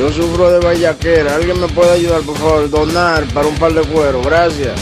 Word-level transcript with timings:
Yo 0.00 0.10
sufro 0.10 0.50
de 0.50 0.60
vallaquera. 0.60 1.34
¿Alguien 1.34 1.60
me 1.60 1.68
puede 1.68 1.92
ayudar, 1.92 2.22
por 2.22 2.34
favor? 2.38 2.70
Donar 2.70 3.22
para 3.34 3.46
un 3.46 3.54
par 3.56 3.70
de 3.74 3.82
cuero. 3.82 4.22
Gracias. 4.22 4.72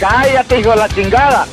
Cállate, 0.00 0.58
hijo 0.58 0.70
de 0.70 0.76
la 0.76 0.88
chingada. 0.88 1.46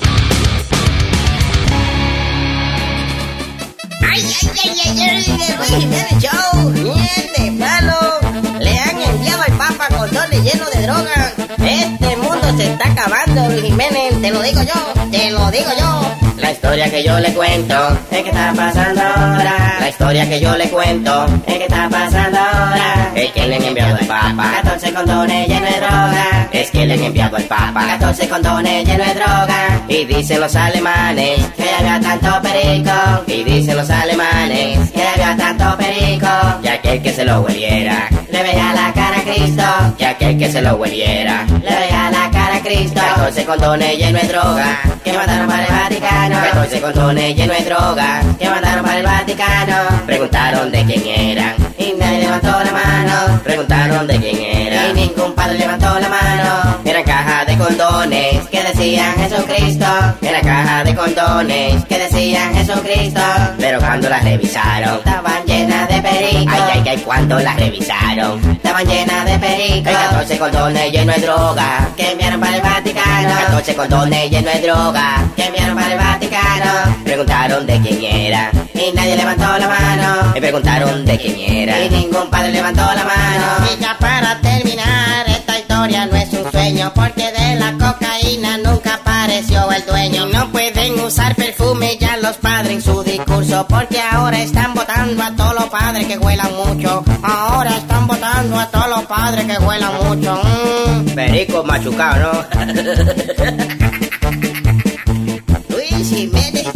Ay, 4.02 4.26
ay, 4.64 4.82
ay, 4.84 5.00
ay, 5.00 5.26
ay, 5.60 5.80
Jiménez 5.80 6.24
Show. 6.24 6.72
Miente, 6.72 7.64
palo. 7.64 8.60
Le 8.60 8.80
han 8.80 9.00
enviado 9.00 9.44
al 9.44 9.54
Papa 9.54 9.88
condones 9.96 10.44
llenos 10.44 10.72
de 10.72 10.82
droga. 10.82 11.34
Este 11.60 12.18
mundo 12.18 12.48
se 12.58 12.72
está 12.72 12.90
acabando, 12.90 13.50
Luis 13.50 13.62
Jiménez. 13.62 14.20
Te 14.20 14.32
lo 14.32 14.42
digo 14.42 14.62
yo, 14.64 15.10
te 15.12 15.30
lo 15.30 15.52
digo 15.52 15.70
yo. 15.78 16.23
La 16.64 16.70
historia 16.70 16.90
que 16.90 17.04
yo 17.04 17.20
le 17.20 17.34
cuento 17.34 17.76
es 18.10 18.24
que 18.24 18.30
está 18.30 18.54
pasando 18.56 19.02
ahora. 19.02 19.76
La 19.82 19.90
historia 19.90 20.30
que 20.30 20.40
yo 20.40 20.56
le 20.56 20.70
cuento 20.70 21.26
es 21.46 21.58
que 21.58 21.64
está 21.66 21.90
pasando 21.90 22.40
ahora. 22.40 23.12
Es 23.14 23.32
que 23.34 23.48
le 23.48 23.56
han 23.58 23.64
enviado 23.64 23.98
al 23.98 24.08
Papa 24.08 24.62
14 24.64 24.94
condones 24.94 25.48
llenos 25.50 25.70
de 25.70 25.80
droga. 25.82 26.48
Es 26.54 26.72
que 26.72 26.86
le 26.86 26.94
han 26.94 27.04
enviado 27.04 27.36
al 27.36 27.44
Papa 27.44 27.86
14 27.86 28.30
condones 28.30 28.88
llenos 28.88 29.08
de 29.08 29.14
droga. 29.14 29.82
Y 29.90 30.06
dicen 30.06 30.40
los 30.40 30.56
alemanes 30.56 31.46
que 31.58 31.70
había 31.70 32.00
tanto 32.00 32.42
perico. 32.42 32.92
Y 33.28 33.44
dicen 33.44 33.76
los 33.76 33.90
alemanes 33.90 34.90
que 34.92 35.04
había 35.04 35.36
tanto 35.36 35.78
perico. 35.78 36.30
Y 36.64 36.68
aquel 36.70 37.02
que 37.02 37.14
se 37.14 37.26
lo 37.26 37.42
hueliera 37.42 38.08
le 38.32 38.42
veía 38.42 38.74
la 38.74 38.94
cara 38.94 39.18
a 39.18 39.24
Cristo. 39.24 39.64
Y 40.00 40.04
aquel 40.06 40.40
que 40.40 40.50
se 40.50 40.62
lo 40.62 40.76
hueliera 40.78 41.46
le 41.46 41.76
veía 41.76 42.10
la 42.10 42.32
cara 42.32 42.56
a 42.56 42.62
Cristo. 42.62 43.02
14 43.16 43.44
condones 43.44 43.98
llenos 43.98 44.22
de 44.22 44.28
droga 44.30 44.80
que 45.04 45.12
mandaron 45.12 45.48
para 45.48 45.66
el 45.66 45.72
Vaticano. 45.74 46.53
14 46.54 46.82
condones 46.82 47.36
llenos 47.36 47.58
de 47.58 47.66
droga 47.66 48.22
que 48.38 48.48
mandaron 48.48 48.86
para 48.86 49.00
el 49.00 49.04
Vaticano. 49.04 50.06
Preguntaron 50.06 50.72
de 50.72 50.86
quién 50.86 51.08
eran 51.08 51.73
y 51.84 51.94
nadie 52.00 52.20
levantó 52.20 52.48
la 52.64 52.72
mano. 52.72 53.42
Preguntaron 53.44 54.08
de 54.08 54.18
quién 54.18 54.42
era 54.42 54.90
y 54.90 54.94
ningún 54.94 55.34
padre 55.34 55.60
levantó 55.60 56.00
la 56.00 56.10
mano. 56.10 56.80
Eran 56.86 57.04
cajas 57.04 57.48
de 57.48 57.58
condones 57.58 58.48
que 58.50 58.64
decían 58.64 59.14
Jesucristo. 59.16 59.86
Era 60.22 60.42
caja 60.42 60.84
de 60.84 60.96
condones 60.96 61.84
que 61.86 61.98
decían 61.98 62.54
Jesucristo. 62.54 63.22
Pero 63.58 63.80
cuando 63.80 64.10
las 64.10 64.24
revisaron, 64.24 64.98
estaban 64.98 65.46
llenas 65.46 65.90
de 65.90 66.02
perico. 66.02 66.52
Ay, 66.54 66.62
ay, 66.74 66.84
ay, 66.90 66.98
cuando 67.00 67.40
las 67.40 67.56
revisaron, 67.58 68.52
estaban 68.52 68.86
llenas 68.86 69.26
de 69.26 69.40
perico. 69.40 69.90
Hay 69.90 69.96
14 69.96 70.38
condones 70.40 70.92
llenos 70.92 71.16
de 71.16 71.22
droga 71.22 71.90
que 71.98 72.12
enviaron 72.12 72.40
para 72.40 72.56
el 72.56 72.62
Vaticano. 72.62 73.36
14 73.46 73.76
condones 73.76 74.32
llenos 74.32 74.54
de 74.54 74.62
droga 74.62 75.26
que 75.36 75.46
enviaron 75.46 75.76
para 75.76 75.94
el 75.94 76.00
Vaticano. 76.00 77.04
Preguntaron 77.04 77.68
de 77.68 77.80
quién 77.82 78.04
era 78.04 78.52
y 78.74 78.92
nadie 78.94 79.16
levantó 79.16 79.58
la 79.58 79.68
mano. 79.68 80.32
Me 80.34 80.42
preguntaron 80.42 81.06
de 81.06 81.18
quién 81.18 81.70
era 81.70 81.73
y 81.82 81.90
ningún 81.90 82.30
padre 82.30 82.52
levantó 82.52 82.82
la 82.82 83.04
mano. 83.04 83.68
Y 83.74 83.80
ya 83.82 83.98
para 84.00 84.40
terminar, 84.42 85.28
esta 85.28 85.60
historia 85.60 86.06
no 86.06 86.16
es 86.16 86.32
un 86.34 86.52
sueño 86.52 86.92
porque 86.94 87.32
de 87.32 87.56
la 87.56 87.72
cocaína 87.74 88.58
nunca 88.58 88.96
apareció 88.96 89.72
el 89.72 89.86
dueño. 89.86 90.30
Y 90.30 90.34
no 90.34 90.52
pueden 90.52 91.00
usar 91.00 91.36
perfume 91.36 91.98
ya 92.00 92.18
los 92.18 92.38
padres 92.38 92.74
en 92.74 92.82
su 92.82 93.04
discurso 93.04 93.66
porque 93.68 94.00
ahora 94.00 94.42
están 94.42 94.74
votando 94.74 95.24
a 95.24 95.36
todos 95.36 95.56
los 95.56 95.66
padres 95.66 96.08
que 96.08 96.18
huelan 96.18 96.54
mucho. 96.56 97.04
Ahora 97.24 97.78
están 97.78 98.08
votando 98.08 98.60
a 98.60 98.70
todos 98.70 98.90
los 98.90 99.04
padres 99.06 99.46
que 99.46 99.58
huelan 99.58 99.94
mucho. 100.04 100.42
Mm. 100.44 101.06
Perico 101.16 101.64
machucado, 101.64 102.46
¿no? 102.56 102.74
Luis 105.70 106.10
Jiménez 106.10 106.73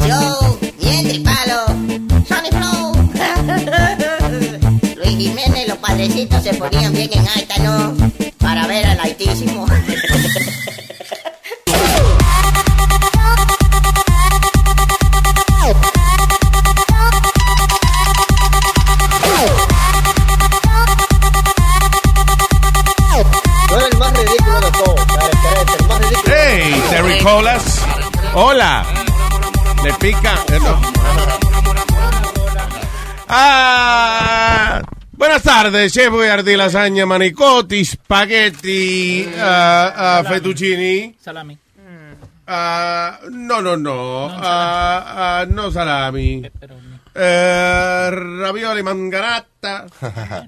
Jiménez, 5.18 5.68
los 5.68 5.78
padrecitos 5.80 6.44
se 6.44 6.54
ponían 6.54 6.94
bien 6.94 7.10
en 7.12 7.28
alta, 7.28 7.58
¿no? 7.60 7.96
Para 8.38 8.68
ver 8.68 8.86
al 8.86 9.00
altísimo. 9.00 9.66
Hey, 26.26 26.84
Terry 26.92 27.18
Colas. 27.24 27.82
Hola. 28.36 28.86
Le 29.84 29.94
pica. 29.96 30.36
no. 30.62 30.98
Ah, 33.30 34.17
buenas 35.18 35.44
tardes, 35.44 35.92
chef 35.92 36.10
Boyardí, 36.10 36.56
lasaña, 36.56 37.06
manicotti, 37.06 37.84
spaghetti, 37.84 39.28
ah, 39.38 40.24
fettuccini. 40.26 41.16
Salami. 41.20 41.58
Ah, 42.48 43.20
no, 43.30 43.62
no, 43.62 43.76
no. 43.76 44.30
Ah, 44.32 45.46
no 45.50 45.70
salami. 45.70 46.50
Eh, 47.14 48.10
ravioli 48.12 48.84
mangarata 48.84 49.86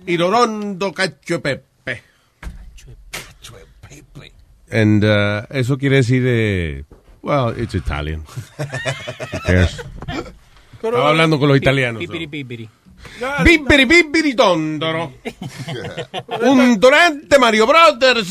y 0.05 0.15
lorondo 0.15 0.93
cacio 0.93 1.37
e 1.37 1.39
pepe. 1.39 2.03
And 4.71 5.03
uh, 5.03 5.47
eso 5.49 5.79
quiere 5.79 5.97
decir, 5.97 6.23
eh, 6.27 6.83
well, 7.23 7.59
it's 7.59 7.73
Italian. 7.73 8.23
Cares? 9.43 9.83
Estaba 10.73 11.09
hablando 11.09 11.39
con 11.39 11.49
los 11.49 11.57
italianos. 11.57 11.99
Pipiri, 11.99 12.27
pipiri. 12.27 12.69
Bibbiri 13.43 13.85
bibbiri 13.85 14.33
tondoro. 14.33 15.13
Un 16.41 16.77
donante 16.77 17.37
Mario 17.37 17.65
Brothers. 17.65 18.29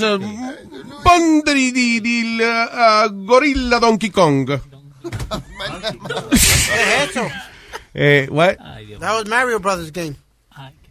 Pondri 1.02 1.70
di, 1.72 2.00
di 2.00 2.38
uh, 2.40 3.24
gorilla 3.24 3.78
Donkey 3.78 4.10
Kong. 4.10 4.60
Eh, 7.94 8.26
what? 8.30 8.56
That 9.00 9.12
was 9.12 9.26
Mario 9.26 9.58
Brothers 9.58 9.90
game. 9.90 10.14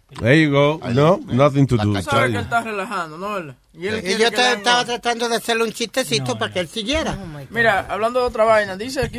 There 0.09 0.41
you 0.41 0.51
go. 0.51 0.79
No, 0.93 1.19
nothing 1.27 1.67
to 1.67 1.75
do. 1.77 1.93
Tú 1.93 2.01
sabes 2.01 2.31
que 2.31 2.37
él 2.37 2.43
está 2.43 2.61
relajando, 2.61 3.17
¿no? 3.17 3.53
Y, 3.73 3.87
él 3.87 4.01
yo 4.17 4.27
estaba 4.27 4.85
tratando 4.85 5.27
de 5.27 5.35
hacerle 5.35 5.65
un 5.65 5.73
chistecito 5.73 6.37
para 6.37 6.51
que 6.53 6.61
él 6.61 6.67
siguiera. 6.69 7.17
Mira, 7.49 7.85
hablando 7.89 8.21
de 8.21 8.25
otra 8.25 8.45
vaina, 8.45 8.77
dice 8.77 9.01
aquí, 9.01 9.17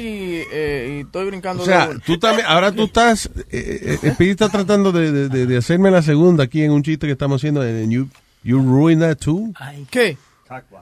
eh, 0.51 0.97
y 0.99 1.07
estoy 1.07 1.27
brincando 1.27 1.63
O 1.63 1.67
sea, 1.67 1.89
de 1.89 1.99
tú 2.01 2.19
también, 2.19 2.47
ahora 2.49 2.73
tú 2.73 2.85
estás, 2.85 3.27
eh, 3.51 3.99
eh, 4.03 4.11
Speedy 4.13 4.31
está 4.31 4.49
tratando 4.49 4.91
de, 4.91 5.13
de, 5.13 5.29
de- 5.29 5.47
de 5.47 5.57
hacerme 5.59 5.91
la 5.91 6.01
segunda 6.03 6.45
aquí 6.45 6.63
en 6.63 6.73
un 6.73 6.83
chiste 6.83 7.07
que 7.07 7.13
estamos 7.13 7.41
haciendo. 7.41 7.61
And 7.61 7.91
you, 7.91 8.09
you 8.43 8.59
ruined 8.59 9.03
that 9.03 9.19
too? 9.19 9.53
¿Qué? 9.91 10.17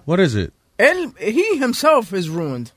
What 0.07 0.21
is 0.21 0.35
it? 0.37 0.53
Él, 0.79 1.13
he 1.19 1.59
himself 1.61 2.13
is 2.13 2.29
ruined. 2.29 2.71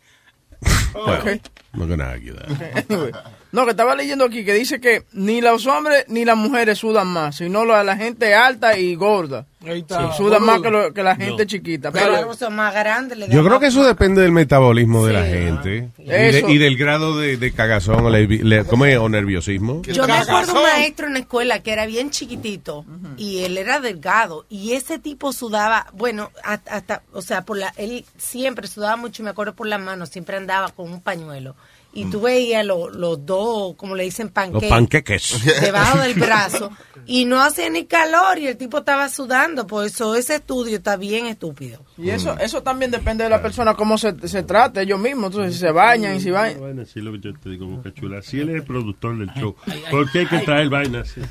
Well, 0.96 1.20
Okay. 1.20 1.40
I'm 1.74 1.80
not 1.82 1.90
gonna 1.90 2.06
argue 2.10 2.34
that. 2.34 2.90
Anyway. 2.90 3.12
No, 3.52 3.66
que 3.66 3.72
estaba 3.72 3.96
leyendo 3.96 4.26
aquí 4.26 4.46
que 4.46 4.54
dice 4.54 4.80
que 4.80 5.04
ni 5.14 5.42
los 5.42 5.66
hombres 5.66 6.06
ni 6.08 6.24
las 6.24 6.38
mujeres 6.38 6.78
sudan 6.78 7.08
más, 7.08 7.38
sino 7.38 7.66
la, 7.66 7.84
la 7.84 7.98
gente 7.98 8.36
alta 8.36 8.78
y 8.78 8.94
gorda. 8.96 9.46
Sí, 9.62 9.84
sudan 10.16 10.44
más 10.46 10.62
que, 10.62 10.70
lo- 10.72 10.94
que 10.94 11.04
la 11.04 11.16
gente 11.18 11.46
chiquita. 11.46 11.92
Pero 11.92 12.14
Pero, 12.14 12.34
son 12.34 12.56
más 12.56 12.74
grandes. 12.74 13.18
le 13.18 13.26
Yo 13.28 13.40
creo 13.42 13.56
más- 13.56 13.60
que 13.60 13.66
eso 13.68 13.84
depende 13.84 14.22
del 14.22 14.32
metabolismo 14.32 15.06
de 15.06 15.14
la 15.14 15.26
gente 15.26 15.90
y, 15.98 16.06
de- 16.08 16.46
y 16.48 16.58
del 16.60 16.78
grado 16.78 17.18
de, 17.18 17.36
de 17.38 17.52
cagazón 17.52 18.06
o, 18.06 18.10
le- 18.10 18.26
le- 18.28 18.64
¿cómo 18.66 18.86
es? 18.86 18.98
o 18.98 19.10
nerviosismo. 19.10 19.82
Yo 19.82 20.06
me 20.08 20.14
acuerdo 20.14 20.54
un 20.54 20.62
maestro 20.64 21.08
en 21.08 21.14
la 21.14 21.20
escuela 21.20 21.62
que 21.62 21.72
era 21.74 21.86
bien 21.88 22.10
chiquitito 22.12 22.86
y 23.18 23.40
él 23.44 23.58
era 23.58 23.80
delgado 23.82 24.46
y 24.48 24.74
ese 24.74 24.98
tipo 25.00 25.34
sudaba, 25.34 25.88
bueno, 25.94 26.32
hasta, 26.44 26.76
hasta- 26.76 27.02
o 27.12 27.22
sea, 27.22 27.42
por 27.44 27.58
la, 27.58 27.74
él 27.78 28.06
siempre 28.18 28.68
sudaba 28.68 28.96
mucho 28.96 29.22
y 29.22 29.26
me 29.26 29.32
acuerdo 29.32 29.56
por 29.56 29.68
las 29.68 29.82
manos, 29.82 30.10
siempre 30.10 30.38
andaba 30.38 30.70
con 30.70 30.90
un 30.92 31.02
pañuelo. 31.02 31.56
Y 31.92 32.06
tú 32.06 32.22
veías 32.22 32.64
lo- 32.66 32.90
los 32.90 33.26
dos, 33.26 33.76
como 33.76 33.96
le 33.96 34.04
dicen, 34.04 34.28
Los 34.28 34.34
panqueques. 34.34 34.70
panqueques. 34.70 35.40
Debajo 35.62 35.98
del 36.00 36.14
brazo. 36.20 36.70
Y 37.08 37.26
no 37.26 37.42
hacía 37.42 37.70
ni 37.72 37.86
calor 37.86 38.38
y 38.38 38.46
el 38.48 38.58
tipo 38.58 38.78
estaba 38.80 39.10
sudando. 39.10 39.66
Por 39.66 39.86
eso 39.86 40.14
ese 40.16 40.36
estudio 40.36 40.78
está 40.78 40.96
bien 40.98 41.26
estúpido. 41.26 41.84
y 41.98 42.12
eso 42.12 42.38
eso 42.40 42.62
también 42.62 42.92
depende 42.92 43.24
de 43.24 43.32
la 43.32 43.42
persona, 43.42 43.74
cómo 43.74 43.98
se, 43.98 44.14
se 44.28 44.44
trate 44.44 44.82
ellos 44.82 45.00
mismos. 45.00 45.32
Entonces, 45.32 45.56
si 45.56 45.60
se 45.62 45.72
bañan 45.72 46.16
y 46.18 46.20
si 46.22 46.30
van. 46.30 46.60
Bueno, 46.60 46.86
sí, 46.86 47.02
lo 47.02 47.12
que 47.14 47.20
yo 47.22 47.34
te 47.40 47.50
digo, 47.50 47.66
Boca 47.66 47.92
Chula. 47.94 48.22
Si 48.22 48.40
él 48.40 48.50
es 48.50 48.56
el 48.58 48.64
productor 48.64 49.18
del 49.18 49.32
show, 49.34 49.56
¿por 49.90 50.12
qué 50.12 50.20
hay 50.20 50.26
que 50.28 50.38
traer 50.40 50.70
vainas 50.70 51.10
así? 51.10 51.22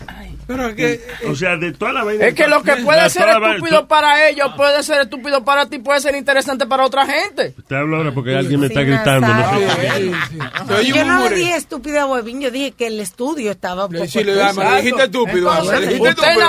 Pero 0.48 0.74
que... 0.74 1.00
O 1.28 1.36
sea, 1.36 1.56
de 1.56 1.72
toda 1.72 1.92
la 1.92 2.02
vaina. 2.02 2.26
Es 2.26 2.34
que 2.34 2.48
lo 2.48 2.62
que 2.62 2.74
de 2.74 2.82
puede 2.82 3.08
ser 3.10 3.28
estúpido 3.28 3.86
para 3.86 4.28
ellos 4.28 4.48
puede 4.56 4.82
ser 4.82 5.02
estúpido 5.02 5.44
para 5.44 5.66
ti, 5.66 5.78
puede 5.78 6.00
ser 6.00 6.16
interesante 6.16 6.66
para 6.66 6.84
otra 6.84 7.06
gente. 7.06 7.54
Te 7.68 7.76
hablo 7.76 7.98
ahora 7.98 8.12
porque 8.12 8.34
alguien 8.36 8.58
me 8.58 8.66
está 8.66 8.80
gritando. 8.82 9.28
No 9.28 9.44
sé. 9.52 10.12
Yo 10.84 11.04
no 11.04 11.28
le 11.28 11.36
dije 11.36 11.56
estúpida 11.56 12.02
a 12.02 12.06
Huevín, 12.06 12.40
yo 12.40 12.50
dije 12.50 12.72
que 12.72 12.86
el 12.86 13.00
estudio 13.00 13.50
estaba 13.50 13.86
un 13.86 13.92
poco 13.92 14.06
Sí, 14.06 14.24
le 14.24 14.34
damos, 14.34 14.64
le 14.64 14.76
dijiste 14.76 15.04
estúpido. 15.04 15.64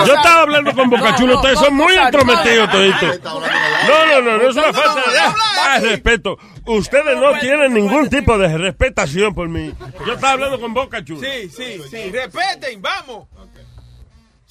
Yo 0.06 0.14
estaba 0.14 0.42
hablando 0.42 0.74
con 0.74 0.90
Bocachulo, 0.90 1.36
ustedes 1.36 1.58
son 1.58 1.74
muy 1.74 1.94
entrometidos 1.94 2.70
toditos. 2.70 3.20
No, 3.24 4.06
no, 4.06 4.22
no, 4.22 4.38
no 4.38 4.50
es 4.50 4.56
una 4.56 4.72
falta 4.72 5.10
de 5.10 5.18
ah, 5.18 5.78
respeto. 5.80 6.38
Ustedes 6.66 7.16
no 7.16 7.38
tienen 7.38 7.74
ningún 7.74 8.08
tipo 8.08 8.38
de 8.38 8.56
respetación 8.56 9.34
por 9.34 9.48
mí. 9.48 9.72
Yo 10.06 10.12
estaba 10.14 10.34
hablando 10.34 10.60
con 10.60 10.74
Bocachulo. 10.74 11.20
Sí, 11.20 11.50
sí, 11.50 11.80
sí. 11.90 12.10
Respeten, 12.10 12.80
vamos. 12.80 13.26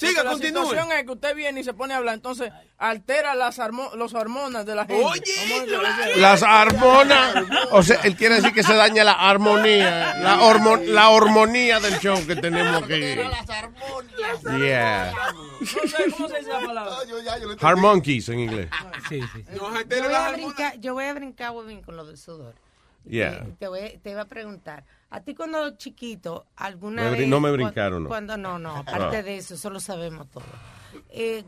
Siga, 0.07 0.23
la 0.23 0.31
continúe. 0.31 0.61
situación 0.63 0.91
es 0.93 1.03
que 1.03 1.11
usted 1.11 1.35
viene 1.35 1.59
y 1.59 1.63
se 1.63 1.73
pone 1.73 1.93
a 1.93 1.97
hablar, 1.97 2.15
entonces 2.15 2.51
altera 2.77 3.35
las 3.35 3.59
hormo- 3.59 3.93
los 3.95 4.13
hormonas 4.13 4.65
de 4.65 4.73
la 4.75 4.85
gente. 4.85 5.03
Oye. 5.03 5.67
Las 6.17 6.41
hormonas, 6.41 7.35
o 7.71 7.83
sea, 7.83 7.99
él 8.03 8.15
quiere 8.15 8.35
decir 8.35 8.53
que 8.53 8.63
se 8.63 8.73
daña 8.75 9.03
la 9.03 9.11
armonía, 9.13 10.15
la, 10.19 10.39
hormo- 10.41 10.77
la 10.77 11.09
hormonía 11.09 11.79
del 11.81 11.99
show 11.99 12.17
que 12.25 12.35
tenemos 12.37 12.83
que... 12.87 13.29
Yeah. 14.57 15.13
No 15.59 15.65
sé, 15.67 16.11
¿Cómo 16.15 16.29
se 16.29 16.37
dice 16.39 16.49
la 16.51 16.59
palabra? 16.65 16.95
Harmonkeys 17.59 18.29
en 18.29 18.39
inglés. 18.39 18.69
Nos 19.11 19.57
Yo 19.57 19.67
altera 19.67 20.03
voy, 20.03 20.13
las 20.13 20.21
a 20.27 20.31
brincar, 20.31 20.79
yo 20.79 20.93
voy 20.93 21.05
a 21.05 21.13
brincar, 21.13 21.53
con 21.85 21.95
lo 21.97 22.05
del 22.05 22.17
sudor. 22.17 22.55
Yeah. 23.05 23.45
Te, 23.57 23.67
voy- 23.67 23.99
te 24.03 24.11
iba 24.11 24.21
a 24.21 24.25
preguntar, 24.25 24.83
a 25.09 25.21
ti 25.21 25.33
cuando 25.33 25.75
chiquito, 25.77 26.45
alguna 26.55 27.09
Me 27.09 27.17
vez... 27.19 27.27
no 27.27 27.39
me 27.39 27.51
brincaron, 27.51 28.03
no. 28.03 28.09
Cuando, 28.09 28.37
no, 28.37 28.59
no, 28.59 28.75
aparte 28.77 29.17
Ah. 29.17 29.23
de 29.23 29.37
eso, 29.37 29.55
eso 29.55 29.69
lo 29.69 29.79
sabemos 29.79 30.29
todo. 30.29 30.43
Eh, 31.09 31.43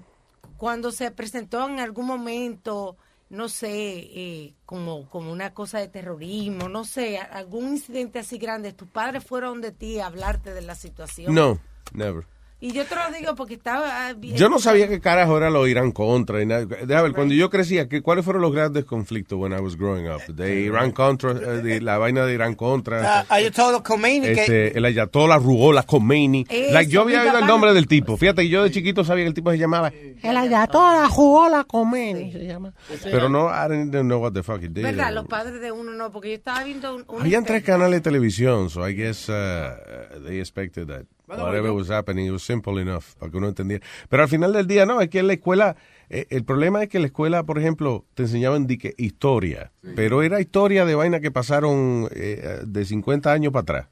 cuando 0.57 0.91
se 0.91 1.11
presentó 1.11 1.67
en 1.67 1.79
algún 1.79 2.05
momento, 2.07 2.97
no 3.29 3.47
sé, 3.49 3.69
eh, 3.71 4.53
como, 4.65 5.07
como 5.09 5.31
una 5.31 5.53
cosa 5.53 5.79
de 5.79 5.87
terrorismo, 5.87 6.67
no 6.69 6.83
sé, 6.83 7.17
algún 7.19 7.69
incidente 7.69 8.19
así 8.19 8.37
grande, 8.37 8.73
tus 8.73 8.87
padres 8.87 9.23
fueron 9.23 9.61
de 9.61 9.71
ti 9.71 9.99
a 9.99 10.07
hablarte 10.07 10.53
de 10.53 10.61
la 10.61 10.75
situación. 10.75 11.33
No, 11.33 11.59
never. 11.93 12.25
Y 12.63 12.73
yo 12.73 12.85
te 12.85 12.93
lo 12.95 13.01
digo 13.17 13.33
porque 13.35 13.55
estaba... 13.55 14.07
ah, 14.09 14.13
bien- 14.13 14.35
Yo 14.37 14.47
no 14.47 14.59
sabía 14.59 14.87
qué 14.87 14.99
carajo 15.01 15.35
era 15.35 15.49
lo 15.49 15.67
Irán 15.67 15.91
contra. 15.91 16.41
Y 16.43 16.45
nada. 16.45 16.63
Déjame 16.65 17.01
ver, 17.01 17.13
cuando 17.13 17.33
yo 17.33 17.49
crecía, 17.49 17.89
¿qué, 17.89 18.01
¿cuáles 18.03 18.23
fueron 18.23 18.43
los 18.43 18.53
grandes 18.53 18.85
conflictos 18.85 19.39
when 19.39 19.51
I 19.51 19.59
was 19.59 19.75
growing 19.75 20.07
up? 20.07 20.21
De 20.31 20.61
Irán 20.61 20.91
contra, 20.91 21.31
eh, 21.31 21.61
de 21.63 21.81
la 21.81 21.97
vaina 21.97 22.23
de 22.23 22.35
Irán 22.35 22.53
contra. 22.53 23.25
Uh, 23.27 23.33
Ayatollah 23.33 23.81
Khomeini, 23.81 24.27
que 24.27 24.41
Este, 24.41 24.77
el 24.77 24.85
Ayatollah 24.85 25.37
Ruhollah 25.39 25.83
Khomeini. 25.83 26.45
Eso, 26.47 26.71
Like, 26.73 26.91
yo 26.91 27.01
había 27.01 27.23
oído 27.23 27.39
el 27.39 27.47
nombre 27.47 27.71
no- 27.71 27.73
del 27.73 27.87
tipo. 27.87 28.15
Fíjate, 28.15 28.47
yo 28.47 28.61
de 28.63 28.69
chiquito 28.69 29.03
sabía 29.03 29.23
que 29.23 29.29
el 29.29 29.33
tipo 29.33 29.49
se 29.49 29.57
llamaba 29.57 29.91
el 30.21 30.37
Ayatollah 30.37 31.07
Ruhollah 31.07 31.63
Khomeini. 31.63 32.31
Se 32.31 32.45
llama. 32.45 32.73
Pero 33.03 33.27
no, 33.27 33.49
I 33.49 33.67
didn't 33.69 34.05
know 34.05 34.21
what 34.21 34.33
the 34.33 34.43
fuck 34.43 34.61
he 34.61 34.67
did. 34.69 34.83
¿Verdad? 34.83 35.11
Los 35.13 35.25
padres 35.25 35.59
de 35.61 35.71
uno 35.71 35.93
no, 35.93 36.11
porque 36.11 36.29
yo 36.29 36.35
estaba 36.35 36.63
viendo 36.63 36.95
un... 36.95 37.05
un 37.07 37.21
Habían 37.21 37.43
tres 37.43 37.63
canales 37.63 37.93
de 37.93 38.01
televisión, 38.01 38.69
so 38.69 38.87
I 38.87 38.93
guess 38.93 39.27
uh, 39.29 40.23
they 40.27 40.39
expected 40.39 40.87
that 40.87 41.05
whatever 41.37 41.71
was 41.71 41.89
happening, 41.89 42.27
it 42.27 42.31
was 42.31 42.43
simple 42.43 42.81
enough 42.81 43.15
para 43.17 43.31
que 43.31 43.37
uno 43.37 43.47
entendiera. 43.47 43.85
Pero 44.09 44.23
al 44.23 44.29
final 44.29 44.53
del 44.53 44.67
día, 44.67 44.85
no, 44.85 45.01
es 45.01 45.09
que 45.09 45.19
en 45.19 45.27
la 45.27 45.33
escuela, 45.33 45.75
eh, 46.09 46.27
el 46.29 46.43
problema 46.43 46.83
es 46.83 46.89
que 46.89 46.97
en 46.97 47.03
la 47.03 47.07
escuela, 47.07 47.43
por 47.43 47.59
ejemplo, 47.59 48.05
te 48.13 48.23
enseñaban 48.23 48.67
di 48.67 48.77
que 48.77 48.93
historia, 48.97 49.71
pero 49.95 50.23
era 50.23 50.41
historia 50.41 50.85
de 50.85 50.95
vaina 50.95 51.19
que 51.19 51.31
pasaron 51.31 52.07
eh, 52.11 52.61
de 52.65 52.85
50 52.85 53.31
años 53.31 53.53
para 53.53 53.61
atrás. 53.61 53.87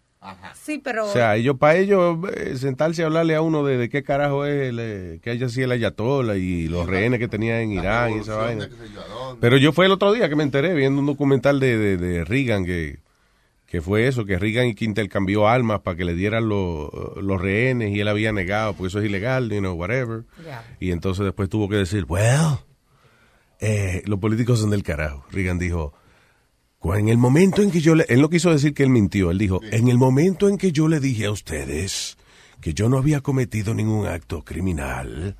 Sí, 0.53 0.81
pero... 0.83 1.05
O 1.05 1.11
sea, 1.11 1.37
ellos 1.37 1.57
para 1.57 1.77
ellos 1.77 2.17
eh, 2.35 2.57
sentarse 2.57 3.03
a 3.03 3.05
hablarle 3.05 3.35
a 3.35 3.41
uno 3.41 3.63
de, 3.63 3.77
de 3.77 3.89
qué 3.89 4.03
carajo 4.03 4.45
es 4.45 4.69
el, 4.69 4.79
eh, 4.79 5.19
que 5.21 5.29
haya 5.29 5.47
sido 5.47 5.65
el 5.65 5.71
Ayatollah 5.71 6.35
y 6.35 6.67
los 6.67 6.87
rehenes 6.87 7.19
que 7.19 7.29
tenía 7.29 7.61
en 7.61 7.71
Irán 7.71 8.11
y 8.11 8.19
esa 8.19 8.35
vaina. 8.35 8.69
Pero 9.39 9.57
yo 9.57 9.71
fue 9.71 9.85
el 9.85 9.93
otro 9.93 10.11
día 10.11 10.27
que 10.27 10.35
me 10.35 10.43
enteré 10.43 10.73
viendo 10.73 10.99
un 10.99 11.05
documental 11.05 11.59
de, 11.59 11.77
de, 11.77 11.97
de 11.97 12.25
Reagan 12.25 12.65
que, 12.65 12.99
que 13.69 13.81
fue 13.81 14.07
eso, 14.07 14.25
que 14.25 14.39
Reagan 14.39 14.67
y 14.67 14.73
que 14.75 14.85
intercambió 14.85 15.47
armas 15.47 15.81
para 15.81 15.95
que 15.95 16.03
le 16.05 16.15
dieran 16.15 16.49
los, 16.49 16.89
los 17.21 17.39
rehenes 17.39 17.95
y 17.95 17.99
él 17.99 18.07
había 18.07 18.31
negado, 18.31 18.73
porque 18.73 18.87
eso 18.87 18.99
es 18.99 19.05
ilegal, 19.05 19.49
you 19.51 19.59
know, 19.59 19.73
whatever. 19.75 20.23
Ya. 20.43 20.65
Y 20.79 20.91
entonces 20.91 21.23
después 21.23 21.49
tuvo 21.49 21.69
que 21.69 21.75
decir, 21.75 22.05
well, 22.09 22.57
eh, 23.59 24.01
los 24.05 24.19
políticos 24.19 24.59
son 24.59 24.71
del 24.71 24.81
carajo. 24.83 25.23
Reagan 25.31 25.59
dijo, 25.59 25.93
"Cu- 26.79 26.93
en 26.95 27.09
el 27.09 27.17
momento 27.17 27.61
en 27.61 27.69
que 27.71 27.79
yo 27.81 27.93
le, 27.93 28.05
él 28.09 28.21
no 28.21 28.29
quiso 28.29 28.51
decir 28.51 28.73
que 28.73 28.83
él 28.83 28.89
mintió, 28.89 29.29
él 29.31 29.37
dijo, 29.37 29.59
en 29.71 29.87
el 29.89 29.97
momento 29.97 30.47
en 30.49 30.57
que 30.57 30.71
yo 30.71 30.87
le 30.87 30.99
dije 30.99 31.25
a 31.25 31.31
ustedes 31.31 32.17
que 32.61 32.73
yo 32.73 32.89
no 32.89 32.97
había 32.97 33.21
cometido 33.21 33.73
ningún 33.73 34.07
acto 34.07 34.43
criminal, 34.43 35.37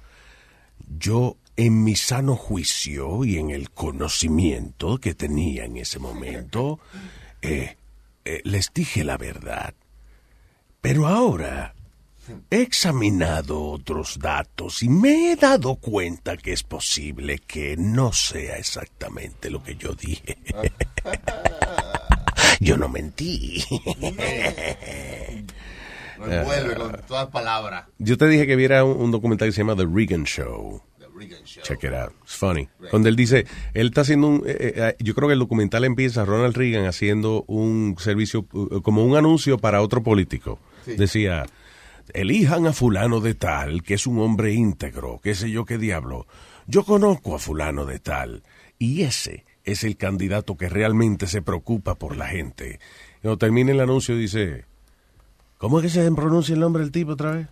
yo 0.99 1.35
en 1.57 1.83
mi 1.83 1.95
sano 1.95 2.35
juicio 2.35 3.25
y 3.25 3.37
en 3.37 3.49
el 3.49 3.71
conocimiento 3.71 4.99
que 4.99 5.13
tenía 5.15 5.65
en 5.65 5.77
ese 5.77 5.99
momento, 5.99 6.79
eh, 7.41 7.75
eh, 8.29 8.41
les 8.43 8.71
dije 8.73 9.03
la 9.03 9.17
verdad. 9.17 9.73
Pero 10.81 11.07
ahora 11.07 11.73
he 12.51 12.61
examinado 12.61 13.63
otros 13.63 14.19
datos 14.19 14.83
y 14.83 14.89
me 14.89 15.31
he 15.31 15.35
dado 15.35 15.75
cuenta 15.75 16.37
que 16.37 16.53
es 16.53 16.61
posible 16.63 17.39
que 17.39 17.75
no 17.75 18.13
sea 18.13 18.57
exactamente 18.57 19.49
lo 19.49 19.63
que 19.63 19.75
yo 19.75 19.93
dije. 19.93 20.37
yo 22.59 22.77
no 22.77 22.87
mentí. 22.87 23.63
Lo 26.19 26.29
envuelve 26.29 26.75
con 26.75 27.01
todas 27.07 27.29
palabras. 27.29 27.85
Yo 27.97 28.17
te 28.17 28.27
dije 28.27 28.45
que 28.45 28.57
viera 28.57 28.83
un, 28.83 29.01
un 29.01 29.09
documental 29.09 29.47
que 29.47 29.53
se 29.53 29.61
llama 29.61 29.77
The 29.77 29.87
Reagan 29.89 30.25
Show. 30.25 30.81
Check 31.63 31.83
it 31.83 31.93
out. 31.93 32.13
It's 32.23 32.35
funny. 32.35 32.69
Cuando 32.89 33.09
él 33.09 33.15
dice, 33.15 33.45
él 33.73 33.87
está 33.87 34.01
haciendo 34.01 34.27
un, 34.27 34.43
eh, 34.45 34.73
eh, 34.75 34.95
yo 34.99 35.13
creo 35.15 35.27
que 35.27 35.33
el 35.33 35.39
documental 35.39 35.83
empieza 35.83 36.25
Ronald 36.25 36.55
Reagan 36.55 36.85
haciendo 36.85 37.43
un 37.47 37.95
servicio, 37.99 38.45
como 38.83 39.05
un 39.05 39.15
anuncio 39.15 39.57
para 39.57 39.81
otro 39.81 40.03
político. 40.03 40.59
Sí. 40.85 40.95
Decía, 40.95 41.45
elijan 42.13 42.67
a 42.67 42.73
fulano 42.73 43.19
de 43.19 43.35
tal, 43.35 43.83
que 43.83 43.95
es 43.95 44.07
un 44.07 44.19
hombre 44.19 44.53
íntegro, 44.53 45.19
qué 45.21 45.35
sé 45.35 45.51
yo 45.51 45.65
qué 45.65 45.77
diablo. 45.77 46.27
Yo 46.67 46.83
conozco 46.83 47.35
a 47.35 47.39
fulano 47.39 47.85
de 47.85 47.99
tal, 47.99 48.43
y 48.77 49.01
ese 49.01 49.45
es 49.63 49.83
el 49.83 49.97
candidato 49.97 50.57
que 50.57 50.69
realmente 50.69 51.27
se 51.27 51.41
preocupa 51.41 51.95
por 51.95 52.15
la 52.17 52.27
gente. 52.27 52.79
Cuando 53.21 53.37
termina 53.37 53.71
el 53.71 53.79
anuncio 53.79 54.15
dice, 54.15 54.65
¿cómo 55.57 55.79
es 55.79 55.83
que 55.83 55.89
se 55.89 56.11
pronuncia 56.11 56.53
el 56.53 56.61
nombre 56.61 56.83
del 56.83 56.91
tipo 56.91 57.11
otra 57.11 57.31
vez? 57.31 57.47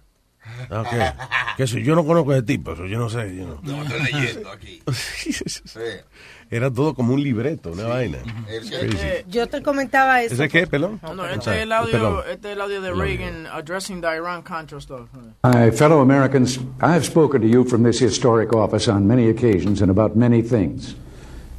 Ah, 0.70 0.82
Ok. 0.82 1.56
Que 1.58 1.66
si 1.68 1.82
yo 1.84 1.96
no 1.96 2.06
conozco 2.06 2.32
a 2.32 2.38
ese 2.38 2.46
tipo, 2.46 2.74
eso 2.74 2.86
yo 2.86 3.00
no 3.00 3.10
sé. 3.10 3.36
yo 3.36 3.48
no. 3.48 3.60
No, 3.64 3.84
estoy 3.84 4.00
leyendo 4.14 4.52
aquí. 4.52 4.82
Era 6.50 6.72
todo 6.72 6.94
como 6.94 7.14
un 7.14 7.22
libreto, 7.22 7.72
una 7.72 7.88
vaina. 7.88 8.20
Crazy. 8.46 9.26
Yo 9.28 9.48
te 9.48 9.62
comentaba 9.62 10.22
eso. 10.22 10.36
¿Ese 10.36 10.48
qué, 10.48 10.66
pelón? 10.66 11.00
No, 11.04 11.14
no, 11.14 11.26
este 11.26 11.56
es 11.58 11.64
el 11.64 11.72
audio, 11.74 11.92
Perdón. 11.92 12.22
este 12.32 12.48
es 12.50 12.54
el 12.56 12.62
audio 12.62 12.82
de 12.82 12.94
Reagan 12.94 13.48
addressing 13.48 14.00
the 14.02 14.08
Iran-Contra 14.08 14.80
stuff. 14.80 15.10
My 15.44 15.72
fellow 15.72 16.00
Americans, 16.02 16.58
I 16.82 16.94
have 16.94 17.04
spoken 17.04 17.42
to 17.42 17.48
you 17.48 17.66
from 17.66 17.84
this 17.84 18.00
historic 18.00 18.54
office 18.54 18.88
on 18.88 19.06
many 19.08 19.30
occasions 19.30 19.82
and 19.82 19.92
about 19.92 20.16
many 20.16 20.42
things. 20.42 20.96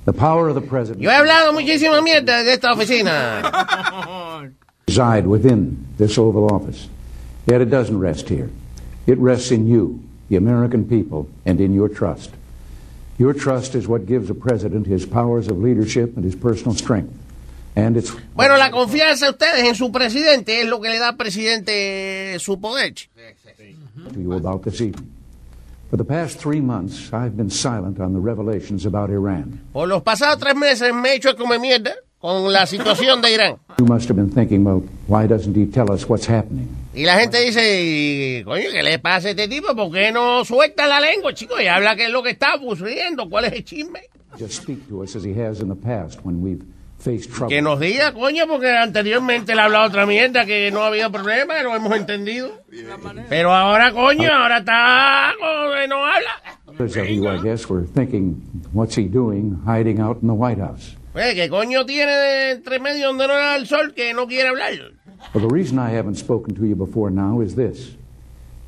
The 0.07 0.13
power 0.15 0.49
of 0.49 0.55
the 0.55 0.63
president 0.67 1.03
Yo 1.03 1.11
he 1.11 1.17
hablado 1.17 1.53
muchísima 1.53 2.01
mierda 2.01 2.43
de 2.43 2.55
esta 2.55 2.73
oficina. 2.73 3.43
reside 4.89 5.27
within 5.27 5.87
this 5.99 6.17
Oval 6.17 6.47
Office. 6.51 6.89
Yet 7.47 7.61
it 7.61 7.69
doesn't 7.69 7.99
rest 7.99 8.29
here. 8.29 8.49
It 9.09 9.17
rests 9.19 9.51
in 9.51 9.67
you, 9.67 10.01
the 10.29 10.37
American 10.37 10.85
people, 10.85 11.29
and 11.47 11.63
in 11.63 11.73
your 11.73 11.89
trust. 11.89 12.31
Your 13.17 13.33
trust 13.33 13.75
is 13.75 13.89
what 13.89 14.05
gives 14.05 14.29
a 14.29 14.35
president 14.35 14.87
his 14.87 15.07
powers 15.07 15.49
of 15.49 15.57
leadership 15.59 16.15
and 16.15 16.25
his 16.25 16.37
personal 16.37 16.75
strength. 16.75 17.11
And 17.75 17.97
it's 17.97 18.13
Bueno, 18.35 18.59
la 18.59 18.71
confianza 18.71 19.25
de 19.25 19.31
ustedes 19.33 19.65
en 19.65 19.75
su 19.75 19.91
presidente 19.91 20.61
es 20.61 20.69
lo 20.69 20.79
que 20.79 20.91
le 20.91 20.99
da 20.99 21.09
al 21.09 21.17
presidente 21.17 22.39
su 22.39 22.61
poder. 22.61 22.93
to 24.13 24.21
you 24.21 24.35
about 24.35 24.63
this 24.63 24.81
evening. 24.83 25.11
For 25.89 25.97
the 25.97 26.05
past 26.05 26.39
three 26.39 26.61
months, 26.61 27.11
I've 27.11 27.35
been 27.35 27.49
silent 27.51 27.99
on 28.01 28.13
the 28.13 28.21
revelations 28.21 28.85
about 28.85 29.09
Iran. 29.09 29.59
Por 29.73 29.89
los 29.89 30.03
pasados 30.03 30.39
tres 30.39 30.55
meses 30.55 30.93
me 30.93 31.09
he 31.09 31.15
hecho 31.15 31.35
como 31.35 31.59
mierda 31.59 31.95
con 32.21 32.53
la 32.53 32.67
situación 32.67 33.23
de 33.23 33.33
Irán. 33.33 33.59
You 33.79 33.87
must 33.87 34.09
have 34.09 34.17
been 34.17 34.31
thinking, 34.31 34.65
well, 34.65 34.83
why 35.07 35.27
doesn't 35.27 35.57
he 35.57 35.65
tell 35.65 35.91
us 35.91 36.07
what's 36.09 36.27
happening? 36.27 36.69
Y 36.99 37.05
la 37.05 37.17
gente 37.21 37.39
dice, 37.39 38.43
coño, 38.45 38.71
¿qué 38.73 38.83
le 38.83 38.99
pasa 38.99 39.29
a 39.29 39.31
este 39.31 39.47
tipo? 39.47 39.73
¿Por 39.77 39.93
qué 39.93 40.11
no 40.11 40.45
suelta 40.45 40.85
la 40.89 40.99
lengua, 40.99 41.33
chico? 41.33 41.61
Y 41.61 41.69
habla 41.69 41.95
qué 41.95 42.07
es 42.07 42.11
lo 42.11 42.25
que 42.25 42.31
está 42.31 42.57
ocurriendo, 42.57 43.31
cuál 43.31 43.45
es 43.45 43.53
el 43.53 43.65
chisme. 43.65 44.01
Just 44.37 44.65
speak 44.65 44.89
to 44.89 45.05
us 45.05 45.15
as 45.15 45.25
he 45.25 45.33
has 45.41 45.61
in 45.61 45.69
the 45.69 45.77
past 45.77 46.19
when 46.25 46.43
we've 46.43 46.65
faced 46.99 47.31
trouble. 47.31 47.55
Que 47.55 47.63
nos 47.63 47.79
diga, 47.79 48.13
coño, 48.13 48.49
porque 48.49 48.77
anteriormente 48.77 49.55
le 49.55 49.61
ha 49.61 49.67
hablado 49.67 49.87
otra 49.87 50.07
mierda 50.07 50.45
que 50.45 50.73
no 50.73 50.83
había 50.83 51.09
problema, 51.09 51.63
lo 51.63 51.77
hemos 51.77 51.97
entendido. 51.97 52.65
Pero 53.29 53.55
ahora, 53.55 53.93
coño, 53.93 54.33
ahora 54.33 54.59
está, 54.59 55.35
no 55.89 56.05
habla. 56.05 56.43
Of 56.67 56.97
you, 56.97 57.29
I 57.29 57.39
guess, 57.41 57.71
were 57.71 57.87
thinking, 57.87 58.43
what's 58.73 58.97
he 58.97 59.05
doing 59.05 59.63
hiding 59.65 60.01
out 60.01 60.19
in 60.21 60.27
the 60.27 60.35
White 60.35 60.59
House? 60.61 60.97
Pues, 61.19 61.35
¿qué 61.35 61.49
coño 61.49 61.85
tiene 61.85 62.13
de 62.13 62.51
entre 62.53 62.79
medio 62.79 63.09
donde 63.09 63.27
no 63.27 63.35
da 63.35 63.57
el 63.57 63.67
sol 63.67 63.93
que 63.93 64.15
no 64.15 64.29
quiere 64.29 64.51
hablar? 64.51 64.71
Well, 65.35 65.45
the 65.45 65.53
reason 65.53 65.77
I 65.77 65.91
haven't 65.91 66.15
spoken 66.15 66.55
to 66.55 66.65
you 66.65 66.77
before 66.77 67.11
now 67.11 67.41
is 67.41 67.57
this. 67.57 67.97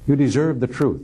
You 0.08 0.16
deserve 0.16 0.58
the 0.58 0.66
truth, 0.66 1.00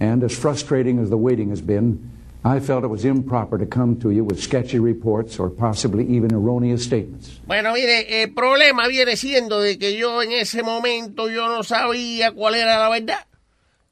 and 0.00 0.24
as 0.24 0.36
frustrating 0.36 0.98
as 0.98 1.08
the 1.08 1.16
waiting 1.16 1.50
has 1.50 1.60
been, 1.60 2.00
I 2.44 2.58
felt 2.58 2.82
it 2.82 2.90
was 2.90 3.04
improper 3.04 3.58
to 3.58 3.66
come 3.66 3.94
to 4.00 4.10
you 4.10 4.24
with 4.24 4.42
sketchy 4.42 4.80
reports 4.80 5.38
or 5.38 5.50
possibly 5.50 6.04
even 6.04 6.34
erroneous 6.34 6.82
statements. 6.82 7.38
Bueno, 7.46 7.74
mire, 7.74 8.24
el 8.24 8.34
problema 8.34 8.88
viene 8.88 9.14
siendo 9.14 9.60
de 9.60 9.78
que 9.78 9.96
yo 9.96 10.20
en 10.20 10.32
ese 10.32 10.64
momento 10.64 11.28
yo 11.28 11.46
no 11.46 11.62
sabía 11.62 12.32
cuál 12.32 12.56
era 12.56 12.76
la 12.76 12.88
verdad. 12.88 13.24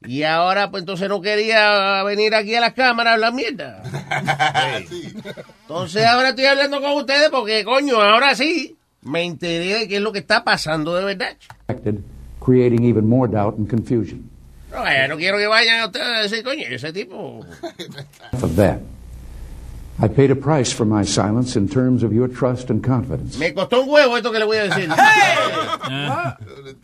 Y 0.05 0.23
ahora, 0.23 0.69
pues 0.69 0.81
entonces 0.81 1.09
no 1.09 1.21
quería 1.21 2.03
venir 2.03 2.35
aquí 2.35 2.53
a 2.55 2.61
la 2.61 2.73
cámara 2.73 3.11
a 3.11 3.13
hablar 3.15 3.33
mierda. 3.33 3.81
Entonces 5.61 6.05
ahora 6.05 6.29
estoy 6.29 6.45
hablando 6.45 6.79
con 6.81 6.91
ustedes 6.93 7.29
porque, 7.29 7.65
coño, 7.65 7.99
ahora 7.99 8.35
sí 8.35 8.77
me 9.01 9.23
enteré 9.23 9.79
de 9.79 9.87
qué 9.87 9.95
es 9.95 10.01
lo 10.01 10.11
que 10.11 10.19
está 10.19 10.43
pasando 10.43 10.95
de 10.95 11.03
verdad. 11.03 11.35
Creating 12.39 12.85
even 12.85 13.09
more 13.09 13.29
doubt 13.29 13.57
and 13.57 13.67
confusion. 13.69 14.29
No, 14.71 14.83
no 15.07 15.17
quiero 15.17 15.37
que 15.37 15.47
vayan 15.47 15.85
ustedes 15.85 16.07
a 16.07 16.21
decir, 16.21 16.43
coño, 16.43 16.67
ese 16.69 16.93
tipo. 16.93 17.43
Of 18.41 18.55
that, 18.55 18.79
I 19.99 20.07
paid 20.07 20.29
a 20.29 20.35
price 20.35 20.71
for 20.71 20.85
my 20.85 21.03
silence 21.03 21.57
in 21.57 21.67
terms 21.67 22.03
of 22.03 22.13
your 22.13 22.27
trust 22.27 22.69
and 22.69 22.83
confidence. 22.83 23.37
Me 23.39 23.53
costó 23.53 23.81
un 23.81 23.89
huevo 23.89 24.15
esto 24.15 24.31
que 24.31 24.39
le 24.39 24.45
voy 24.45 24.57
a 24.57 24.63
decir. 24.69 24.87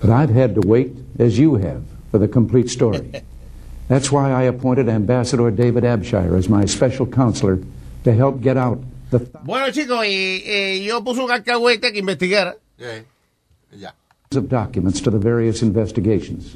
But 0.02 0.10
I've 0.10 0.32
had 0.32 0.56
to 0.56 0.62
wait, 0.62 0.94
as 1.20 1.38
you 1.38 1.56
have, 1.56 1.84
for 2.14 2.20
the 2.20 2.28
complete 2.28 2.70
story. 2.70 3.12
That's 3.88 4.12
why 4.12 4.30
I 4.32 4.44
appointed 4.44 4.88
Ambassador 4.88 5.50
David 5.50 5.84
Abshire 5.84 6.38
as 6.38 6.48
my 6.48 6.66
special 6.66 7.08
counselor 7.08 7.60
to 8.04 8.14
help 8.14 8.40
get 8.40 8.56
out 8.56 8.80
the 9.10 9.18
Bueno, 9.44 9.72
chicos, 9.72 10.06
y, 10.06 10.44
eh, 10.46 10.84
yo 10.86 11.04
puse 11.04 11.22
un 11.22 11.32
alcahuete 11.32 11.92
que 11.92 12.00
investigara. 12.00 12.56
thousands 12.78 14.36
of 14.36 14.48
documents 14.48 15.02
to 15.02 15.10
the 15.10 15.18
various 15.18 15.64
investigations. 15.64 16.56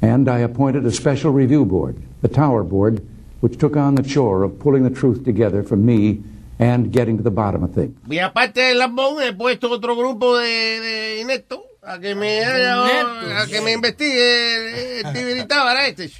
And 0.00 0.26
I 0.26 0.38
appointed 0.38 0.86
a 0.86 0.90
special 0.90 1.32
review 1.32 1.66
board, 1.66 1.96
the 2.22 2.28
Tower 2.28 2.62
Board, 2.64 3.02
which 3.40 3.58
took 3.58 3.76
on 3.76 3.94
the 3.94 4.02
chore 4.02 4.42
of 4.42 4.58
pulling 4.58 4.84
the 4.84 4.90
truth 4.90 5.22
together 5.22 5.62
for 5.62 5.76
me 5.76 6.22
and 6.58 6.90
getting 6.90 7.18
to 7.18 7.22
the 7.22 7.30
bottom 7.30 7.62
of 7.62 7.74
things. 7.74 7.94
Y 8.08 8.18
aparte 8.20 8.60
del 8.60 8.78
lambón, 8.78 9.22
he 9.22 9.34
puesto 9.34 9.70
otro 9.70 9.94
grupo 9.96 10.38
de, 10.38 10.46
de 10.80 11.20
ineptos 11.20 11.60
a 11.88 11.98
que 11.98 12.14
me 12.14 12.44
haga, 12.44 13.42
a 13.42 13.46
que 13.46 13.60
me 13.60 13.72
investigue 13.72 15.00
el 15.00 15.12
tibiritábara 15.12 15.86
este. 15.88 16.10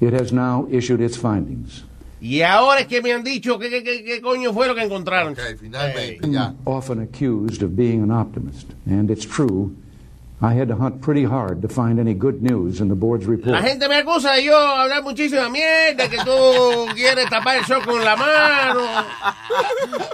It 0.00 0.14
has 0.14 0.32
now 0.32 0.66
issued 0.70 1.00
its 1.00 1.16
findings. 1.18 1.84
Y 2.22 2.42
ahora 2.42 2.80
es 2.80 2.86
que 2.86 3.00
me 3.00 3.12
han 3.12 3.22
dicho 3.24 3.58
qué 3.58 3.70
qué- 3.70 4.04
qué 4.04 4.20
coño 4.20 4.52
fue 4.52 4.66
lo 4.66 4.74
que 4.74 4.82
encontraron. 4.82 5.34
Often 6.64 7.00
accused 7.00 7.62
of 7.62 7.70
being 7.74 8.02
an 8.02 8.10
optimist, 8.10 8.72
and 8.86 9.10
it's 9.10 9.26
true. 9.26 9.72
I 10.42 10.54
had 10.54 10.68
to 10.68 10.76
hunt 10.76 11.02
pretty 11.02 11.24
hard 11.24 11.60
to 11.62 11.68
find 11.68 11.98
any 12.00 12.14
good 12.14 12.42
news 12.42 12.80
in 12.80 12.88
the 12.88 12.94
board's 12.94 13.26
report. 13.26 13.48
La 13.52 13.60
gente 13.60 13.86
me 13.88 13.96
acusa 14.00 14.34
de 14.36 14.44
yo 14.44 14.54
hablar 14.56 15.02
muchísima 15.02 15.50
mierda, 15.50 16.08
que 16.08 16.16
tú 16.18 16.86
quieres 16.94 17.28
tapar 17.28 17.58
el 17.58 17.64
sol 17.66 17.82
con 17.82 18.02
la 18.02 18.16
mano. 18.16 18.80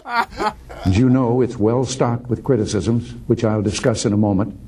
As 0.84 0.98
you 0.98 1.08
know, 1.08 1.42
it's 1.42 1.56
well 1.56 1.84
stocked 1.84 2.28
with 2.28 2.42
criticisms, 2.42 3.14
which 3.28 3.44
I'll 3.44 3.62
discuss 3.62 4.04
in 4.04 4.12
a 4.12 4.16
moment. 4.16 4.58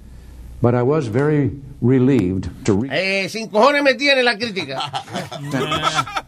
But 0.62 0.74
I 0.76 0.82
was 0.82 1.08
very 1.08 1.50
relieved 1.80 2.50
to 2.66 2.74
read 2.74 2.92
Eh, 2.92 3.28
sin 3.28 3.48
cojones 3.48 3.82
me 3.82 3.94
tiene 3.94 4.24
la 4.24 4.34
crítica. 4.34 4.78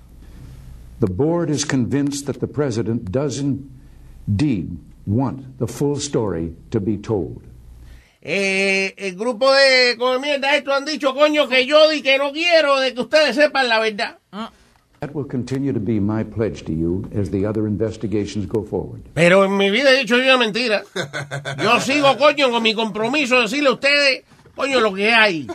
the 1.01 1.07
board 1.07 1.51
is 1.51 1.65
convinced 1.65 2.27
that 2.27 2.41
the 2.41 2.47
president 2.49 3.11
does 3.13 3.39
indeed 3.39 4.77
want 5.07 5.59
the 5.59 5.67
full 5.69 5.97
story 5.97 6.55
to 6.71 6.81
be 6.81 6.97
told. 6.97 7.43
Eh, 8.23 8.95
el 8.99 9.17
grupo 9.17 9.51
de 9.53 9.97
con 9.99 10.21
mierda 10.21 10.55
estos 10.55 10.75
han 10.75 10.85
dicho, 10.85 11.15
coño, 11.15 11.49
que 11.49 11.67
yo 11.67 11.89
di 11.89 12.03
que 12.03 12.19
no 12.19 12.33
quiero 12.33 12.79
de 12.79 12.93
que 12.93 13.01
ustedes 13.01 13.35
sepan 13.37 13.69
la 13.69 13.79
verdad. 13.79 14.19
That 15.01 15.15
will 15.15 15.27
continue 15.27 15.73
to 15.73 15.81
be 15.81 15.99
my 15.99 16.23
pledge 16.23 16.63
to 16.65 16.73
you 16.73 17.09
as 17.19 17.31
the 17.31 17.47
other 17.47 17.67
investigations 17.67 18.45
go 18.47 18.63
forward. 18.63 19.01
Pero 19.15 19.45
en 19.45 19.57
mi 19.57 19.71
vida 19.71 19.91
he 19.93 20.01
dicho 20.01 20.19
yo 20.19 20.25
una 20.25 20.37
mentira. 20.37 20.83
Yo 21.63 21.81
sigo, 21.81 22.19
coño, 22.19 22.51
con 22.51 22.63
mi 22.63 22.75
compromiso 22.75 23.37
de 23.37 23.43
decirle 23.43 23.71
a 23.71 23.73
ustedes, 23.73 24.25
coño, 24.55 24.81
lo 24.81 24.93
que 24.93 25.11
hay. 25.11 25.47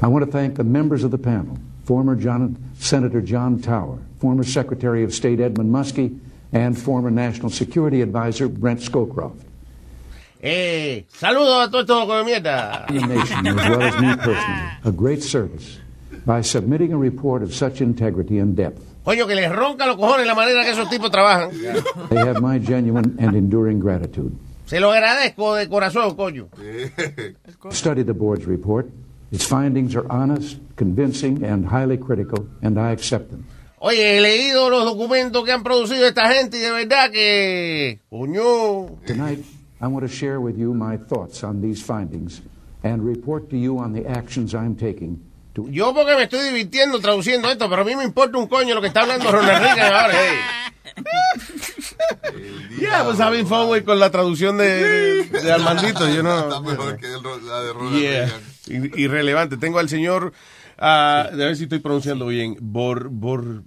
I 0.00 0.06
want 0.06 0.24
to 0.24 0.30
thank 0.30 0.54
the 0.54 0.62
members 0.62 1.02
of 1.02 1.10
the 1.10 1.18
panel, 1.18 1.58
former 1.84 2.14
John, 2.14 2.56
Senator 2.78 3.20
John 3.20 3.58
Tower, 3.58 3.98
former 4.20 4.44
Secretary 4.44 5.02
of 5.02 5.12
State 5.12 5.40
Edmund 5.40 5.72
Muskie, 5.72 6.16
and 6.52 6.78
former 6.78 7.10
National 7.10 7.50
Security 7.50 8.02
Advisor 8.02 8.46
Brent 8.46 8.78
Scowcroft. 8.80 9.45
Eh, 10.40 11.06
saludos 11.08 11.66
a 11.66 11.70
todos 11.70 11.84
estos 11.84 12.06
con 12.06 12.24
mierda. 12.24 12.86
the 12.88 13.00
nation, 13.00 13.46
as 13.46 13.54
well 13.54 13.82
as 13.82 14.00
me 14.00 14.16
personally, 14.16 14.68
a 14.84 14.90
great 14.90 15.22
service 15.22 15.78
by 16.24 16.42
submitting 16.42 16.92
a 16.92 16.98
report 16.98 17.42
of 17.42 17.54
such 17.54 17.80
integrity 17.80 18.38
and 18.38 18.56
depth. 18.56 18.82
Coño, 19.04 19.26
que 19.26 19.34
les 19.36 19.50
ronca 19.50 19.86
los 19.86 19.96
cojones 19.96 20.26
la 20.26 20.34
manera 20.34 20.64
que 20.64 20.72
esos 20.72 20.90
tipos 20.90 21.10
trabajan. 21.10 21.50
They 22.10 22.18
have 22.18 22.40
my 22.40 22.58
genuine 22.58 23.16
and 23.18 23.36
enduring 23.36 23.78
gratitude. 23.78 24.32
Se 24.66 24.80
lo 24.80 24.90
agradezco 24.90 25.54
de 25.54 25.68
corazón, 25.68 26.16
coño. 26.16 26.48
Study 27.70 28.02
the 28.02 28.12
board's 28.12 28.46
report. 28.46 28.86
Its 29.30 29.44
findings 29.44 29.94
are 29.94 30.06
honest, 30.10 30.58
convincing, 30.76 31.44
and 31.44 31.66
highly 31.66 31.96
critical, 31.98 32.48
and 32.62 32.78
I 32.78 32.90
accept 32.92 33.30
them. 33.30 33.44
Oye, 33.78 34.16
he 34.16 34.20
leído 34.20 34.70
los 34.70 34.84
documentos 34.84 35.44
que 35.44 35.52
han 35.52 35.62
producido 35.62 36.06
esta 36.06 36.32
gente 36.32 36.56
y 36.56 36.60
de 36.60 36.70
verdad 36.70 37.10
que... 37.10 38.00
Coño... 38.10 38.86
Tonight, 39.06 39.44
I 39.80 39.86
want 39.88 40.06
to 40.06 40.08
share 40.12 40.40
with 40.40 40.56
you 40.58 40.72
my 40.74 40.96
thoughts 40.96 41.44
on 41.44 41.60
these 41.60 41.82
findings 41.82 42.40
and 42.82 43.04
report 43.04 43.50
to 43.50 43.56
you 43.56 43.78
on 43.78 43.92
the 43.92 44.06
actions 44.06 44.54
I'm 44.54 44.74
taking 44.76 45.20
to 45.54 45.68
Yo 45.70 45.92
porque 45.94 46.14
me 46.16 46.22
estoy 46.24 46.40
divirtiendo 46.50 46.98
traduciendo 47.00 47.50
esto, 47.50 47.68
pero 47.68 47.82
a 47.82 47.84
mí 47.84 47.94
me 47.96 48.04
importa 48.04 48.38
un 48.38 48.46
coño 48.46 48.74
lo 48.74 48.80
que 48.80 48.88
está 48.88 49.02
hablando 49.02 49.30
Ronald 49.30 49.62
Reagan 49.62 49.92
ahora. 49.92 50.12
Hey. 50.12 50.38
Yeah, 52.78 53.04
pues 53.04 53.18
having 53.20 53.46
fun 53.46 53.66
güey, 53.68 53.82
con 53.82 53.98
la 53.98 54.10
traducción 54.10 54.58
de, 54.58 55.24
de, 55.24 55.40
de 55.42 55.52
Armandito. 55.52 56.08
Yo 56.08 56.22
no... 56.22 56.40
Está 56.40 56.60
mejor 56.60 56.96
que 56.98 57.06
la 57.08 57.62
de 57.62 57.72
Ronald 57.72 57.98
Yeah. 58.00 58.26
Reagan. 58.66 58.92
I- 58.94 59.02
Irrelevante. 59.02 59.56
Tengo 59.56 59.78
al 59.78 59.88
señor, 59.88 60.32
ah, 60.78 61.28
a 61.32 61.36
ver 61.36 61.56
si 61.56 61.64
estoy 61.64 61.78
pronunciando 61.78 62.26
bien, 62.26 62.56
Bor, 62.60 63.08
Bor, 63.10 63.62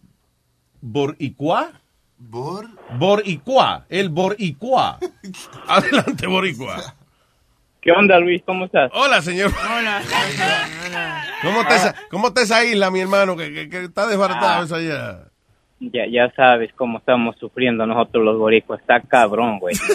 Boricua. 0.81 1.81
¿Bor? 2.19 2.67
Boricua, 2.97 3.85
el 3.89 4.09
Boricua. 4.09 4.99
Adelante, 5.67 6.27
Boricua. 6.27 6.95
¿Qué 7.81 7.91
onda, 7.93 8.19
Luis? 8.19 8.41
¿Cómo 8.45 8.65
estás? 8.65 8.91
Hola, 8.93 9.21
señor. 9.21 9.51
Hola. 9.77 10.01
¿Cómo 11.41 11.61
está 11.61 11.75
esa, 11.77 11.95
cómo 12.11 12.27
está 12.27 12.41
esa 12.41 12.63
isla, 12.65 12.91
mi 12.91 12.99
hermano, 12.99 13.37
que, 13.37 13.53
que- 13.53 13.69
que 13.69 13.83
está 13.85 14.05
desbaratado 14.07 14.61
Ah. 14.61 14.65
eso 14.65 14.75
allá? 14.75 15.19
Ya, 15.79 16.05
ya 16.11 16.29
sabes 16.35 16.71
cómo 16.75 16.97
estamos 16.97 17.37
sufriendo 17.39 17.85
nosotros 17.85 18.25
los 18.25 18.37
boricuas. 18.37 18.81
Está 18.81 18.99
cabrón, 18.99 19.59
güey. 19.59 19.75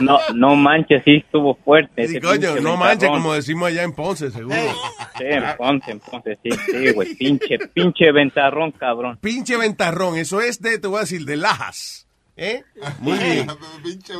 No, 0.00 0.18
no 0.34 0.56
manches, 0.56 1.02
sí 1.04 1.16
estuvo 1.24 1.54
fuerte. 1.54 2.06
Sí, 2.08 2.20
coño, 2.20 2.40
pinche 2.40 2.60
no 2.60 2.76
manches, 2.76 3.00
ventarrón. 3.00 3.22
como 3.22 3.34
decimos 3.34 3.68
allá 3.68 3.82
en 3.82 3.92
Ponce, 3.92 4.30
seguro. 4.30 4.56
Sí, 5.16 5.24
en 5.24 5.44
Ponce, 5.56 5.90
en 5.92 6.00
Ponce, 6.00 6.38
sí, 6.42 6.50
sí, 6.50 6.92
güey. 6.92 7.14
Pinche, 7.14 7.58
pinche 7.72 8.12
ventarrón, 8.12 8.72
cabrón. 8.72 9.18
Pinche 9.20 9.56
ventarrón, 9.56 10.16
eso 10.18 10.40
es 10.40 10.60
de, 10.60 10.78
te 10.78 10.86
voy 10.88 10.98
a 10.98 11.00
decir, 11.00 11.24
de 11.24 11.36
Lajas. 11.36 12.06
¿Eh? 12.36 12.62
Muy 13.00 13.18
bien. 13.18 13.46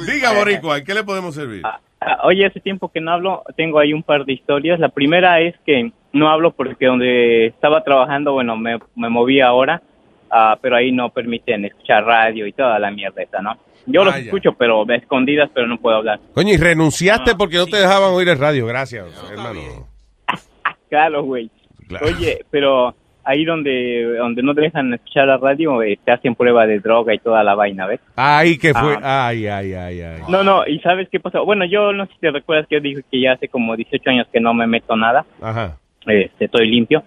Diga, 0.06 0.32
Boricua, 0.32 0.78
¿en 0.78 0.84
qué 0.84 0.94
le 0.94 1.04
podemos 1.04 1.34
servir? 1.34 1.62
Ah, 1.64 1.80
Oye, 2.24 2.46
hace 2.46 2.60
tiempo 2.60 2.90
que 2.90 3.00
no 3.00 3.10
hablo, 3.12 3.42
tengo 3.56 3.78
ahí 3.78 3.92
un 3.92 4.02
par 4.02 4.24
de 4.24 4.32
historias. 4.32 4.78
La 4.78 4.88
primera 4.88 5.40
es 5.40 5.54
que 5.66 5.92
no 6.12 6.30
hablo 6.30 6.52
porque 6.52 6.86
donde 6.86 7.46
estaba 7.46 7.82
trabajando, 7.84 8.32
bueno, 8.32 8.56
me, 8.56 8.78
me 8.94 9.08
moví 9.08 9.40
ahora, 9.40 9.82
ah, 10.30 10.58
pero 10.60 10.76
ahí 10.76 10.92
no 10.92 11.10
permiten 11.10 11.64
escuchar 11.64 12.04
radio 12.04 12.46
y 12.46 12.52
toda 12.52 12.78
la 12.78 12.90
mierda 12.90 13.22
esa, 13.22 13.42
¿no? 13.42 13.58
Yo 13.86 14.04
los 14.04 14.14
Ah, 14.14 14.18
escucho, 14.18 14.52
pero 14.58 14.84
a 14.88 14.94
escondidas, 14.96 15.48
pero 15.54 15.66
no 15.66 15.78
puedo 15.78 15.96
hablar. 15.96 16.18
Coño, 16.34 16.52
y 16.52 16.56
renunciaste 16.56 17.34
porque 17.36 17.56
no 17.56 17.66
te 17.66 17.76
dejaban 17.76 18.12
oír 18.12 18.28
el 18.28 18.38
radio. 18.38 18.66
Gracias, 18.66 19.06
hermano. 19.30 19.60
Claro, 20.88 21.24
güey. 21.24 21.50
Claro. 21.88 22.06
Oye, 22.06 22.38
pero 22.50 22.94
ahí 23.24 23.44
donde 23.44 24.14
donde 24.18 24.42
no 24.42 24.54
dejan 24.54 24.94
escuchar 24.94 25.26
la 25.26 25.36
radio, 25.36 25.82
eh, 25.82 25.98
te 26.04 26.12
hacen 26.12 26.34
prueba 26.36 26.64
de 26.66 26.78
droga 26.78 27.12
y 27.12 27.18
toda 27.18 27.42
la 27.42 27.54
vaina, 27.56 27.86
¿ves? 27.86 28.00
Ay, 28.14 28.56
que 28.56 28.72
fue. 28.72 28.96
Ah. 29.02 29.26
Ay, 29.28 29.46
ay, 29.48 29.72
ay, 29.74 30.00
ay. 30.00 30.20
No, 30.28 30.44
no, 30.44 30.66
¿y 30.66 30.78
sabes 30.80 31.08
qué 31.10 31.18
pasó? 31.18 31.44
Bueno, 31.44 31.64
yo 31.64 31.92
no 31.92 32.06
sé 32.06 32.12
si 32.14 32.18
te 32.20 32.30
recuerdas 32.30 32.66
que 32.68 32.76
yo 32.76 32.80
dije 32.80 33.02
que 33.10 33.20
ya 33.20 33.32
hace 33.32 33.48
como 33.48 33.74
18 33.76 34.10
años 34.10 34.26
que 34.32 34.40
no 34.40 34.54
me 34.54 34.66
meto 34.66 34.94
nada. 34.96 35.24
Ajá. 35.40 35.76
este, 36.06 36.44
estoy 36.44 36.68
limpio. 36.70 37.02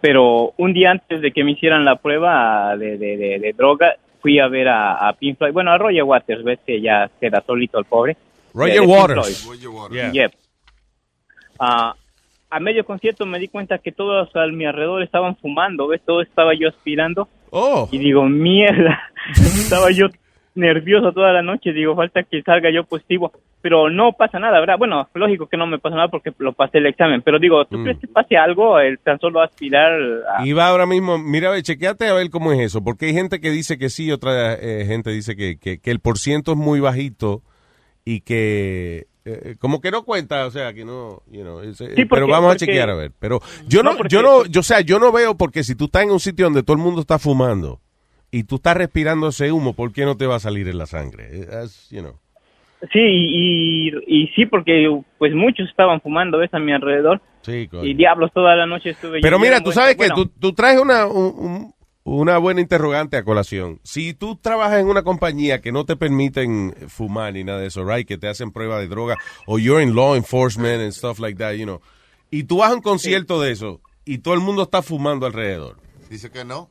Pero 0.00 0.52
un 0.56 0.72
día 0.72 0.92
antes 0.92 1.20
de 1.20 1.32
que 1.32 1.44
me 1.44 1.50
hicieran 1.52 1.84
la 1.84 1.96
prueba 1.96 2.76
de, 2.76 2.96
de, 2.96 3.16
de- 3.16 3.38
de 3.40 3.52
droga, 3.52 3.96
fui 4.20 4.38
a 4.38 4.48
ver 4.48 4.68
a, 4.68 5.08
a 5.08 5.12
Pink 5.14 5.38
Floyd, 5.38 5.52
bueno, 5.52 5.70
a 5.70 5.78
Roger 5.78 6.04
Waters, 6.04 6.44
ves 6.44 6.60
que 6.66 6.80
ya 6.80 7.10
queda 7.20 7.42
solito 7.46 7.78
el 7.78 7.84
pobre. 7.84 8.16
Roger 8.54 8.80
Pink 8.80 8.90
Waters. 8.90 9.48
Yeah. 9.90 10.12
Yep. 10.12 10.32
Ah, 11.58 11.94
a 12.50 12.60
medio 12.60 12.84
concierto 12.84 13.26
me 13.26 13.38
di 13.38 13.48
cuenta 13.48 13.78
que 13.78 13.92
todos 13.92 14.34
a 14.34 14.46
mi 14.46 14.64
alrededor 14.64 15.02
estaban 15.02 15.36
fumando, 15.36 15.88
¿ves? 15.88 16.00
Todo 16.04 16.22
estaba 16.22 16.54
yo 16.54 16.68
aspirando. 16.68 17.28
Oh. 17.50 17.88
Y 17.90 17.98
digo, 17.98 18.24
mierda, 18.24 19.00
estaba 19.32 19.90
yo 19.90 20.06
nervioso 20.54 21.12
toda 21.12 21.32
la 21.32 21.42
noche, 21.42 21.72
digo, 21.72 21.94
falta 21.94 22.22
que 22.22 22.42
salga 22.42 22.70
yo 22.70 22.84
positivo. 22.84 23.32
Pero 23.60 23.90
no 23.90 24.12
pasa 24.12 24.38
nada, 24.38 24.60
¿verdad? 24.60 24.78
Bueno, 24.78 25.08
lógico 25.14 25.46
que 25.48 25.56
no 25.56 25.66
me 25.66 25.78
pasa 25.78 25.96
nada 25.96 26.08
porque 26.08 26.32
lo 26.38 26.52
pasé 26.52 26.78
el 26.78 26.86
examen, 26.86 27.22
pero 27.22 27.38
digo, 27.38 27.64
¿tú 27.66 27.78
Mm. 27.78 27.82
crees 27.84 27.98
que 27.98 28.06
pase 28.08 28.36
algo 28.36 28.78
el 28.78 28.98
tan 29.00 29.18
solo 29.18 29.40
aspirar 29.42 29.92
a... 30.38 30.46
Y 30.46 30.52
va 30.52 30.68
ahora 30.68 30.86
mismo, 30.86 31.18
mira, 31.18 31.50
ve, 31.50 31.62
chequeate 31.62 32.06
a 32.08 32.12
ver 32.14 32.30
cómo 32.30 32.52
es 32.52 32.60
eso, 32.60 32.82
porque 32.84 33.06
hay 33.06 33.14
gente 33.14 33.40
que 33.40 33.50
dice 33.50 33.76
que 33.78 33.90
sí, 33.90 34.12
otra 34.12 34.54
eh, 34.54 34.84
gente 34.86 35.10
dice 35.10 35.34
que, 35.36 35.58
que, 35.58 35.78
que 35.80 35.90
el 35.90 36.00
porciento 36.00 36.52
es 36.52 36.58
muy 36.58 36.80
bajito 36.80 37.42
y 38.04 38.20
que 38.20 39.06
eh, 39.24 39.56
como 39.58 39.80
que 39.82 39.90
no 39.90 40.04
cuenta, 40.04 40.46
o 40.46 40.50
sea, 40.50 40.72
que 40.72 40.86
no, 40.86 41.22
you 41.30 41.42
know, 41.42 41.60
es- 41.60 41.80
eh, 41.82 41.92
Sí, 41.96 42.04
porque- 42.06 42.22
pero 42.22 42.28
vamos 42.28 42.54
a 42.54 42.56
chequear 42.56 42.88
a 42.88 42.94
ver. 42.94 43.12
Pero 43.18 43.40
yo 43.66 43.82
no, 43.82 43.90
No, 43.90 43.96
porque- 43.98 44.14
yo 44.14 44.22
no, 44.22 44.46
yo, 44.46 44.60
o 44.60 44.62
sea, 44.62 44.80
yo 44.80 44.98
no 44.98 45.12
veo 45.12 45.36
porque 45.36 45.62
si 45.64 45.74
tú 45.74 45.84
estás 45.86 46.04
en 46.04 46.12
un 46.12 46.20
sitio 46.20 46.46
donde 46.46 46.62
todo 46.62 46.76
el 46.76 46.82
mundo 46.82 47.02
está 47.02 47.18
fumando 47.18 47.80
y 48.30 48.44
tú 48.44 48.54
estás 48.56 48.76
respirando 48.78 49.28
ese 49.28 49.52
humo, 49.52 49.74
¿por 49.74 49.92
qué 49.92 50.06
no 50.06 50.16
te 50.16 50.26
va 50.26 50.36
a 50.36 50.40
salir 50.40 50.66
en 50.68 50.78
la 50.78 50.86
sangre? 50.86 51.44
That's, 51.44 51.90
you 51.90 52.00
know. 52.00 52.14
Sí, 52.92 53.00
y, 53.00 53.88
y 54.06 54.28
sí, 54.36 54.46
porque 54.46 54.88
pues 55.18 55.34
muchos 55.34 55.68
estaban 55.68 56.00
fumando, 56.00 56.38
¿ves? 56.38 56.52
A 56.54 56.58
mi 56.58 56.72
alrededor. 56.72 57.20
Sí, 57.42 57.66
coño. 57.68 57.84
Y 57.84 57.94
diablos, 57.94 58.30
toda 58.32 58.54
la 58.54 58.66
noche 58.66 58.90
estuve... 58.90 59.20
Pero 59.20 59.38
mira, 59.38 59.60
tú 59.62 59.72
sabes 59.72 59.96
que 59.96 60.08
tú, 60.10 60.26
tú 60.26 60.52
traes 60.52 60.80
una, 60.80 61.06
un- 61.06 61.34
un- 61.36 61.74
una 62.04 62.38
buena 62.38 62.60
interrogante 62.60 63.16
a 63.16 63.24
colación. 63.24 63.80
Si 63.82 64.14
tú 64.14 64.36
trabajas 64.36 64.80
en 64.80 64.86
una 64.86 65.02
compañía 65.02 65.60
que 65.60 65.72
no 65.72 65.84
te 65.84 65.96
permiten 65.96 66.72
fumar 66.88 67.32
ni 67.34 67.44
nada 67.44 67.58
de 67.60 67.66
eso, 67.66 67.84
right? 67.84 68.06
Que 68.06 68.16
te 68.16 68.28
hacen 68.28 68.52
prueba 68.52 68.78
de 68.78 68.86
droga, 68.88 69.16
o 69.46 69.58
you're 69.58 69.82
in 69.82 69.94
law 69.94 70.14
enforcement 70.14 70.80
and 70.80 70.92
stuff 70.92 71.18
like 71.18 71.36
that, 71.38 71.54
you 71.54 71.64
know. 71.64 71.80
Y 72.30 72.44
tú 72.44 72.58
vas 72.58 72.70
a 72.70 72.74
un 72.74 72.80
concierto 72.82 73.40
de 73.40 73.50
eso 73.52 73.80
y 74.04 74.18
todo 74.18 74.34
el 74.34 74.40
mundo 74.40 74.62
está 74.62 74.82
fumando 74.82 75.26
alrededor. 75.26 75.76
Dice 76.08 76.30
que 76.30 76.44
no. 76.44 76.70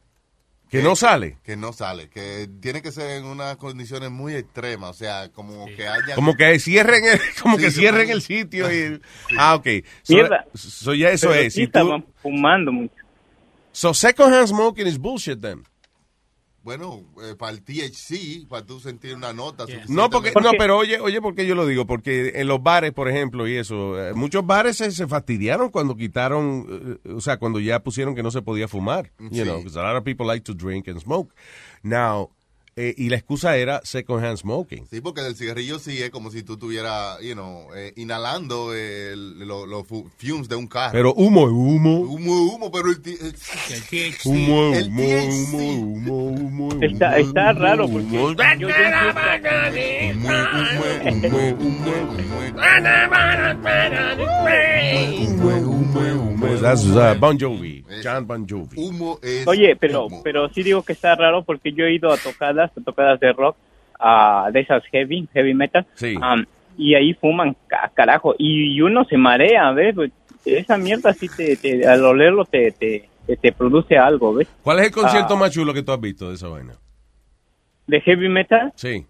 Que 0.70 0.82
no 0.82 0.96
sale. 0.96 1.38
Que 1.44 1.56
no 1.56 1.72
sale. 1.74 2.10
Que 2.10 2.50
tiene 2.60 2.82
que 2.82 2.92
ser 2.92 3.12
en 3.18 3.26
unas 3.26 3.56
condiciones 3.58 4.12
muy 4.12 4.36
extremas. 4.36 4.90
O 4.90 4.94
sea, 4.94 5.30
como 5.32 5.66
que 5.66 5.88
haya. 5.88 6.16
Como 6.16 6.36
que 6.36 6.60
cierren 6.60 7.06
el, 7.06 7.20
como 7.42 7.58
Sí, 7.58 7.64
que 7.64 7.72
cierren 7.72 8.10
el 8.10 8.22
sitio 8.22 8.72
y, 8.74 9.02
ah, 9.38 9.56
ok. 9.56 9.68
So, 10.04 10.14
Mierda. 10.14 10.46
so 10.54 10.94
ya 10.94 11.10
eso 11.12 11.30
pero 11.30 11.42
es. 11.42 11.54
sí 11.54 11.62
Si 11.66 11.68
tú- 11.72 12.04
fumando 12.22 12.72
mucho. 12.72 12.94
so 13.72 13.94
second 13.94 14.34
hand 14.34 14.48
smoking 14.48 14.88
is 14.88 14.98
bullshit 14.98 15.40
then. 15.40 15.64
Bueno, 16.68 17.06
eh, 17.24 17.34
para 17.40 17.54
el 17.54 17.64
THC, 17.64 18.46
para 18.50 18.66
tú 18.66 18.82
sentir 18.82 19.16
una 19.16 19.32
nota. 19.32 19.66
No, 19.88 20.10
porque, 20.10 20.34
no, 20.42 20.52
pero 20.58 20.78
oye, 20.78 21.00
oye, 21.00 21.22
¿por 21.22 21.34
qué 21.34 21.48
yo 21.48 21.56
lo 21.56 21.66
digo? 21.66 21.88
Porque 21.88 22.34
en 22.36 22.50
los 22.50 22.62
bares, 22.62 22.92
por 22.92 23.08
ejemplo, 23.08 23.48
y 23.48 23.56
eso, 23.56 23.98
eh, 23.98 24.14
muchos 24.14 24.46
bares 24.46 24.76
se, 24.76 24.92
se 24.92 25.08
fastidiaron 25.08 25.70
cuando 25.70 25.96
quitaron, 25.96 27.00
eh, 27.06 27.10
o 27.14 27.22
sea, 27.22 27.38
cuando 27.38 27.62
ya 27.62 27.82
pusieron 27.84 28.16
que 28.16 28.22
no 28.22 28.32
se 28.32 28.42
podía 28.42 28.68
fumar. 28.68 29.14
You 29.18 29.30
Sí. 29.32 29.44
know, 29.44 29.60
because 29.60 29.80
a 29.80 29.82
lot 29.82 29.96
of 29.96 30.04
people 30.04 30.28
like 30.28 30.44
to 30.44 30.54
drink 30.54 30.90
and 30.90 31.00
smoke. 31.00 31.34
Now, 31.84 32.32
eh, 32.78 32.94
y 32.96 33.10
la 33.10 33.18
excusa 33.18 33.58
era 33.58 33.82
second 33.84 34.24
hand 34.24 34.38
smoking. 34.38 34.88
Sí, 34.90 35.02
porque 35.02 35.22
del 35.22 35.36
cigarrillo 35.36 35.80
sí 35.80 36.02
es 36.02 36.10
como 36.12 36.32
si 36.32 36.44
tú 36.44 36.54
estuvieras, 36.54 37.20
you 37.22 37.34
know, 37.34 37.68
eh, 37.76 37.92
inhalando 37.98 38.74
eh, 38.74 39.12
el- 39.14 39.40
lo- 39.48 39.66
los 39.66 39.86
fu- 39.86 40.10
fumes 40.18 40.48
de 40.48 40.56
un 40.56 40.68
carro. 40.68 40.92
Pero 40.94 41.14
humo, 41.16 41.44
humo. 41.46 42.02
Humo, 42.02 42.42
humo, 42.54 42.72
pero 42.72 42.90
el, 42.90 43.02
el- 43.06 43.36
Humo, 44.26 44.74
el 44.76 44.88
humo, 44.90 45.02
THC. 45.02 45.54
humo, 45.54 46.24
humo, 46.28 46.68
humo. 46.68 46.84
Está, 46.84 47.18
está 47.18 47.52
raro 47.54 47.90
porque 47.90 48.06
humo. 48.16 48.34
yo, 48.58 48.68
That's 56.62 56.86
uh, 56.86 57.16
Bon 57.20 57.38
Jovi, 57.38 57.84
John 58.04 58.26
Bon 58.26 58.46
Jovi. 58.48 58.76
Humo 58.78 59.20
es. 59.22 59.48
Oye, 59.48 59.76
pero 59.76 60.08
pero 60.24 60.50
sí 60.50 60.64
digo 60.64 60.82
que 60.84 60.94
está 60.94 61.16
raro 61.16 61.44
porque 61.44 61.72
yo 61.72 61.86
he 61.86 61.94
ido 61.94 62.12
a 62.12 62.18
tocadas, 62.18 62.67
tocadas 62.86 63.20
de 63.20 63.32
rock, 63.34 63.56
a 64.00 64.50
de 64.52 64.60
esas 64.62 64.84
heavy, 64.92 65.28
heavy 65.34 65.54
metal, 65.54 65.86
Sí. 65.96 66.16
y 66.78 66.94
ahí 66.96 67.14
fuman 67.16 67.56
ca- 67.68 67.92
carajo 67.94 68.36
y, 68.38 68.76
y 68.76 68.82
uno 68.82 69.04
se 69.06 69.18
marea, 69.18 69.72
¿ves? 69.72 69.96
Pues, 69.96 70.12
Esa 70.46 70.78
mierda 70.78 71.12
sí 71.14 71.28
te, 71.36 71.56
te- 71.58 71.86
al 71.88 72.06
olerlo 72.06 72.46
te, 72.46 72.72
te, 72.72 73.10
te, 73.42 73.52
produce 73.52 73.98
algo, 73.98 74.34
¿ves? 74.36 74.48
¿Cuál 74.64 74.80
es 74.80 74.86
el 74.86 74.92
concierto 74.92 75.34
Ah, 75.34 75.38
más 75.38 75.52
chulo 75.52 75.74
que 75.74 75.84
tú 75.84 75.92
has 75.92 76.00
visto 76.00 76.30
de 76.30 76.36
esa 76.36 76.48
vaina? 76.48 76.74
de 77.88 78.02
heavy 78.02 78.30
metal. 78.30 78.72
Sí. 78.76 79.06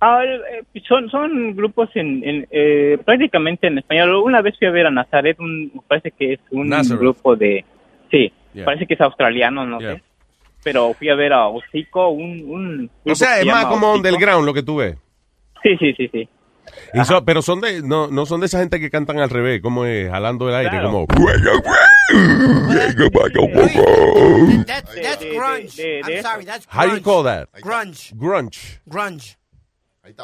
Ah, 0.00 0.22
eh, 0.24 0.64
son, 0.86 1.08
son 1.10 1.54
grupos 1.56 1.88
en, 1.94 2.22
en, 2.28 2.46
eh, 2.50 2.98
prácticamente 3.04 3.66
en 3.68 3.78
español. 3.78 4.14
Una 4.16 4.42
vez 4.42 4.58
fui 4.58 4.66
a 4.66 4.70
ver 4.70 4.86
a 4.86 4.90
Nazaret, 4.90 5.38
un, 5.40 5.72
parece 5.88 6.10
que 6.10 6.34
es 6.34 6.40
un 6.50 6.68
Nazareth. 6.68 7.00
grupo 7.00 7.36
de... 7.36 7.64
Sí, 8.10 8.32
Yeah. 8.54 8.66
parece 8.66 8.86
que 8.86 8.92
es 8.92 9.00
australiano, 9.00 9.64
no 9.64 9.80
Yeah. 9.80 9.94
sé. 9.94 10.02
Pero 10.64 10.94
fui 10.94 11.08
a 11.08 11.14
ver 11.14 11.32
a 11.32 11.48
Hocico, 11.48 12.08
un... 12.10 12.40
un 12.48 12.90
O 13.10 13.14
sea, 13.14 13.40
es 13.40 13.46
más 13.46 13.66
como 13.66 13.88
Hocico. 13.92 13.96
underground 14.08 14.46
lo 14.46 14.54
que 14.54 14.62
tú 14.62 14.76
ves. 14.76 14.96
Sí, 15.62 15.76
sí, 15.78 15.92
sí, 15.96 16.08
sí. 16.12 16.28
Y 16.94 17.04
so- 17.04 17.24
pero 17.24 17.42
son 17.42 17.60
de, 17.60 17.82
no, 17.82 18.06
no 18.08 18.24
son 18.26 18.40
de 18.40 18.46
esa 18.46 18.60
gente 18.60 18.78
que 18.80 18.90
cantan 18.90 19.18
al 19.18 19.30
revés, 19.30 19.60
como 19.60 19.84
es, 19.84 20.08
jalando 20.10 20.48
el 20.48 20.54
aire, 20.54 20.70
Claro. 20.70 20.90
como... 20.92 21.06
That's, 24.66 24.94
that's 24.94 25.24
grunge. 25.24 25.78
I'm 25.78 26.22
sorry, 26.22 26.44
that's 26.44 26.66
How 26.68 26.82
grunge. 26.86 26.94
you 26.98 27.02
call 27.02 27.22
that? 27.24 27.48
Grunge. 27.62 28.12
Grunge. 28.14 28.80
Grunge. 28.86 29.36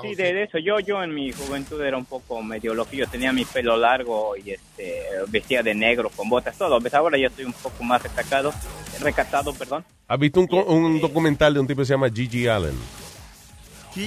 Sí, 0.02 0.14
de, 0.16 0.32
de 0.34 0.42
eso. 0.42 0.58
Yo, 0.58 0.80
yo 0.80 1.02
en 1.04 1.14
mi 1.14 1.30
juventud 1.30 1.80
era 1.80 1.96
un 1.96 2.04
poco 2.04 2.42
medio 2.42 2.74
loquillo. 2.74 3.06
Tenía 3.06 3.32
mi 3.32 3.44
pelo 3.44 3.76
largo 3.76 4.36
y 4.36 4.50
este 4.50 5.02
vestía 5.28 5.62
de 5.62 5.72
negro 5.74 6.10
con 6.10 6.28
botas, 6.28 6.58
todo. 6.58 6.80
Pues 6.80 6.92
ahora 6.94 7.16
ya 7.16 7.28
estoy 7.28 7.44
un 7.44 7.52
poco 7.52 7.84
más 7.84 8.02
recatado, 8.02 8.52
recatado, 9.00 9.52
perdón. 9.54 9.84
¿Has 10.08 10.18
visto 10.18 10.40
un, 10.40 10.48
un 10.66 11.00
documental 11.00 11.54
de 11.54 11.60
un 11.60 11.66
tipo 11.68 11.80
que 11.82 11.86
se 11.86 11.92
llama 11.94 12.10
Gigi 12.10 12.48
Allen? 12.48 12.74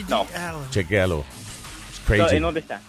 No. 0.10 0.25
Chequéalo. 0.71 1.23
It's 1.89 1.99
crazy. 2.05 2.36
¿En 2.36 2.43
dónde 2.43 2.60
está? 2.60 2.81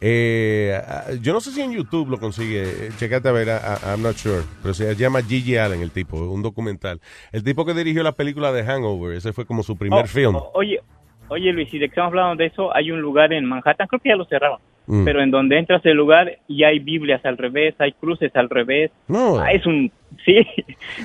Eh, 0.00 0.78
ah, 0.86 1.06
yo 1.20 1.32
no 1.32 1.40
sé 1.40 1.52
si 1.52 1.60
en 1.62 1.72
YouTube 1.72 2.10
lo 2.10 2.18
consigue. 2.18 2.62
Eh, 2.88 2.90
Checate 2.98 3.28
a 3.28 3.32
ver, 3.32 3.50
ah, 3.50 3.78
ah, 3.82 3.90
I'm 3.92 4.02
not 4.02 4.16
sure. 4.16 4.42
Pero 4.60 4.74
se 4.74 4.94
llama 4.96 5.22
Gigi 5.22 5.56
Allen, 5.56 5.80
el 5.82 5.92
tipo, 5.92 6.16
un 6.18 6.42
documental. 6.42 7.00
El 7.32 7.42
tipo 7.44 7.64
que 7.64 7.74
dirigió 7.74 8.02
la 8.02 8.12
película 8.12 8.52
de 8.52 8.64
Hangover, 8.64 9.16
ese 9.16 9.32
fue 9.32 9.46
como 9.46 9.62
su 9.62 9.76
primer 9.76 10.04
Oh, 10.04 10.08
film. 10.08 10.36
oh, 10.36 10.50
oye, 10.54 10.80
oye 11.28 11.52
Luis, 11.52 11.70
si 11.70 11.78
de 11.78 11.86
que 11.86 11.90
estamos 11.92 12.10
hablando 12.10 12.36
de 12.36 12.46
eso, 12.46 12.74
hay 12.74 12.90
un 12.90 13.00
lugar 13.00 13.32
en 13.32 13.44
Manhattan, 13.44 13.86
creo 13.88 14.00
que 14.00 14.08
ya 14.10 14.16
lo 14.16 14.24
cerraron, 14.26 14.58
Mm. 14.86 15.04
pero 15.06 15.22
en 15.22 15.30
donde 15.30 15.58
entras 15.58 15.84
al 15.86 15.94
lugar 15.94 16.38
y 16.46 16.62
hay 16.64 16.78
Biblias 16.78 17.24
al 17.24 17.38
revés, 17.38 17.74
hay 17.78 17.92
cruces 17.92 18.30
al 18.36 18.50
revés. 18.50 18.90
No. 19.08 19.38
Ah, 19.38 19.50
es 19.52 19.64
un, 19.66 19.90
sí, 20.26 20.36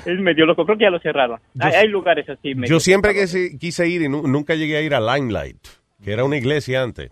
es 0.05 0.19
medio 0.19 0.45
loco, 0.45 0.65
creo 0.65 0.77
que 0.77 0.83
ya 0.83 0.89
lo 0.89 0.99
cerraron. 0.99 1.39
hay, 1.59 1.73
hay 1.73 1.87
lugares 1.87 2.27
así. 2.29 2.55
medio 2.55 2.69
Yo 2.75 2.79
siempre 2.79 3.13
que 3.13 3.27
se- 3.27 3.57
quise 3.57 3.87
ir 3.87 4.01
y 4.01 4.09
nu- 4.09 4.27
nunca 4.27 4.55
llegué 4.55 4.75
a 4.77 4.81
ir 4.81 4.93
a 4.93 4.99
Limelight, 4.99 5.57
que 6.03 6.11
era 6.11 6.23
una 6.25 6.35
iglesia 6.37 6.83
antes. 6.83 7.09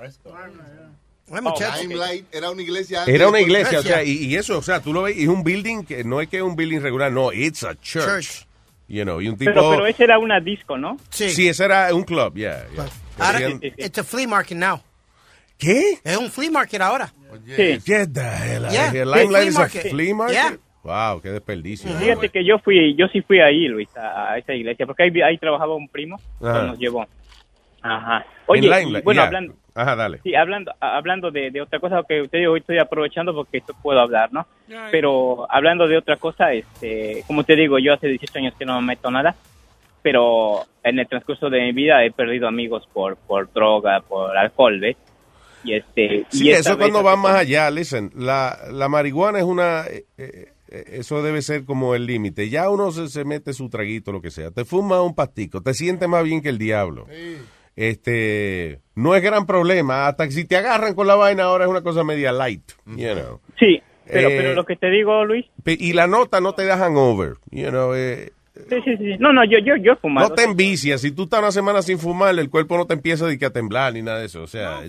Limelight 1.82 2.26
era 2.34 2.52
una 2.52 2.62
iglesia. 2.62 3.00
antes 3.02 3.14
Era 3.16 3.28
una 3.28 3.42
iglesia, 3.42 3.80
o 3.80 3.84
sea, 3.84 4.04
y, 4.04 4.12
y 4.26 4.36
eso, 4.36 4.58
o 4.58 4.62
sea, 4.62 4.82
tú 4.82 4.94
lo 4.94 5.04
ves, 5.04 5.18
y 5.18 5.24
es 5.24 5.28
un 5.30 5.44
building 5.44 5.84
que 5.84 6.04
no 6.06 6.22
es 6.22 6.30
que 6.30 6.38
es 6.38 6.44
un 6.44 6.56
building 6.56 6.80
regular, 6.80 7.12
no, 7.12 7.34
it's 7.34 7.64
a 7.64 7.76
church. 7.76 8.06
Church. 8.06 8.47
You 8.88 9.04
know, 9.04 9.22
y 9.22 9.28
un 9.28 9.38
tipo... 9.38 9.52
Pero, 9.52 9.70
pero 9.72 9.86
ese 9.88 10.04
era 10.06 10.18
una 10.18 10.40
disco, 10.40 10.78
¿no? 10.78 10.98
Sí. 11.10 11.30
Sí, 11.30 11.50
ese 11.50 11.66
era 11.66 11.94
un 11.94 12.04
club, 12.04 12.36
yeah. 12.36 12.66
yeah. 12.74 12.86
Ahora, 13.20 13.40
it's 13.62 13.98
a 13.98 14.04
flea 14.04 14.28
market 14.28 14.58
now. 14.58 14.80
¿Qué? 15.58 16.00
Es 16.04 16.18
un 16.18 16.30
flea 16.30 16.52
market 16.52 16.82
ahora. 16.82 17.12
Sí. 17.46 17.80
Get 17.86 18.14
the 18.14 18.22
hell 18.22 18.66
out 18.66 18.72
Yeah, 18.72 18.88
of 18.88 18.94
here. 18.94 19.06
flea 19.06 19.24
Limelight 19.24 19.48
is 19.50 19.58
a 19.58 19.68
flea 19.68 20.14
market? 20.14 20.34
Yeah. 20.36 20.58
Wow, 20.84 21.22
qué 21.22 21.32
desperdicio. 21.32 21.92
Fíjate 22.00 22.30
que 22.30 22.46
yo 22.46 22.60
fui, 22.60 22.96
yo 22.96 23.08
sí 23.10 23.22
fui 23.22 23.42
ahí, 23.42 23.68
Luis, 23.68 23.90
a, 23.98 24.32
a 24.32 24.38
esa 24.38 24.54
iglesia, 24.54 24.86
porque 24.86 25.04
ahí, 25.04 25.22
ahí 25.22 25.38
trabajaba 25.38 25.76
un 25.76 25.90
primo, 25.90 26.18
que 26.40 26.46
nos 26.46 26.80
llevó. 26.80 27.06
Ajá. 27.82 28.20
En 28.20 28.26
Oye, 28.48 29.02
bueno, 29.04 29.20
yeah. 29.20 29.24
hablando, 29.26 29.56
Ajá, 29.78 29.96
dale. 29.96 30.20
Sí, 30.24 30.34
hablando, 30.36 30.74
hablando 30.80 31.30
de, 31.32 31.52
de 31.52 31.62
otra 31.62 31.80
cosa 31.80 32.02
que 32.08 32.22
usted 32.24 32.50
hoy 32.50 32.60
estoy 32.62 32.80
aprovechando 32.80 33.34
porque 33.34 33.60
esto 33.60 33.74
puedo 33.82 34.00
hablar, 34.00 34.34
¿no? 34.34 34.48
Pero 34.92 35.46
hablando 35.52 35.88
de 35.88 35.98
otra 35.98 36.18
cosa, 36.18 36.52
este, 36.54 37.24
como 37.28 37.44
te 37.44 37.56
digo, 37.56 37.78
yo 37.80 37.94
hace 37.94 38.08
18 38.08 38.40
años 38.40 38.54
que 38.58 38.66
no 38.66 38.82
me 38.82 38.88
meto 38.88 39.12
nada, 39.12 39.36
pero 40.02 40.64
en 40.84 41.00
el 41.00 41.08
transcurso 41.08 41.50
de 41.50 41.60
mi 41.62 41.72
vida 41.74 42.04
he 42.04 42.12
perdido 42.12 42.48
amigos 42.48 42.88
por, 42.92 43.18
por 43.18 43.52
droga, 43.54 44.00
por 44.02 44.36
alcohol, 44.38 44.80
¿ves? 44.80 44.98
Y 45.64 45.74
este, 45.74 46.26
Sí, 46.30 46.46
y 46.48 46.52
eso 46.52 46.78
cuando 46.78 47.04
va 47.04 47.16
más 47.16 47.36
allá. 47.36 47.70
Listen, 47.70 48.12
la, 48.16 48.58
la 48.72 48.88
marihuana 48.90 49.40
es 49.40 49.46
una... 49.46 49.82
eh, 49.88 50.06
eh, 50.18 50.54
eh, 50.70 50.84
eso 51.00 51.22
debe 51.22 51.42
ser 51.42 51.66
como 51.66 51.96
el 51.96 52.06
límite. 52.06 52.50
Ya 52.50 52.70
uno 52.70 52.92
se, 52.92 53.08
se 53.08 53.24
mete 53.26 53.54
su 53.54 53.70
traguito, 53.70 54.12
lo 54.12 54.22
que 54.22 54.32
sea. 54.32 54.52
Te 54.52 54.66
fuma 54.66 55.02
un 55.02 55.16
pastico, 55.16 55.62
te 55.62 55.74
sientes 55.74 56.08
más 56.10 56.24
bien 56.24 56.42
que 56.42 56.50
el 56.50 56.58
diablo. 56.58 57.06
Este, 57.78 58.80
no 58.96 59.16
es 59.16 59.22
gran 59.24 59.46
problema. 59.46 60.08
Hasta 60.08 60.26
que 60.26 60.32
si 60.32 60.46
te 60.46 60.58
agarran 60.58 60.96
con 60.96 61.08
la 61.08 61.16
vaina 61.16 61.44
ahora 61.44 61.64
es 61.66 61.70
una 61.70 61.82
cosa 61.84 62.04
media 62.04 62.32
light, 62.34 62.72
you 62.88 63.14
know. 63.14 63.40
Sí, 63.58 63.82
pero, 64.06 64.30
Eh, 64.30 64.36
pero 64.38 64.54
lo 64.56 64.66
que 64.66 64.76
te 64.76 64.90
digo, 64.90 65.24
Luis, 65.24 65.46
Y 65.66 65.94
la 65.94 66.08
nota 66.08 66.42
no 66.42 66.54
te 66.54 66.66
da 66.66 66.78
hangover, 66.78 67.36
you 67.52 67.70
know. 67.70 67.94
eh, 67.96 68.32
Sí, 68.70 68.76
sí, 68.86 68.98
sí. 68.98 69.16
No, 69.20 69.32
no, 69.34 69.44
yo, 69.46 69.60
yo, 69.60 69.76
yo 69.82 69.94
he 69.94 69.96
fumado. 69.96 70.30
No 70.30 70.36
te 70.36 70.44
envicias. 70.44 71.02
Si 71.02 71.12
tú 71.12 71.24
estás 71.24 71.40
una 71.40 71.52
semana 71.52 71.82
sin 71.82 72.00
fumar, 72.00 72.38
el 72.38 72.50
cuerpo 72.50 72.78
no 72.78 72.86
te 72.86 72.94
empieza 72.94 73.26
que 73.38 73.46
a 73.46 73.50
temblar 73.52 73.94
ni 73.94 74.02
nada 74.02 74.20
de 74.20 74.26
eso. 74.26 74.42
O 74.44 74.48
sea, 74.48 74.82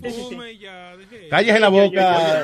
cállese 1.30 1.60
la 1.60 1.68
boca. 1.68 2.42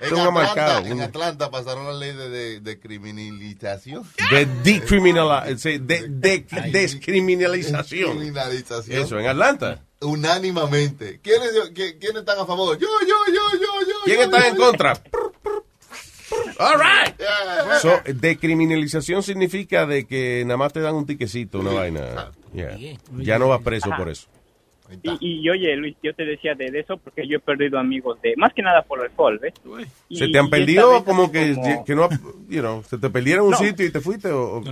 En 0.00 0.08
Tengo 0.14 0.30
marcado. 0.30 0.78
Atlanta, 0.78 0.88
en 0.94 1.00
Atlanta 1.00 1.50
pasaron 1.50 1.86
la 1.86 1.92
ley 1.94 2.14
de, 2.14 2.28
de, 2.28 2.60
de 2.60 2.78
criminalización. 2.78 4.04
De 4.30 4.46
decriminalización. 4.62 5.86
De, 5.86 6.06
de- 6.08 6.46
descriminalización. 6.70 8.22
Eso, 8.88 9.18
en 9.18 9.26
Atlanta. 9.26 9.82
Unánimamente. 10.00 11.18
¿Quiénes, 11.22 11.50
qui- 11.74 11.98
¿Quiénes 11.98 12.20
están 12.20 12.38
a 12.38 12.46
favor? 12.46 12.78
Yo, 12.78 12.86
yo, 13.02 13.16
yo, 13.26 13.58
yo, 13.58 13.80
yo. 13.88 13.94
¿Quién 14.04 14.16
yo, 14.18 14.22
está 14.24 14.38
yo, 14.40 14.46
en 14.46 14.56
yo. 14.56 14.62
contra? 14.64 14.92
All 16.58 16.76
right. 16.76 17.14
So, 17.80 18.00
decriminalización 18.14 19.22
significa 19.22 19.86
de 19.86 20.06
que 20.06 20.42
nada 20.44 20.56
más 20.56 20.72
te 20.72 20.80
dan 20.80 20.94
un 20.94 21.06
tiquecito, 21.06 21.60
una 21.60 21.72
vaina. 21.72 22.32
Yeah. 22.52 22.76
Ya 23.18 23.38
no 23.38 23.48
vas 23.48 23.62
preso 23.62 23.90
por 23.96 24.08
eso. 24.08 24.26
Y, 25.02 25.42
y 25.42 25.50
oye, 25.50 25.76
Luis, 25.76 25.96
yo 26.02 26.14
te 26.14 26.24
decía 26.24 26.54
de, 26.54 26.70
de 26.70 26.80
eso 26.80 26.96
porque 26.96 27.26
yo 27.26 27.36
he 27.36 27.40
perdido 27.40 27.78
amigos 27.78 28.20
de, 28.22 28.34
más 28.36 28.52
que 28.54 28.62
nada 28.62 28.82
por 28.82 29.00
alcohol, 29.00 29.38
¿ves? 29.40 29.52
Y- 30.08 30.16
¿Se 30.16 30.28
te 30.28 30.38
han 30.38 30.48
perdido 30.48 31.04
como 31.04 31.30
que, 31.30 31.54
como- 31.54 31.84
que 31.84 31.94
no, 31.94 32.08
you 32.48 32.60
know, 32.60 32.82
se 32.84 32.96
te 32.98 33.10
perdieron 33.10 33.44
un 33.46 33.50
No. 33.52 33.56
sitio 33.58 33.84
y 33.86 33.90
te 33.92 34.00
fuiste? 34.00 34.30
O, 34.30 34.58
o- 34.58 34.62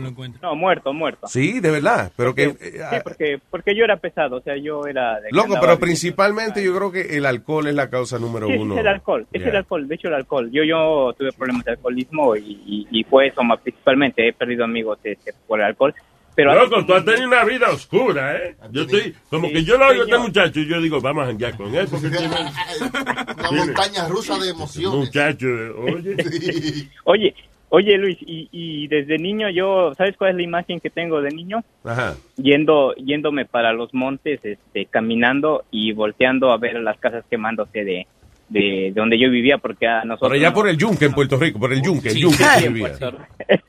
No, 0.43 0.55
muerto, 0.57 0.93
muerto. 0.93 1.27
Sí, 1.29 1.61
de 1.61 1.71
verdad, 1.71 2.11
pero 2.17 2.35
que... 2.35 2.45
eh, 2.45 2.57
Sí, 2.61 2.97
porque, 3.05 3.39
porque 3.51 3.75
yo 3.75 3.85
era 3.85 3.97
pesado, 3.99 4.37
o 4.37 4.41
sea, 4.41 4.57
yo 4.57 4.87
era... 4.87 5.21
de 5.21 5.29
Loco, 5.33 5.57
pero 5.61 5.79
principalmente 5.79 6.63
yo 6.65 6.75
creo 6.75 6.91
que 6.91 7.17
el 7.17 7.27
alcohol 7.27 7.67
es 7.67 7.75
la 7.75 7.91
causa 7.91 8.19
número 8.19 8.47
Sí, 8.49 8.55
uno. 8.59 8.75
es 8.75 8.81
el 8.81 8.89
alcohol, 8.89 9.27
es 9.33 9.41
Yeah. 9.41 9.51
el 9.51 9.57
alcohol, 9.57 9.87
de 9.89 9.95
hecho 9.95 10.09
el 10.09 10.15
alcohol. 10.15 10.51
Yo 10.51 10.65
yo 10.65 11.15
tuve 11.19 11.31
problemas 11.33 11.65
de 11.65 11.73
alcoholismo 11.73 12.35
y, 12.37 12.41
y, 12.67 12.87
y 13.01 13.05
fue 13.05 13.29
eso 13.29 13.43
más 13.45 13.61
principalmente, 13.61 14.27
he 14.27 14.33
perdido 14.33 14.65
amigos 14.65 14.99
este, 15.05 15.33
por 15.47 15.61
el 15.61 15.67
alcohol. 15.67 15.95
Pero 16.37 16.55
Loco, 16.55 16.85
tú 16.85 16.93
has 16.93 17.05
tenido 17.05 17.29
una 17.29 17.45
vida 17.45 17.71
oscura, 17.71 18.37
¿eh? 18.37 18.57
Yo 18.71 18.83
estoy, 18.83 19.15
como 19.31 19.49
que 19.49 19.65
yo 19.65 19.79
lo 19.79 19.87
oigo 19.87 20.03
a 20.03 20.05
este 20.05 20.19
muchacho 20.19 20.61
y 20.61 20.67
yo 20.69 20.81
digo, 20.83 21.01
vamos 21.01 21.25
a 21.25 21.27
janguear 21.29 21.57
con 21.57 21.75
él, 21.75 21.89
porque 21.91 22.11
tiene... 22.11 22.27
Una 23.39 23.53
montaña 23.53 24.07
rusa 24.07 24.39
de 24.39 24.51
emociones. 24.51 24.99
Muchacho, 24.99 25.47
oye. 25.79 26.17
Oye, 27.05 27.35
oye 27.71 27.97
Luis, 27.97 28.19
y, 28.21 28.49
y 28.53 28.87
desde 28.89 29.17
niño 29.17 29.49
yo, 29.49 29.95
¿sabes 29.95 30.15
cuál 30.19 30.33
es 30.33 30.37
la 30.37 30.43
imagen 30.43 30.79
que 30.79 30.91
tengo 30.91 31.23
de 31.23 31.31
niño? 31.31 31.65
Ajá. 31.85 32.17
Yendo, 32.37 32.95
yéndome 32.97 33.47
para 33.47 33.73
los 33.73 33.95
montes, 33.95 34.41
este, 34.45 34.85
caminando 34.87 35.65
y 35.71 35.93
volteando 35.93 36.53
a 36.53 36.59
ver 36.59 36.75
las 36.81 36.99
casas 36.99 37.25
quemándose 37.31 37.83
de, 37.83 38.07
de, 38.49 38.61
de 38.61 38.93
donde 38.95 39.19
yo 39.19 39.31
vivía, 39.31 39.59
porque 39.59 39.87
a 39.87 40.05
nosotros... 40.05 40.29
Por 40.31 40.37
allá 40.37 40.53
por 40.53 40.69
el 40.69 40.77
yunque 40.77 41.07
en 41.07 41.13
Puerto 41.13 41.37
Rico, 41.37 41.59
por 41.59 41.73
el 41.73 41.83
yunque, 41.83 42.11
el 42.11 42.17
yunque 42.17 42.45
sí, 42.45 42.69
vivía. 42.69 42.93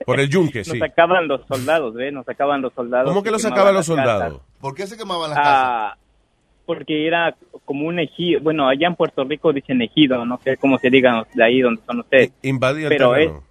Por 0.05 0.19
el 0.19 0.29
yunque, 0.29 0.63
sí. 0.63 0.71
Nos 0.71 0.79
sacaban 0.79 1.27
los 1.27 1.41
soldados, 1.47 1.93
¿ves? 1.93 2.13
Nos 2.13 2.25
sacaban 2.25 2.61
los 2.61 2.73
soldados. 2.73 3.09
¿Cómo 3.09 3.23
que 3.23 3.31
los 3.31 3.41
sacaban 3.41 3.73
los 3.73 3.85
soldados? 3.85 4.41
¿Por 4.59 4.75
qué 4.75 4.87
se 4.87 4.97
quemaban 4.97 5.29
las 5.29 5.39
casas? 5.39 5.53
Ah, 5.55 5.97
porque 6.65 7.07
era 7.07 7.35
como 7.65 7.87
un 7.87 7.99
ejido, 7.99 8.41
bueno, 8.41 8.67
allá 8.67 8.87
en 8.87 8.95
Puerto 8.95 9.23
Rico 9.23 9.53
dicen 9.53 9.81
ejido, 9.81 10.25
no 10.25 10.39
sé 10.43 10.57
cómo 10.57 10.77
se 10.77 10.89
digan 10.89 11.23
de 11.33 11.43
ahí 11.43 11.61
donde 11.61 11.81
son 11.85 11.99
ustedes. 11.99 12.33
Invadía 12.43 12.87
el 12.87 12.89
Pero 12.89 13.15
es, 13.15 13.27
terreno. 13.27 13.43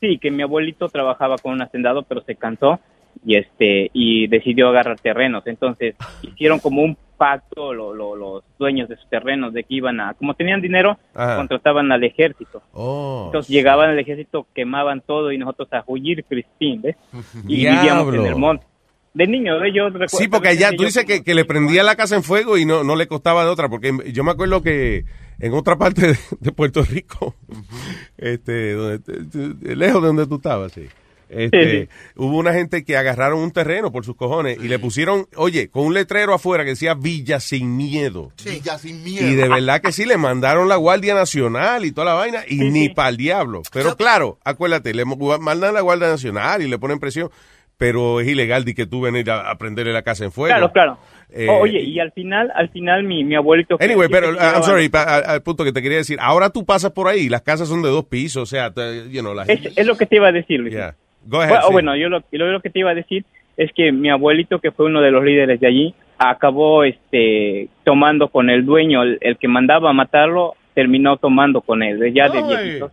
sí, 0.00 0.18
que 0.18 0.30
mi 0.30 0.42
abuelito 0.42 0.88
trabajaba 0.88 1.36
con 1.38 1.52
un 1.52 1.62
hacendado, 1.62 2.02
pero 2.02 2.22
se 2.22 2.34
cansó 2.34 2.80
y 3.24 3.36
este 3.36 3.90
y 3.92 4.26
decidió 4.26 4.68
agarrar 4.68 4.98
terrenos. 4.98 5.46
Entonces 5.46 5.94
hicieron 6.22 6.58
como 6.58 6.82
un 6.82 6.96
pacto 7.24 7.72
lo- 7.72 7.94
lo- 7.94 8.14
los 8.16 8.44
dueños 8.58 8.86
de 8.88 8.96
sus 8.96 9.08
terrenos 9.08 9.54
de 9.54 9.62
que 9.64 9.74
iban 9.76 9.98
a, 9.98 10.12
como 10.12 10.34
tenían 10.34 10.60
dinero, 10.60 10.98
Ajá. 11.14 11.36
contrataban 11.36 11.90
al 11.90 12.04
ejército. 12.04 12.62
Oh. 12.74 13.22
Entonces 13.26 13.48
llegaban 13.50 13.88
al 13.88 13.98
ejército, 13.98 14.46
quemaban 14.54 15.00
todo 15.00 15.32
y 15.32 15.38
nosotros 15.38 15.68
a 15.72 15.82
huir, 15.86 16.22
Cristín, 16.24 16.82
¿ves? 16.82 16.96
Y 17.48 17.56
vivíamos 17.64 18.14
en 18.14 18.26
el 18.26 18.36
monte. 18.36 18.66
De 19.14 19.26
niño, 19.26 19.58
¿ves? 19.60 19.72
Yo 19.74 19.84
recuerdo 19.88 20.08
Sí, 20.18 20.28
porque 20.28 20.48
allá 20.48 20.70
tú 20.72 20.82
yo 20.82 20.86
dices 20.86 21.04
que, 21.06 21.22
que 21.22 21.34
le 21.34 21.44
prendía 21.44 21.82
la 21.84 21.94
casa 21.96 22.16
en 22.16 22.24
fuego 22.24 22.58
y 22.58 22.66
no, 22.66 22.84
no 22.84 22.94
le 22.96 23.06
costaba 23.06 23.44
de 23.44 23.50
otra, 23.50 23.68
porque 23.70 23.92
yo 24.12 24.24
me 24.24 24.32
acuerdo 24.32 24.60
que 24.60 25.04
en 25.38 25.54
otra 25.54 25.76
parte 25.76 26.08
de, 26.08 26.16
de 26.40 26.52
Puerto 26.52 26.82
Rico, 26.82 27.34
este, 28.18 28.72
donde, 28.72 29.76
lejos 29.76 30.02
de 30.02 30.06
donde 30.08 30.26
tú 30.26 30.34
estabas, 30.36 30.72
sí. 30.72 30.88
Este, 31.36 31.80
Sí, 31.82 31.88
Hubo 32.16 32.36
una 32.38 32.52
gente 32.52 32.84
que 32.84 32.96
agarraron 32.96 33.40
un 33.40 33.50
terreno 33.50 33.90
por 33.92 34.04
sus 34.04 34.16
cojones 34.16 34.58
y 34.62 34.68
le 34.68 34.78
pusieron, 34.78 35.26
oye, 35.36 35.68
con 35.68 35.84
un 35.86 35.94
letrero 35.94 36.34
afuera 36.34 36.64
que 36.64 36.70
decía 36.70 36.94
Villa 36.94 37.40
sin 37.40 37.76
miedo. 37.76 38.32
Villa 38.44 38.78
sin 38.78 39.02
miedo. 39.02 39.26
Y 39.26 39.34
de 39.34 39.48
verdad 39.48 39.80
que 39.80 39.92
sí, 39.92 40.04
le 40.04 40.16
mandaron 40.16 40.68
la 40.68 40.76
Guardia 40.76 41.14
Nacional 41.14 41.84
y 41.84 41.92
toda 41.92 42.06
la 42.06 42.14
vaina, 42.14 42.40
y 42.48 42.56
ni 42.70 42.88
para 42.88 43.08
el 43.10 43.16
diablo. 43.16 43.62
Pero 43.72 43.96
claro, 43.96 44.38
acuérdate, 44.44 44.94
le 44.94 45.04
mandan 45.04 45.74
la 45.74 45.80
Guardia 45.80 46.08
Nacional 46.08 46.62
y 46.62 46.68
le 46.68 46.78
ponen 46.78 46.98
presión, 47.00 47.30
pero 47.76 48.20
es 48.20 48.28
ilegal 48.28 48.64
de 48.64 48.74
que 48.74 48.86
tú 48.86 49.00
venir 49.00 49.30
a, 49.30 49.50
a 49.50 49.58
prenderle 49.58 49.92
la 49.92 50.02
casa 50.02 50.24
en 50.24 50.32
fuego. 50.32 50.54
Claro, 50.54 50.72
claro. 50.72 50.98
Eh, 51.36 51.48
Oye, 51.50 51.80
y 51.82 51.98
al 51.98 52.12
final, 52.12 52.52
al 52.54 52.68
final 52.68 53.02
mi, 53.02 53.24
mi 53.24 53.34
abuelito... 53.34 53.76
Anyway, 53.80 54.08
pero, 54.08 54.30
llevaba- 54.30 54.52
I'm 54.54 54.62
sorry, 54.62 54.88
pa- 54.88 55.02
al, 55.02 55.24
al 55.24 55.42
punto 55.42 55.64
que 55.64 55.72
te 55.72 55.82
quería 55.82 55.98
decir, 55.98 56.16
ahora 56.20 56.50
tú 56.50 56.64
pasas 56.64 56.92
por 56.92 57.08
ahí, 57.08 57.28
las 57.28 57.42
casas 57.42 57.66
son 57.68 57.82
de 57.82 57.88
dos 57.88 58.04
pisos, 58.04 58.44
o 58.44 58.46
sea, 58.46 58.72
te- 58.72 59.10
you 59.10 59.20
know, 59.20 59.34
la 59.34 59.42
Es, 59.42 59.60
es 59.76 59.84
lo 59.86 59.96
que 59.96 60.06
te 60.06 60.16
iba 60.16 60.28
a 60.28 60.32
decir, 60.32 60.60
Luis. 60.60 60.72
Yeah. 60.74 60.94
Go 61.26 61.38
ahead, 61.40 61.50
Bueno, 61.50 61.66
sí. 61.66 61.72
bueno, 61.72 61.96
yo 61.96 62.08
lo, 62.08 62.22
lo, 62.30 62.52
lo 62.52 62.60
que 62.60 62.70
te 62.70 62.78
iba 62.80 62.90
a 62.90 62.94
decir 62.94 63.24
es 63.56 63.70
que 63.72 63.92
mi 63.92 64.10
abuelito, 64.10 64.58
que 64.60 64.70
fue 64.72 64.86
uno 64.86 65.00
de 65.00 65.10
los 65.10 65.24
líderes 65.24 65.60
de 65.60 65.66
allí, 65.66 65.94
acabó 66.18 66.84
este 66.84 67.68
tomando 67.84 68.28
con 68.28 68.50
el 68.50 68.64
dueño, 68.64 69.02
el, 69.02 69.18
el 69.20 69.36
que 69.38 69.48
mandaba 69.48 69.90
a 69.90 69.92
matarlo, 69.94 70.54
terminó 70.74 71.16
tomando 71.16 71.60
con 71.60 71.82
él, 71.82 72.12
ya 72.12 72.28
de 72.28 72.42
viejito. 72.42 72.90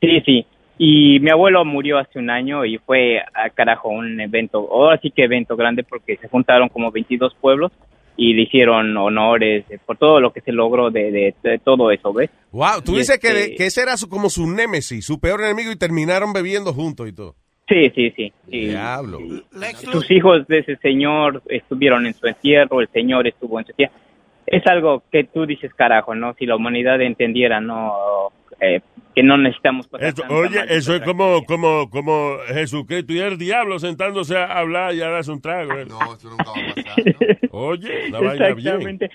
Sí, 0.00 0.20
sí. 0.24 0.46
Y 0.80 1.18
mi 1.20 1.30
abuelo 1.30 1.64
murió 1.64 1.98
hace 1.98 2.18
un 2.20 2.30
año 2.30 2.64
y 2.64 2.78
fue, 2.78 3.18
a 3.18 3.50
carajo, 3.50 3.88
un 3.88 4.20
evento, 4.20 4.58
ahora 4.70 4.98
sí 5.02 5.10
que 5.10 5.24
evento 5.24 5.56
grande 5.56 5.82
porque 5.82 6.16
se 6.18 6.28
juntaron 6.28 6.68
como 6.68 6.92
22 6.92 7.34
pueblos 7.40 7.72
y 8.16 8.34
le 8.34 8.42
hicieron 8.42 8.96
honores 8.96 9.64
eh, 9.70 9.78
por 9.84 9.96
todo 9.96 10.20
lo 10.20 10.32
que 10.32 10.40
se 10.40 10.52
logró 10.52 10.90
de, 10.90 11.10
de- 11.10 11.34
de 11.42 11.58
todo 11.58 11.90
eso, 11.90 12.12
¿ves? 12.12 12.30
Wow, 12.52 12.80
tú 12.84 12.94
Y 12.94 12.98
dices 12.98 13.18
que, 13.18 13.28
este- 13.28 13.40
de- 13.50 13.54
que 13.56 13.66
ese 13.66 13.82
era 13.82 13.96
su- 13.96 14.08
como 14.08 14.30
su 14.30 14.48
némesis, 14.48 15.04
su 15.04 15.18
peor 15.20 15.40
enemigo, 15.42 15.72
y 15.72 15.76
terminaron 15.76 16.32
bebiendo 16.32 16.72
juntos 16.72 17.08
y 17.08 17.12
todo. 17.12 17.34
Sí, 17.68 17.90
sí, 17.94 18.10
sí. 18.16 18.32
sí. 18.50 18.60
Diablo. 18.68 19.18
Sus 19.92 20.10
hijos 20.10 20.46
de 20.48 20.58
ese 20.60 20.76
señor 20.76 21.42
estuvieron 21.48 22.06
en 22.06 22.14
su 22.14 22.26
entierro, 22.26 22.80
el 22.80 22.88
señor 22.88 23.26
estuvo 23.26 23.58
en 23.58 23.66
su 23.66 23.72
entierro. 23.72 23.92
Es 24.46 24.66
algo 24.66 25.02
que 25.12 25.24
tú 25.24 25.44
dices, 25.44 25.74
carajo, 25.74 26.14
¿no? 26.14 26.32
Si 26.38 26.46
la 26.46 26.56
humanidad 26.56 27.00
entendiera, 27.02 27.60
¿no? 27.60 27.92
Eh, 28.60 28.80
que 29.14 29.22
no 29.22 29.36
necesitamos 29.36 29.86
pasar 29.88 30.14
oye, 30.30 30.60
eso 30.68 30.94
es 30.94 31.02
como, 31.02 31.44
como, 31.44 31.88
como 31.90 32.36
Jesucristo 32.48 33.12
y 33.12 33.18
el 33.20 33.36
diablo 33.38 33.78
sentándose 33.78 34.36
a 34.36 34.46
hablar 34.58 34.94
y 34.94 35.02
a 35.02 35.08
darse 35.10 35.30
un 35.30 35.40
trago. 35.40 35.74
¿eh? 35.74 35.84
No, 35.86 35.98
eso 36.14 36.30
nunca 36.30 36.44
va 36.44 36.70
a 36.70 36.74
pasar. 36.74 37.38
Oye, 37.50 38.10
la 38.10 38.20
vaina 38.20 38.46
bien. 38.54 38.58
Exactamente. 38.58 39.10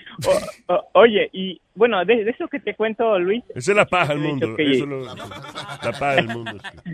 O- 0.68 0.74
o- 0.74 0.84
oye, 1.00 1.28
y 1.32 1.60
bueno, 1.74 2.04
de, 2.04 2.24
de 2.24 2.30
eso 2.30 2.46
que 2.48 2.60
te 2.60 2.74
cuento, 2.74 3.18
Luis. 3.18 3.42
Esa 3.54 3.72
es 3.72 3.76
la 3.76 3.86
paja 3.86 4.14
del 4.14 4.22
mundo. 4.22 4.54
que- 4.56 4.70
Eso 4.70 4.84
es 4.84 4.90
lo- 4.90 5.04
la 5.04 5.92
paja 5.92 6.14
del 6.16 6.28
mundo. 6.28 6.52
sí. 6.84 6.90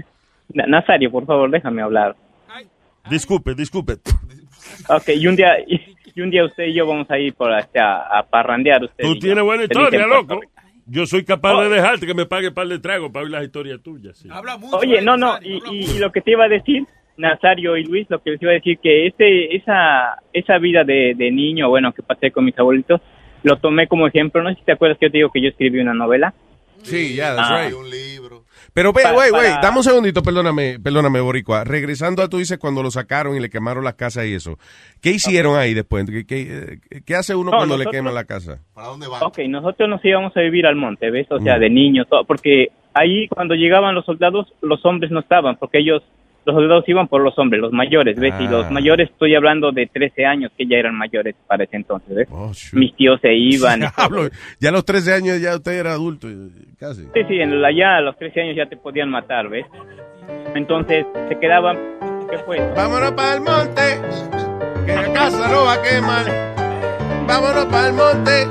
Na- 0.54 0.66
Nazario, 0.66 1.10
por 1.10 1.26
favor, 1.26 1.50
déjame 1.50 1.82
hablar. 1.82 2.16
Disculpe, 3.08 3.54
disculpe. 3.54 3.94
Ok, 4.88 5.08
y 5.16 5.26
un 5.26 5.36
día, 5.36 5.58
y, 5.66 5.80
y 6.14 6.20
un 6.20 6.30
día 6.30 6.44
usted 6.44 6.64
y 6.64 6.74
yo 6.74 6.86
vamos 6.86 7.10
a 7.10 7.18
ir 7.18 7.34
por 7.34 7.52
hasta 7.52 8.02
a 8.18 8.22
parrandear. 8.24 8.84
Usted 8.84 9.02
Tú 9.04 9.10
y 9.12 9.14
yo. 9.14 9.20
tienes 9.20 9.44
buena 9.44 9.64
historia, 9.64 10.06
loco. 10.06 10.40
Yo 10.86 11.06
soy 11.06 11.24
capaz 11.24 11.54
Oh. 11.54 11.62
de 11.62 11.68
dejarte 11.68 12.06
que 12.06 12.14
me 12.14 12.26
pague 12.26 12.50
par 12.50 12.66
de 12.66 12.78
tragos 12.78 13.10
para 13.10 13.22
oír 13.24 13.32
las 13.32 13.44
historias 13.44 13.80
tuyas. 13.82 14.18
sí. 14.18 14.28
Oye, 14.72 15.00
no, 15.02 15.16
no, 15.16 15.38
y, 15.42 15.62
y- 15.70 15.84
y 15.96 15.98
lo 15.98 16.10
que 16.12 16.20
te 16.20 16.32
iba 16.32 16.44
a 16.44 16.48
decir, 16.48 16.84
Nazario 17.16 17.76
y 17.76 17.84
Luis, 17.84 18.06
lo 18.10 18.20
que 18.22 18.30
les 18.32 18.42
iba 18.42 18.50
a 18.50 18.54
decir, 18.54 18.78
que 18.82 19.06
ese, 19.06 19.54
esa, 19.54 20.16
esa 20.32 20.58
vida 20.58 20.84
de, 20.84 21.14
de 21.16 21.30
niño, 21.30 21.68
bueno, 21.68 21.92
que 21.92 22.02
pasé 22.02 22.30
con 22.32 22.44
mis 22.44 22.58
abuelitos, 22.58 23.00
lo 23.42 23.56
tomé 23.58 23.86
como 23.86 24.06
ejemplo. 24.06 24.42
No 24.42 24.50
sé 24.50 24.56
si 24.56 24.64
te 24.64 24.72
acuerdas 24.72 24.98
que 24.98 25.06
yo 25.06 25.12
te 25.12 25.18
digo 25.18 25.30
que 25.30 25.40
yo 25.42 25.48
escribí 25.48 25.78
una 25.80 25.94
novela. 25.94 26.34
Sí, 26.82 27.14
ya, 27.14 27.34
that's 27.36 27.50
Ah. 27.50 27.62
right. 27.66 27.74
Un 27.76 27.88
libro. 27.90 28.39
Pero, 28.72 28.92
güey, 28.92 29.04
güey, 29.30 29.30
para- 29.30 29.60
dame 29.60 29.78
un 29.78 29.82
segundito, 29.84 30.22
perdóname, 30.22 30.78
perdóname, 30.78 31.20
Boricua. 31.20 31.64
Regresando 31.64 32.22
a 32.22 32.28
tú 32.28 32.38
dices 32.38 32.58
cuando 32.58 32.82
lo 32.82 32.90
sacaron 32.90 33.36
y 33.36 33.40
le 33.40 33.50
quemaron 33.50 33.82
las 33.84 33.94
casas 33.94 34.26
y 34.26 34.34
eso. 34.34 34.58
¿Qué 35.00 35.10
hicieron 35.10 35.58
ahí 35.58 35.74
después? 35.74 36.04
¿Qué, 36.08 36.24
qué, 36.26 36.78
eh, 36.92 37.00
qué 37.04 37.14
hace 37.16 37.34
uno 37.34 37.50
No, 37.50 37.56
cuando 37.58 37.76
le 37.76 37.86
queman 37.86 38.14
la 38.14 38.24
casa? 38.24 38.58
¿Para 38.74 38.88
dónde 38.88 39.08
van? 39.08 39.22
Ok, 39.22 39.38
nosotros 39.48 39.88
nos 39.88 40.04
íbamos 40.04 40.36
a 40.36 40.40
vivir 40.40 40.66
al 40.66 40.76
monte, 40.76 41.10
¿ves? 41.10 41.26
O 41.30 41.38
sea, 41.40 41.56
Mm. 41.56 41.60
de 41.60 41.70
niños, 41.70 42.06
todo, 42.08 42.24
porque 42.24 42.68
ahí 42.94 43.26
cuando 43.28 43.54
llegaban 43.54 43.94
los 43.94 44.04
soldados, 44.04 44.52
los 44.62 44.84
hombres 44.86 45.10
no 45.10 45.20
estaban, 45.20 45.56
porque 45.56 45.78
ellos, 45.78 46.02
los 46.46 46.54
soldados 46.56 46.88
iban 46.88 47.06
por 47.08 47.20
los 47.22 47.38
hombres, 47.38 47.60
los 47.60 47.72
mayores, 47.72 48.18
¿ves? 48.18 48.34
Y 48.40 48.46
Ah. 48.46 48.50
los 48.50 48.70
mayores, 48.70 49.10
estoy 49.10 49.34
hablando 49.34 49.72
de 49.72 49.86
13 49.86 50.24
años, 50.26 50.50
que 50.56 50.66
ya 50.66 50.78
eran 50.78 50.94
mayores 50.96 51.34
para 51.46 51.64
ese 51.64 51.76
entonces, 51.76 52.14
¿ves? 52.14 52.28
Oh. 52.30 52.50
Mis 52.72 52.94
tíos 52.96 53.20
se 53.20 53.34
iban. 53.34 53.80
ya 54.60 54.68
a 54.68 54.72
los 54.72 54.84
13 54.84 55.12
años 55.14 55.40
ya 55.40 55.54
usted 55.56 55.72
era 55.72 55.92
adulto, 55.92 56.28
eh, 56.28 56.34
casi. 56.78 57.02
Sí, 57.14 57.20
sí, 57.28 57.40
en 57.40 57.60
la, 57.60 57.70
ya 57.72 57.96
a 57.96 58.00
los 58.00 58.16
13 58.16 58.40
años 58.40 58.56
ya 58.56 58.66
te 58.66 58.76
podían 58.76 59.10
matar, 59.10 59.48
¿ves? 59.48 59.66
Entonces 60.54 61.06
se 61.28 61.38
quedaban, 61.38 61.76
¿qué 62.30 62.38
fue? 62.38 62.58
Vámonos 62.74 63.12
para 63.12 63.34
el 63.34 63.40
monte, 63.40 64.00
que 64.86 64.94
la 64.94 65.12
casa 65.12 65.48
no 65.48 65.64
va 65.64 65.74
a 65.74 65.82
quemar. 65.82 66.24
Vámonos 67.26 67.66
para 67.66 67.86
el 67.88 67.92
monte, 67.92 68.42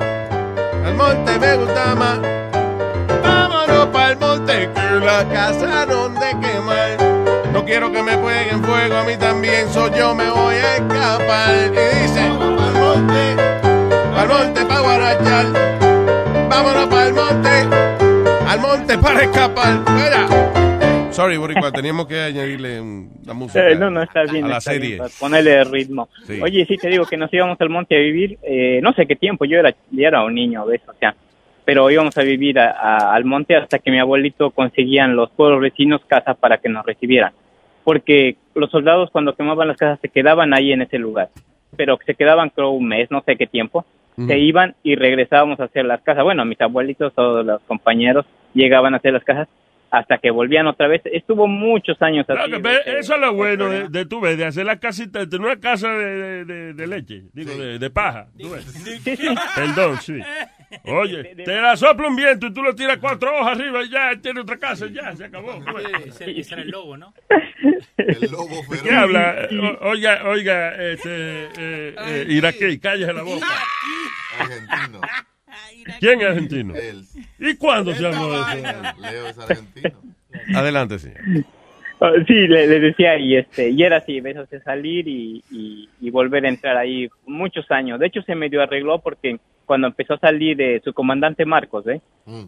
al 0.85 0.95
monte 0.95 1.39
me 1.39 1.57
gusta 1.57 1.95
más. 1.95 2.19
Vámonos 3.23 3.87
para 3.87 4.11
el 4.11 4.17
monte, 4.17 4.69
que 4.73 5.05
la 5.05 5.27
casa 5.33 5.85
no 5.85 6.09
de 6.09 6.29
quemar. 6.39 7.08
No 7.59 7.65
quiero 7.65 7.91
que 7.91 8.01
me 8.01 8.15
peguen 8.17 8.63
fuego 8.63 8.95
a 8.95 9.03
mí 9.03 9.17
también, 9.19 9.67
soy 9.67 9.91
yo 9.97 10.15
me 10.15 10.29
voy 10.31 10.55
a 10.55 10.75
escapar. 10.77 11.53
Y 11.65 12.01
dice, 12.01 12.21
al 12.21 12.73
monte, 12.73 13.35
al 14.15 14.27
monte 14.29 14.65
para 14.65 14.79
guarachar, 14.79 15.45
vámonos 16.49 16.87
para 16.87 17.07
el 17.07 17.13
monte, 17.13 18.47
al 18.47 18.59
monte 18.61 18.97
para 18.97 19.23
escapar. 19.23 19.73
Mira. 19.91 21.11
Sorry, 21.11 21.35
Boricua, 21.35 21.69
teníamos 21.73 22.07
que 22.07 22.21
añadirle 22.21 22.81
la 23.25 23.33
música 23.33 23.67
Eh, 23.67 23.75
no, 23.75 23.89
no, 23.91 24.03
está 24.03 24.23
bien. 24.23 24.45
a 24.45 24.47
la 24.47 24.57
está 24.59 24.71
serie. 24.71 24.87
bien, 24.87 24.97
para 24.99 25.09
ponerle 25.19 25.63
ritmo. 25.65 26.07
Sí. 26.25 26.39
Oye, 26.41 26.65
sí, 26.65 26.77
te 26.77 26.87
digo 26.87 27.05
que 27.05 27.17
nos 27.17 27.31
íbamos 27.33 27.59
al 27.59 27.69
monte 27.69 27.93
a 27.97 27.99
vivir, 27.99 28.39
eh, 28.41 28.79
no 28.81 28.93
sé 28.93 29.05
qué 29.05 29.17
tiempo, 29.17 29.43
yo 29.43 29.59
era, 29.59 29.71
yo 29.91 30.07
era 30.07 30.23
un 30.23 30.33
niño, 30.33 30.65
¿ves? 30.65 30.79
O 30.87 30.93
sea, 30.97 31.13
pero 31.65 31.91
íbamos 31.91 32.17
a 32.17 32.21
vivir 32.21 32.57
a- 32.57 32.71
a- 32.71 33.13
al 33.13 33.25
monte 33.25 33.57
hasta 33.57 33.79
que 33.79 33.91
mi 33.91 33.99
abuelito 33.99 34.49
conseguían 34.51 35.17
los 35.17 35.29
pueblos 35.31 35.59
vecinos 35.59 35.99
casas 36.07 36.37
para 36.37 36.57
que 36.57 36.69
nos 36.69 36.85
recibieran. 36.85 37.33
Porque 37.83 38.37
los 38.55 38.69
soldados 38.71 39.09
cuando 39.11 39.35
quemaban 39.35 39.67
las 39.67 39.77
casas 39.77 39.99
se 40.01 40.09
quedaban 40.09 40.53
ahí 40.53 40.71
en 40.71 40.81
ese 40.81 40.97
lugar, 40.97 41.29
pero 41.75 41.97
se 42.05 42.15
quedaban 42.15 42.49
creo 42.49 42.71
un 42.71 42.87
mes, 42.87 43.09
no 43.11 43.21
sé 43.21 43.35
qué 43.35 43.47
tiempo, 43.47 43.85
se 44.27 44.37
iban 44.37 44.75
y 44.83 44.95
regresábamos 44.95 45.61
a 45.61 45.65
hacer 45.65 45.85
las 45.85 46.01
casas. 46.01 46.25
Bueno, 46.25 46.43
mis 46.43 46.59
abuelitos, 46.59 47.13
todos 47.13 47.45
los 47.45 47.61
compañeros 47.61 48.25
llegaban 48.53 48.93
a 48.93 48.97
hacer 48.97 49.13
las 49.13 49.23
casas 49.23 49.47
hasta 49.91 50.17
que 50.17 50.31
volvían 50.31 50.67
otra 50.67 50.87
vez. 50.87 51.01
Estuvo 51.05 51.47
muchos 51.47 52.01
años 52.01 52.25
así. 52.29 52.51
Eso 52.85 53.15
es 53.15 53.19
lo 53.21 53.33
bueno 53.33 53.69
de, 53.69 53.87
de 53.89 54.05
tu 54.05 54.19
vez, 54.21 54.37
de 54.37 54.45
hacer 54.45 54.65
la 54.65 54.79
casita, 54.79 55.25
de 55.25 55.37
una 55.37 55.59
casa 55.59 55.89
de, 55.89 56.05
de- 56.05 56.45
de- 56.45 56.73
de 56.73 56.87
leche, 56.87 57.23
digo, 57.33 57.51
de, 57.55 57.79
de 57.79 57.89
paja. 57.89 58.27
tú 58.39 58.51
ves. 58.51 58.65
Perdón, 59.55 59.97
sí. 60.01 60.19
Oye, 60.83 61.33
te 61.35 61.59
la 61.59 61.75
sopla 61.75 62.07
un 62.07 62.15
viento 62.15 62.45
y 62.47 62.53
tú 62.53 62.61
lo 62.61 62.75
tiras 62.75 62.97
cuatro 62.99 63.35
hojas 63.39 63.57
arriba 63.57 63.83
y 63.83 63.89
ya 63.89 64.11
tiene 64.21 64.41
otra 64.41 64.57
casa, 64.57 64.85
ya, 64.87 65.15
se 65.15 65.25
acabó. 65.25 65.59
Ese, 66.05 66.39
ese 66.39 66.53
era 66.53 66.61
el 66.63 66.69
lobo, 66.69 66.95
¿no? 66.95 67.11
El 67.97 68.31
lobo 68.31 68.61
¿De 68.69 68.79
qué 68.81 68.91
habla? 68.95 69.47
O- 69.81 69.89
oiga, 69.89 70.21
oiga, 70.25 70.75
este, 70.75 71.45
eh, 71.57 71.95
eh, 71.97 72.25
iraquí, 72.29 72.77
cállese 72.79 73.13
la 73.13 73.23
boca. 73.23 73.47
Argentino. 74.37 75.01
¿Quién 75.99 76.21
es 76.21 76.27
argentino? 76.27 76.75
Él. 76.75 77.03
¿Y 77.39 77.55
cuándo 77.55 77.93
se 77.93 78.01
llamó 78.01 78.33
eso? 78.33 79.01
Leo 79.01 79.27
es 79.27 79.37
argentino. 79.37 79.91
Adelante, 80.55 80.99
señor. 80.99 81.17
Ah, 82.01 82.11
Sí, 82.27 82.33
le, 82.33 82.67
le 82.67 82.79
decía, 82.79 83.17
y 83.17 83.35
este, 83.35 83.69
y 83.71 83.83
era 83.83 83.97
así, 83.97 84.21
ves, 84.21 84.37
o 84.37 84.45
sea, 84.45 84.61
salir 84.61 85.07
y, 85.07 85.43
y, 85.51 85.89
y 85.99 86.09
volver 86.11 86.45
a 86.45 86.49
entrar 86.49 86.77
ahí 86.77 87.09
muchos 87.25 87.69
años. 87.71 87.99
De 87.99 88.07
hecho, 88.07 88.21
se 88.21 88.35
medio 88.35 88.61
arregló 88.61 88.99
porque 88.99 89.37
cuando 89.65 89.87
empezó 89.87 90.15
a 90.15 90.19
salir 90.19 90.57
de 90.57 90.81
su 90.83 90.93
comandante 90.93 91.45
Marcos, 91.45 91.85
¿eh? 91.87 92.01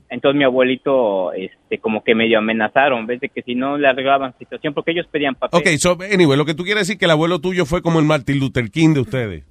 Entonces 0.10 0.38
mi 0.38 0.44
abuelito, 0.44 1.34
este, 1.34 1.78
como 1.78 2.04
que 2.04 2.16
medio 2.16 2.40
amenazaron, 2.40 3.06
ves, 3.06 3.20
de 3.20 3.30
que 3.30 3.44
si 3.44 3.54
no 3.54 3.78
le 3.78 3.88
arreglaban 3.88 4.36
situación, 4.40 4.74
porque 4.74 4.90
ellos 4.90 5.06
pedían 5.12 5.36
papel. 5.36 5.60
Ok, 5.60 5.68
so, 5.78 5.98
anyway, 6.12 6.36
lo 6.36 6.46
que 6.46 6.56
tú 6.56 6.64
quieres 6.64 6.88
decir 6.88 6.98
que 6.98 7.06
el 7.06 7.12
abuelo 7.12 7.40
tuyo 7.40 7.68
fue 7.68 7.84
como 7.84 8.00
el 8.00 8.06
Martin 8.06 8.40
Luther 8.40 8.72
King 8.72 8.96
de 8.96 9.02
ustedes. 9.02 9.44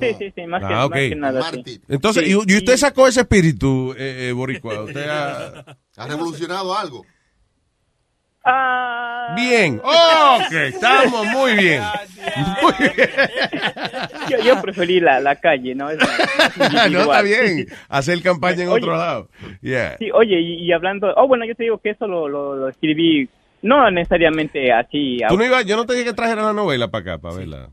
Sí, 0.00 0.14
sí, 0.18 0.32
sí, 0.34 0.46
más, 0.46 0.60
que, 0.66 0.72
Ah, 0.74 0.86
ok. 0.86 0.90
más 0.92 1.00
que 1.00 1.16
nada. 1.16 1.50
sí. 1.64 1.80
Entonces, 1.88 2.24
Sí, 2.24 2.30
y, 2.46 2.52
y 2.52 2.56
usted 2.56 2.76
sacó 2.76 3.06
ese 3.08 3.20
espíritu, 3.20 3.92
eh, 3.96 4.28
eh, 4.28 4.32
Boricua. 4.32 4.82
Usted 4.82 5.08
ha... 5.08 5.76
¿Ha 5.96 6.06
revolucionado 6.06 6.76
algo? 6.76 7.04
Ah. 8.44 9.34
Bien. 9.36 9.80
ok, 9.84 10.52
estamos 10.52 11.26
muy 11.26 11.54
bien. 11.54 11.82
Muy 12.62 12.72
bien. 12.78 13.08
Yo, 14.30 14.38
yo 14.44 14.62
preferí 14.62 15.00
la, 15.00 15.20
la 15.20 15.36
calle, 15.36 15.74
¿no? 15.74 15.90
Es 15.90 15.98
más 15.98 16.90
no, 16.90 17.00
está 17.00 17.22
bien. 17.22 17.66
Hacer 17.88 18.22
campaña 18.22 18.62
en 18.62 18.68
Oye. 18.70 18.82
otro 18.82 18.96
lado. 18.96 19.28
Yeah. 19.60 19.96
Sí, 19.98 20.10
oye, 20.12 20.40
y, 20.40 20.64
y 20.66 20.72
hablando, 20.72 21.12
oh, 21.16 21.26
bueno, 21.28 21.44
yo 21.46 21.54
te 21.54 21.64
digo 21.64 21.78
que 21.78 21.90
eso 21.90 22.06
lo, 22.06 22.28
lo, 22.28 22.56
lo 22.56 22.68
escribí, 22.68 23.28
no 23.62 23.90
necesariamente 23.90 24.72
así. 24.72 25.18
Tú 25.28 25.36
no 25.36 25.44
ibas, 25.44 25.66
yo 25.66 25.76
no 25.76 25.84
te 25.84 25.92
dije 25.94 26.06
que 26.06 26.12
trajera 26.14 26.42
la 26.42 26.52
novela 26.54 26.88
para 26.88 27.02
acá, 27.14 27.18
para 27.20 27.34
verla. 27.36 27.70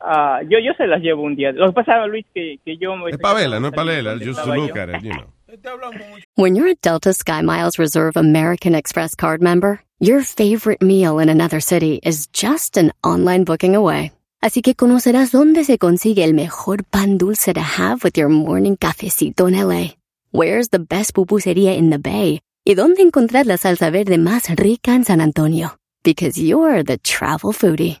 Ah, 0.00 0.40
yo, 0.42 0.58
yo 0.58 0.72
se 0.76 0.86
las 0.86 1.00
llevo 1.00 1.22
un 1.22 1.36
día. 1.36 1.52
Lo 1.52 1.66
que 1.68 1.72
pasa, 1.72 2.06
Luis, 2.06 2.26
que, 2.34 2.58
que 2.64 2.76
yo... 2.76 2.94
Es 3.08 3.18
para 3.18 3.34
verla, 3.40 3.60
no 3.60 3.68
es 3.68 3.72
para 3.72 3.86
leerla. 3.86 4.18
Just 4.18 4.44
to 4.44 4.54
look 4.54 4.76
at 4.76 4.88
it, 4.88 5.02
you 5.02 5.12
know. 5.12 5.32
When 6.34 6.54
you're 6.54 6.68
a 6.68 6.74
Delta 6.74 7.10
SkyMiles 7.10 7.78
Reserve 7.78 8.16
American 8.16 8.74
Express 8.74 9.14
card 9.14 9.40
member, 9.40 9.80
your 9.98 10.22
favorite 10.22 10.82
meal 10.82 11.18
in 11.18 11.28
another 11.28 11.60
city 11.60 12.00
is 12.02 12.26
just 12.32 12.76
an 12.76 12.92
online 13.02 13.44
booking 13.44 13.74
away. 13.74 14.12
Así 14.42 14.62
que 14.62 14.74
conocerás 14.74 15.32
dónde 15.32 15.64
se 15.64 15.78
consigue 15.78 16.24
el 16.24 16.34
mejor 16.34 16.84
pan 16.84 17.16
dulce 17.16 17.54
to 17.54 17.60
have 17.60 18.04
with 18.04 18.16
your 18.16 18.28
morning 18.28 18.76
cafecito 18.76 19.48
en 19.48 19.54
LA. 19.54 19.94
Where's 20.30 20.68
the 20.68 20.78
best 20.78 21.14
pupusería 21.14 21.76
in 21.76 21.90
the 21.90 21.98
Bay? 21.98 22.40
Y 22.64 22.74
dónde 22.74 23.02
encontrar 23.02 23.46
la 23.46 23.56
salsa 23.56 23.90
verde 23.90 24.18
más 24.18 24.48
rica 24.54 24.94
en 24.94 25.04
San 25.04 25.20
Antonio. 25.20 25.78
Because 26.02 26.38
you're 26.38 26.84
the 26.84 26.98
travel 26.98 27.52
foodie. 27.52 28.00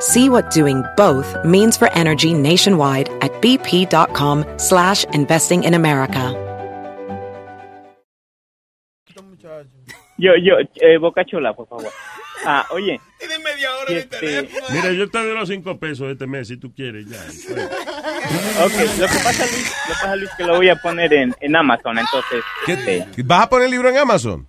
See 0.00 0.28
what 0.28 0.50
doing 0.50 0.84
both 0.96 1.36
means 1.44 1.76
for 1.76 1.90
energy 1.92 2.32
nationwide 2.34 3.08
at 3.20 3.32
bp.com 3.42 4.44
slash 4.58 5.04
investing 5.12 5.64
in 5.64 5.74
America. 5.74 6.44
Yo, 10.16 10.32
yo, 10.34 10.56
eh, 10.80 10.98
Boca 10.98 11.24
Chula, 11.24 11.54
por 11.54 11.68
favor. 11.68 11.92
Ah, 12.44 12.66
oye. 12.72 13.00
y 13.88 13.94
este, 13.94 14.48
Mira, 14.70 14.92
yo 14.92 15.10
te 15.10 15.18
doy 15.18 15.34
los 15.34 15.48
cinco 15.48 15.78
pesos 15.78 16.10
este 16.10 16.26
mes 16.26 16.48
si 16.48 16.56
tú 16.56 16.72
quieres 16.72 17.06
ya. 17.08 17.18
ok, 18.64 18.72
lo 18.98 19.06
que 19.06 19.18
pasa, 19.24 19.46
Luis, 19.46 19.72
lo 19.88 19.94
que 19.94 20.00
pasa, 20.00 20.16
Luis, 20.16 20.30
que 20.36 20.44
lo 20.44 20.56
voy 20.56 20.68
a 20.68 20.76
poner 20.76 21.12
en, 21.12 21.34
en 21.40 21.56
Amazon, 21.56 21.98
entonces... 21.98 22.44
este, 22.66 23.06
¿Vas 23.24 23.44
a 23.44 23.48
poner 23.48 23.66
el 23.66 23.70
libro 23.72 23.88
en 23.88 23.98
Amazon? 23.98 24.48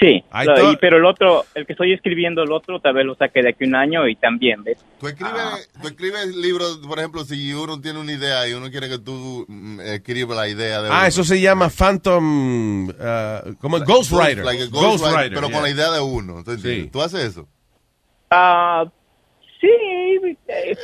Sí, 0.00 0.24
lo- 0.46 0.72
y- 0.72 0.76
pero 0.78 0.96
el 0.96 1.04
otro, 1.04 1.44
el 1.54 1.66
que 1.66 1.74
estoy 1.74 1.92
escribiendo, 1.92 2.42
el 2.42 2.50
otro, 2.52 2.80
tal 2.80 2.94
vez 2.94 3.04
lo 3.04 3.14
saque 3.16 3.42
de 3.42 3.50
aquí 3.50 3.64
un 3.64 3.74
año 3.74 4.08
y 4.08 4.16
también, 4.16 4.64
¿ves? 4.64 4.78
Tú 4.98 5.08
escribes, 5.08 5.70
tú 5.82 5.88
escribes 5.88 6.34
libros, 6.36 6.78
por 6.88 6.98
ejemplo, 6.98 7.22
si 7.24 7.52
uno 7.52 7.78
tiene 7.82 7.98
una 8.00 8.12
idea 8.12 8.48
y 8.48 8.54
uno 8.54 8.70
quiere 8.70 8.88
que 8.88 8.98
tú 8.98 9.44
mm, 9.46 9.80
escribas 9.80 10.36
la 10.38 10.48
idea 10.48 10.80
de 10.80 10.88
Ah, 10.88 10.98
uno. 11.00 11.06
eso 11.06 11.22
se 11.22 11.38
llama 11.40 11.68
Phantom, 11.68 12.88
uh, 12.88 12.92
como 13.60 13.78
Ghostwriter. 13.80 14.44
Like 14.44 14.62
a 14.62 14.66
Ghost 14.66 14.72
ghostwriter, 15.02 15.16
Writer, 15.18 15.34
pero 15.34 15.48
yeah. 15.48 15.54
con 15.56 15.62
la 15.64 15.70
idea 15.70 15.90
de 15.90 16.00
uno. 16.00 16.42
¿tú 16.44 16.52
entiendes? 16.52 16.84
Sí. 16.84 16.90
¿Tú 16.90 17.02
haces 17.02 17.20
eso? 17.24 17.46
Ah, 18.30 18.84
sí. 19.60 19.68
eh, 20.48 20.76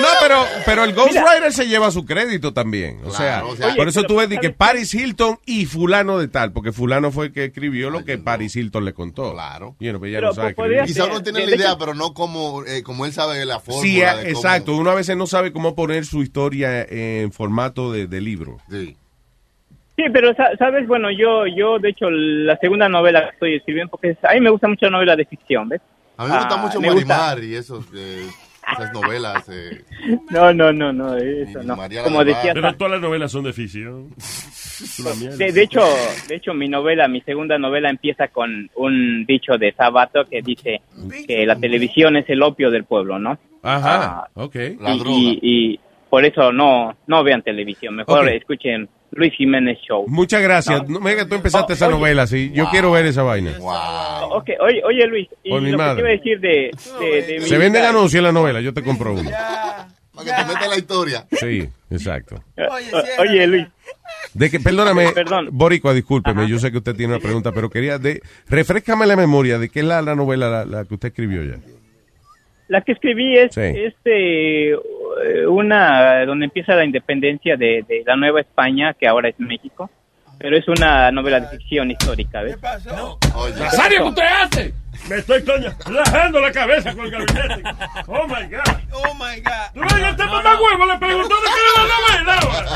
No, 0.00 0.08
pero, 0.20 0.44
pero 0.64 0.84
el 0.84 0.94
Ghostwriter 0.94 1.52
se 1.52 1.66
lleva 1.66 1.90
su 1.90 2.04
crédito 2.04 2.52
también. 2.52 3.00
O 3.04 3.10
sea, 3.10 3.40
Claro, 3.40 3.48
o 3.50 3.56
sea- 3.56 3.68
por 3.70 3.80
Oye, 3.80 3.90
eso 3.90 4.02
tú 4.04 4.16
ves 4.16 4.28
de 4.28 4.36
¿sabes 4.36 4.50
que 4.50 4.54
Paris 4.56 4.94
Hilton 4.94 5.38
y 5.46 5.66
fulano 5.66 6.18
de 6.18 6.28
tal, 6.28 6.52
porque 6.52 6.72
fulano 6.72 7.10
fue 7.10 7.26
el 7.26 7.32
que 7.32 7.44
escribió 7.46 7.90
lo 7.90 8.04
que 8.04 8.18
Paris 8.18 8.54
Hilton 8.56 8.84
le 8.84 8.92
contó. 8.92 9.32
Claro. 9.32 9.74
Y 9.80 9.84
bueno, 9.86 9.98
pues 9.98 10.10
ella 10.10 10.20
no 10.20 10.32
sabe 10.32 10.50
escribir. 10.50 10.82
Quizá 10.84 11.06
uno 11.06 11.22
tiene 11.22 11.46
la 11.46 11.56
idea, 11.56 11.76
pero 11.78 11.94
no 11.94 12.14
como, 12.14 12.64
eh, 12.64 12.82
como 12.82 13.04
él 13.06 13.12
sabe 13.12 13.44
la 13.44 13.58
fórmula. 13.60 13.82
Sí, 13.82 13.96
de 13.96 14.02
eh, 14.06 14.12
cómo- 14.12 14.28
exacto. 14.28 14.76
Uno 14.76 14.90
a 14.90 14.94
veces 14.94 15.16
no 15.16 15.26
sabe 15.26 15.52
cómo 15.52 15.74
poner 15.74 16.04
su 16.04 16.22
historia 16.22 16.82
en 16.88 17.32
formato 17.32 17.92
de, 17.92 18.06
de 18.06 18.20
libro. 18.20 18.58
Sí. 18.70 18.96
Sí, 19.96 20.04
pero 20.12 20.32
sa- 20.34 20.56
sabes, 20.58 20.86
bueno, 20.86 21.08
yo, 21.10 21.44
yo, 21.48 21.80
de 21.80 21.88
hecho, 21.88 22.08
la 22.08 22.56
segunda 22.58 22.88
novela 22.88 23.24
que 23.24 23.30
estoy 23.30 23.54
escribiendo, 23.56 23.90
porque 23.90 24.16
a 24.22 24.34
mí 24.34 24.40
me 24.40 24.50
gusta 24.50 24.68
mucho 24.68 24.86
la 24.86 24.92
novela 24.92 25.16
de 25.16 25.24
ficción, 25.24 25.68
¿ves? 25.68 25.80
A 26.18 26.24
mí 26.24 26.30
me 26.32 26.36
gusta 26.38 26.54
Ah, 26.54 26.62
mucho 26.62 26.80
me 26.80 26.90
gusta- 26.90 27.16
Marimar 27.16 27.44
y 27.44 27.54
esos, 27.54 27.84
eh, 27.94 28.26
esas 28.72 28.92
novelas. 28.92 29.48
eh. 29.48 29.84
No, 30.30 30.52
no, 30.52 30.72
no, 30.72 30.92
no, 30.92 31.16
eso 31.16 31.62
no. 31.62 31.76
María 31.76 32.02
Como 32.02 32.24
decía, 32.24 32.52
Pero 32.52 32.74
todas 32.74 32.92
las 32.92 33.00
novelas 33.00 33.30
son 33.32 33.44
de 33.44 33.52
ficción. 33.52 34.10
Es 34.18 34.98
una 34.98 35.14
mierda. 35.14 35.36
de, 35.36 35.52
de 35.52 35.62
hecho, 35.62 35.80
de 36.28 36.34
hecho, 36.36 36.54
mi 36.54 36.68
novela, 36.68 37.06
mi 37.08 37.20
segunda 37.22 37.56
novela 37.58 37.88
empieza 37.88 38.28
con 38.28 38.68
un 38.74 39.24
dicho 39.26 39.56
de 39.58 39.72
Sabato 39.72 40.24
que 40.24 40.42
dice 40.42 40.82
que 41.26 41.46
la 41.46 41.56
televisión 41.56 42.16
es 42.16 42.28
el 42.28 42.42
opio 42.42 42.70
del 42.70 42.84
pueblo, 42.84 43.18
¿no? 43.18 43.38
Ajá, 43.62 44.24
Ah, 44.24 44.28
ok. 44.34 44.54
y, 44.56 45.02
y- 45.10 45.38
y 45.42 45.80
por 46.10 46.24
eso 46.24 46.52
no, 46.52 46.96
no 47.06 47.22
vean 47.24 47.42
televisión, 47.42 47.94
mejor 47.96 48.28
escuchen 48.28 48.88
Luis 49.12 49.32
Jiménez 49.36 49.78
Show. 49.86 50.04
Muchas 50.08 50.42
gracias. 50.42 50.88
No, 50.88 51.00
tú 51.28 51.34
empezaste 51.34 51.72
esa 51.72 51.88
novela, 51.88 52.26
sí. 52.26 52.50
Yo 52.54 52.68
quiero 52.70 52.92
ver 52.92 53.06
esa 53.06 53.22
vaina. 53.22 53.52
Ok, 54.30 54.50
oye, 54.60 54.82
oye 54.84 55.06
Luis, 55.06 55.28
y 55.42 55.50
Por 55.50 55.62
mi 55.62 55.70
lo 55.70 55.78
que 55.78 55.82
te 55.84 55.88
madre. 55.88 56.00
iba 56.00 56.08
a 56.08 56.12
decir 56.12 56.40
de, 56.40 56.70
de, 57.00 57.22
de 57.22 57.40
mi 57.40 57.46
Se 57.46 57.58
venden 57.58 57.84
anuncios 57.84 58.18
en 58.18 58.24
la 58.24 58.32
novela, 58.32 58.60
yo 58.60 58.72
te 58.74 58.82
compro 58.82 59.12
uno. 59.14 59.30
Para 59.30 60.24
que 60.36 60.42
te 60.42 60.48
meta 60.54 60.68
la 60.68 60.76
historia. 60.76 61.26
Sí, 61.32 61.68
exacto. 61.90 62.42
Oye, 63.18 63.46
Luis, 63.46 63.66
De 64.34 64.50
que, 64.50 64.60
perdóname, 64.60 65.10
Perdón. 65.14 65.48
Boricua, 65.52 65.94
discúlpeme, 65.94 66.48
yo 66.48 66.58
sé 66.58 66.70
que 66.72 66.78
usted 66.78 66.94
tiene 66.94 67.14
una 67.14 67.22
pregunta, 67.22 67.52
pero 67.52 67.70
quería, 67.70 67.98
de, 67.98 68.20
refrescame 68.48 69.06
la 69.06 69.16
memoria 69.16 69.58
de 69.58 69.68
qué 69.68 69.80
es 69.80 69.86
la, 69.86 70.02
la 70.02 70.14
novela 70.14 70.48
la, 70.50 70.64
la 70.64 70.84
que 70.84 70.94
usted 70.94 71.08
escribió 71.08 71.44
ya. 71.44 71.56
La 72.68 72.80
que 72.82 72.92
escribí 72.92 73.36
es, 73.36 73.54
Sí. 73.54 73.60
es, 73.62 73.94
eh, 74.04 74.74
una 75.48 76.24
donde 76.26 76.44
empieza 76.46 76.74
la 76.74 76.84
independencia 76.84 77.56
de, 77.56 77.84
de 77.88 78.02
la 78.06 78.14
Nueva 78.16 78.40
España, 78.40 78.94
que 78.94 79.08
ahora 79.08 79.28
es 79.30 79.38
México, 79.40 79.90
pero 80.38 80.56
es 80.56 80.68
una 80.68 81.10
novela 81.10 81.40
de 81.40 81.48
ficción 81.58 81.90
histórica, 81.90 82.42
¿ves? 82.42 82.56
Nazario, 83.58 84.02
¿qué 84.02 84.08
usted 84.08 84.22
hace? 84.42 84.74
Me 85.08 85.16
estoy 85.16 85.42
coño 85.44 85.70
rajando 85.86 86.40
la 86.40 86.52
cabeza 86.52 86.94
con 86.94 87.06
el 87.06 87.10
gabinete. 87.10 87.62
Oh 88.06 88.26
my 88.26 88.46
God. 88.48 88.76
Oh 88.92 89.14
my 89.14 89.40
God. 89.40 89.72
Tú 89.74 89.80
ves, 89.80 90.04
este 90.10 90.24
mamá 90.24 90.60
huevo 90.60 90.86
le 90.86 90.98
preguntó 90.98 91.34
de 91.34 91.46
qué 91.46 91.60
era 91.64 91.72
la 91.82 92.34
novela. 92.34 92.66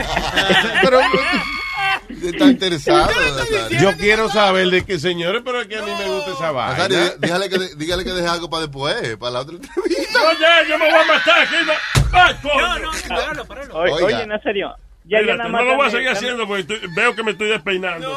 Pero 0.82 0.98
está 2.08 2.44
interesado. 2.46 3.10
Yo 3.80 3.96
quiero 3.96 4.28
saber 4.28 4.68
de 4.68 4.84
qué, 4.84 4.98
señores, 4.98 5.42
pero 5.44 5.60
es 5.62 5.66
que 5.68 5.78
a 5.78 5.82
mí 5.82 5.90
me 5.98 6.04
gusta 6.10 6.32
esa 6.32 6.50
vaina. 6.52 6.88
dí- 6.88 7.12
dígale 7.20 7.48
que, 7.48 7.58
dígale 7.76 8.04
que 8.04 8.12
deje 8.12 8.28
algo 8.28 8.48
para 8.50 8.62
después, 8.62 9.16
para 9.16 9.32
la 9.32 9.40
otra 9.40 9.56
entrevista. 9.56 10.18
No, 10.22 10.32
ya, 10.40 10.68
yo 10.68 10.78
me 10.78 10.90
voy 10.90 11.00
a 11.00 11.04
matar 11.06 11.38
aquí. 11.40 11.54
No, 11.66 11.72
Ay, 12.18 12.34
coño. 12.42 13.72
Oye, 13.74 13.92
Oiga. 13.92 14.06
oye, 14.18 14.26
Nazario, 14.26 14.74
ya, 15.04 15.20
ya 15.22 15.34
nada 15.36 15.44
no 15.44 15.48
más 15.50 15.64
lo 15.64 15.76
voy 15.76 15.86
a 15.86 15.90
seguir 15.90 16.06
dame- 16.06 16.18
haciendo 16.18 16.46
porque 16.46 16.60
estoy- 16.62 16.90
veo 16.94 17.14
que 17.14 17.22
me 17.22 17.30
estoy 17.32 17.48
despeinando. 17.48 18.16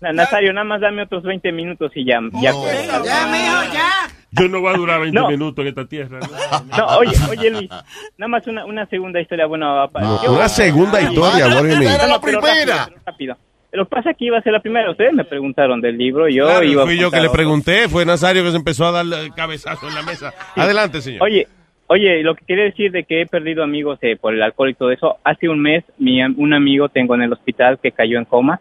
Na- 0.00 0.12
Nazario, 0.12 0.52
nada 0.52 0.64
más 0.64 0.80
dame 0.80 1.02
otros 1.02 1.22
20 1.22 1.50
minutos 1.52 1.90
y 1.94 2.04
ya. 2.04 2.20
ya, 2.42 2.52
Ya, 2.52 3.26
mijo, 3.26 3.72
ya. 3.72 4.08
Yo 4.32 4.48
no 4.48 4.60
voy 4.60 4.74
a 4.74 4.76
durar 4.76 5.00
20 5.00 5.18
No. 5.20 5.28
minutos 5.28 5.62
en 5.62 5.68
esta 5.68 5.84
tierra. 5.86 6.18
¿no? 6.20 6.76
No, 6.76 6.86
oye, 6.98 7.12
oye 7.30 7.50
Luis, 7.50 7.70
nada 8.18 8.28
más 8.28 8.46
una, 8.46 8.64
una 8.64 8.86
segunda 8.86 9.20
historia, 9.20 9.46
bueno, 9.46 9.88
yo- 10.24 10.32
Una 10.32 10.48
segunda 10.48 11.00
historia? 11.00 11.46
Era 11.46 12.06
la 12.06 12.20
primera. 12.20 12.88
rápido. 13.04 13.36
Lo 13.72 13.84
que 13.84 13.90
pasa 13.90 14.10
es 14.12 14.16
que 14.16 14.24
iba 14.26 14.38
a 14.38 14.42
ser 14.42 14.52
la 14.52 14.60
primera. 14.60 14.90
Ustedes 14.90 15.12
me 15.12 15.24
preguntaron 15.24 15.80
del 15.82 15.98
libro, 15.98 16.28
yo 16.28 16.46
Claro, 16.46 16.64
iba 16.64 16.82
a 16.82 16.86
fui 16.86 16.98
yo 16.98 17.10
que 17.10 17.20
le 17.20 17.28
pregunté, 17.28 17.88
fue 17.88 18.06
Nazario 18.06 18.42
que 18.42 18.50
se 18.50 18.56
empezó 18.56 18.86
a 18.86 18.92
dar 18.92 19.04
el 19.04 19.34
cabezazo 19.34 19.88
en 19.88 19.94
la 19.94 20.02
mesa. 20.02 20.32
Adelante, 20.54 21.02
señor. 21.02 21.22
Oye, 21.22 21.46
oye, 21.88 22.22
lo 22.22 22.34
que 22.34 22.44
quería 22.46 22.64
decir 22.64 22.90
de 22.90 23.04
que 23.04 23.20
he 23.22 23.26
perdido 23.26 23.62
amigos 23.62 23.98
eh, 24.02 24.16
por 24.16 24.32
el 24.34 24.42
alcohol 24.42 24.70
y 24.70 24.74
todo 24.74 24.92
eso. 24.92 25.16
Hace 25.24 25.48
un 25.50 25.60
mes, 25.60 25.84
mi, 25.98 26.22
am- 26.22 26.34
un 26.38 26.54
amigo 26.54 26.88
tengo 26.88 27.14
en 27.16 27.22
el 27.22 27.32
hospital 27.32 27.78
que 27.82 27.92
cayó 27.92 28.18
en 28.18 28.24
coma 28.24 28.60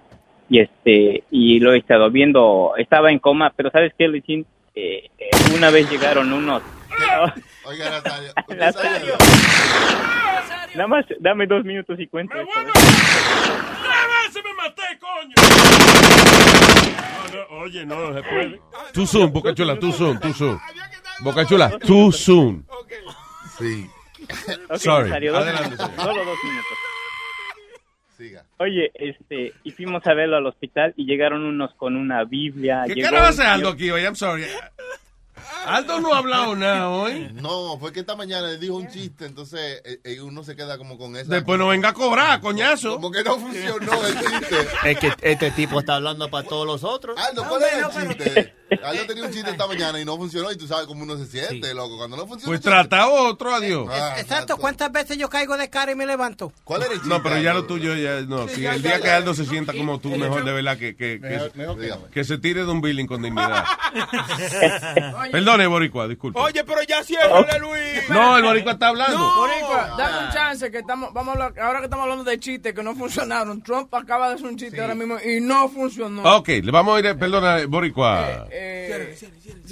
y 0.49 0.59
este 0.59 1.23
y 1.31 1.59
lo 1.61 1.71
he 1.73 1.77
estado 1.77 2.11
viendo. 2.11 2.73
Estaba 2.77 3.09
en 3.11 3.19
coma, 3.19 3.53
pero 3.55 3.69
sabes 3.71 3.93
qué, 3.97 4.07
Luisín, 4.09 4.45
Eh, 4.75 5.09
eh, 5.17 5.29
una 5.55 5.69
vez 5.69 5.89
llegaron 5.89 6.31
unos. 6.33 6.61
Oiga, 7.65 7.89
Nazario. 7.89 8.33
Nazario. 8.57 9.17
Nada 10.75 10.87
más, 10.87 11.05
dame 11.19 11.47
dos 11.47 11.63
minutos 11.63 11.97
y 11.99 12.07
cuento. 12.07 12.35
esto, 12.37 12.59
¿ves? 12.65 12.73
¡Se 14.33 14.43
me 14.43 14.53
maté, 14.53 14.83
coño! 14.99 15.33
No, 17.33 17.37
no, 17.37 17.63
oye, 17.63 17.85
no, 17.85 18.11
no 18.11 18.13
se 18.13 18.23
puede. 18.23 18.61
Too 18.93 19.07
soon, 19.07 19.31
Boca 19.31 19.53
Chula, 19.53 19.79
too 19.79 19.93
soon, 19.93 20.19
too 20.19 20.33
soon. 20.33 20.59
Boca 21.21 21.45
Chula, 21.45 21.79
too 21.79 22.11
soon. 22.11 22.65
Sí. 23.57 23.89
Ok, 24.69 24.77
Sorry. 24.77 25.09
Nazario, 25.09 25.31
dos 25.31 25.41
Adelante, 25.43 25.69
minutos. 25.69 25.91
Solo 26.03 26.25
dos 26.25 26.37
minutos. 26.43 26.77
Siga. 28.17 28.44
Oye, 28.57 28.91
este, 28.93 29.53
y 29.63 29.71
fuimos 29.71 30.05
a 30.07 30.13
verlo 30.13 30.37
al 30.37 30.45
hospital 30.45 30.93
y 30.95 31.05
llegaron 31.05 31.43
unos 31.43 31.73
con 31.75 31.97
una 31.97 32.23
Biblia. 32.23 32.83
¿Qué 32.87 32.95
llegó 32.95 33.09
un 33.09 33.15
hace 33.17 33.43
Aldo 33.43 33.69
aquí? 33.69 33.89
I'm 33.89 34.15
sorry. 34.15 34.45
Aldo 35.65 35.99
no 35.99 36.13
ha 36.13 36.19
hablado 36.19 36.55
nada 36.55 36.89
hoy. 36.89 37.29
No, 37.33 37.77
fue 37.79 37.91
que 37.91 38.01
esta 38.01 38.15
mañana 38.15 38.47
le 38.47 38.57
dijo 38.57 38.75
un 38.75 38.87
chiste, 38.87 39.25
entonces 39.25 39.81
eh, 39.83 39.99
eh, 40.03 40.21
uno 40.21 40.43
se 40.43 40.55
queda 40.55 40.77
como 40.77 40.97
con 40.97 41.15
esa. 41.15 41.31
Después 41.31 41.57
no 41.57 41.67
venga 41.67 41.89
a 41.89 41.93
cobrar, 41.93 42.39
coñazo. 42.41 42.95
Como 42.95 43.11
que 43.11 43.23
no 43.23 43.37
funcionó 43.37 44.07
el 44.07 44.19
chiste. 44.19 44.67
Es 44.85 44.99
que 44.99 45.13
este 45.21 45.51
tipo 45.51 45.79
está 45.79 45.95
hablando 45.95 46.29
para 46.29 46.47
todos 46.47 46.65
los 46.65 46.83
otros. 46.83 47.17
Aldo, 47.17 47.47
¿cuál 47.47 47.63
era 47.63 47.87
el 47.87 48.07
chiste? 48.07 48.53
Aldo 48.83 49.05
tenía 49.05 49.23
un 49.25 49.31
chiste 49.31 49.49
esta 49.51 49.67
mañana 49.67 49.99
y 49.99 50.05
no 50.05 50.17
funcionó 50.17 50.51
y 50.51 50.57
tú 50.57 50.67
sabes 50.67 50.87
cómo 50.87 51.03
uno 51.03 51.17
se 51.17 51.25
siente, 51.25 51.73
loco. 51.73 51.97
Cuando 51.97 52.17
no 52.17 52.27
funciona. 52.27 52.51
Pues 52.51 52.61
trata 52.61 53.07
otro, 53.07 53.53
adiós. 53.53 53.87
Ah, 53.91 54.15
Exacto, 54.17 54.57
¿cuántas 54.57 54.91
veces 54.91 55.17
yo 55.17 55.29
caigo 55.29 55.57
de 55.57 55.69
cara 55.69 55.91
y 55.91 55.95
me 55.95 56.05
levanto? 56.05 56.51
¿Cuál 56.63 56.83
era 56.83 56.91
el 56.91 56.99
chiste? 56.99 57.09
No, 57.09 57.21
pero 57.21 57.39
ya 57.39 57.53
lo 57.53 57.65
tuyo, 57.65 57.95
ya, 57.95 58.21
no. 58.21 58.47
Si 58.47 58.65
el 58.65 58.81
día 58.81 58.99
que 59.01 59.09
Aldo 59.09 59.33
se 59.33 59.45
sienta 59.45 59.73
como 59.73 59.99
tú, 59.99 60.09
mejor 60.15 60.43
de 60.43 60.53
verdad 60.53 60.77
que, 60.77 60.95
que, 60.95 61.19
que, 61.19 61.51
no. 61.55 61.75
que 62.11 62.23
se 62.23 62.37
tire 62.37 62.65
de 62.65 62.71
un 62.71 62.81
billing 62.81 63.07
con 63.07 63.21
dignidad. 63.21 63.65
Perdone, 65.35 65.67
Boricua, 65.67 66.07
disculpe. 66.07 66.39
Oye, 66.39 66.63
pero 66.63 66.81
ya 66.83 67.03
ciérrale, 67.03 67.59
Luis. 67.59 68.09
No, 68.09 68.37
el 68.37 68.43
Boricua 68.43 68.71
está 68.71 68.87
hablando. 68.87 69.17
Boricua, 69.35 69.95
dame 69.97 70.27
un 70.27 70.31
chance 70.31 70.71
que 70.71 70.77
estamos, 70.77 71.11
vamos 71.11 71.35
a 71.35 71.45
hablar, 71.45 71.59
ahora 71.61 71.79
que 71.79 71.85
estamos 71.85 72.03
hablando 72.03 72.23
de 72.23 72.39
chistes 72.39 72.73
que 72.73 72.81
no 72.81 72.95
funcionaron. 72.95 73.61
Trump 73.61 73.93
acaba 73.93 74.29
de 74.29 74.35
hacer 74.35 74.47
un 74.47 74.55
chiste 74.55 74.79
ahora 74.79 74.95
mismo 74.95 75.17
y 75.19 75.41
no 75.41 75.67
funcionó. 75.67 76.37
Ok, 76.37 76.47
le 76.63 76.71
vamos 76.71 76.95
a 76.95 76.99
ir, 77.05 77.17
perdona, 77.17 77.65
Boricua. 77.67 78.47
Eh, 78.49 79.17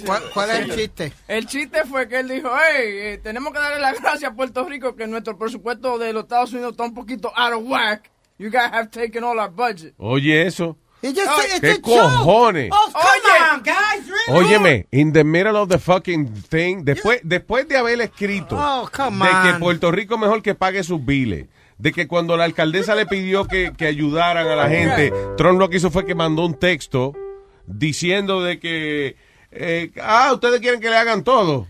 ¿Cuál, 0.04 0.22
cuál 0.34 0.50
es 0.50 0.58
el 0.58 0.74
chiste? 0.74 1.12
El 1.26 1.46
chiste 1.46 1.84
fue 1.86 2.06
que 2.08 2.20
él 2.20 2.28
dijo, 2.28 2.50
hey, 2.54 2.84
eh, 2.86 3.20
tenemos 3.22 3.50
que 3.50 3.58
darle 3.58 3.80
las 3.80 3.98
gracias 4.02 4.32
a 4.32 4.34
Puerto 4.34 4.68
Rico 4.68 4.94
que 4.94 5.06
nuestro 5.06 5.38
presupuesto 5.38 5.96
de 5.96 6.12
los 6.12 6.24
Estados 6.24 6.52
Unidos 6.52 6.72
está 6.72 6.84
un 6.84 6.92
poquito 6.92 7.32
out 7.34 7.54
of 7.54 7.62
whack. 7.64 8.10
You 8.36 8.50
guys 8.50 8.70
have 8.70 8.90
taken 8.90 9.24
all 9.24 9.38
our 9.38 9.50
budget. 9.50 9.94
Oye, 9.96 10.46
eso. 10.46 10.76
Just- 11.12 11.44
it's 11.46 11.60
¿Qué 11.60 11.70
a 11.70 11.74
joke. 11.74 11.82
cojones? 11.82 12.70
Oh, 12.72 12.92
come 12.92 13.04
Oye. 13.04 13.52
on, 13.52 13.62
guys. 13.62 14.08
really? 14.08 14.46
Óyeme, 14.46 14.86
in 14.90 15.12
the 15.12 15.24
middle 15.24 15.56
of 15.56 15.68
the 15.68 15.78
fucking 15.78 16.32
thing, 16.48 16.84
después, 16.84 17.20
después 17.22 17.68
de 17.68 17.76
haber 17.76 18.00
escrito 18.00 18.56
Oh, 18.58 18.88
come 18.90 19.24
de 19.26 19.30
que 19.30 19.48
on. 19.54 19.58
Puerto 19.60 19.90
Rico 19.90 20.16
mejor 20.18 20.42
que 20.42 20.54
pague 20.54 20.82
sus 20.82 21.04
biles, 21.04 21.46
de 21.78 21.92
que 21.92 22.06
cuando 22.08 22.36
la 22.36 22.44
alcaldesa 22.44 22.94
le 22.94 23.04
pidió 23.06 23.46
que, 23.46 23.72
que 23.76 23.86
ayudaran 23.86 24.46
a 24.46 24.56
la 24.56 24.68
gente, 24.68 25.12
Trump 25.36 25.58
lo 25.58 25.68
que 25.68 25.76
hizo 25.78 25.90
fue 25.90 26.06
que 26.06 26.14
mandó 26.14 26.44
un 26.46 26.54
texto 26.54 27.12
diciendo 27.66 28.42
de 28.42 28.58
que, 28.58 29.16
eh, 29.50 29.90
ah, 30.02 30.30
ustedes 30.32 30.60
quieren 30.60 30.80
que 30.80 30.90
le 30.90 30.96
hagan 30.96 31.24
todo. 31.24 31.66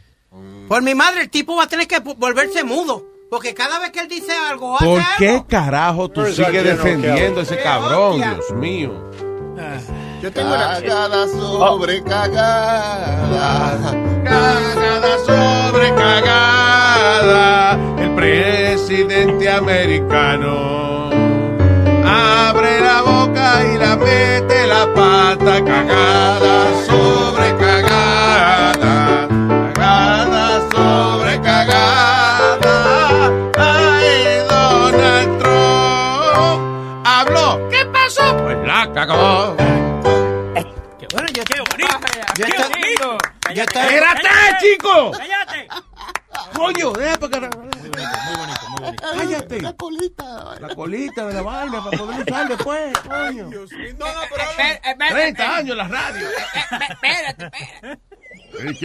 Por 0.69 0.83
mi 0.83 0.95
madre, 0.95 1.23
el 1.23 1.31
tipo 1.31 1.57
va 1.57 1.65
a 1.65 1.69
tener 1.69 1.87
que 1.87 1.99
volverse 2.01 2.65
mudo. 2.65 3.05
Porque 3.31 3.55
cada 3.55 3.81
vez 3.81 3.91
que 3.91 4.01
él 4.01 4.09
dice 4.09 4.33
algo, 4.33 4.77
hace 4.77 4.85
¿Por 4.85 5.01
algo. 5.01 5.13
qué 5.19 5.43
carajo 5.49 6.09
tú 6.09 6.25
sigues 6.27 6.63
defendiendo 6.63 7.41
a 7.41 7.43
ese 7.43 7.57
cabrón. 7.61 8.21
Dios 8.21 8.53
mío? 8.53 9.11
Yo 10.21 10.33
tengo. 10.33 10.51
Cagada 10.51 11.29
sobre 11.29 12.03
cagada. 12.03 13.79
Cagada 14.25 15.19
sobre 15.25 15.95
cagada, 15.95 17.79
el 17.99 18.11
presidente 18.15 19.49
americano 19.51 21.11
abre 22.05 22.81
la 22.81 23.03
boca 23.03 23.65
y 23.65 23.79
la 23.79 23.97
mete 23.97 24.67
la 24.67 24.93
pata, 24.95 25.65
cagada 25.65 26.85
sobre 26.87 27.57
cagada, 27.57 27.74
Bueno, 41.13 41.29
yo... 41.33 41.45
¡Qué 41.45 41.61
bonito! 41.61 41.99
Yo 42.37 42.45
¡Qué 42.47 42.51
estoy- 42.57 42.69
bonito! 42.81 43.19
¡Espérate, 43.49 44.29
chico! 44.61 45.13
¡Cállate! 45.13 45.69
Coño, 46.55 46.93
deja 46.93 47.17
para 47.19 47.31
que- 47.51 47.57
Muy 47.57 47.69
bonito, 47.69 48.69
muy 48.71 48.81
bonito. 48.83 49.03
Cállate. 49.15 49.61
La 49.63 49.73
colita. 49.75 50.55
La 50.61 50.75
colita 50.75 51.27
de 51.27 51.35
la 51.35 51.43
vaina 51.43 51.85
para 51.85 51.97
poder 51.99 52.21
usar 52.23 52.49
después, 52.49 52.99
coño. 52.99 53.51
No, 53.51 54.07
no, 54.07 54.21
pero... 54.31 55.15
30 55.15 55.57
años 55.57 55.77
la 55.77 55.89
radio. 55.89 56.27
Espérate, 56.29 57.45
espérate. 57.45 57.51
Es 58.55 58.79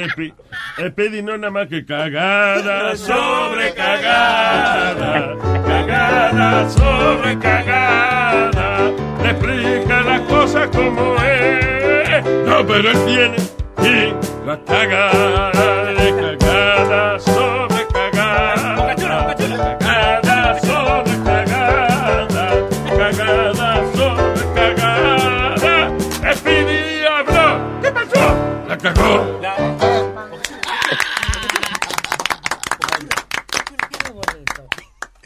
que 0.95 1.21
no 1.21 1.33
es 1.33 1.39
nada 1.39 1.51
más 1.51 1.67
que 1.67 1.85
cagada 1.85 2.95
sobre 2.95 3.73
cagada, 3.73 5.35
cagada 5.65 6.69
sobre 6.69 7.39
cagada. 7.39 9.08
Le 9.21 9.29
explica 9.31 10.01
las 10.01 10.21
cosas 10.21 10.69
como 10.69 11.15
es. 11.15 12.23
No, 12.45 12.65
pero 12.65 12.91
él 12.91 12.97
tiene 13.05 13.37
y 13.81 14.13
la 14.45 14.59
sobre 14.65 15.51
cagada, 16.19 17.19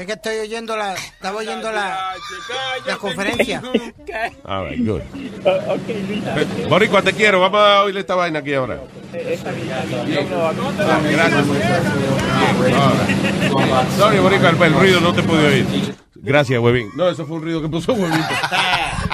Es 0.04 0.08
que 0.08 0.14
estoy 0.16 0.40
oyendo 0.40 0.76
la... 0.76 0.96
Estaba 0.96 1.38
oyendo 1.38 1.72
la... 1.72 2.14
La 2.86 2.98
conferencia. 2.98 3.62
All 4.44 4.68
right, 4.70 4.86
good. 4.86 5.00
Ok, 5.00 5.88
Luis. 6.10 6.24
Pe- 6.24 6.66
Boricua, 6.68 7.02
te 7.02 7.14
quiero. 7.14 7.40
Vamos 7.40 7.62
a 7.62 7.84
oír 7.84 7.96
esta 7.96 8.14
vaina 8.14 8.40
aquí 8.40 8.54
ahora. 8.54 8.80
Gracias. 11.10 11.46
Sorry, 13.98 14.20
Boricua, 14.20 14.50
el 14.50 14.74
ruido 14.74 15.00
no 15.00 15.14
te 15.14 15.24
pude 15.24 15.48
oír. 15.48 15.96
Gracias, 16.24 16.58
Webin. 16.60 16.90
No, 16.96 17.10
eso 17.10 17.26
fue 17.26 17.36
un 17.36 17.44
ruido 17.44 17.62
que 17.62 17.68
puso 17.68 17.94
Webin. 17.94 18.18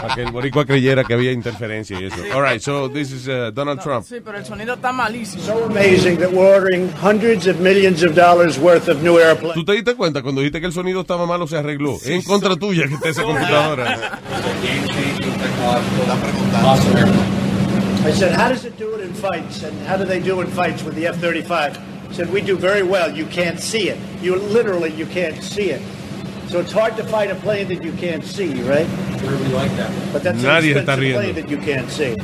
para 0.02 0.16
que 0.16 0.22
el 0.22 0.32
boricua 0.32 0.64
creyera 0.66 1.04
que 1.04 1.14
había 1.16 1.32
interferencia 1.32 2.00
y 2.00 2.06
eso. 2.06 2.18
All 2.34 2.44
right, 2.44 2.62
so 2.62 2.88
this 2.88 3.12
is 3.12 3.28
uh, 3.28 3.52
Donald 3.52 3.82
Trump. 3.82 4.06
Sí, 4.06 4.18
pero 4.24 4.38
el 4.38 4.46
sonido 4.46 4.76
está 4.76 4.92
malísimo. 4.92 5.44
So 5.44 5.66
amazing 5.66 6.18
that 6.20 6.32
we're 6.32 6.56
ordering 6.56 6.90
hundreds 7.02 7.48
of 7.48 7.60
millions 7.60 8.04
of 8.04 8.14
dollars 8.16 8.60
worth 8.60 8.88
of 8.88 9.02
new 9.02 9.18
airplanes. 9.18 9.56
¿Tú 9.56 9.66
te 9.66 9.74
diste 9.74 9.96
cuenta 9.96 10.22
cuando 10.22 10.42
dijiste 10.42 10.60
que 10.60 10.68
el 10.68 10.74
sonido 10.74 11.02
estaba 11.02 11.26
malo 11.26 11.48
se 11.48 11.58
arregló? 11.58 11.96
Es 11.96 12.08
en 12.08 12.22
contra 12.22 12.56
tuya 12.56 12.88
que 12.88 12.94
está 12.94 13.10
esa 13.10 13.24
computadora. 13.24 14.20
I 18.06 18.12
said, 18.12 18.32
how 18.34 18.48
does 18.48 18.64
it 18.66 18.78
do 18.78 18.96
it 18.96 19.02
in 19.02 19.14
fights? 19.14 19.64
And 19.64 19.78
how 19.86 19.98
do 19.98 20.06
they 20.06 20.20
do 20.22 20.40
in 20.42 20.48
fights 20.48 20.84
with 20.84 20.96
the 20.96 21.08
F-35? 21.08 21.78
He 22.08 22.16
said, 22.16 22.32
we 22.32 22.42
do 22.42 22.56
very 22.56 22.82
well. 22.82 23.14
You 23.14 23.26
can't 23.26 23.60
see 23.60 23.90
it. 23.90 24.00
You 24.22 24.36
literally, 24.36 24.92
you 24.94 25.06
can't 25.06 25.44
see 25.44 25.72
it. 25.72 25.82
So 26.50 26.60
it's 26.60 26.72
hard 26.72 26.98
to 26.98 27.04
fight 27.04 27.30
a 27.30 27.36
plane 27.36 27.68
that 27.68 27.84
you 27.84 27.92
can't 27.94 28.24
see, 28.24 28.52
right? 28.64 28.88
Really 29.22 29.50
like 29.50 29.70
that. 29.78 29.92
But 30.12 30.24
that's 30.24 30.40
Nadie 30.40 30.76
an 30.76 30.84
está 30.84 30.98
expensive 30.98 31.00
riendo. 31.00 31.14
plane 31.14 31.36
that 31.36 31.48
you 31.50 31.58
can't 31.60 31.90
see. 31.92 32.16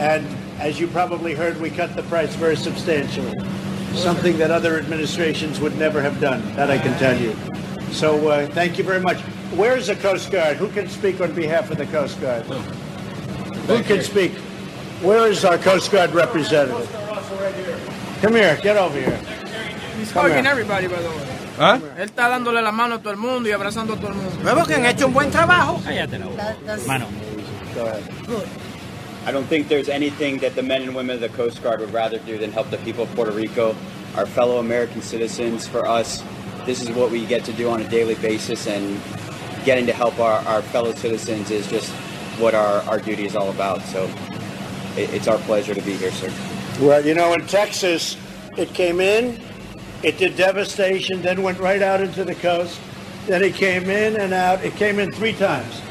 and 0.00 0.26
as 0.58 0.80
you 0.80 0.88
probably 0.88 1.32
heard, 1.32 1.60
we 1.60 1.70
cut 1.70 1.94
the 1.94 2.02
price 2.02 2.34
very 2.34 2.56
substantially. 2.56 3.32
Something 3.94 4.36
that 4.38 4.50
other 4.50 4.76
administrations 4.76 5.60
would 5.60 5.78
never 5.78 6.02
have 6.02 6.20
done, 6.20 6.42
that 6.56 6.72
I 6.72 6.78
can 6.78 6.98
tell 6.98 7.16
you. 7.16 7.36
So 7.92 8.28
uh, 8.28 8.48
thank 8.48 8.78
you 8.78 8.84
very 8.84 9.00
much. 9.00 9.18
Where 9.54 9.76
is 9.76 9.86
the 9.86 9.94
Coast 9.94 10.32
Guard? 10.32 10.56
Who 10.56 10.68
can 10.70 10.88
speak 10.88 11.20
on 11.20 11.32
behalf 11.32 11.70
of 11.70 11.78
the 11.78 11.86
Coast 11.86 12.20
Guard? 12.20 12.46
Who 12.46 13.82
can 13.84 14.02
speak? 14.02 14.32
Where 15.02 15.30
is 15.30 15.44
our 15.44 15.56
Coast 15.56 15.92
Guard 15.92 16.10
representative? 16.10 16.74
Coast 16.90 17.30
Guard 17.30 17.40
right 17.40 17.54
here. 17.54 17.78
Come 18.22 18.34
here, 18.34 18.58
get 18.60 18.76
over 18.76 18.98
here. 18.98 19.16
He's 19.96 20.10
Come 20.10 20.28
hugging 20.30 20.46
everybody, 20.46 20.88
by 20.88 21.00
the 21.00 21.10
way. 21.10 21.35
¿Ah? 21.58 21.78
Él 21.96 22.04
está 22.04 22.28
dándole 22.28 22.60
la 22.62 22.72
mano 22.72 22.96
a 22.96 22.98
todo 22.98 23.12
el 23.12 23.18
mundo 23.18 23.48
y 23.48 23.52
abrazando 23.52 23.94
a 23.94 23.96
todo 23.96 24.08
el 24.08 24.16
mundo. 24.16 24.36
Nuevo 24.42 24.64
que 24.64 24.74
han 24.74 24.86
hecho 24.86 25.06
un 25.06 25.12
buen 25.12 25.30
trabajo. 25.30 25.80
Cállate 25.84 26.18
la 26.18 26.26
Mano. 26.86 27.06
I 29.26 29.32
don't 29.32 29.46
think 29.48 29.68
there's 29.68 29.88
anything 29.88 30.38
that 30.38 30.54
the 30.54 30.62
men 30.62 30.82
and 30.82 30.94
women 30.94 31.16
of 31.16 31.20
the 31.20 31.28
Coast 31.30 31.60
Guard 31.62 31.80
would 31.80 31.92
rather 31.92 32.18
do 32.18 32.38
than 32.38 32.52
help 32.52 32.70
the 32.70 32.78
people 32.78 33.04
of 33.04 33.14
Puerto 33.16 33.32
Rico, 33.32 33.74
our 34.16 34.24
fellow 34.24 34.58
American 34.58 35.02
citizens. 35.02 35.66
For 35.66 35.84
us, 35.84 36.22
this 36.64 36.80
is 36.80 36.90
what 36.90 37.10
we 37.10 37.26
get 37.26 37.44
to 37.46 37.52
do 37.52 37.68
on 37.68 37.80
a 37.80 37.88
daily 37.88 38.14
basis, 38.14 38.68
and 38.68 39.00
getting 39.64 39.84
to 39.86 39.92
help 39.92 40.20
our, 40.20 40.38
our 40.46 40.62
fellow 40.62 40.92
citizens 40.94 41.50
is 41.50 41.66
just 41.66 41.90
what 42.38 42.54
our, 42.54 42.82
our 42.82 43.00
duty 43.00 43.26
is 43.26 43.34
all 43.34 43.50
about. 43.50 43.82
So 43.82 44.08
it, 44.96 45.12
it's 45.12 45.26
our 45.26 45.38
pleasure 45.38 45.74
to 45.74 45.82
be 45.82 45.94
here, 45.94 46.12
sir. 46.12 46.32
Well, 46.80 47.04
you 47.04 47.14
know, 47.14 47.32
in 47.34 47.46
Texas, 47.46 48.16
it 48.56 48.72
came 48.74 49.00
in, 49.00 49.40
it 50.02 50.18
did 50.18 50.36
devastation, 50.36 51.22
then 51.22 51.42
went 51.42 51.58
right 51.58 51.82
out 51.82 52.00
into 52.00 52.24
the 52.24 52.34
coast. 52.34 52.80
Then 53.26 53.42
it 53.42 53.54
came 53.54 53.90
in 53.90 54.16
and 54.16 54.32
out. 54.32 54.64
It 54.64 54.76
came 54.76 54.98
in 54.98 55.10
three 55.12 55.32
times. 55.32 55.82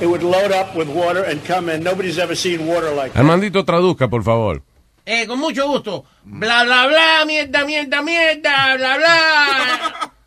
It 0.00 0.06
would 0.06 0.22
load 0.22 0.52
up 0.52 0.74
with 0.74 0.88
water 0.88 1.22
and 1.24 1.44
come 1.44 1.68
in. 1.68 1.82
Nobody's 1.82 2.18
ever 2.18 2.34
seen 2.34 2.66
water 2.66 2.90
like 2.94 3.12
that. 3.12 3.20
Armandito, 3.20 3.64
traduzca, 3.64 4.08
por 4.08 4.22
favor. 4.22 4.62
Eh, 5.04 5.26
con 5.26 5.38
mucho 5.38 5.66
gusto. 5.66 6.04
Bla, 6.24 6.64
bla, 6.64 6.86
bla, 6.86 7.24
mierda, 7.26 7.64
mierda, 7.64 8.02
mierda, 8.02 8.76
bla, 8.76 8.96
bla. 8.96 10.12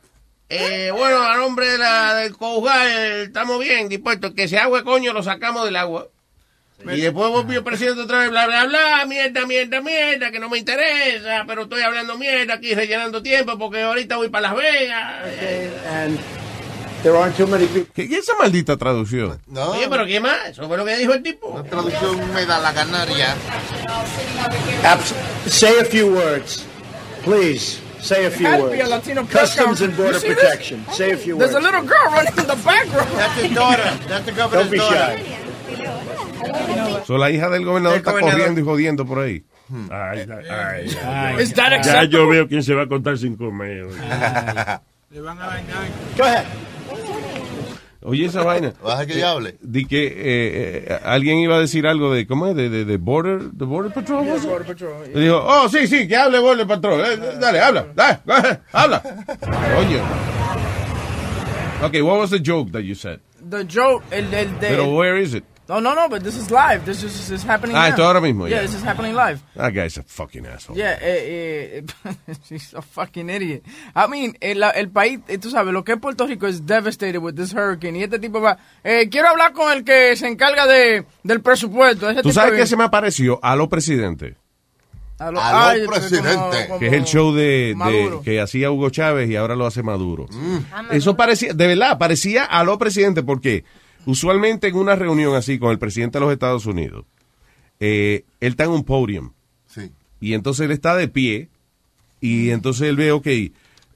Eh, 0.54 0.92
bueno, 0.92 1.24
a 1.24 1.38
nombre 1.38 1.66
de 1.66 1.78
la, 1.78 2.14
del 2.16 2.36
Coujal, 2.36 2.88
estamos 3.22 3.58
bien 3.62 3.88
dispuestos. 3.88 4.34
Que 4.34 4.44
ese 4.44 4.58
agua, 4.58 4.84
coño, 4.84 5.14
lo 5.14 5.24
sacamos 5.24 5.64
del 5.64 5.78
agua. 5.78 6.10
Y 6.86 7.02
después 7.02 7.30
volvió 7.30 7.60
el 7.60 7.64
presidente 7.64 8.02
otra 8.02 8.20
vez, 8.20 8.30
bla, 8.30 8.46
bla, 8.48 8.66
bla, 8.66 9.06
mierda, 9.08 9.46
mierda, 9.46 9.82
mierda, 9.82 10.32
que 10.32 10.40
no 10.40 10.50
me 10.50 10.58
interesa, 10.58 11.44
pero 11.48 11.64
estoy 11.64 11.82
hablando 11.82 12.18
mierda 12.18 12.56
aquí, 12.56 12.74
rellenando 12.74 13.22
tiempo, 13.22 13.58
porque 13.58 13.82
ahorita 13.82 14.18
voy 14.18 14.30
para 14.30 14.50
Las 14.50 14.56
Vegas. 14.56 15.24
And 15.92 16.20
there 17.04 17.16
aren't 17.18 17.36
too 17.38 17.48
many 17.48 17.66
people. 17.68 17.92
¿Qué, 17.94 18.08
qué 18.08 18.16
es 18.18 18.24
esa 18.24 18.34
maldita 18.38 18.78
traducción? 18.78 19.40
Oye, 19.56 19.88
pero 19.90 20.06
¿qué 20.06 20.20
más? 20.20 20.50
Eso 20.50 20.68
fue 20.68 20.78
lo 20.78 20.86
que 20.86 20.96
dijo 20.98 21.14
el 21.14 21.24
tipo. 21.24 21.54
La 21.56 21.64
traducción 21.70 22.34
me 22.34 22.46
da 22.46 22.60
la 22.60 22.74
canaria. 22.74 23.36
Abs- 24.84 25.14
say 25.48 25.80
a 25.80 25.86
few 25.86 26.08
words. 26.14 26.64
Please, 27.24 27.80
say 28.02 28.26
a 28.26 28.32
few 28.32 28.48
words. 28.50 28.82
a 28.82 28.88
Latino 28.88 29.26
Customs 29.28 29.82
and 29.82 29.96
Border 29.96 30.20
this? 30.20 30.34
Protection. 30.36 30.86
Say 30.92 31.12
a 31.12 31.18
few 31.18 31.38
There's 31.38 31.54
words. 31.54 31.66
a 31.66 31.70
little 31.72 31.84
girl 31.84 32.06
running 32.12 32.34
in 32.38 32.48
the 32.48 32.56
background. 32.66 33.10
That's 33.16 33.42
his 33.42 33.54
daughter. 33.54 33.98
That's 34.08 34.26
the 34.26 34.32
governor's 34.32 34.64
Don't 34.66 34.72
be 34.72 34.78
daughter. 34.78 35.20
So, 37.06 37.18
la 37.18 37.32
hija 37.32 37.50
del 37.50 37.66
gobernador 37.66 37.98
está 37.98 38.12
gobernador. 38.12 38.38
corriendo 38.40 38.62
y 38.62 38.64
jodiendo 38.64 39.06
por 39.06 39.20
ahí. 39.20 39.44
Ay, 39.90 40.20
ay, 40.30 40.46
ay, 40.50 40.98
ay. 41.06 41.44
Is 41.44 41.54
that 41.54 41.82
Ya 41.84 42.04
yo 42.04 42.28
veo 42.28 42.48
quién 42.48 42.62
se 42.64 42.74
va 42.74 42.84
a 42.84 42.88
contar 42.88 43.18
sin 43.18 43.36
comer. 43.38 43.86
Go 46.18 46.24
ahead. 46.24 46.46
Oye, 48.04 48.26
esa 48.26 48.44
vaina. 48.44 48.74
Baja 48.84 49.06
que 49.06 49.24
hable. 49.24 49.58
Di 49.62 49.86
que 49.86 50.08
eh, 50.08 50.14
eh, 50.88 51.00
alguien 51.04 51.38
iba 51.38 51.56
a 51.58 51.60
decir 51.60 51.86
algo 51.86 52.12
de, 52.12 52.26
¿cómo 52.26 52.48
es? 52.48 52.56
De, 52.56 52.68
de, 52.68 52.84
de 52.84 52.98
Border, 52.98 53.52
de 53.52 53.64
Border 53.66 53.94
Patrol. 53.94 54.26
Yeah? 54.26 54.38
Border 54.38 54.66
Patrol, 54.66 55.06
yeah. 55.06 55.18
Y 55.20 55.24
dijo, 55.26 55.38
oh, 55.46 55.70
sí, 55.70 55.86
sí, 55.88 56.08
que 56.08 56.16
hable 56.16 56.40
Border 56.40 56.66
Patrol. 56.66 57.00
Eh, 57.02 57.14
eh, 57.14 57.38
dale, 57.40 57.60
habla, 57.60 57.86
dale, 57.94 58.20
eh, 58.26 58.58
habla. 58.74 59.04
Oye. 59.78 60.02
Okay, 61.84 62.02
what 62.02 62.18
was 62.20 62.32
the 62.32 62.40
joke 62.40 62.72
that 62.72 62.82
you 62.84 62.96
said? 62.96 63.20
The 63.48 63.66
joke, 63.66 64.04
el, 64.12 64.34
el 64.34 64.60
de... 64.60 64.70
Pero 64.70 64.96
where 64.96 65.18
is 65.22 65.36
it? 65.36 65.44
No, 65.70 65.80
no, 65.80 65.94
no, 65.96 66.10
but 66.10 66.22
this 66.24 66.36
is 66.36 66.52
live. 66.52 66.84
This 66.86 67.02
is, 67.04 67.14
this 67.14 67.30
is 67.32 67.44
happening 67.46 67.76
Ah, 67.78 67.84
now. 67.84 67.90
esto 67.90 68.04
ahora 68.04 68.20
mismo, 68.20 68.46
Yeah, 68.48 68.58
ya. 68.58 68.62
this 68.64 68.76
is 68.76 68.84
happening 68.84 69.14
live. 69.16 69.40
That 69.56 69.72
guy's 69.74 69.98
a 69.98 70.04
fucking 70.04 70.46
asshole. 70.46 70.76
Yeah, 70.78 70.98
eh, 71.02 71.84
eh, 72.04 72.14
he's 72.50 72.74
a 72.74 72.82
fucking 72.82 73.30
idiot. 73.30 73.64
I 73.96 74.08
mean, 74.08 74.36
el, 74.42 74.64
el 74.64 74.90
país, 74.90 75.20
eh, 75.30 75.38
tú 75.38 75.50
sabes, 75.50 75.74
lo 75.74 75.84
que 75.86 75.94
es 75.94 76.00
Puerto 76.00 76.28
Rico 76.28 76.46
es 76.48 76.66
devastated 76.66 77.20
with 77.20 77.36
this 77.36 77.54
hurricane. 77.54 77.98
Y 78.00 78.04
este 78.04 78.20
tipo 78.20 78.42
va, 78.42 78.58
eh, 78.84 79.08
quiero 79.10 79.30
hablar 79.30 79.54
con 79.54 79.72
el 79.72 79.86
que 79.86 80.16
se 80.18 80.28
encarga 80.28 80.68
de, 80.68 81.06
del 81.24 81.40
presupuesto. 81.42 82.10
Ese 82.10 82.22
¿Tú 82.22 82.30
tipo 82.30 82.34
sabes 82.42 82.60
qué 82.60 82.68
se 82.68 82.76
me 82.76 82.84
apareció? 82.84 83.40
A 83.42 83.56
lo 83.56 83.70
presidente. 83.70 84.36
A 85.20 85.32
lo- 85.32 85.40
A 85.40 85.52
lo 85.52 85.58
ay, 85.84 85.88
presidente. 85.88 86.66
como- 86.68 86.80
Que 86.80 86.88
es 86.88 86.94
el 86.94 87.04
show 87.06 87.32
de, 87.32 87.44
de- 87.44 87.76
Maduro. 87.76 88.22
que 88.24 88.42
hacía 88.42 88.72
Hugo 88.72 88.90
Chávez 88.90 89.30
y 89.30 89.36
ahora 89.38 89.56
lo 89.56 89.68
hace 89.68 89.84
Maduro. 89.84 90.26
Ah, 90.74 90.84
Eso 90.92 91.16
parecía, 91.16 91.54
de 91.54 91.68
verdad, 91.68 91.98
parecía 92.00 92.44
a 92.44 92.64
lo 92.64 92.78
presidente 92.80 93.22
porque 93.24 93.64
usualmente 94.06 94.68
en 94.68 94.76
una 94.76 94.96
reunión 94.96 95.36
así 95.36 95.60
con 95.60 95.72
el 95.72 95.80
presidente 95.80 96.18
de 96.20 96.26
los 96.26 96.34
Estados 96.34 96.66
Unidos, 96.66 97.06
eh, 97.80 98.24
él 98.40 98.52
está 98.52 98.66
en 98.66 98.72
un 98.72 98.84
podium 98.84 99.32
Sí. 99.68 99.92
y 100.20 100.34
entonces 100.34 100.66
él 100.66 100.72
está 100.72 100.96
de 100.96 101.08
pie 101.08 101.50
y 102.20 102.50
entonces 102.52 102.88
él 102.90 102.96
ve, 102.96 103.12
ok, 103.12 103.28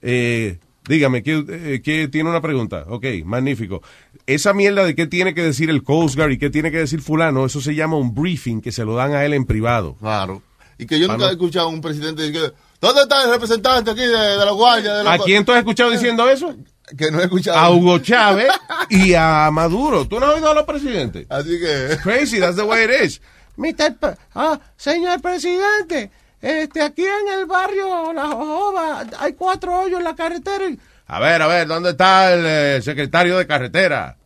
eh, 0.02 0.58
dígame, 0.88 1.22
¿qué, 1.22 1.44
eh, 1.48 1.80
qué 1.82 2.08
tiene 2.08 2.30
una 2.30 2.40
pregunta? 2.40 2.84
Ok, 2.88 3.04
magnífico. 3.24 3.82
Esa 4.26 4.52
mierda 4.52 4.84
de 4.84 4.94
qué 4.94 5.06
tiene 5.06 5.34
que 5.34 5.42
decir 5.42 5.70
el 5.70 5.82
Coast 5.84 6.16
Guard 6.16 6.32
y 6.32 6.38
qué 6.38 6.50
tiene 6.50 6.70
que 6.72 6.78
decir 6.78 7.00
fulano, 7.00 7.46
eso 7.46 7.60
se 7.60 7.74
llama 7.74 7.96
un 7.96 8.14
briefing 8.14 8.60
que 8.60 8.72
se 8.72 8.84
lo 8.84 8.96
dan 8.96 9.12
a 9.14 9.24
él 9.24 9.34
en 9.34 9.44
privado. 9.44 9.94
Claro. 10.00 10.42
Y 10.78 10.86
que 10.86 10.98
yo 10.98 11.08
nunca 11.08 11.28
he 11.28 11.32
escuchado 11.32 11.66
a 11.68 11.70
un 11.70 11.80
presidente 11.80 12.22
decir, 12.22 12.52
¿dónde 12.80 13.02
está 13.02 13.22
el 13.24 13.30
representante 13.30 13.90
aquí 13.92 14.00
de, 14.00 14.08
de 14.08 14.44
la 14.44 14.50
Guardia? 14.50 14.94
De 14.94 15.04
la 15.04 15.12
¿A 15.14 15.18
quién 15.18 15.44
tú 15.44 15.52
has 15.52 15.58
escuchado 15.58 15.90
diciendo 15.90 16.28
eso? 16.28 16.54
Que 16.96 17.10
no 17.10 17.20
he 17.20 17.24
escuchado. 17.24 17.56
a 17.58 17.70
Hugo 17.70 17.98
Chávez 17.98 18.48
y 18.90 19.14
a 19.14 19.50
Maduro. 19.50 20.06
¿Tú 20.06 20.20
no 20.20 20.26
has 20.26 20.34
oído 20.34 20.50
a 20.50 20.54
los 20.54 20.64
presidentes? 20.64 21.26
Así 21.28 21.58
que. 21.58 21.96
Crazy, 22.02 22.38
that's 22.38 22.56
the 22.56 22.62
way 22.62 22.84
it 22.84 22.90
is. 23.04 23.20
Mr. 23.56 24.16
Ah, 24.34 24.60
señor 24.76 25.20
presidente, 25.22 26.10
este, 26.42 26.82
aquí 26.82 27.02
en 27.04 27.38
el 27.40 27.46
barrio 27.46 28.12
La 28.12 28.26
Jojoba 28.28 29.04
hay 29.18 29.32
cuatro 29.32 29.80
hoyos 29.80 29.98
en 29.98 30.04
la 30.04 30.14
carretera. 30.14 30.68
y- 30.68 30.78
A 31.06 31.18
ver, 31.20 31.40
a 31.40 31.46
ver, 31.46 31.66
¿dónde 31.66 31.90
está 31.90 32.32
el 32.34 32.44
eh, 32.46 32.82
secretario 32.82 33.38
de 33.38 33.46
carretera? 33.46 34.18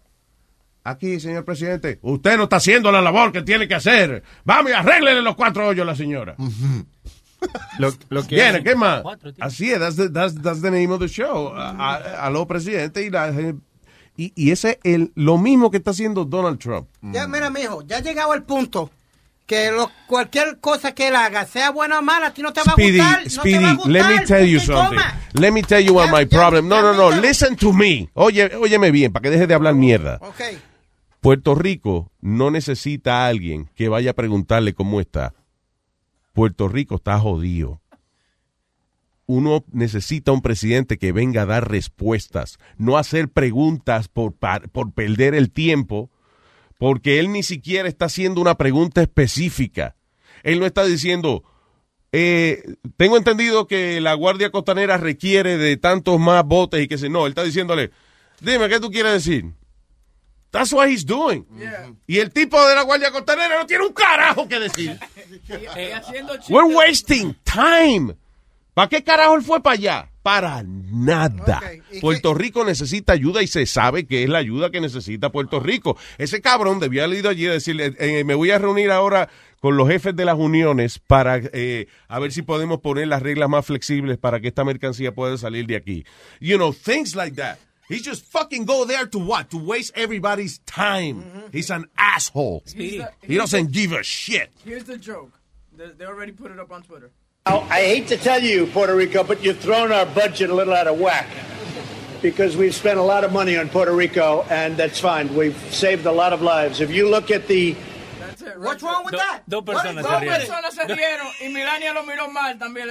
Aquí, 0.83 1.21
señor 1.21 1.45
presidente. 1.45 1.99
Usted 2.03 2.37
no 2.39 2.45
está 2.45 2.57
haciendo 2.57 2.91
la 2.91 3.01
labor 3.03 3.31
que 3.33 3.43
tiene 3.43 3.69
que 3.69 3.75
hacer. 3.75 4.23
Vamos 4.45 4.71
y 4.73 4.75
arréglele 4.75 5.23
los 5.23 5.37
cuatro 5.37 5.69
hoyos 5.69 5.83
a 5.85 5.87
la 5.87 5.95
señora. 5.95 6.35
Lo, 7.79 7.93
lo 8.11 8.27
que 8.27 8.35
Viene, 8.37 8.63
¿qué 8.63 8.75
más? 8.75 9.03
Así 9.41 9.71
es, 9.71 9.79
that's 9.79 9.97
the, 9.97 10.11
that's, 10.11 10.35
that's 10.43 10.61
the 10.63 10.71
name 10.71 10.93
of 10.93 11.01
the 11.01 11.09
show. 11.09 11.49
A, 11.57 11.95
a- 12.27 12.31
los 12.31 12.47
presidentes 12.47 13.05
y 13.05 13.11
la 13.11 13.33
y, 14.17 14.33
y 14.37 14.51
ese 14.51 14.79
es 14.83 14.95
el, 14.95 15.13
lo 15.15 15.39
mismo 15.39 15.71
que 15.71 15.79
está 15.79 15.93
haciendo 15.93 16.25
Donald 16.27 16.59
Trump. 16.59 16.89
Ya, 17.01 17.27
mira, 17.27 17.49
mijo, 17.49 17.83
ya 17.83 17.99
ha 17.99 18.01
llegado 18.01 18.35
el 18.35 18.43
punto 18.43 18.91
que 19.47 19.71
lo- 19.73 19.91
cualquier 20.07 20.59
cosa 20.61 20.93
que 20.95 21.09
él 21.09 21.17
haga, 21.17 21.47
sea 21.47 21.71
buena 21.71 21.99
o 21.99 22.03
mala, 22.03 22.27
a 22.27 22.35
ti 22.35 22.43
no 22.43 22.53
te 22.53 22.61
va 22.61 22.73
a 22.73 22.75
Speedy, 22.75 22.99
gustar. 22.99 23.19
no 23.19 23.25
te 23.25 23.31
Speedy, 23.31 23.65
va 23.65 23.71
a 23.71 23.75
gustar, 23.75 23.93
let 23.93 24.05
me 24.21 24.27
tell 24.27 24.47
you 24.47 24.61
something. 24.61 24.99
Let 25.33 25.51
me 25.53 25.63
tell 25.63 25.83
you 25.85 25.95
what 25.95 26.11
my 26.13 26.27
problem. 26.27 26.69
No, 26.69 26.83
no, 26.83 26.93
no. 26.93 27.11
Listen 27.21 27.57
to 27.57 27.73
me. 27.73 28.11
Oye, 28.15 28.55
óyeme 28.57 28.91
bien, 28.91 29.13
para 29.13 29.23
que 29.23 29.31
deje 29.31 29.47
de 29.47 29.55
hablar 29.55 29.75
mierda. 29.75 30.19
Ok. 30.21 30.41
Puerto 31.21 31.55
Rico 31.55 32.11
no 32.21 32.51
necesita 32.51 33.25
a 33.25 33.27
alguien 33.29 33.69
que 33.75 33.89
vaya 33.89 34.11
a 34.13 34.15
preguntarle 34.15 34.73
cómo 34.75 35.01
está. 35.01 35.35
Puerto 36.33 36.69
Rico 36.69 36.97
está 36.97 37.19
jodido. 37.19 37.81
Uno 39.27 39.65
necesita 39.73 40.33
un 40.33 40.43
presidente 40.43 40.99
que 40.99 41.13
venga 41.13 41.43
a 41.43 41.47
dar 41.47 41.71
respuestas, 41.71 42.59
no 42.77 42.99
hacer 42.99 43.29
preguntas 43.29 44.09
por, 44.09 44.35
perder 44.95 45.35
el 45.35 45.53
tiempo, 45.53 46.11
porque 46.79 47.21
él 47.21 47.31
ni 47.31 47.43
siquiera 47.43 47.89
está 47.89 48.07
haciendo 48.07 48.41
una 48.41 48.57
pregunta 48.57 49.03
específica. 49.03 49.95
Él 50.43 50.59
no 50.59 50.67
está 50.67 50.85
diciendo, 50.85 51.45
eh, 52.11 52.75
tengo 52.97 53.17
entendido 53.17 53.69
que 53.69 54.01
la 54.01 54.15
Guardia 54.15 54.51
Costanera 54.51 54.97
requiere 54.97 55.59
de 55.59 55.77
tantos 55.77 56.19
más 56.19 56.45
botes 56.45 56.83
y 56.83 56.89
que 56.89 56.99
se 56.99 57.09
no, 57.09 57.27
él 57.27 57.33
está 57.33 57.45
diciéndole, 57.45 57.93
Dime, 58.41 58.69
¿qué 58.71 58.81
tú 58.81 58.91
quieres 58.91 59.13
decir? 59.13 59.53
That's 60.51 60.73
what 60.73 60.89
he's 60.89 61.05
doing. 61.05 61.47
Y 62.07 62.19
el 62.19 62.31
tipo 62.31 62.65
de 62.67 62.75
la 62.75 62.83
Guardia 62.83 63.11
Costanera 63.11 63.59
no 63.59 63.67
tiene 63.67 63.87
un 63.87 63.93
carajo 63.93 64.49
que 64.49 64.59
decir. 64.59 64.99
We're 66.49 66.75
wasting 66.75 67.37
time. 67.45 68.17
¿Para 68.75 68.89
qué 68.89 69.03
carajo 69.03 69.37
él 69.37 69.43
fue 69.43 69.63
para 69.63 69.75
allá? 69.75 70.11
Para 70.23 70.63
nada. 70.65 71.61
Puerto 72.01 72.35
Rico 72.35 72.65
necesita 72.65 73.13
ayuda 73.13 73.43
y 73.43 73.47
se 73.47 73.67
sabe 73.67 74.07
que 74.07 74.25
es 74.25 74.29
la 74.29 74.39
ayuda 74.39 74.71
que 74.71 74.81
necesita 74.81 75.31
Puerto 75.31 75.61
Rico. 75.61 75.97
Ese 76.19 76.41
cabrón 76.41 76.79
debía 76.79 77.05
haber 77.05 77.19
ido 77.19 77.31
allí 77.31 77.45
y 77.45 77.49
decirle, 77.49 77.95
eh, 77.99 78.25
me 78.25 78.35
voy 78.35 78.51
a 78.51 78.59
reunir 78.59 78.91
ahora 78.91 79.29
con 79.61 79.77
los 79.77 79.89
jefes 79.89 80.17
de 80.17 80.25
las 80.25 80.37
uniones 80.37 80.99
para 80.99 81.37
eh, 81.53 81.87
a 82.09 82.19
ver 82.19 82.33
si 82.33 82.43
podemos 82.43 82.81
poner 82.81 83.09
las 83.09 83.23
reglas 83.23 83.49
más 83.49 83.67
flexibles 83.67 84.19
para 84.19 84.41
que 84.41 84.49
esta 84.49 84.65
mercancía 84.65 85.13
pueda 85.13 85.37
salir 85.37 85.67
de 85.67 85.77
aquí. 85.77 86.05
You 86.41 86.57
know, 86.57 86.73
things 86.73 87.15
like 87.15 87.37
that. 87.37 87.59
He 87.91 87.99
just 87.99 88.25
fucking 88.25 88.67
go 88.67 88.85
there 88.85 89.05
to 89.05 89.19
what? 89.19 89.51
To 89.51 89.59
waste 89.59 89.91
everybody's 89.97 90.59
time. 90.61 91.25
Mm-hmm. 91.25 91.47
He's 91.51 91.71
an 91.71 91.87
asshole. 91.99 92.63
Speedy. 92.65 93.05
He 93.21 93.37
doesn't 93.37 93.73
give 93.73 93.91
a 93.91 94.05
shit. 94.05 94.53
Here's 94.65 94.85
the 94.85 94.97
joke. 94.97 95.33
They, 95.77 95.89
they 95.89 96.05
already 96.05 96.31
put 96.31 96.53
it 96.53 96.61
up 96.61 96.71
on 96.71 96.85
Twitter. 96.85 97.11
Now, 97.49 97.63
I 97.63 97.81
hate 97.81 98.07
to 98.09 98.17
tell 98.17 98.41
you, 98.41 98.67
Puerto 98.67 98.95
Rico, 98.95 99.25
but 99.25 99.43
you've 99.43 99.59
thrown 99.59 99.91
our 99.91 100.07
budget 100.07 100.51
a 100.51 100.55
little 100.55 100.73
out 100.73 100.87
of 100.87 101.01
whack 101.01 101.27
because 102.23 102.57
we've 102.57 102.77
spent 102.77 103.01
a 103.01 103.03
lot 103.03 103.25
of 103.25 103.33
money 103.33 103.57
on 103.57 103.69
Puerto 103.69 103.93
Rico, 103.93 104.43
and 104.51 104.77
that's 104.77 105.01
fine. 105.01 105.35
We've 105.35 105.57
saved 105.75 106.07
a 106.07 106.13
lot 106.13 106.33
of 106.33 106.43
lives. 106.43 106.81
If 106.81 106.93
you 106.93 107.09
look 107.09 107.33
at 107.33 107.49
the 107.49 107.75
What's 108.69 108.83
wrong 108.83 109.05
with 109.05 109.15
that? 109.17 109.43
Dos 109.47 109.63
personas 109.65 110.05
se 110.07 110.19
rieron. 110.21 110.39
personas 110.39 110.75
se 110.75 110.85
rieron 110.87 111.27
y 111.41 111.49
Milania 111.49 111.93
lo 111.93 112.03
miró 112.05 112.29
mal 112.31 112.59
también. 112.59 112.89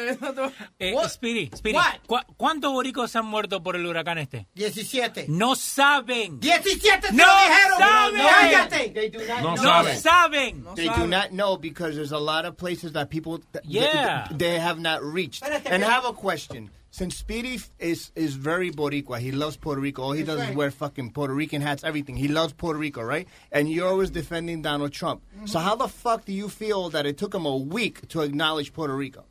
Eh, 0.80 0.95
Speedy, 1.09 1.49
Speedy, 1.55 1.76
What? 1.78 1.99
¿cu- 2.07 2.34
¿cuántos 2.38 2.72
boricos 2.72 3.15
han 3.15 3.26
muerto 3.26 3.61
por 3.61 3.76
el 3.76 3.86
huracán 3.86 4.17
este? 4.17 4.47
17. 4.55 5.26
No 5.28 5.55
saben. 5.55 6.39
17 6.39 7.07
se 7.09 7.13
No 7.13 7.24
saben. 7.26 7.39
Do 7.78 9.20
not 9.20 9.41
No 9.41 9.55
know. 9.55 9.63
saben. 9.63 10.01
saben. 10.01 10.65
They 10.76 10.89
do 10.89 11.07
not 11.07 11.30
know 11.32 11.57
because 11.57 11.95
there's 11.95 12.11
a 12.11 12.20
lot 12.20 12.45
of 12.45 12.55
places 12.57 12.93
that 12.93 13.09
people 13.09 13.39
th- 13.51 13.63
Yeah. 13.65 14.26
th- 14.30 14.38
they 14.38 14.59
have 14.59 14.80
not 14.80 15.01
reached. 15.03 15.43
Espérate, 15.43 15.72
and 15.72 15.84
I 15.84 15.88
have 15.89 16.05
a 16.05 16.13
question. 16.13 16.72
Since 16.92 17.18
Speedy 17.18 17.60
is 17.78 18.12
is 18.16 18.34
very 18.34 18.72
Boricua, 18.72 19.20
he 19.20 19.32
loves 19.32 19.58
Puerto 19.58 19.80
Rico. 19.80 20.02
All 20.02 20.12
he 20.14 20.24
does 20.24 20.42
is 20.50 20.56
wear 20.56 20.72
fucking 20.72 21.12
Puerto 21.12 21.34
Rican 21.34 21.62
hats, 21.62 21.84
everything. 21.84 22.16
He 22.18 22.28
loves 22.28 22.54
Puerto 22.54 22.80
Rico, 22.80 23.02
right? 23.04 23.28
And 23.52 23.70
you're 23.72 23.88
always 23.88 24.10
defending 24.10 24.64
Donald 24.64 24.92
Trump. 24.92 25.22
Mm-hmm. 25.36 25.46
So 25.46 25.60
how 25.60 25.76
the 25.76 25.88
fuck 25.88 26.26
do 26.26 26.34
you 26.34 26.50
feel 26.50 26.90
that 26.90 27.06
it 27.06 27.18
took 27.18 27.34
him 27.34 27.46
a 27.46 27.56
week 27.56 28.08
to 28.10 28.22
acknowledge 28.22 28.74
Puerto 28.74 28.96
Rico? 28.96 29.26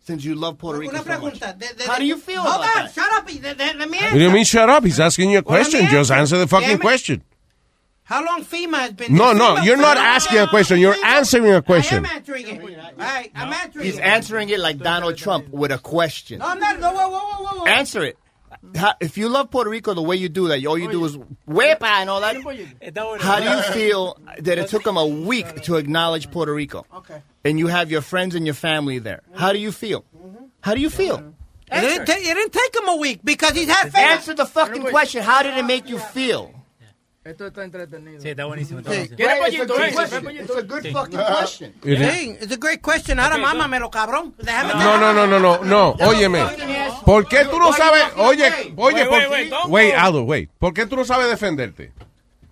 Since 0.00 0.24
you 0.24 0.34
love 0.34 0.58
Puerto 0.58 0.78
Rico 0.80 0.92
so 0.96 1.04
much. 1.04 1.38
pregunta. 1.40 1.58
De, 1.58 1.74
de, 1.74 1.84
How 1.86 1.98
do 1.98 2.04
you 2.04 2.18
feel 2.18 2.42
Hold 2.42 2.56
about 2.56 2.76
on, 2.76 2.82
that? 2.84 2.92
shut 2.92 3.12
up. 3.12 3.26
y 3.26 3.34
de- 3.38 3.54
de- 3.54 3.78
let 3.78 3.88
me 3.88 3.98
What 3.98 4.12
do 4.12 4.18
you 4.20 4.30
mean 4.30 4.44
shut 4.44 4.68
up? 4.68 4.84
He's 4.84 5.00
asking 5.00 5.30
you 5.30 5.38
a 5.38 5.42
question. 5.42 5.86
Just 5.88 6.10
answer 6.10 6.36
the 6.36 6.46
fucking 6.48 6.78
question. 6.78 7.22
How 8.06 8.22
long 8.24 8.44
FEMA 8.44 8.74
has 8.80 8.92
been 8.92 9.14
No, 9.14 9.32
no, 9.32 9.56
FEMA- 9.56 9.64
you're 9.64 9.76
not 9.78 9.96
asking 9.96 10.38
a 10.38 10.46
question. 10.46 10.78
You're 10.78 10.94
answering 11.04 11.52
a 11.54 11.62
question. 11.62 12.04
I 12.04 12.08
am 12.10 12.16
answering 12.16 12.46
it. 12.48 12.60
All 12.62 12.96
right, 12.98 13.30
I'm 13.34 13.52
answering 13.52 13.86
He's 13.86 13.96
it. 13.98 14.02
answering 14.02 14.48
it 14.50 14.60
like 14.60 14.78
Donald 14.78 15.16
Trump 15.16 15.48
with 15.48 15.72
a 15.72 15.78
question. 15.78 16.40
No, 16.40 16.46
I'm 16.48 16.58
not. 16.60 16.78
No, 16.80 16.92
whoa, 16.92 17.08
whoa, 17.08 17.18
whoa, 17.18 17.44
whoa, 17.44 17.58
whoa. 17.60 17.66
Answer 17.66 18.04
it. 18.04 18.18
How, 18.76 18.94
if 19.00 19.16
you 19.18 19.28
love 19.28 19.50
Puerto 19.50 19.68
Rico 19.70 19.94
the 19.94 20.02
way 20.02 20.16
you 20.16 20.28
do 20.28 20.48
that, 20.48 20.64
all 20.66 20.78
you 20.78 20.90
do 20.90 21.04
is 21.04 21.16
wepa 21.48 21.82
and 21.82 22.08
all 22.10 22.20
that. 22.20 22.36
How 23.20 23.40
do 23.40 23.44
you 23.48 23.62
feel 23.72 24.18
that 24.38 24.58
it 24.58 24.68
took 24.68 24.84
them 24.84 24.96
a 24.96 25.06
week 25.06 25.62
to 25.62 25.76
acknowledge 25.76 26.30
Puerto 26.30 26.52
Rico? 26.54 26.86
Okay. 26.94 27.22
And 27.44 27.58
you 27.58 27.66
have 27.68 27.90
your 27.90 28.00
friends 28.00 28.34
and 28.34 28.46
your 28.46 28.54
family 28.54 28.98
there. 28.98 29.22
How 29.34 29.52
do 29.52 29.58
you 29.58 29.72
feel? 29.72 30.04
How 30.60 30.74
do 30.74 30.80
you 30.80 30.88
feel? 30.90 31.34
It 31.72 31.80
didn't, 31.80 32.06
ta- 32.06 32.12
it 32.16 32.22
didn't 32.22 32.52
take 32.52 32.76
him 32.76 32.88
a 32.88 32.96
week 32.96 33.20
because 33.24 33.52
he's 33.52 33.68
had 33.68 33.90
FEMA. 33.92 33.98
Answer 33.98 34.34
the 34.34 34.46
fucking 34.46 34.82
question. 34.84 35.22
How 35.22 35.42
did 35.42 35.56
it 35.58 35.64
make 35.64 35.88
you 35.88 35.98
feel? 35.98 36.54
Esto 37.24 37.46
está 37.46 37.64
entretenido. 37.64 38.20
Sí, 38.20 38.28
está 38.28 38.44
buenísimo. 38.44 38.80
Sí. 38.80 38.86
buenísimo. 38.86 39.16
¿Quiere 39.16 39.34
Right, 39.34 39.54
it's 39.54 39.60
a 39.62 39.66
pollito? 39.66 39.82
eh? 39.82 39.92
question. 39.94 40.24
¿Quiere 40.24 40.42
It's 40.44 40.56
a 40.56 40.60
good 40.62 40.82
Sí. 40.82 40.92
fucking 40.92 41.18
question. 41.38 41.74
It 41.82 42.00
is- 42.00 42.12
Sí, 42.12 42.36
it's 42.42 42.52
a 42.52 42.56
great 42.58 42.80
question. 42.82 43.18
Ahora 43.18 43.38
mámamelo, 43.38 43.90
cabrón. 43.90 44.34
Déjame 44.36 44.74
No, 44.74 44.98
no, 44.98 45.12
no, 45.14 45.26
no, 45.26 45.38
no, 45.40 45.64
no. 45.64 45.90
Óyeme. 46.06 46.44
¿Por 47.06 47.26
qué 47.26 47.46
tú 47.46 47.58
no 47.58 47.72
sabes? 47.72 48.04
Oye, 48.16 48.74
oye, 48.76 49.08
Wait. 49.68 49.94
Aldo, 49.96 50.22
wait. 50.24 50.50
¿Por 50.58 50.74
qué 50.74 50.84
tú 50.84 50.96
no 50.96 51.04
sabes 51.06 51.28
defenderte? 51.28 51.92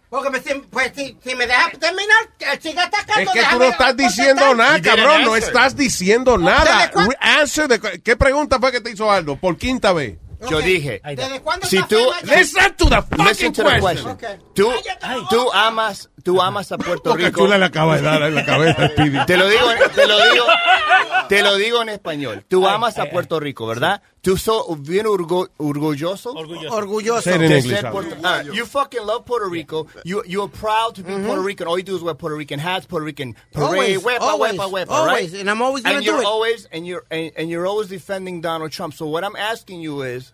Porque 0.09 0.29
me, 0.31 0.41
si, 0.41 0.55
pues, 0.71 0.93
si, 0.95 1.17
si 1.25 1.35
me 1.35 1.47
deja 1.47 1.71
terminar, 1.71 2.19
que 2.39 2.47
sigue 2.61 2.81
atacando. 2.81 3.31
Es 3.31 3.31
que 3.31 3.43
tú 3.51 3.59
no 3.59 3.65
estás 3.65 3.97
diciendo 3.97 4.43
contestar. 4.47 4.57
nada, 4.57 4.83
cabrón. 4.83 5.23
No 5.25 5.37
estás 5.37 5.77
diciendo 5.77 6.37
nada. 6.39 6.91
Answer 7.21 7.69
the- 7.69 8.01
¿Qué 8.03 8.17
pregunta 8.17 8.59
fue 8.59 8.73
que 8.73 8.81
te 8.81 8.91
hizo 8.91 9.11
Aldo? 9.11 9.37
Por 9.37 9.57
quinta 9.57 9.93
vez. 9.95 10.17
Yo 10.51 10.61
dije, 10.61 11.01
¿Desde 11.05 11.41
cuándo 11.41 11.67
si 11.67 11.83
tú? 11.85 11.97
Listen 12.25 12.75
to 12.77 12.89
the 12.89 13.03
fucking 13.03 13.25
listen 13.27 13.53
to 13.53 13.63
the 13.63 13.81
question. 13.81 14.17
question. 14.17 14.43
Tú, 14.55 14.73
tú 15.31 15.53
amas, 15.53 16.11
tú 16.23 16.41
amas 16.41 16.73
a 16.73 16.79
Puerto 16.79 17.11
Porque 17.11 17.27
Rico. 17.27 17.41
chula 17.43 17.59
le 17.59 17.65
acaba 17.67 17.97
de 17.97 18.03
dar 18.03 18.23
en 18.23 18.35
la 18.35 18.45
cabeza, 18.45 18.89
Speedy. 18.93 19.25
Te 19.27 19.37
lo 19.37 19.49
digo, 19.49 19.67
te 19.95 20.07
lo 20.07 20.17
digo, 20.33 20.45
te 21.29 21.43
lo 21.43 21.57
digo 21.57 21.83
en 21.83 21.89
español. 21.91 22.45
Tú 22.49 22.67
amas 22.67 22.99
a 22.99 23.07
Puerto 23.11 23.39
Rico, 23.41 23.67
¿verdad? 23.67 24.03
Tú 24.21 24.37
sos 24.37 24.65
bien 24.83 25.07
orgo- 25.07 25.51
orgulloso. 25.57 26.33
Orgulloso. 26.33 27.31
English, 27.31 27.69
ser. 27.69 27.91
Puerto- 27.91 28.17
Ah, 28.23 28.43
you 28.43 28.65
fucking 28.67 29.05
love 29.05 29.25
Puerto 29.25 29.49
Rico. 29.49 29.87
You 30.05 30.23
you're 30.27 30.49
proud 30.51 30.95
to 30.95 31.03
be 31.03 31.13
Puerto 31.27 31.43
Rican. 31.43 31.67
All 31.67 31.77
you 31.79 31.85
do 31.85 31.97
is 31.97 32.03
wear 32.03 32.15
Puerto 32.15 32.37
Rican 32.37 32.61
hats, 32.61 32.87
Puerto 32.87 33.05
Rican 33.05 33.35
parade, 33.53 33.97
Always, 33.97 33.99
wepa, 34.03 34.21
always, 34.21 34.53
wepa, 34.53 34.71
wepa, 34.71 34.91
always. 34.91 35.33
right? 35.33 35.41
And 35.41 35.51
I'm 35.51 35.61
always 35.63 35.83
gonna 35.83 35.97
and 35.97 36.05
do 36.05 36.13
you're 36.13 36.23
it. 36.23 36.27
always 36.27 36.67
and 36.73 36.87
you're 36.87 37.05
and, 37.11 37.33
and 37.37 37.51
you're 37.51 37.67
always 37.67 37.89
defending 37.89 38.41
Donald 38.41 38.71
Trump. 38.71 38.95
So 38.95 39.07
what 39.07 39.25
I'm 39.25 39.35
asking 39.37 39.81
you 39.81 40.03
is, 40.03 40.33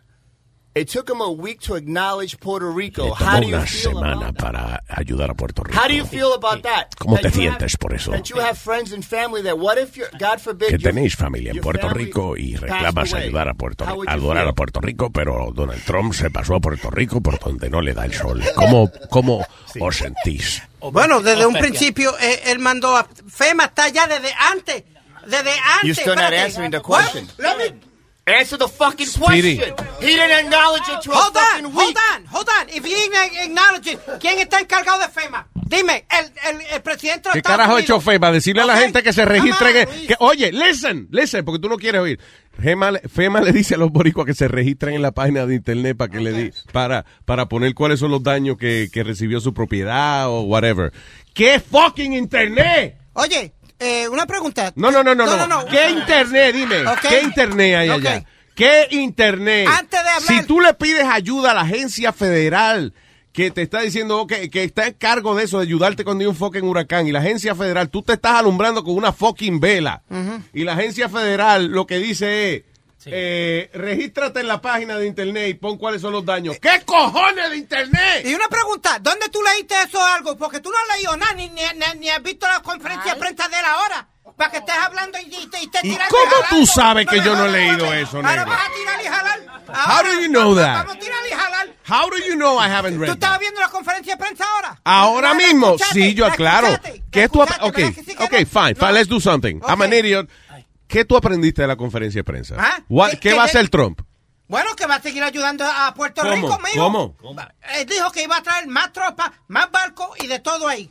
it 0.75 0.89
took 0.89 1.09
him 1.11 1.21
a 1.21 1.31
week 1.31 1.61
to 1.61 1.75
acknowledge 1.75 2.39
Puerto 2.39 2.71
Rico. 2.71 3.13
How 3.13 3.37
Tomó 3.37 3.41
do 3.41 3.49
you 3.49 3.55
una 3.57 3.67
feel 3.67 3.99
about 3.99 4.05
semana 4.21 4.33
para 4.33 4.83
ayudar 4.89 5.31
a 5.31 5.35
Puerto 5.35 5.63
Rico. 5.65 5.77
How 5.81 5.89
do 5.89 5.95
you 5.95 6.05
feel 6.05 6.33
about 6.35 6.63
that? 6.63 6.95
¿Cómo 6.99 7.17
That 7.17 7.23
te 7.23 7.29
you 7.31 7.35
sientes 7.51 7.73
have- 7.75 7.79
por 7.81 7.95
eso? 7.95 8.13
That 8.13 8.25
you 8.29 8.37
have 8.41 8.57
friends 8.59 8.93
and 8.93 9.03
family 9.05 9.43
that 9.43 9.59
what 9.59 9.77
if 9.79 9.97
you're, 9.97 10.09
God 10.19 10.39
forbid, 10.41 10.69
que 10.69 10.79
tenéis 10.79 11.17
familia 11.17 11.51
en 11.53 11.61
Puerto 11.61 11.89
family 11.89 12.05
Rico 12.05 12.37
y 12.37 12.55
reclamas 12.57 13.13
ayudar 13.15 13.49
a 13.49 13.55
Puerto 13.55 13.85
How 13.85 14.01
Rico, 14.03 14.11
adorar 14.13 14.45
feel? 14.45 14.51
a 14.51 14.55
Puerto 14.55 14.81
Rico, 14.81 15.11
pero 15.11 15.51
Donald 15.53 15.83
Trump 15.85 16.13
se 16.15 16.31
pasó 16.31 16.55
a 16.57 16.61
Puerto 16.61 16.91
Rico 16.91 17.21
por 17.21 17.39
donde 17.41 17.69
no 17.71 17.81
le 17.81 17.93
da 17.95 18.05
el 18.05 18.15
sol. 18.15 18.41
¿Cómo, 18.55 18.91
cómo 19.11 19.45
os 19.81 19.97
sentís? 19.97 20.63
Bueno, 20.81 21.21
desde 21.21 21.45
un 21.45 21.55
principio 21.55 22.17
eh, 22.21 22.43
él 22.47 22.61
mandó 22.61 22.97
a 22.97 23.09
FEMA 23.27 23.65
está 23.65 23.85
allá 23.85 24.07
desde 24.07 24.33
antes. 24.53 24.85
Desde 25.27 25.51
antes. 25.51 25.83
You're 25.83 25.95
still 25.95 26.15
not 26.15 26.33
answering 26.33 26.71
the 26.71 26.79
What? 26.79 27.11
question. 27.11 27.27
Let 27.39 27.57
me 27.59 27.81
Answer 28.27 28.59
the 28.59 28.69
fucking 28.69 29.07
Speedy. 29.07 29.57
question. 29.57 29.88
He 30.01 30.07
didn't 30.07 30.47
acknowledge 30.47 30.89
it 30.89 31.01
to 31.03 31.11
Hold 31.13 31.37
a 31.37 31.41
fucking 31.41 31.67
on, 31.67 31.73
week. 31.75 31.81
hold 31.81 31.97
on, 32.15 32.27
hold 32.27 32.49
on. 32.61 32.69
If 32.69 32.85
you 32.87 32.97
didn't 32.97 33.45
acknowledge 33.45 33.87
it, 33.93 33.99
¿quién 34.21 34.39
está 34.39 34.61
encargado 34.61 35.01
de 35.01 35.09
FEMA? 35.09 35.47
Dime, 35.67 36.07
el, 36.09 36.33
el, 36.57 36.67
el 36.73 36.81
presidente 36.83 37.29
de 37.29 37.33
¿Qué 37.33 37.39
Estados 37.41 37.59
carajo 37.59 37.77
ha 37.77 37.81
hecho 37.81 38.01
FEMA? 38.01 38.31
Decirle 38.33 38.63
a 38.63 38.67
la 38.67 38.77
gente 38.79 39.03
que 39.03 39.13
se. 39.13 39.25
Come 39.27 39.53
on, 39.53 40.07
que, 40.07 40.15
oye, 40.21 40.53
listen, 40.53 41.09
listen, 41.11 41.45
porque 41.45 41.59
tú 41.61 41.69
no 41.69 41.77
quieres 41.77 42.01
oír. 42.01 42.19
FEMA, 42.59 42.93
le- 42.93 43.01
FEMA 43.01 43.41
le 43.43 43.53
dice 43.53 43.75
a 43.75 43.79
los 43.79 43.91
boricuas 43.91 44.27
que 44.27 44.35
se 44.35 44.49
registren 44.49 44.95
en 44.95 45.03
la 45.03 45.13
página 45.13 45.45
de 45.47 45.55
internet 45.57 45.97
para 45.97 46.11
que 46.11 46.21
le 46.21 46.33
di, 46.33 46.51
para, 46.73 47.05
para 47.25 47.47
poner 47.49 47.75
cuáles 47.75 48.01
son 48.01 48.11
los 48.11 48.23
daños 48.23 48.57
que, 48.57 48.89
que 48.93 49.05
recibió 49.05 49.41
su 49.41 49.53
propiedad 49.53 50.29
o 50.29 50.41
whatever. 50.43 50.93
¿Qué 51.35 51.61
fucking 51.61 52.15
internet? 52.15 52.97
Oye, 53.13 53.53
eh, 53.79 54.09
una 54.09 54.27
pregunta. 54.27 54.73
No, 54.75 54.91
no, 54.91 55.03
no, 55.05 55.15
no, 55.15 55.47
no. 55.47 55.67
¿Qué 55.67 55.91
internet? 55.91 56.55
Dime. 56.55 56.85
¿Qué 57.09 57.21
internet 57.21 57.77
hay 57.77 57.91
allá? 57.91 58.25
¿Qué 58.59 58.89
internet? 58.91 59.69
Antes 59.71 60.03
de 60.03 60.09
hablar- 60.09 60.23
Si 60.41 60.43
tú 60.47 60.61
le 60.61 60.75
pides 60.75 61.05
ayuda 61.05 61.53
a 61.53 61.55
la 61.55 61.61
agencia 61.61 62.13
federal 62.13 62.93
que 63.33 63.53
te 63.53 63.63
está 63.63 63.81
diciendo 63.83 64.27
que, 64.27 64.51
que 64.51 64.65
está 64.65 64.89
en 64.89 64.95
cargo 64.95 65.37
de 65.37 65.45
eso, 65.45 65.59
de 65.59 65.63
ayudarte 65.65 66.03
cuando 66.03 66.23
hay 66.23 66.27
un 66.27 66.35
fucking 66.35 66.65
huracán, 66.65 67.07
y 67.07 67.13
la 67.13 67.21
agencia 67.21 67.55
federal, 67.55 67.89
tú 67.89 68.03
te 68.03 68.15
estás 68.15 68.33
alumbrando 68.35 68.83
con 68.83 68.97
una 68.97 69.13
fucking 69.13 69.61
vela, 69.61 70.03
y 70.53 70.65
la 70.65 70.73
agencia 70.73 71.09
federal 71.09 71.67
lo 71.67 71.87
que 71.87 71.99
dice 71.99 72.57
es, 72.57 72.63
eh, 73.07 73.71
regístrate 73.75 74.41
en 74.41 74.49
la 74.49 74.61
página 74.61 74.99
de 74.99 75.07
internet 75.07 75.49
y 75.51 75.55
pon 75.55 75.79
cuáles 75.79 76.03
son 76.03 76.13
los 76.13 76.25
daños. 76.25 76.57
¿Qué 76.61 76.83
cojones 76.85 77.49
de 77.51 77.57
internet? 77.59 78.25
Y 78.25 78.35
una 78.35 78.49
pregunta, 78.49 78.99
¿dónde 79.01 79.29
tú 79.29 79.39
leíste 79.55 79.75
eso 79.87 80.01
o 80.01 80.05
algo? 80.05 80.37
Porque 80.37 80.59
tú 80.61 80.71
no 80.71 80.77
has 80.77 80.97
leído 80.97 81.17
nada, 81.17 81.33
ni, 81.35 81.49
ni, 81.49 81.63
ni- 81.77 82.01
ni 82.01 82.09
has 82.11 82.23
visto 82.23 82.47
la 82.49 82.61
conferencia 82.61 83.15
de 83.15 83.21
prensa 83.21 83.49
de 83.49 83.57
él 83.57 83.65
ahora. 83.67 84.09
Para 84.39 84.51
que 84.53 84.57
estés 84.59 84.75
hablando 84.77 85.19
y, 85.19 85.47
te, 85.49 85.61
y 85.63 85.67
te 85.69 85.79
¿Y 85.83 85.91
tiras 85.91 86.09
cómo 86.09 86.33
tú 86.49 86.65
sabes 86.67 87.07
que 87.07 87.17
yo 87.21 87.35
no 87.37 87.47
he 87.47 87.51
leído 87.51 87.93
eso, 87.93 88.17
Ahora 88.19 88.37
negro? 88.37 88.51
vas 88.51 88.61
a 88.61 88.73
tirar 88.73 89.01
y 89.05 89.07
jalar. 89.09 89.41
How 89.69 89.75
Ahora, 89.97 90.13
do 90.13 90.21
you 90.21 90.29
know 90.29 90.55
that? 90.57 90.77
Vamos 90.79 90.95
a 90.97 90.99
tirar 90.99 91.19
y 91.29 91.35
jalar. 91.35 91.67
How 91.89 92.11
do 92.11 92.17
you 92.19 92.35
know 92.37 92.59
I 92.59 92.69
haven't 92.71 92.95
¿Tú 92.95 93.01
read 93.01 93.09
that? 93.09 93.15
estabas 93.17 93.41
viendo 93.41 93.61
la 93.61 93.69
conferencia 93.69 94.15
de 94.15 94.25
prensa 94.25 94.45
ahora? 94.55 94.81
Ahora 94.85 95.29
¿La 95.31 95.35
mismo, 95.35 95.77
sí, 95.93 96.15
yo 96.15 96.27
¿La 96.27 96.33
aclaro. 96.35 96.69
¿Qué 97.11 97.29
tú 97.29 97.43
ok, 97.43 97.49
¿Verdad 97.51 97.73
que 97.95 98.05
sí 98.05 98.15
que 98.17 98.25
ok, 98.25 98.31
fine, 98.47 98.75
fine, 98.75 98.93
let's 98.93 99.09
do 99.09 99.21
something. 99.21 99.61
I'm 99.69 99.83
an 99.83 99.93
idiot. 99.93 100.31
¿Qué 100.87 101.05
tú 101.05 101.17
aprendiste 101.17 101.63
de 101.63 101.69
la 101.69 101.77
conferencia 101.77 102.21
de 102.21 102.25
prensa? 102.25 102.55
¿Ah? 102.59 102.81
What- 102.89 103.11
¿Qué- 103.11 103.19
¿Qué 103.21 103.35
va 103.35 103.43
a 103.43 103.47
hacer 103.47 103.69
Trump? 103.69 104.01
Bueno, 104.47 104.75
que 104.77 104.87
va 104.87 104.95
a 104.95 105.03
seguir 105.03 105.23
ayudando 105.23 105.65
a 105.67 105.93
Puerto 105.95 106.23
¿Cómo? 106.23 106.33
Rico, 106.35 106.59
mijo. 106.65 107.17
¿Cómo? 107.21 107.37
Él 107.77 107.85
dijo 107.87 108.11
que 108.13 108.23
iba 108.23 108.37
a 108.39 108.43
traer 108.43 108.67
más 108.69 108.93
tropas, 108.93 109.31
más 109.49 109.71
barcos 109.71 110.09
y 110.23 110.27
de 110.29 110.39
todo 110.39 110.67
ahí. 110.69 110.91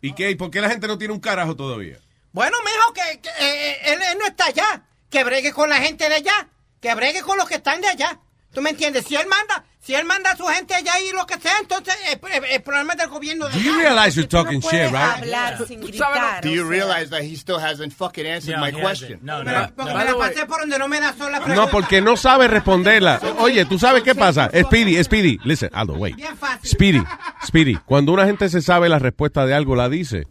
¿Y 0.00 0.12
qué? 0.14 0.30
¿Y 0.30 0.34
por 0.34 0.50
qué 0.50 0.60
la 0.60 0.68
gente 0.70 0.88
no 0.88 0.98
tiene 0.98 1.14
un 1.14 1.20
carajo 1.20 1.54
todavía? 1.54 1.98
Bueno, 2.36 2.56
mijo, 2.66 2.92
que, 2.92 3.20
que, 3.22 3.28
eh, 3.40 3.78
él, 3.94 3.98
él 4.12 4.18
no 4.18 4.26
está 4.26 4.44
allá. 4.46 4.82
Que 5.08 5.24
bregue 5.24 5.52
con 5.52 5.70
la 5.70 5.76
gente 5.78 6.06
de 6.06 6.16
allá. 6.16 6.48
Que 6.82 6.94
bregue 6.94 7.22
con 7.22 7.38
los 7.38 7.48
que 7.48 7.54
están 7.54 7.80
de 7.80 7.88
allá. 7.88 8.18
¿Tú 8.52 8.60
me 8.60 8.70
entiendes? 8.70 9.06
Si 9.06 9.16
él 9.16 9.26
manda, 9.26 9.64
Si 9.80 9.94
él 9.94 10.04
manda 10.04 10.32
a 10.32 10.36
su 10.36 10.44
gente 10.46 10.74
allá 10.74 10.98
y 10.98 11.12
lo 11.12 11.24
que 11.26 11.38
sea, 11.38 11.52
entonces 11.60 11.94
el, 12.10 12.18
el- 12.32 12.44
el 12.44 12.60
problema 12.62 12.94
es 12.94 12.98
del 12.98 13.08
gobierno 13.08 13.46
de 13.46 13.52
Do 13.54 13.60
you 13.60 13.72
allá. 13.74 13.82
realize 13.94 14.16
you're 14.16 14.28
talking 14.28 14.60
shit, 14.60 14.90
right? 14.90 14.94
hablar 15.22 15.64
sin 15.66 15.80
gritar. 15.80 16.42
Do 16.42 16.50
you 16.50 16.68
realize 16.68 17.08
that 17.10 17.20
he 17.22 17.36
still 17.36 17.56
hasn't 17.60 17.92
fucking 17.94 18.26
answered 18.26 18.58
my 18.60 18.72
question? 18.72 19.20
Pero- 19.24 19.70
porque 19.76 19.94
me 19.94 20.04
la 20.04 20.16
pasé 20.18 20.44
por 20.44 20.58
donde 20.60 20.76
no 20.78 20.88
me 20.88 20.98
da 21.00 21.12
sola 21.14 21.38
pregunta. 21.40 21.54
No, 21.54 21.68
porque 21.70 22.00
no 22.02 22.16
sabe 22.16 22.48
responderla. 22.48 23.20
Oye, 23.38 23.64
¿tú 23.64 23.78
sabes 23.78 24.02
qué 24.02 24.14
pasa? 24.16 24.50
Speedy, 24.52 25.02
Speedy, 25.04 25.38
listen, 25.44 25.70
Aldo, 25.72 25.94
wait. 25.94 26.16
Bien 26.16 26.36
fácil. 26.36 26.68
Speedy, 26.68 27.02
Speedy, 27.46 27.76
cuando 27.86 28.10
una 28.12 28.26
gente 28.26 28.48
se 28.48 28.60
sabe 28.62 28.88
la 28.88 28.98
respuesta 28.98 29.46
de 29.46 29.54
algo, 29.54 29.76
la 29.76 29.88
dice. 29.88 30.26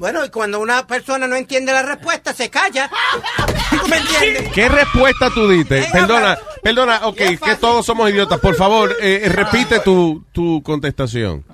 Bueno, 0.00 0.24
y 0.24 0.30
cuando 0.30 0.60
una 0.60 0.86
persona 0.86 1.26
no 1.26 1.36
entiende 1.36 1.74
la 1.74 1.82
respuesta, 1.82 2.32
se 2.32 2.48
calla. 2.48 2.90
¿Tú 3.68 3.86
me 3.90 3.98
entiendes? 3.98 4.50
¿Qué 4.54 4.66
respuesta 4.66 5.28
tú 5.28 5.46
diste? 5.46 5.86
Perdona, 5.92 6.38
perdona, 6.62 7.06
ok, 7.06 7.18
que 7.18 7.56
todos 7.60 7.84
somos 7.84 8.08
idiotas. 8.08 8.40
Por 8.40 8.54
favor, 8.54 8.96
eh, 8.98 9.30
repite 9.30 9.80
tu, 9.80 10.24
tu 10.32 10.62
contestación. 10.62 11.44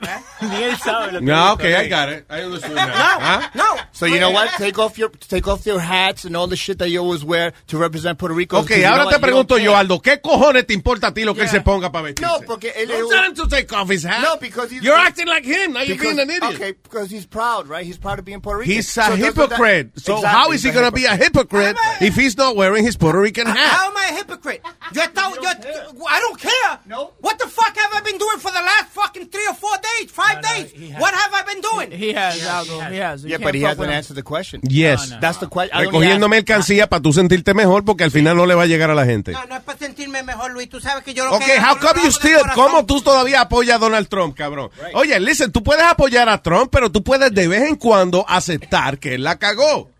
Ni 0.00 0.08
él 0.62 0.76
sabe 0.78 1.12
lo 1.12 1.18
que 1.20 1.24
No, 1.24 1.52
ok, 1.52 1.64
I 1.64 1.88
got 1.88 2.08
it. 2.08 2.24
I 2.30 2.42
understood 2.42 2.74
now. 2.74 2.86
No, 2.86 2.92
¿Ah? 2.94 3.50
no. 3.54 3.76
So 3.92 4.06
you 4.06 4.18
know 4.18 4.30
what? 4.30 4.50
Take 4.56 4.78
off 4.78 4.98
your 4.98 5.10
take 5.10 5.46
off 5.48 5.66
your 5.66 5.80
hats 5.80 6.24
and 6.24 6.36
all 6.36 6.46
the 6.46 6.56
shit 6.56 6.78
that 6.78 6.88
you 6.88 7.00
always 7.00 7.24
wear 7.24 7.52
to 7.68 7.78
represent 7.78 8.18
Puerto 8.18 8.34
Rico. 8.34 8.58
Ok, 8.58 8.72
ahora 8.84 9.08
te 9.10 9.18
pregunto 9.18 9.58
yo, 9.58 9.76
Aldo, 9.76 10.00
¿qué 10.00 10.20
cojones 10.20 10.66
te 10.66 10.74
importa 10.74 11.08
a 11.08 11.14
ti 11.14 11.24
lo 11.24 11.34
que 11.34 11.42
él 11.42 11.48
se 11.48 11.60
ponga 11.60 11.92
para 11.92 12.04
vestirse? 12.04 12.32
No, 12.32 12.40
porque 12.46 12.72
él 12.76 12.88
Don't 12.88 13.10
tell 13.10 13.24
him 13.24 13.34
to 13.34 13.46
take 13.48 13.72
off 13.74 13.90
his 13.90 14.04
hat. 14.04 14.22
No, 14.22 14.36
because 14.36 14.70
he's 14.70 14.82
You're 14.82 14.96
acting 14.96 15.26
like 15.26 15.44
him. 15.44 15.72
Now 15.72 15.82
you're 15.82 15.98
being 15.98 16.18
an 16.18 16.30
idiot. 16.30 16.54
Okay, 16.54 16.72
because 16.72 17.10
he's 17.10 17.26
proud, 17.26 17.68
right? 17.68 17.84
He's 17.84 17.98
proud 17.98 18.18
of 18.18 18.24
being 18.24 18.40
Puerto 18.40 18.60
Rican. 18.60 18.74
He's 18.74 18.96
a 18.96 19.16
hypocrite. 19.16 19.98
so 20.00 20.24
how 20.24 20.52
is 20.52 20.62
he 20.62 20.70
going 20.70 20.86
to 20.86 20.92
be 20.92 21.04
a 21.04 21.16
hypocrite 21.16 21.76
if 22.00 22.16
he's 22.16 22.36
not 22.36 22.56
wearing 22.56 22.84
his 22.84 22.96
Puerto 22.96 23.20
Rican 23.20 23.46
hat? 23.46 23.56
How 23.56 23.90
am 23.90 23.96
I 23.96 24.10
a 24.10 24.14
hypocrite? 24.14 24.62
Yo 24.92 25.00
he 25.00 25.06
estado, 25.06 25.34
yo, 25.42 26.06
I 26.08 26.20
don't 26.20 26.38
care. 26.40 26.78
No. 26.86 27.12
What 27.20 27.38
the 27.38 27.46
fuck 27.46 27.76
have 27.76 27.90
I 27.94 28.00
been 28.00 28.18
doing 28.18 28.38
for 28.38 28.50
the 28.50 28.60
last 28.60 28.88
fucking 28.88 29.26
three 29.28 29.46
or 29.46 29.54
four 29.54 29.76
days, 29.98 30.10
five 30.34 30.42
days? 30.42 30.72
What 30.98 31.14
have 31.14 31.32
I 31.34 31.42
been 31.42 31.60
doing? 31.60 31.90
He 31.92 32.12
has, 32.14 32.46
Aldo. 32.46 32.80
He 32.90 32.98
has. 33.00 33.24
Yeah, 33.24 33.38
but 33.38 33.54
he 33.54 33.62
hasn't 33.62 33.90
answered 33.90 34.16
the 34.16 34.22
question. 34.22 34.60
Yes. 34.62 35.10
That's 35.20 35.38
the 35.38 35.46
question. 35.48 35.78
Recogiendo 35.78 36.28
mercancía 36.28 36.88
para 36.88 37.02
tú 37.02 37.12
sentirte 37.12 37.54
mejor 37.54 37.84
porque 37.84 38.04
al 38.04 38.10
final 38.10 38.36
no 38.36 38.46
le 38.46 38.54
va 38.54 38.64
a 38.64 38.66
llegar 38.66 38.90
a 38.90 38.94
la 38.94 39.04
gente. 39.04 39.32
No, 39.32 39.44
no 39.46 39.56
es 39.56 39.62
para 39.62 39.78
sentirme 39.78 40.22
mejor, 40.22 40.52
Luis. 40.52 40.68
Tú 40.68 40.80
sabes 40.80 41.04
que 41.04 41.14
yo 41.14 41.24
lo 41.24 41.34
Ok, 41.34 41.44
que 41.44 41.58
how 41.60 41.76
come 41.78 42.02
you 42.04 42.10
still, 42.10 42.40
cómo 42.54 42.84
tú 42.86 43.00
todavía 43.00 43.42
apoyas 43.42 43.76
a 43.76 43.78
Donald 43.78 44.08
Trump, 44.08 44.36
cabrón? 44.36 44.70
Oye, 44.94 45.18
listen, 45.20 45.52
tú 45.52 45.62
puedes 45.62 45.84
apoyar 45.84 46.28
a 46.28 46.42
Trump, 46.42 46.70
pero 46.70 46.90
tú 46.90 47.02
puedes 47.02 47.32
de 47.32 47.48
vez 47.48 47.62
en 47.62 47.76
cuando 47.76 48.24
aceptar 48.28 48.98
que 48.98 49.14
él 49.14 49.24
la 49.24 49.38
cagó. 49.38 49.90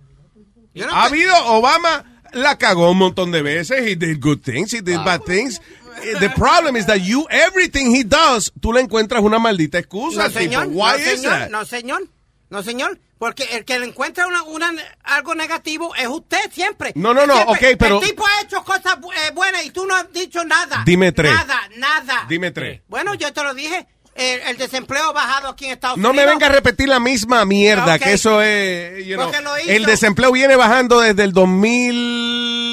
ha 0.90 1.04
habido, 1.04 1.34
Obama 1.46 2.04
la 2.32 2.56
cagó 2.58 2.90
un 2.90 2.98
montón 2.98 3.32
de 3.32 3.42
veces, 3.42 3.80
he 3.80 3.96
did 3.96 4.20
good 4.20 4.38
things, 4.38 4.72
he 4.72 4.80
did 4.80 4.98
bad 5.04 5.22
things. 5.22 5.60
Eh, 6.02 6.14
The 6.18 6.30
problem 6.30 6.76
is 6.76 6.86
that 6.86 6.98
you, 6.98 7.26
everything 7.30 7.94
he 7.94 8.04
does, 8.04 8.52
tú 8.60 8.72
le 8.72 8.80
encuentras 8.80 9.22
una 9.22 9.38
maldita 9.38 9.78
excusa. 9.78 10.16
No, 10.18 10.22
al 10.24 10.28
tipo. 10.30 10.40
señor. 10.40 10.66
Why 10.68 10.92
no, 10.92 10.96
is 10.96 11.04
señor. 11.04 11.32
that? 11.38 11.48
No, 11.50 11.64
señor. 11.64 12.02
No, 12.50 12.62
señor. 12.62 12.98
Porque 13.18 13.44
el 13.52 13.64
que 13.66 13.78
le 13.78 13.84
encuentra 13.86 14.26
una, 14.26 14.42
una- 14.44 14.72
algo 15.04 15.34
negativo 15.34 15.94
es 15.94 16.08
usted 16.08 16.38
siempre. 16.52 16.92
No, 16.94 17.12
no, 17.12 17.26
no, 17.26 17.34
Siempre. 17.34 17.72
ok, 17.72 17.76
pero- 17.78 18.00
El 18.00 18.08
tipo 18.08 18.24
ha 18.26 18.42
hecho 18.42 18.64
cosas 18.64 18.96
bu- 18.98 19.12
eh, 19.12 19.30
buenas 19.34 19.64
y 19.66 19.70
tú 19.70 19.84
no 19.86 19.94
has 19.94 20.10
dicho 20.12 20.42
nada. 20.44 20.82
Dime 20.86 21.12
tres. 21.12 21.30
Nada, 21.34 21.60
nada. 21.76 22.24
Dime 22.28 22.50
tres. 22.50 22.80
Bueno, 22.88 23.14
yo 23.14 23.30
te 23.32 23.42
lo 23.42 23.52
dije. 23.54 23.86
El, 24.14 24.40
el 24.40 24.56
desempleo 24.58 25.04
ha 25.10 25.12
bajado 25.12 25.48
aquí 25.48 25.66
en 25.66 25.70
Estados 25.72 25.96
No 25.96 26.10
Unidos. 26.10 26.26
me 26.26 26.32
venga 26.32 26.46
a 26.46 26.50
repetir 26.50 26.88
la 26.88 26.98
misma 26.98 27.44
mierda, 27.44 27.94
Ok. 27.94 28.02
que 28.02 28.12
eso 28.14 28.42
es, 28.42 29.06
you 29.06 29.14
know, 29.14 29.26
Porque 29.30 29.40
lo 29.42 29.56
hizo. 29.58 29.70
el 29.70 29.84
desempleo 29.84 30.32
viene 30.32 30.56
bajando 30.56 31.00
desde 31.00 31.22
el 31.22 31.32
2000, 31.32 32.69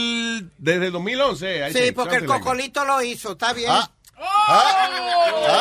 desde 0.57 0.87
el 0.87 0.91
2011. 0.91 1.67
I 1.69 1.73
Sí, 1.73 1.79
think, 1.79 1.95
porque 1.95 2.15
el 2.15 2.21
something 2.21 2.33
like 2.33 2.43
cocolito 2.43 2.85
lo 2.85 3.01
hizo. 3.01 3.31
Está 3.33 3.53
bien. 3.53 3.69
that. 3.69 3.89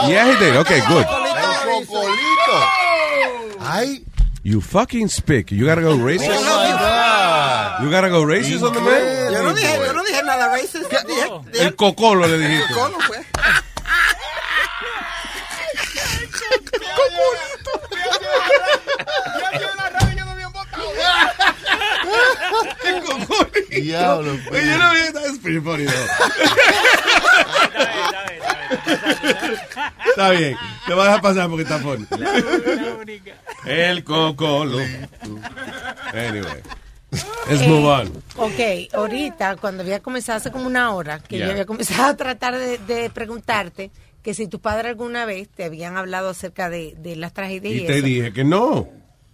Yeah, 0.09 0.27
he 0.31 0.37
did. 0.45 0.57
Okay, 0.59 0.81
good. 0.89 1.05
El 1.05 1.87
cocolito. 1.87 3.61
Ay. 3.61 4.05
You 4.43 4.61
fucking 4.61 5.09
speak. 5.09 5.51
You 5.51 5.67
gotta 5.67 5.83
go 5.83 5.97
racist. 5.97 6.29
You 7.83 7.91
gotta 7.91 8.09
go 8.09 8.23
racist 8.25 8.63
on 8.63 8.73
the 8.75 8.81
man. 8.81 9.33
Yo 9.33 9.43
no 9.43 9.53
dije, 9.53 9.77
yo 9.87 9.93
no 9.93 10.03
dije 10.05 10.23
nada 10.23 10.49
racist. 10.49 10.89
Dije, 10.89 11.05
dije- 11.07 11.65
El 11.67 11.75
cocolo 11.75 12.27
le 12.29 12.39
dijiste. 12.39 12.73
Cocolo, 12.75 12.99
pues. 13.09 13.27
Diablo. 23.71 24.33
Oye, 24.51 24.67
yo 24.67 24.79
no 24.79 25.39
pretty 25.43 25.61
funny, 25.61 25.85
though. 25.85 26.07
Está 30.11 30.31
bien. 30.31 30.57
Te 30.87 30.95
vas 30.95 31.05
a 31.05 31.09
dejar 31.09 31.23
pasar 31.23 31.49
porque 31.49 31.63
está 31.63 31.79
funny. 31.79 32.07
El 33.67 34.05
cocolo. 34.05 34.79
Anyway. 36.13 36.63
Let's 37.49 37.63
Eh, 37.63 37.69
move 37.69 37.87
on. 37.87 38.13
Ok, 38.37 38.93
ahorita, 38.93 39.57
cuando 39.57 39.83
había 39.83 40.01
comenzado 40.01 40.39
hace 40.39 40.51
como 40.51 40.67
una 40.67 40.93
hora, 40.93 41.21
que 41.21 41.37
Yeah. 41.37 41.47
yo 41.47 41.53
había 41.53 41.65
comenzado 41.67 42.09
a 42.11 42.17
tratar 42.17 42.59
de, 42.59 42.79
de 42.79 43.09
preguntarte 43.11 43.91
que 44.23 44.35
si 44.35 44.49
tu 44.49 44.61
padre 44.61 44.89
alguna 44.89 45.25
vez 45.25 45.49
te 45.49 45.65
habían 45.65 45.97
hablado 45.97 46.29
acerca 46.31 46.69
de, 46.69 46.95
de 46.99 47.15
las 47.17 47.33
tragedias 47.33 47.75
y, 47.75 47.79
Y 47.85 47.87
te 47.87 47.99
eso. 47.99 48.07
dije 48.07 48.33
que 48.33 48.45
no. 48.45 48.89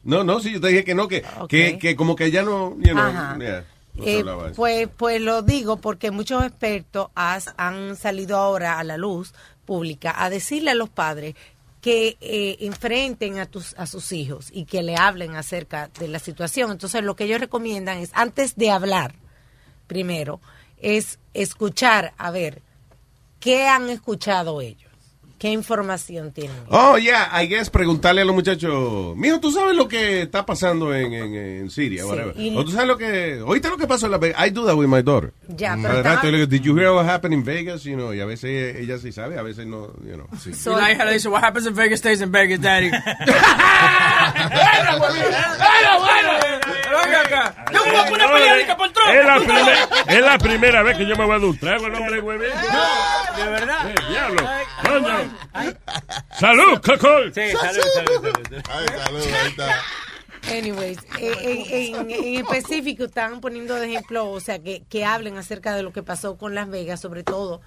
No, 0.05 0.23
no, 0.25 0.41
sí, 0.41 0.53
yo 0.53 0.61
te 0.61 0.69
dije 0.69 0.85
que 0.85 0.95
no, 0.95 1.09
que, 1.09 1.25
que, 1.49 1.79
que 1.79 1.97
como 1.97 2.15
que 2.17 2.31
ya 2.31 2.43
no, 2.43 2.77
you 2.79 2.93
know, 2.93 2.99
Ajá. 3.05 3.39
yeah, 3.41 3.65
Eh, 4.07 4.23
pues, 4.57 4.89
pues 4.97 5.21
lo 5.21 5.43
digo 5.43 5.77
porque 5.77 6.11
muchos 6.11 6.43
expertos 6.45 7.09
has- 7.15 7.53
han 7.59 7.97
salido 7.97 8.37
ahora 8.39 8.79
a 8.79 8.85
la 8.85 8.97
luz 8.97 9.35
pública 9.67 10.15
a 10.17 10.31
decirle 10.31 10.71
a 10.71 10.75
los 10.75 10.89
padres 10.89 11.35
que 11.81 12.17
eh, 12.21 12.57
enfrenten 12.61 13.39
a, 13.39 13.47
tus, 13.47 13.75
a 13.77 13.87
sus 13.87 14.13
hijos 14.13 14.49
y 14.53 14.65
que 14.67 14.83
le 14.83 14.97
hablen 14.97 15.35
acerca 15.35 15.89
de 15.99 16.07
la 16.09 16.21
situación. 16.21 16.71
Entonces, 16.71 17.03
lo 17.03 17.17
que 17.17 17.25
ellos 17.25 17.41
recomiendan 17.41 17.99
es, 17.99 18.11
antes 18.15 18.55
de 18.57 18.71
hablar, 18.71 19.15
primero, 19.89 20.41
es 20.79 21.19
escuchar, 21.35 22.13
a 22.19 22.31
ver, 22.31 22.63
¿qué 23.41 23.67
han 23.67 23.91
escuchado 23.91 24.61
ellos? 24.61 24.92
¿Qué 25.43 25.49
información 25.49 26.31
tienen? 26.31 26.57
Oh, 26.69 26.97
yeah, 26.99 27.29
I 27.43 27.49
guess 27.49 27.69
preguntarle 27.69 28.23
a 28.23 28.25
los 28.25 28.33
muchachos, 28.33 29.17
mijo, 29.17 29.41
¿tú 29.41 29.51
sabes 29.51 29.75
lo 29.75 29.89
que 29.89 30.23
está 30.23 30.47
pasando 30.47 30.95
en, 30.95 31.13
en, 31.13 31.35
en 31.35 31.69
Siria? 31.71 32.05
Sí, 32.05 32.09
whatever? 32.09 32.35
y- 32.39 32.57
O 32.57 32.65
tú 32.65 32.71
sabes 32.71 32.87
lo 32.87 32.97
que, 32.97 33.43
oíste 33.45 33.69
lo 33.69 33.77
que 33.77 33.89
pasó 33.89 34.07
en 34.07 34.13
la 34.13 34.19
Vegas. 34.19 34.47
I 34.47 34.51
do 34.51 34.65
that 34.67 34.77
with 34.77 34.87
my 34.87 35.03
daughter. 35.03 35.33
Ya, 35.49 35.71
pero 35.75 35.89
Cada 35.89 35.99
estaba- 35.99 36.15
rato 36.15 36.27
digo, 36.31 36.47
Did 36.47 36.61
you 36.63 36.77
hear 36.79 36.93
what 36.93 37.07
happened 37.09 37.35
in 37.35 37.43
Vegas? 37.43 37.83
You 37.83 37.97
know, 37.97 38.15
y 38.15 38.21
a 38.21 38.25
veces 38.25 38.45
ella, 38.45 38.79
ella 38.79 38.99
sí 38.99 39.11
sabe, 39.11 39.37
a 39.37 39.43
veces 39.43 39.67
no, 39.67 39.89
you 40.07 40.15
know. 40.15 40.29
Sí. 40.41 40.53
Y 40.55 40.71
la 40.77 40.93
hija 40.93 41.05
le 41.05 41.15
dice, 41.15 41.29
what 41.29 41.43
happens 41.43 41.67
in 41.67 41.75
Vegas 41.75 41.99
stays 41.99 42.21
in 42.21 42.31
Vegas, 42.31 42.61
daddy. 42.61 42.91
Bueno, 42.91 43.01
bueno. 45.99 46.33
Venga 47.05 47.21
acá. 47.23 47.55
Yo 47.73 47.85
me 47.85 47.91
voy 47.91 48.01
a 48.01 48.05
poner 48.07 48.31
periódica 48.31 48.77
por 48.77 48.93
Trump. 48.93 49.09
Es 49.11 49.25
la, 49.25 49.35
primer- 49.41 49.89
es 50.07 50.21
la 50.25 50.39
primera 50.39 50.83
vez 50.83 50.97
que 50.99 51.07
yo 51.07 51.17
me 51.17 51.25
voy 51.25 51.35
a 51.35 51.39
dar 51.39 51.49
un 51.49 51.59
trago 51.59 51.87
el 51.87 51.95
hombre 51.95 52.21
huevito. 52.21 52.55
De 53.37 53.45
verdad. 53.51 53.91
Eh, 53.91 53.95
diablo. 54.11 54.49
Coño. 54.83 55.32
Salud, 56.39 56.81
cocol. 56.85 57.33
Sí, 57.35 57.41
salud, 57.59 57.83
salud, 57.95 58.33
salud. 58.33 58.63
Ay, 58.71 58.87
salud, 59.05 59.21
ahí 59.23 59.49
está. 59.49 59.77
Anyways, 60.51 60.99
eh, 61.21 61.33
en, 61.89 61.95
en- 61.95 62.11
en 62.11 62.35
específico 62.45 63.05
estaban 63.05 63.41
poniendo 63.41 63.75
de 63.77 63.87
ejemplo, 63.87 64.29
o 64.31 64.41
sea, 64.41 64.59
que, 64.59 64.83
que 64.89 65.05
hablen 65.05 65.37
acerca 65.39 65.75
de 65.75 65.83
lo 65.85 65.93
que 65.93 66.03
pasó 66.03 66.37
con 66.37 66.55
Las 66.55 66.69
Vegas, 66.69 67.01
sobre 67.01 67.23
todo 67.23 67.61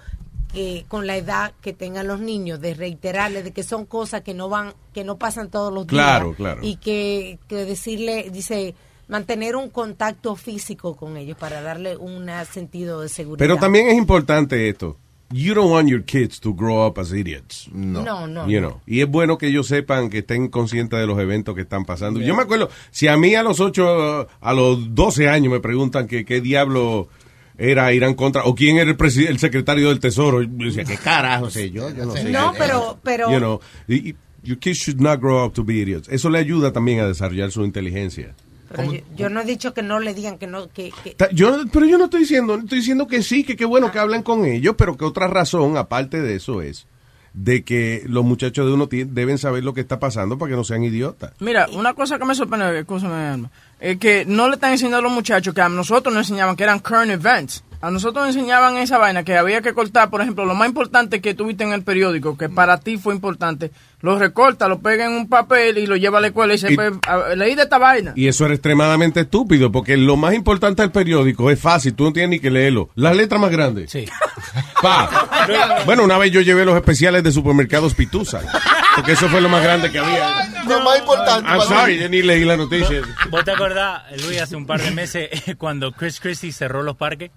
que 0.53 0.86
con 0.88 1.07
la 1.07 1.16
edad 1.18 1.53
que 1.61 1.74
tengan 1.74 2.07
los 2.07 2.20
niños, 2.20 2.59
de 2.61 2.74
reiterarles 2.74 3.43
de 3.45 3.51
que 3.51 3.63
son 3.63 3.86
cosas 3.86 4.22
que 4.22 4.34
no 4.34 4.49
van, 4.49 4.74
que 4.93 5.03
no 5.03 5.18
pasan 5.18 5.49
todos 5.49 5.74
los 5.74 5.88
días. 5.88 6.01
Claro, 6.03 6.34
claro. 6.34 6.61
Y 6.63 6.76
que, 6.78 7.39
que 7.47 7.63
decirle, 7.66 8.30
dice, 8.32 8.76
mantener 9.07 9.55
un 9.55 9.70
contacto 9.70 10.36
físico 10.36 10.95
con 10.95 11.16
ellos 11.18 11.38
para 11.38 11.61
darle 11.61 11.95
un 11.97 12.30
sentido 12.51 13.01
de 13.01 13.09
seguridad. 13.09 13.39
Pero 13.39 13.57
también 13.57 13.88
es 13.88 13.95
importante 13.95 14.68
esto. 14.70 14.97
You 15.32 15.55
don't 15.55 15.71
want 15.71 15.89
your 15.89 16.03
kids 16.03 16.39
to 16.41 16.53
grow 16.53 16.86
up 16.86 16.99
as 16.99 17.11
idiots. 17.11 17.67
No, 17.73 18.28
no. 18.28 18.47
You 18.47 18.59
know. 18.59 18.82
Y 18.86 19.01
es 19.01 19.09
bueno 19.09 19.38
que 19.38 19.47
ellos 19.47 19.67
sepan 19.67 20.09
que 20.09 20.19
estén 20.19 20.49
conscientes 20.49 20.99
de 20.99 21.07
los 21.07 21.19
eventos 21.19 21.55
que 21.55 21.61
están 21.61 21.84
pasando. 21.84 22.21
Yo 22.21 22.36
me 22.36 22.43
acuerdo, 22.43 22.69
si 22.91 23.07
a 23.07 23.17
mí 23.17 23.34
a 23.34 23.41
los 23.41 23.59
8, 23.59 24.28
a 24.39 24.53
los 24.53 24.93
12 24.93 25.28
años 25.28 25.51
me 25.51 25.59
preguntan 25.59 26.07
que 26.07 26.26
qué 26.26 26.41
diablo 26.41 27.09
era 27.57 27.91
Irán 27.93 28.13
contra, 28.13 28.43
o 28.43 28.53
quién 28.53 28.78
era 28.78 28.91
el, 28.91 28.97
el 28.99 29.39
secretario 29.39 29.89
del 29.89 29.99
Tesoro, 29.99 30.43
yo 30.43 30.65
decía, 30.65 30.84
¿qué 30.84 30.97
carajo 30.97 31.49
sé 31.49 31.71
yo? 31.71 31.89
Yo 31.89 32.05
no 32.05 32.13
sé. 32.13 32.26
No, 32.26 32.53
pero, 32.57 32.99
pero 33.01 33.32
You 33.32 33.39
know, 33.39 33.61
your 34.43 34.57
kids 34.59 34.78
should 34.78 35.01
not 35.01 35.19
grow 35.19 35.43
up 35.43 35.53
to 35.53 35.63
be 35.63 35.82
idiots. 35.82 36.07
Eso 36.09 36.30
le 36.30 36.39
ayuda 36.39 36.71
también 36.71 36.99
a 36.99 37.07
desarrollar 37.07 37.51
su 37.51 37.63
inteligencia. 37.63 38.36
Pero 38.76 38.91
yo, 38.91 38.99
yo 39.15 39.30
no 39.30 39.41
he 39.41 39.45
dicho 39.45 39.73
que 39.73 39.82
no 39.82 39.99
le 39.99 40.13
digan 40.13 40.38
que 40.38 40.47
no, 40.47 40.69
que, 40.69 40.91
Yo, 41.34 41.63
pero 41.71 41.86
yo 41.86 41.97
no 41.97 42.05
estoy 42.05 42.21
diciendo, 42.21 42.55
estoy 42.55 42.80
diciendo 42.80 43.07
que 43.07 43.23
sí, 43.23 43.43
que 43.43 43.55
qué 43.55 43.65
bueno 43.65 43.91
que 43.91 43.99
hablen 43.99 44.23
con 44.23 44.45
ellos, 44.45 44.76
pero 44.78 44.97
que 44.97 45.05
otra 45.05 45.28
razón, 45.28 45.78
aparte 45.78 46.21
de 46.21 46.36
eso, 46.36 46.61
es 46.61 46.88
de 47.36 47.65
que 47.65 48.03
los 48.07 48.23
muchachos 48.23 48.65
de 48.65 48.71
uno 48.71 48.88
deben 48.89 49.38
saber 49.38 49.63
lo 49.63 49.73
que 49.73 49.82
está 49.82 49.99
pasando 49.99 50.38
para 50.38 50.51
que 50.51 50.55
no 50.55 50.63
sean 50.63 50.84
idiotas. 50.84 51.34
Mira, 51.39 51.67
una 51.73 51.93
cosa 51.93 52.17
que 52.17 52.23
me 52.23 52.34
sorprende, 52.34 52.80
escúchame, 52.80 53.13
Alma, 53.13 53.51
es 53.80 53.97
que 53.97 54.23
no 54.26 54.47
le 54.47 54.55
están 54.55 54.71
enseñando 54.71 54.99
a 54.99 55.01
los 55.01 55.11
muchachos 55.11 55.53
que 55.53 55.59
a 55.59 55.67
nosotros 55.67 56.15
nos 56.15 56.30
enseñaban 56.30 56.55
que 56.55 56.63
eran 56.63 56.80
current 56.80 57.11
events. 57.11 57.61
A 57.86 57.92
nosotros 57.92 58.26
nos 58.26 58.36
enseñaban 58.36 58.78
esa 58.78 58.98
vaina 58.98 59.24
que 59.24 59.38
había 59.38 59.62
que 59.62 59.74
cortar, 59.76 60.10
por 60.10 60.20
ejemplo, 60.20 60.44
lo 60.46 60.56
más 60.56 60.68
importante 60.68 61.22
que 61.22 61.36
tuviste 61.36 61.64
en 61.66 61.72
el 61.72 61.84
periódico, 61.84 62.36
que 62.36 62.50
para 62.50 62.80
ti 62.80 62.98
fue 62.98 63.14
importante, 63.14 63.70
lo 64.02 64.18
recorta, 64.18 64.68
lo 64.68 64.80
pega 64.80 65.06
en 65.06 65.12
un 65.12 65.30
papel 65.30 65.78
y 65.78 65.86
lo 65.86 65.96
lleva 65.96 66.18
a 66.18 66.22
la 66.22 66.28
escuela 66.28 66.56
y 66.56 66.58
se 66.58 66.74
Y- 66.74 66.78
leí 67.36 67.54
de 67.54 67.62
esta 67.62 67.78
vaina. 67.78 68.14
Y 68.16 68.28
eso 68.28 68.44
era 68.46 68.56
extremadamente 68.56 69.20
estúpido, 69.20 69.72
porque 69.72 69.98
lo 69.98 70.18
más 70.18 70.34
importante 70.34 70.82
del 70.82 70.92
periódico 70.92 71.52
es 71.52 71.60
fácil, 71.60 71.94
tú 71.94 72.06
no 72.06 72.12
tienes 72.14 72.32
ni 72.32 72.40
que 72.40 72.50
leerlo. 72.50 72.90
Las 72.96 73.16
letras 73.16 73.40
más 73.40 73.52
grandes. 73.52 73.92
Sí. 73.92 74.06
Pa. 74.82 75.28
Bueno, 75.86 76.04
una 76.06 76.18
vez 76.18 76.32
yo 76.32 76.42
llevé 76.42 76.66
los 76.66 76.76
especiales 76.76 77.24
de 77.24 77.32
supermercados 77.32 77.94
Pitusa, 77.94 78.42
porque 78.96 79.12
eso 79.12 79.30
fue 79.30 79.42
lo 79.42 79.50
más 79.50 79.62
grande 79.64 79.92
que 79.92 80.00
había. 80.00 80.50
Lo 80.68 80.80
más 80.82 80.98
importante. 81.00 81.48
I'm 81.50 81.60
para 81.60 81.82
sorry, 81.82 81.94
mí. 81.98 82.00
yo 82.02 82.10
ni 82.10 82.22
leí 82.24 82.44
la 82.46 82.58
noticia. 82.58 83.02
¿Vos 83.30 83.46
te 83.46 83.52
acordás, 83.52 84.02
Luis, 84.26 84.42
hace 84.42 84.56
un 84.56 84.66
par 84.66 84.82
de 84.82 84.90
meses 84.90 85.30
cuando 85.60 85.92
Chris 85.92 86.20
Christie 86.20 86.52
cerró 86.52 86.82
los 86.82 86.96
parques? 86.96 87.30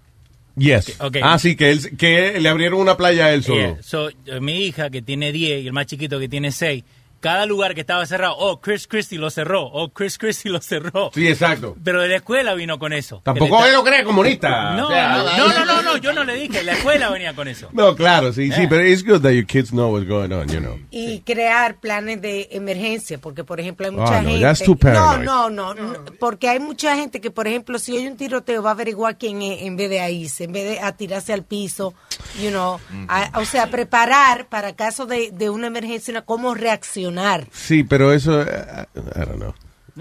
Yes. 0.59 1.01
Ok. 1.01 1.19
Ah, 1.23 1.39
sí, 1.39 1.57
que, 1.57 1.71
él, 1.71 1.97
que 1.97 2.41
le 2.41 2.49
abrieron 2.49 2.81
una 2.81 2.97
playa 2.97 3.27
a 3.27 3.33
él 3.33 3.43
solo. 3.43 3.75
Yeah. 3.75 3.83
So, 3.83 4.09
eh, 4.09 4.41
mi 4.41 4.65
hija, 4.65 4.91
que 4.91 5.03
tiene 5.03 5.33
10, 5.33 5.65
y 5.65 5.67
el 5.67 5.73
más 5.73 5.87
chiquito, 5.87 6.19
que 6.19 6.29
tiene 6.29 6.53
6, 6.53 6.85
cada 7.21 7.47
lugar 7.47 7.75
que 7.75 7.81
estaba 7.81 8.05
cerrado, 8.07 8.37
oh, 8.39 8.61
Chris 8.61 8.87
Christie 8.87 9.19
lo 9.19 9.31
cerró, 9.31 9.63
oh, 9.67 9.91
Chris 9.91 10.19
Christie 10.19 10.51
lo 10.51 10.61
cerró. 10.61 11.11
Sí, 11.15 11.27
exacto. 11.29 11.77
Pero 11.83 12.01
de 12.03 12.09
la 12.09 12.17
escuela 12.17 12.55
vino 12.55 12.79
con 12.79 12.93
eso. 12.93 13.21
Tampoco 13.25 13.65
él 13.65 13.73
lo 13.73 13.83
cree 13.85 14.05
comunista. 14.05 14.75
No, 14.77 14.87
O 14.87 14.91
sea, 14.91 15.17
no, 15.17 15.25
no, 15.25 15.49
no, 15.49 15.65
no, 15.65 15.83
no, 15.83 15.97
yo 15.97 16.13
no 16.13 16.25
le 16.25 16.35
dije, 16.35 16.63
la 16.63 16.73
escuela 16.73 17.11
venía 17.11 17.35
con 17.35 17.49
eso. 17.49 17.69
No, 17.73 17.95
claro, 17.97 18.33
sí, 18.33 18.53
sí, 18.53 18.63
Eh. 18.63 18.67
pero 18.69 18.87
it's 18.87 19.05
good 19.05 19.21
that 19.23 19.33
your 19.33 19.47
kids 19.47 19.71
know 19.71 19.93
what's 19.93 20.07
going 20.09 20.33
on, 20.33 20.49
you 20.49 20.61
know. 20.61 20.79
y 20.91 21.21
crear 21.21 21.77
planes 21.81 22.21
de 22.23 22.49
emergencia, 22.53 23.19
porque 23.19 23.45
por 23.45 23.61
ejemplo 23.61 23.87
hay 23.87 23.93
Ah, 23.93 23.97
mucha 24.01 24.23
no, 24.23 24.29
gente. 24.31 24.41
that's 24.45 24.63
too 24.63 24.77
no, 24.83 25.19
no, 25.19 25.51
no, 25.51 25.75
no, 25.75 26.05
porque 26.21 26.49
hay 26.49 26.61
mucha 26.61 26.95
gente 26.97 27.21
que, 27.21 27.31
por 27.31 27.47
ejemplo, 27.49 27.79
si 27.79 27.97
hay 27.97 28.07
un 28.07 28.17
tiroteo 28.17 28.63
va 28.63 28.71
a 28.71 28.73
averiguar 28.75 29.19
quién 29.19 29.43
es 29.43 29.63
en 29.63 29.77
vez 29.77 29.91
de 29.91 30.01
a 30.01 30.11
irse, 30.11 30.45
en 30.45 30.53
vez 30.53 30.65
de 30.71 30.81
a 30.81 30.93
tirarse 30.93 31.33
al 31.33 31.43
piso, 31.45 31.95
you 32.43 32.51
know, 32.51 32.79
a- 33.09 33.31
o 33.39 33.45
sea, 33.45 33.67
preparar 33.69 34.47
para 34.49 34.75
caso 34.77 35.07
de, 35.07 35.31
de 35.33 35.51
una 35.51 35.67
emergencia, 35.67 36.23
cómo 36.23 36.55
reaccionar. 36.55 37.08
Sí, 37.53 37.85
pero 37.85 38.13
eso, 38.13 38.43
eh, 38.43 38.87
I 38.95 39.19
don't 39.21 39.37
know. 39.37 39.55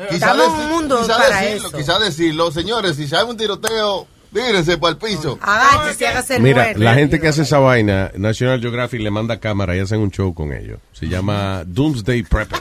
Quizá 0.09 0.31
Estamos 0.31 0.45
en 0.47 0.65
un 0.65 0.69
mundo 0.69 1.01
quizá 1.01 1.17
para 1.17 1.41
decirlo, 1.41 1.67
eso. 1.69 1.77
Quizá 1.77 1.99
decirlo, 1.99 2.51
señores, 2.51 2.95
si 2.97 3.15
hay 3.15 3.23
un 3.23 3.35
tiroteo, 3.35 4.07
tírense 4.45 4.77
para 4.77 4.91
el 4.91 4.97
piso. 4.97 5.37
Agáchese, 5.41 6.07
hágase 6.07 6.35
el 6.37 6.43
Mira, 6.43 6.63
muerto. 6.63 6.79
la 6.83 6.93
gente 6.95 7.19
que 7.19 7.27
hace 7.27 7.41
esa 7.43 7.59
vaina, 7.59 8.11
National 8.15 8.59
Geographic 8.61 9.01
le 9.01 9.11
manda 9.11 9.39
cámara 9.39 9.75
y 9.75 9.79
hacen 9.79 9.99
un 9.99 10.11
show 10.11 10.33
con 10.33 10.53
ellos. 10.53 10.79
Se 10.93 11.07
llama 11.07 11.63
Doomsday 11.65 12.23
Prepper. 12.23 12.59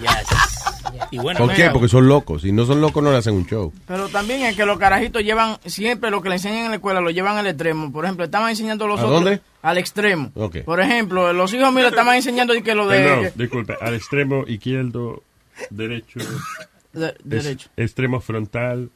Y 1.11 1.19
bueno, 1.19 1.39
¿Por 1.39 1.51
qué? 1.51 1.63
mira, 1.63 1.73
Porque 1.73 1.89
son 1.89 2.09
locos. 2.09 2.43
Si 2.43 2.53
no 2.53 2.65
son 2.65 2.81
locos, 2.81 3.03
no 3.03 3.11
le 3.13 3.19
hacen 3.19 3.35
un 3.35 3.47
show. 3.47 3.73
Pero 3.87 4.09
también 4.09 4.43
es 4.43 4.57
que 4.57 4.65
los 4.65 4.79
carajitos 4.79 5.23
llevan, 5.23 5.59
siempre 5.67 6.11
lo 6.11 6.23
que 6.23 6.29
le 6.31 6.37
enseñan 6.37 6.65
en 6.65 6.71
la 6.71 6.77
escuela 6.77 7.01
lo 7.01 7.11
llevan 7.11 7.37
al 7.37 7.47
extremo. 7.47 7.93
Por 7.93 8.05
ejemplo, 8.05 8.25
estaban 8.25 8.51
enseñando 8.51 8.87
los 8.87 8.99
¿A 9.01 9.05
otros 9.07 9.23
dónde? 9.23 9.41
al 9.63 9.79
extremo. 9.79 10.31
Ok. 10.35 10.59
Por 10.65 10.81
ejemplo, 10.81 11.33
los 11.33 11.53
hijos 11.53 11.71
míos 11.73 11.83
le 11.85 11.89
estaban 11.91 12.17
enseñando 12.17 12.55
que 12.63 12.75
lo 12.75 12.89
de... 12.89 12.99
Perdón, 12.99 13.25
que- 13.25 13.33
disculpe, 13.37 13.75
al 13.81 13.95
extremo 13.95 14.45
izquierdo, 14.47 15.23
derecho, 15.71 16.19
de- 16.97 17.09
es- 17.09 17.45
derecho. 17.45 17.69
extremo 17.77 18.21
frontal 18.21 18.91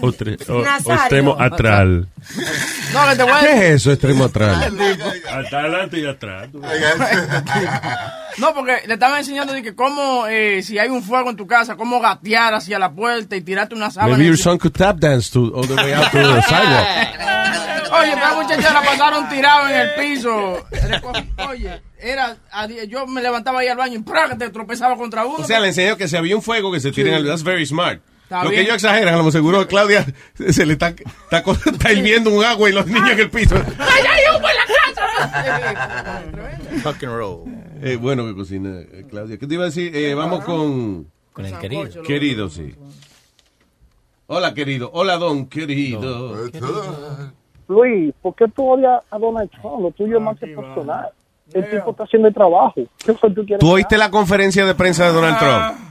o, 0.00 0.12
tre- 0.12 0.38
o- 0.48 0.58
o 0.88 0.94
extremo 0.94 1.36
atral. 1.38 2.08
No, 2.92 3.08
que 3.08 3.16
te 3.16 3.22
voy 3.22 3.32
a 3.32 3.40
¿Qué 3.40 3.52
es 3.52 3.62
eso, 3.80 3.92
extremo 3.92 4.24
atrás? 4.24 4.70
Hasta 5.30 5.58
adelante 5.60 5.98
y 6.00 6.06
atrás. 6.06 6.48
No, 8.38 8.52
porque 8.54 8.82
le 8.86 8.94
estaban 8.94 9.18
enseñando 9.18 9.52
de 9.54 9.62
que 9.62 9.74
cómo, 9.74 10.26
eh, 10.28 10.62
si 10.62 10.78
hay 10.78 10.88
un 10.90 11.02
fuego 11.02 11.30
en 11.30 11.36
tu 11.36 11.46
casa, 11.46 11.76
cómo 11.76 12.00
gatear 12.00 12.52
hacia 12.54 12.78
la 12.78 12.92
puerta 12.92 13.34
y 13.34 13.40
tirarte 13.40 13.74
una 13.74 13.90
sábana. 13.90 14.12
Maybe 14.16 14.28
your 14.28 14.36
son 14.38 14.58
could 14.58 14.74
tap 14.76 14.98
dance 14.98 15.30
to 15.32 15.52
all 15.54 15.66
the 15.66 15.74
way 15.74 15.92
out 15.94 16.10
to 16.10 16.18
the 16.18 16.42
sidewalk. 16.42 17.92
Oye, 17.98 18.12
esta 18.12 18.34
muchacha 18.34 18.72
la 18.74 18.82
pasaron 18.82 19.28
tirado 19.28 19.68
en 19.68 19.76
el 19.76 19.94
piso. 19.94 20.66
Oye, 21.48 21.80
era, 21.98 22.36
yo 22.88 23.06
me 23.06 23.22
levantaba 23.22 23.60
ahí 23.60 23.68
al 23.68 23.76
baño 23.76 23.98
y 23.98 24.02
¡prá! 24.02 24.36
te 24.36 24.50
tropezaba 24.50 24.96
contra 24.96 25.24
uno. 25.24 25.36
O 25.38 25.44
sea, 25.44 25.60
le 25.60 25.68
enseñó 25.68 25.96
que 25.96 26.08
si 26.08 26.16
había 26.16 26.36
un 26.36 26.42
fuego, 26.42 26.72
que 26.72 26.80
se 26.80 26.92
tiren 26.92 27.14
al... 27.14 27.26
That's 27.26 27.42
very 27.42 27.66
smart. 27.66 28.00
Está 28.24 28.42
lo 28.42 28.50
bien. 28.50 28.60
que 28.60 28.64
ellos 28.64 28.74
exageran, 28.74 29.14
a 29.14 29.22
lo 29.22 29.30
seguro 29.30 29.68
Claudia 29.68 30.04
se 30.34 30.66
le 30.66 30.72
está, 30.72 30.88
está, 30.88 31.38
está 31.70 31.92
hirviendo 31.92 32.30
un 32.30 32.44
agua 32.44 32.68
y 32.68 32.72
los 32.72 32.86
niños 32.86 33.10
en 33.10 33.20
el 33.20 33.30
piso. 33.30 33.54
¡Ay, 33.78 34.02
ay, 34.08 34.36
humo 34.36 34.48
en 34.48 34.56
la 34.56 34.66
casa! 34.66 36.22
Rock 36.82 37.04
and 37.04 37.16
roll. 37.16 37.44
Eh, 37.82 37.96
bueno 37.96 38.26
que 38.26 38.34
cocina 38.34 38.80
eh, 38.80 39.06
Claudia. 39.08 39.38
¿Qué 39.38 39.46
te 39.46 39.54
iba 39.54 39.62
a 39.62 39.66
decir? 39.66 39.94
Eh, 39.94 40.14
vamos 40.14 40.44
con... 40.44 41.06
Con 41.32 41.46
el 41.46 41.58
querido. 41.58 42.02
Querido, 42.02 42.48
sí. 42.48 42.74
Hola, 44.26 44.54
querido. 44.54 44.90
Hola, 44.92 45.18
don 45.18 45.46
querido. 45.46 46.48
Luis, 47.68 48.14
¿por 48.22 48.34
qué 48.34 48.46
tú 48.48 48.66
odias 48.66 49.02
a 49.10 49.18
Donald 49.18 49.50
Trump? 49.50 49.82
Lo 49.82 49.90
tuyo 49.92 50.16
es 50.16 50.22
más 50.22 50.38
que 50.38 50.46
personal. 50.48 51.10
El 51.52 51.70
tipo 51.70 51.90
está 51.92 52.04
haciendo 52.04 52.28
el 52.28 52.34
trabajo. 52.34 52.74
¿Qué 53.04 53.12
fue 53.14 53.30
tú 53.30 53.44
quieres? 53.44 53.60
¿Tú 53.60 53.70
oíste 53.70 53.96
la 53.98 54.10
conferencia 54.10 54.64
de 54.66 54.74
prensa 54.74 55.06
de 55.06 55.12
Donald 55.12 55.38
Trump? 55.38 55.86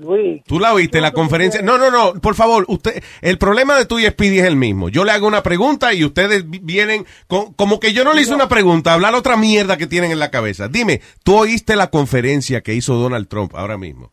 Luis. 0.00 0.42
¿Tú 0.44 0.58
la 0.58 0.74
oíste, 0.74 1.00
la 1.00 1.12
conferencia? 1.12 1.62
No, 1.62 1.78
no, 1.78 1.92
no, 1.92 2.14
por 2.14 2.34
favor, 2.34 2.64
usted, 2.66 3.00
el 3.22 3.38
problema 3.38 3.76
de 3.76 3.86
tú 3.86 4.00
y 4.00 4.06
Speedy 4.06 4.40
es 4.40 4.44
el 4.46 4.56
mismo. 4.56 4.88
Yo 4.88 5.04
le 5.04 5.12
hago 5.12 5.28
una 5.28 5.44
pregunta 5.44 5.94
y 5.94 6.04
ustedes 6.04 6.50
vi- 6.50 6.58
vienen 6.58 7.06
con- 7.28 7.52
como 7.52 7.78
que 7.78 7.92
yo 7.92 8.02
no 8.02 8.12
le 8.12 8.22
hice 8.22 8.34
una 8.34 8.48
pregunta, 8.48 8.92
hablar 8.92 9.14
otra 9.14 9.36
mierda 9.36 9.76
que 9.76 9.86
tienen 9.86 10.10
en 10.10 10.18
la 10.18 10.32
cabeza. 10.32 10.66
Dime, 10.66 11.02
¿tú 11.22 11.36
oíste 11.36 11.76
la 11.76 11.86
conferencia 11.88 12.62
que 12.62 12.74
hizo 12.74 12.94
Donald 12.94 13.28
Trump 13.28 13.54
ahora 13.54 13.78
mismo? 13.78 14.10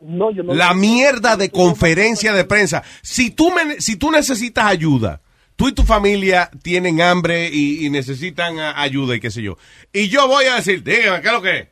No, 0.00 0.32
yo 0.32 0.42
no. 0.42 0.52
La 0.52 0.74
mierda 0.74 1.36
de 1.36 1.50
conferencia 1.50 2.32
de 2.32 2.44
prensa. 2.44 2.82
Si 3.02 3.30
tú, 3.30 3.52
me- 3.52 3.80
si 3.80 3.94
tú 3.96 4.10
necesitas 4.10 4.64
ayuda, 4.66 5.20
tú 5.58 5.68
y 5.68 5.72
tu 5.72 5.82
familia 5.82 6.50
tienen 6.62 7.02
hambre 7.02 7.50
y, 7.52 7.84
y 7.84 7.90
necesitan 7.90 8.58
ayuda 8.58 9.16
y 9.16 9.20
qué 9.20 9.30
sé 9.30 9.42
yo. 9.42 9.58
Y 9.92 10.08
yo 10.08 10.28
voy 10.28 10.44
a 10.46 10.54
decir, 10.54 10.82
dígame, 10.84 11.20
¿qué 11.20 11.26
es 11.26 11.32
lo 11.34 11.42
que 11.42 11.58
es? 11.58 11.68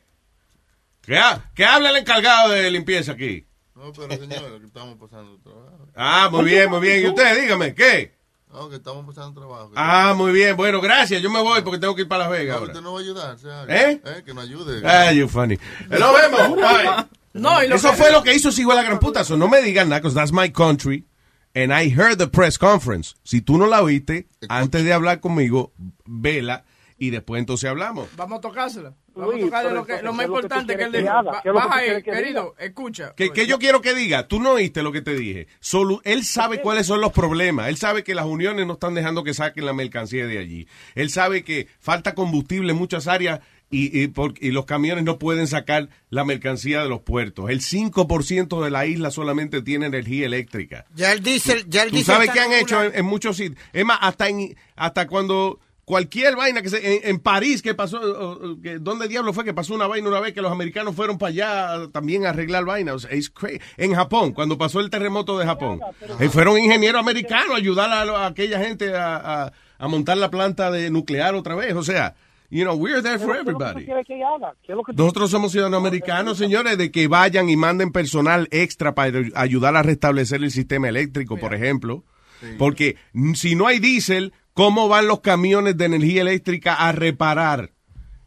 Que, 1.01 1.17
ha- 1.17 1.49
que 1.55 1.63
hable 1.65 1.89
el 1.89 1.95
encargado 1.95 2.49
de 2.49 2.69
limpieza 2.69 3.13
aquí. 3.13 3.47
No, 3.75 3.93
pero 3.93 4.09
señor, 4.11 4.59
que 4.59 4.65
estamos 4.67 4.97
pasando 4.99 5.39
trabajo. 5.39 5.87
Ah, 5.95 6.27
muy 6.31 6.43
bien, 6.45 6.69
muy 6.69 6.81
bien. 6.81 7.01
¿Y 7.03 7.07
usted, 7.07 7.41
dígame, 7.41 7.73
qué? 7.73 8.13
No, 8.51 8.69
que 8.69 8.75
estamos 8.77 9.05
pasando 9.05 9.39
trabajo. 9.39 9.71
Ah, 9.75 10.13
muy 10.17 10.31
bien. 10.33 10.57
Bueno, 10.57 10.81
gracias. 10.81 11.21
Yo 11.21 11.29
me 11.29 11.39
voy 11.41 11.61
porque 11.61 11.79
tengo 11.79 11.95
que 11.95 12.01
ir 12.01 12.07
para 12.07 12.23
Las 12.23 12.31
Vegas 12.31 12.55
No, 12.55 12.59
ahora. 12.59 12.71
usted 12.73 12.83
no 12.83 12.93
va 12.93 12.99
a 12.99 13.01
ayudar. 13.03 13.37
sea, 13.39 13.65
¿Eh? 13.69 14.01
Que 14.25 14.33
nos 14.33 14.43
ayude. 14.43 14.81
Ah, 14.85 15.11
you 15.13 15.27
funny. 15.29 15.57
Nos 15.89 16.13
vemos. 16.13 16.55
Bye. 16.55 17.05
No, 17.33 17.63
y 17.63 17.67
lo 17.67 17.75
Eso 17.75 17.91
que- 17.91 17.97
fue 17.97 18.11
lo 18.11 18.23
que 18.23 18.33
hizo 18.33 18.49
ese 18.49 18.61
hijo 18.61 18.71
de 18.71 18.77
la 18.77 18.83
gran 18.83 18.97
puta. 18.99 19.23
So, 19.23 19.37
no 19.37 19.47
me 19.47 19.61
digan 19.61 19.89
nada, 19.89 19.99
because 20.01 20.15
that's 20.15 20.31
my 20.33 20.49
country. 20.51 21.05
And 21.57 21.73
I 21.73 21.89
heard 21.89 22.19
the 22.19 22.27
press 22.27 22.59
conference. 22.59 23.15
Si 23.23 23.41
tú 23.41 23.57
no 23.57 23.65
la 23.65 23.81
oíste, 23.81 24.27
antes 24.47 24.83
de 24.83 24.93
hablar 24.93 25.19
conmigo, 25.19 25.73
vela 26.05 26.65
y 26.99 27.09
después 27.09 27.39
entonces 27.39 27.67
hablamos. 27.67 28.07
Vamos 28.15 28.37
a 28.37 28.41
tocársela. 28.41 28.93
Vamos 29.15 29.33
Luis, 29.33 29.45
a 29.45 29.47
tocarle 29.47 29.71
lo, 29.71 29.83
que, 29.83 29.93
entonces, 29.93 30.03
lo 30.05 30.13
más 30.13 30.19
¿qué 30.19 30.23
es 30.23 30.29
lo 30.29 30.35
que 30.35 30.45
importante 30.45 30.77
que 30.77 30.83
él 30.83 30.91
dijo. 30.91 31.41
que 31.41 31.49
Baja 31.49 31.75
ahí, 31.77 32.03
que 32.03 32.11
querido, 32.11 32.55
escucha. 32.59 33.13
¿Qué, 33.15 33.31
qué 33.31 33.47
yo 33.47 33.57
quiero 33.57 33.81
que 33.81 33.95
diga? 33.95 34.27
Tú 34.27 34.39
no 34.39 34.51
oíste 34.51 34.83
lo 34.83 34.91
que 34.91 35.01
te 35.01 35.15
dije. 35.15 35.47
Solo, 35.59 35.99
él 36.03 36.23
sabe 36.23 36.61
cuáles 36.61 36.85
son 36.85 37.01
los 37.01 37.11
problemas. 37.11 37.69
Él 37.69 37.77
sabe 37.77 38.03
que 38.03 38.13
las 38.13 38.27
uniones 38.27 38.67
no 38.67 38.73
están 38.73 38.93
dejando 38.93 39.23
que 39.23 39.33
saquen 39.33 39.65
la 39.65 39.73
mercancía 39.73 40.27
de 40.27 40.37
allí. 40.37 40.67
Él 40.93 41.09
sabe 41.09 41.43
que 41.43 41.67
falta 41.79 42.13
combustible 42.13 42.73
en 42.73 42.77
muchas 42.77 43.07
áreas 43.07 43.39
y, 43.69 44.01
y 44.01 44.07
por- 44.07 44.33
y 44.39 44.51
los 44.51 44.65
camiones 44.65 45.03
no 45.03 45.19
pueden 45.19 45.47
sacar 45.47 45.89
la 46.09 46.23
mercancía 46.23 46.81
de 46.83 46.89
los 46.89 47.01
puertos. 47.01 47.49
El 47.49 47.61
5% 47.61 48.63
de 48.63 48.69
la 48.69 48.85
isla 48.85 49.11
solamente 49.11 49.61
tiene 49.61 49.87
energía 49.87 50.25
eléctrica. 50.25 50.85
Ya 50.95 51.11
él 51.11 51.21
dice, 51.21 51.65
ya 51.67 51.83
él 51.83 51.91
Tú 51.91 52.01
sabes 52.03 52.29
qué 52.31 52.39
han 52.39 52.53
hecho 52.53 52.81
en, 52.83 52.95
en 52.95 53.05
muchos 53.05 53.37
sitios. 53.37 53.61
Es 53.73 53.83
más, 53.85 53.97
hasta, 54.01 54.29
en, 54.29 54.55
hasta 54.75 55.07
cuando 55.07 55.59
cualquier 55.83 56.35
vaina 56.35 56.61
que 56.61 56.69
se, 56.69 56.95
en, 56.97 57.09
en 57.09 57.19
París 57.19 57.61
que 57.61 57.73
pasó, 57.73 57.99
o- 57.99 58.51
o- 58.53 58.61
que, 58.61 58.77
¿dónde 58.79 59.07
diablo 59.07 59.33
fue 59.33 59.45
que 59.45 59.53
pasó 59.53 59.73
una 59.73 59.87
vaina 59.87 60.07
una 60.09 60.19
vez 60.19 60.33
que 60.33 60.41
los 60.41 60.51
americanos 60.51 60.95
fueron 60.95 61.17
para 61.17 61.29
allá 61.29 61.87
también 61.93 62.25
a 62.25 62.29
arreglar 62.29 62.65
vainas? 62.65 62.95
O 62.95 62.99
sea, 62.99 63.11
En 63.77 63.93
Japón, 63.95 64.31
cuando 64.33 64.57
pasó 64.57 64.79
el 64.81 64.89
terremoto 64.89 65.37
de 65.39 65.45
Japón, 65.45 65.79
eh, 66.19 66.29
fueron 66.29 66.57
ingenieros 66.57 66.99
americanos 67.01 67.51
a 67.53 67.57
ayudar 67.57 67.89
a, 67.91 68.27
aquella 68.27 68.59
gente 68.59 68.93
a, 68.95 69.15
a- 69.45 69.53
a 69.79 69.87
montar 69.87 70.17
la 70.17 70.31
planta 70.31 70.71
de 70.71 70.89
nuclear 70.89 71.35
otra 71.35 71.53
vez. 71.55 71.73
O 71.75 71.83
sea, 71.83 72.15
you 72.49 72.63
know, 72.63 72.75
we're 72.75 73.01
there 73.01 73.19
for 73.19 73.33
¿Qué 73.33 73.39
es 73.41 73.45
lo 73.45 73.45
que 73.45 73.51
tú 73.51 73.63
everybody. 73.63 73.85
quieres 73.85 74.05
que 74.07 74.23
haga? 74.23 74.53
¿Qué 74.65 74.71
es 74.71 74.75
lo 74.75 74.83
que 74.83 74.93
tú- 74.93 75.01
Nosotros 75.03 75.31
somos 75.31 75.51
ciudadanos 75.51 75.79
americanos, 75.79 76.37
señores, 76.37 76.77
de 76.77 76.91
que 76.91 77.07
vayan 77.07 77.49
y 77.49 77.55
manden 77.57 77.91
personal 77.91 78.47
extra 78.51 78.95
para 78.95 79.19
ayudar 79.35 79.75
a 79.75 79.83
restablecer 79.83 80.43
el 80.43 80.51
sistema 80.51 80.87
eléctrico, 80.89 81.37
por 81.37 81.53
ejemplo. 81.53 82.03
Porque 82.57 82.97
si 83.33 83.55
no 83.55 83.65
hay 83.67 83.79
diésel, 83.79 84.31
¿cómo 84.53 84.87
van 84.87 85.07
los 85.07 85.21
camiones 85.21 85.75
de 85.77 85.85
energía 85.85 86.21
eléctrica 86.21 86.75
a 86.75 86.91
reparar 86.91 87.71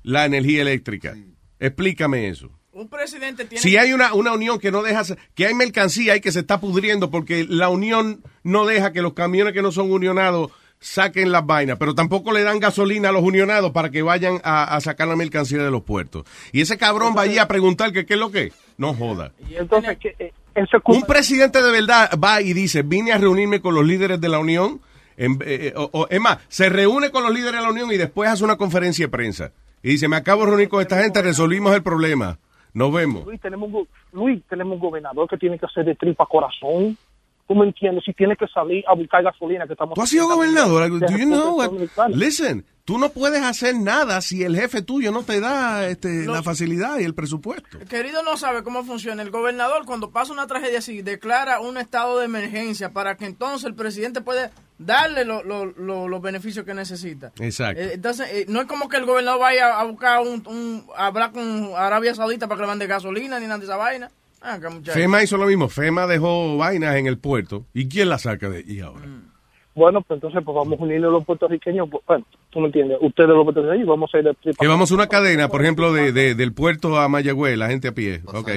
la 0.02 0.24
energía 0.26 0.62
eléctrica? 0.62 1.14
Explícame 1.58 2.28
eso. 2.28 2.50
Un 2.72 2.88
presidente 2.88 3.44
tiene 3.44 3.60
Si 3.60 3.76
hay 3.76 3.92
una, 3.92 4.14
una 4.14 4.32
unión 4.32 4.58
que 4.58 4.70
no 4.70 4.82
deja, 4.82 5.02
que 5.34 5.46
hay 5.46 5.54
mercancía 5.54 6.16
y 6.16 6.20
que 6.20 6.32
se 6.32 6.40
está 6.40 6.60
pudriendo 6.60 7.10
porque 7.10 7.44
la 7.48 7.68
unión 7.68 8.22
no 8.42 8.64
deja 8.64 8.92
que 8.92 9.02
los 9.02 9.12
camiones 9.12 9.52
que 9.52 9.60
no 9.60 9.70
son 9.72 9.90
unionados 9.92 10.50
saquen 10.80 11.30
las 11.30 11.44
vainas, 11.46 11.76
pero 11.78 11.94
tampoco 11.94 12.32
le 12.32 12.42
dan 12.42 12.58
gasolina 12.58 13.10
a 13.10 13.12
los 13.12 13.22
unionados 13.22 13.70
para 13.72 13.90
que 13.90 14.02
vayan 14.02 14.40
a, 14.42 14.74
a 14.74 14.80
sacar 14.80 15.06
la 15.08 15.14
mercancía 15.16 15.62
de 15.62 15.70
los 15.70 15.82
puertos. 15.82 16.24
Y 16.52 16.60
ese 16.62 16.78
cabrón 16.78 17.14
va 17.16 17.22
allí 17.22 17.38
a 17.38 17.46
preguntar 17.46 17.92
que 17.92 18.06
qué 18.06 18.14
es 18.14 18.20
lo 18.20 18.30
que 18.30 18.44
es. 18.44 18.54
No 18.78 18.94
joda. 18.94 19.32
Entonces, 19.50 19.98
¿qué- 19.98 20.16
eh, 20.18 20.32
eso 20.54 20.78
Un 20.86 21.02
presidente 21.02 21.62
de 21.62 21.70
verdad 21.70 22.10
va 22.22 22.40
y 22.40 22.54
dice, 22.54 22.82
vine 22.82 23.12
a 23.12 23.18
reunirme 23.18 23.60
con 23.60 23.74
los 23.74 23.84
líderes 23.86 24.20
de 24.20 24.28
la 24.28 24.38
unión 24.38 24.80
En- 25.16 25.38
eh, 25.44 25.74
o- 25.76 25.90
o- 25.92 26.06
es 26.08 26.18
más, 26.18 26.38
se 26.48 26.70
reúne 26.70 27.10
con 27.10 27.22
los 27.22 27.34
líderes 27.34 27.60
de 27.60 27.66
la 27.66 27.70
Unión 27.70 27.92
y 27.92 27.98
después 27.98 28.30
hace 28.30 28.42
una 28.42 28.56
conferencia 28.56 29.04
de 29.04 29.10
prensa. 29.10 29.52
Y 29.82 29.90
dice, 29.90 30.08
me 30.08 30.16
acabo 30.16 30.44
de 30.44 30.48
reunir 30.52 30.70
con 30.70 30.80
esta 30.80 31.02
gente, 31.02 31.20
resolvimos 31.20 31.74
el 31.74 31.82
problema. 31.82 32.38
Nos 32.72 32.90
vemos. 32.90 33.26
Luis, 33.26 33.38
tenemos 33.38 33.68
un, 33.70 33.86
Luis, 34.14 34.42
tenemos 34.48 34.76
un 34.76 34.80
gobernador 34.80 35.28
que 35.28 35.36
tiene 35.36 35.58
que 35.58 35.66
hacer 35.66 35.84
de 35.84 35.94
tripa 35.94 36.24
corazón. 36.24 36.96
¿Tú 37.50 37.56
me 37.56 37.66
entiendes? 37.66 38.04
Si 38.06 38.12
tiene 38.12 38.36
que 38.36 38.46
salir 38.46 38.84
a 38.86 38.94
buscar 38.94 39.24
gasolina 39.24 39.66
que 39.66 39.72
estamos... 39.72 39.96
¿Tú 39.96 40.02
has 40.02 40.08
sido 40.08 40.28
gobernador? 40.28 40.84
de 40.84 40.88
Do 40.88 40.94
you 40.98 41.00
República 41.00 41.24
know 41.26 41.56
what? 41.58 41.64
Dominicana. 41.66 42.16
Listen, 42.16 42.64
tú 42.84 42.96
no 42.96 43.08
puedes 43.08 43.42
hacer 43.42 43.74
nada 43.74 44.20
si 44.20 44.44
el 44.44 44.54
jefe 44.54 44.82
tuyo 44.82 45.10
no 45.10 45.24
te 45.24 45.40
da 45.40 45.88
este, 45.88 46.26
la 46.26 46.44
facilidad 46.44 47.00
y 47.00 47.02
el 47.02 47.12
presupuesto. 47.12 47.78
El 47.80 47.88
querido 47.88 48.22
no 48.22 48.36
sabe 48.36 48.62
cómo 48.62 48.84
funciona. 48.84 49.22
El 49.22 49.32
gobernador, 49.32 49.84
cuando 49.84 50.12
pasa 50.12 50.32
una 50.32 50.46
tragedia 50.46 50.78
así, 50.78 51.02
declara 51.02 51.58
un 51.58 51.76
estado 51.76 52.20
de 52.20 52.26
emergencia 52.26 52.92
para 52.92 53.16
que 53.16 53.26
entonces 53.26 53.64
el 53.66 53.74
presidente 53.74 54.20
pueda 54.20 54.52
darle 54.78 55.24
lo- 55.24 55.42
lo- 55.42 55.66
lo- 55.66 56.06
los 56.06 56.22
beneficios 56.22 56.64
que 56.64 56.72
necesita. 56.72 57.32
Exacto. 57.40 57.82
Eh, 57.82 57.94
Entonces, 57.94 58.28
eh, 58.32 58.44
no 58.48 58.60
es 58.60 58.68
como 58.68 58.88
que 58.88 58.96
el 58.96 59.06
gobernador 59.06 59.40
vaya 59.40 59.76
a 59.80 59.82
buscar 59.86 60.20
un, 60.20 60.40
un- 60.46 60.84
a 60.96 61.06
hablar 61.06 61.32
con 61.32 61.72
Arabia 61.76 62.14
Saudita 62.14 62.46
para 62.46 62.58
que 62.58 62.62
le 62.62 62.68
mande 62.68 62.86
gasolina 62.86 63.40
ni 63.40 63.46
nada 63.46 63.58
de 63.58 63.64
esa 63.64 63.76
vaina. 63.76 64.08
Ah. 64.40 64.58
FEMA 64.84 65.22
hizo 65.22 65.36
lo 65.36 65.46
mismo. 65.46 65.68
FEMA 65.68 66.06
dejó 66.06 66.56
vainas 66.56 66.96
en 66.96 67.06
el 67.06 67.18
puerto. 67.18 67.66
¿Y 67.74 67.88
quién 67.88 68.08
la 68.08 68.18
saca 68.18 68.48
de 68.48 68.58
allí 68.58 68.80
ahora? 68.80 69.06
Bueno, 69.74 70.00
pues 70.02 70.16
entonces 70.18 70.42
pues 70.44 70.54
vamos 70.54 70.78
a 70.80 70.82
unirle 70.82 71.06
a 71.06 71.10
los 71.10 71.24
puertorriqueños. 71.24 71.88
Bueno, 72.06 72.26
tú 72.50 72.60
me 72.60 72.66
entiendes. 72.66 72.98
Ustedes 73.00 73.28
los 73.30 73.44
puertorriqueños 73.44 73.86
vamos 73.88 74.10
a 74.14 74.18
ir 74.18 74.24
tripa 74.42 74.58
Que 74.60 74.66
vamos 74.68 74.90
a 74.90 74.94
una 74.94 75.06
cadena, 75.06 75.48
por 75.48 75.62
ejemplo, 75.62 75.92
de, 75.92 76.12
de- 76.12 76.34
del 76.34 76.52
puerto 76.52 76.98
a 76.98 77.08
Mayagüez, 77.08 77.56
la 77.56 77.68
gente 77.68 77.88
a 77.88 77.92
pie. 77.92 78.22
Ok. 78.26 78.50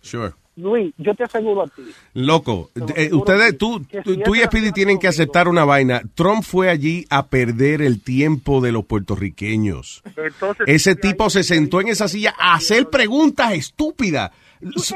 Sure. 0.00 0.32
Luis, 0.56 0.92
yo 0.98 1.14
te 1.14 1.22
aseguro 1.22 1.62
a 1.62 1.68
ti. 1.68 1.82
Loco, 2.14 2.70
eh, 2.96 3.10
ustedes, 3.12 3.56
tú, 3.56 3.80
tú, 4.02 4.16
tú 4.16 4.34
y 4.34 4.40
Speedy 4.40 4.72
tienen 4.72 4.98
que 4.98 5.06
aceptar 5.06 5.46
una 5.46 5.64
vaina. 5.64 6.02
Trump 6.16 6.42
fue 6.42 6.68
allí 6.68 7.06
a 7.10 7.28
perder 7.28 7.80
el 7.80 8.02
tiempo 8.02 8.60
de 8.60 8.72
los 8.72 8.84
puertorriqueños. 8.84 10.02
Entonces, 10.16 10.64
Ese 10.66 10.96
tipo 10.96 11.30
se 11.30 11.44
sentó 11.44 11.80
en 11.80 11.86
esa 11.86 12.08
silla 12.08 12.34
a 12.36 12.54
hacer 12.54 12.88
preguntas 12.88 13.52
estúpidas. 13.52 14.32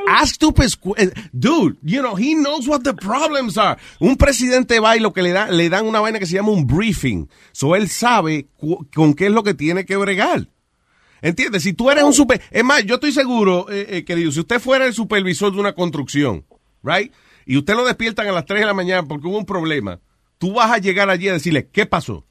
Ask 0.08 0.34
stupid 0.34 0.70
eh, 0.96 1.10
Dude, 1.32 1.76
you 1.82 2.00
know, 2.00 2.16
he 2.16 2.34
knows 2.34 2.66
what 2.66 2.82
the 2.82 2.94
problems 2.94 3.56
are. 3.56 3.78
Un 4.00 4.16
presidente 4.16 4.80
va 4.80 4.96
y 4.96 5.00
lo 5.00 5.12
que 5.12 5.22
le, 5.22 5.32
da, 5.32 5.50
le 5.50 5.68
dan 5.68 5.86
una 5.86 6.00
vaina 6.00 6.18
que 6.18 6.26
se 6.26 6.34
llama 6.34 6.50
un 6.50 6.66
briefing. 6.66 7.28
So 7.52 7.76
él 7.76 7.88
sabe 7.88 8.48
con 8.94 9.14
qué 9.14 9.26
es 9.26 9.32
lo 9.32 9.42
que 9.42 9.54
tiene 9.54 9.84
que 9.84 9.96
bregar. 9.96 10.48
¿Entiendes? 11.20 11.62
Si 11.62 11.72
tú 11.72 11.88
eres 11.88 12.02
un 12.02 12.12
super... 12.12 12.42
Es 12.50 12.64
más, 12.64 12.84
yo 12.84 12.96
estoy 12.96 13.12
seguro, 13.12 13.70
eh, 13.70 13.86
eh, 13.88 14.04
querido, 14.04 14.32
si 14.32 14.40
usted 14.40 14.58
fuera 14.58 14.86
el 14.86 14.92
supervisor 14.92 15.52
de 15.52 15.60
una 15.60 15.72
construcción, 15.72 16.44
right? 16.82 17.12
Y 17.46 17.56
usted 17.56 17.74
lo 17.74 17.84
despiertan 17.84 18.26
a 18.26 18.32
las 18.32 18.44
3 18.44 18.60
de 18.60 18.66
la 18.66 18.74
mañana 18.74 19.06
porque 19.06 19.28
hubo 19.28 19.38
un 19.38 19.46
problema, 19.46 20.00
tú 20.38 20.54
vas 20.54 20.72
a 20.72 20.78
llegar 20.78 21.08
allí 21.08 21.28
a 21.28 21.34
decirle, 21.34 21.68
¿qué 21.72 21.86
pasó? 21.86 22.26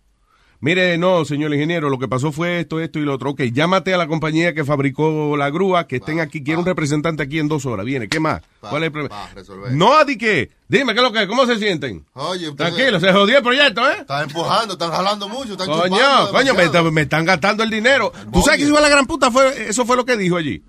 Mire, 0.61 0.95
no, 0.99 1.25
señor 1.25 1.51
ingeniero, 1.51 1.89
lo 1.89 1.97
que 1.97 2.07
pasó 2.07 2.31
fue 2.31 2.59
esto, 2.59 2.79
esto 2.79 2.99
y 2.99 3.01
lo 3.01 3.15
otro. 3.15 3.31
Ok, 3.31 3.41
llámate 3.51 3.95
a 3.95 3.97
la 3.97 4.05
compañía 4.05 4.53
que 4.53 4.63
fabricó 4.63 5.35
la 5.35 5.49
grúa, 5.49 5.87
que 5.87 5.95
estén 5.95 6.19
aquí, 6.19 6.43
quiero 6.43 6.59
un 6.59 6.67
representante 6.67 7.23
aquí 7.23 7.39
en 7.39 7.47
dos 7.47 7.65
horas. 7.65 7.83
Viene, 7.83 8.07
¿qué 8.07 8.19
más? 8.19 8.43
¿Cuál 8.59 8.83
es 8.83 8.87
el 8.87 8.91
problema? 8.91 9.29
No, 9.71 10.05
di 10.05 10.19
qué. 10.19 10.51
Dime, 10.67 10.93
¿qué 10.93 10.99
es 10.99 11.03
lo 11.03 11.11
que 11.11 11.27
¿Cómo 11.27 11.47
se 11.47 11.57
sienten? 11.57 12.05
Oye, 12.13 12.51
Tranquilo, 12.51 12.99
se 12.99 13.11
jodió 13.11 13.37
el 13.37 13.43
proyecto, 13.43 13.89
¿eh? 13.89 13.97
Están 14.01 14.23
empujando, 14.23 14.73
están 14.73 14.91
jalando 14.91 15.27
mucho, 15.27 15.53
están 15.53 15.67
Coño, 15.67 16.29
coño, 16.31 16.53
me, 16.53 16.91
me 16.91 17.01
están 17.01 17.25
gastando 17.25 17.63
el 17.63 17.71
dinero. 17.71 18.13
¿Tú 18.31 18.43
sabes 18.43 18.59
que 18.59 18.65
hizo 18.67 18.79
la 18.79 18.87
gran 18.87 19.07
puta? 19.07 19.31
Fue, 19.31 19.69
eso 19.69 19.83
fue 19.83 19.95
lo 19.95 20.05
que 20.05 20.15
dijo 20.15 20.37
allí. 20.37 20.63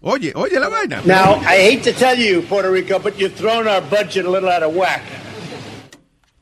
Oye, 0.00 0.32
oye 0.34 0.58
la 0.58 0.70
vaina. 0.70 1.02
Now, 1.04 1.38
I 1.42 1.58
hate 1.60 1.82
to 1.82 1.92
tell 1.92 2.18
you, 2.18 2.40
Puerto 2.48 2.70
Rico, 2.70 2.98
but 2.98 3.18
you've 3.18 3.34
thrown 3.34 3.68
our 3.68 3.82
budget 3.82 4.24
a 4.24 4.30
little 4.30 4.48
out 4.48 4.62
of 4.62 4.74
whack. 4.74 5.02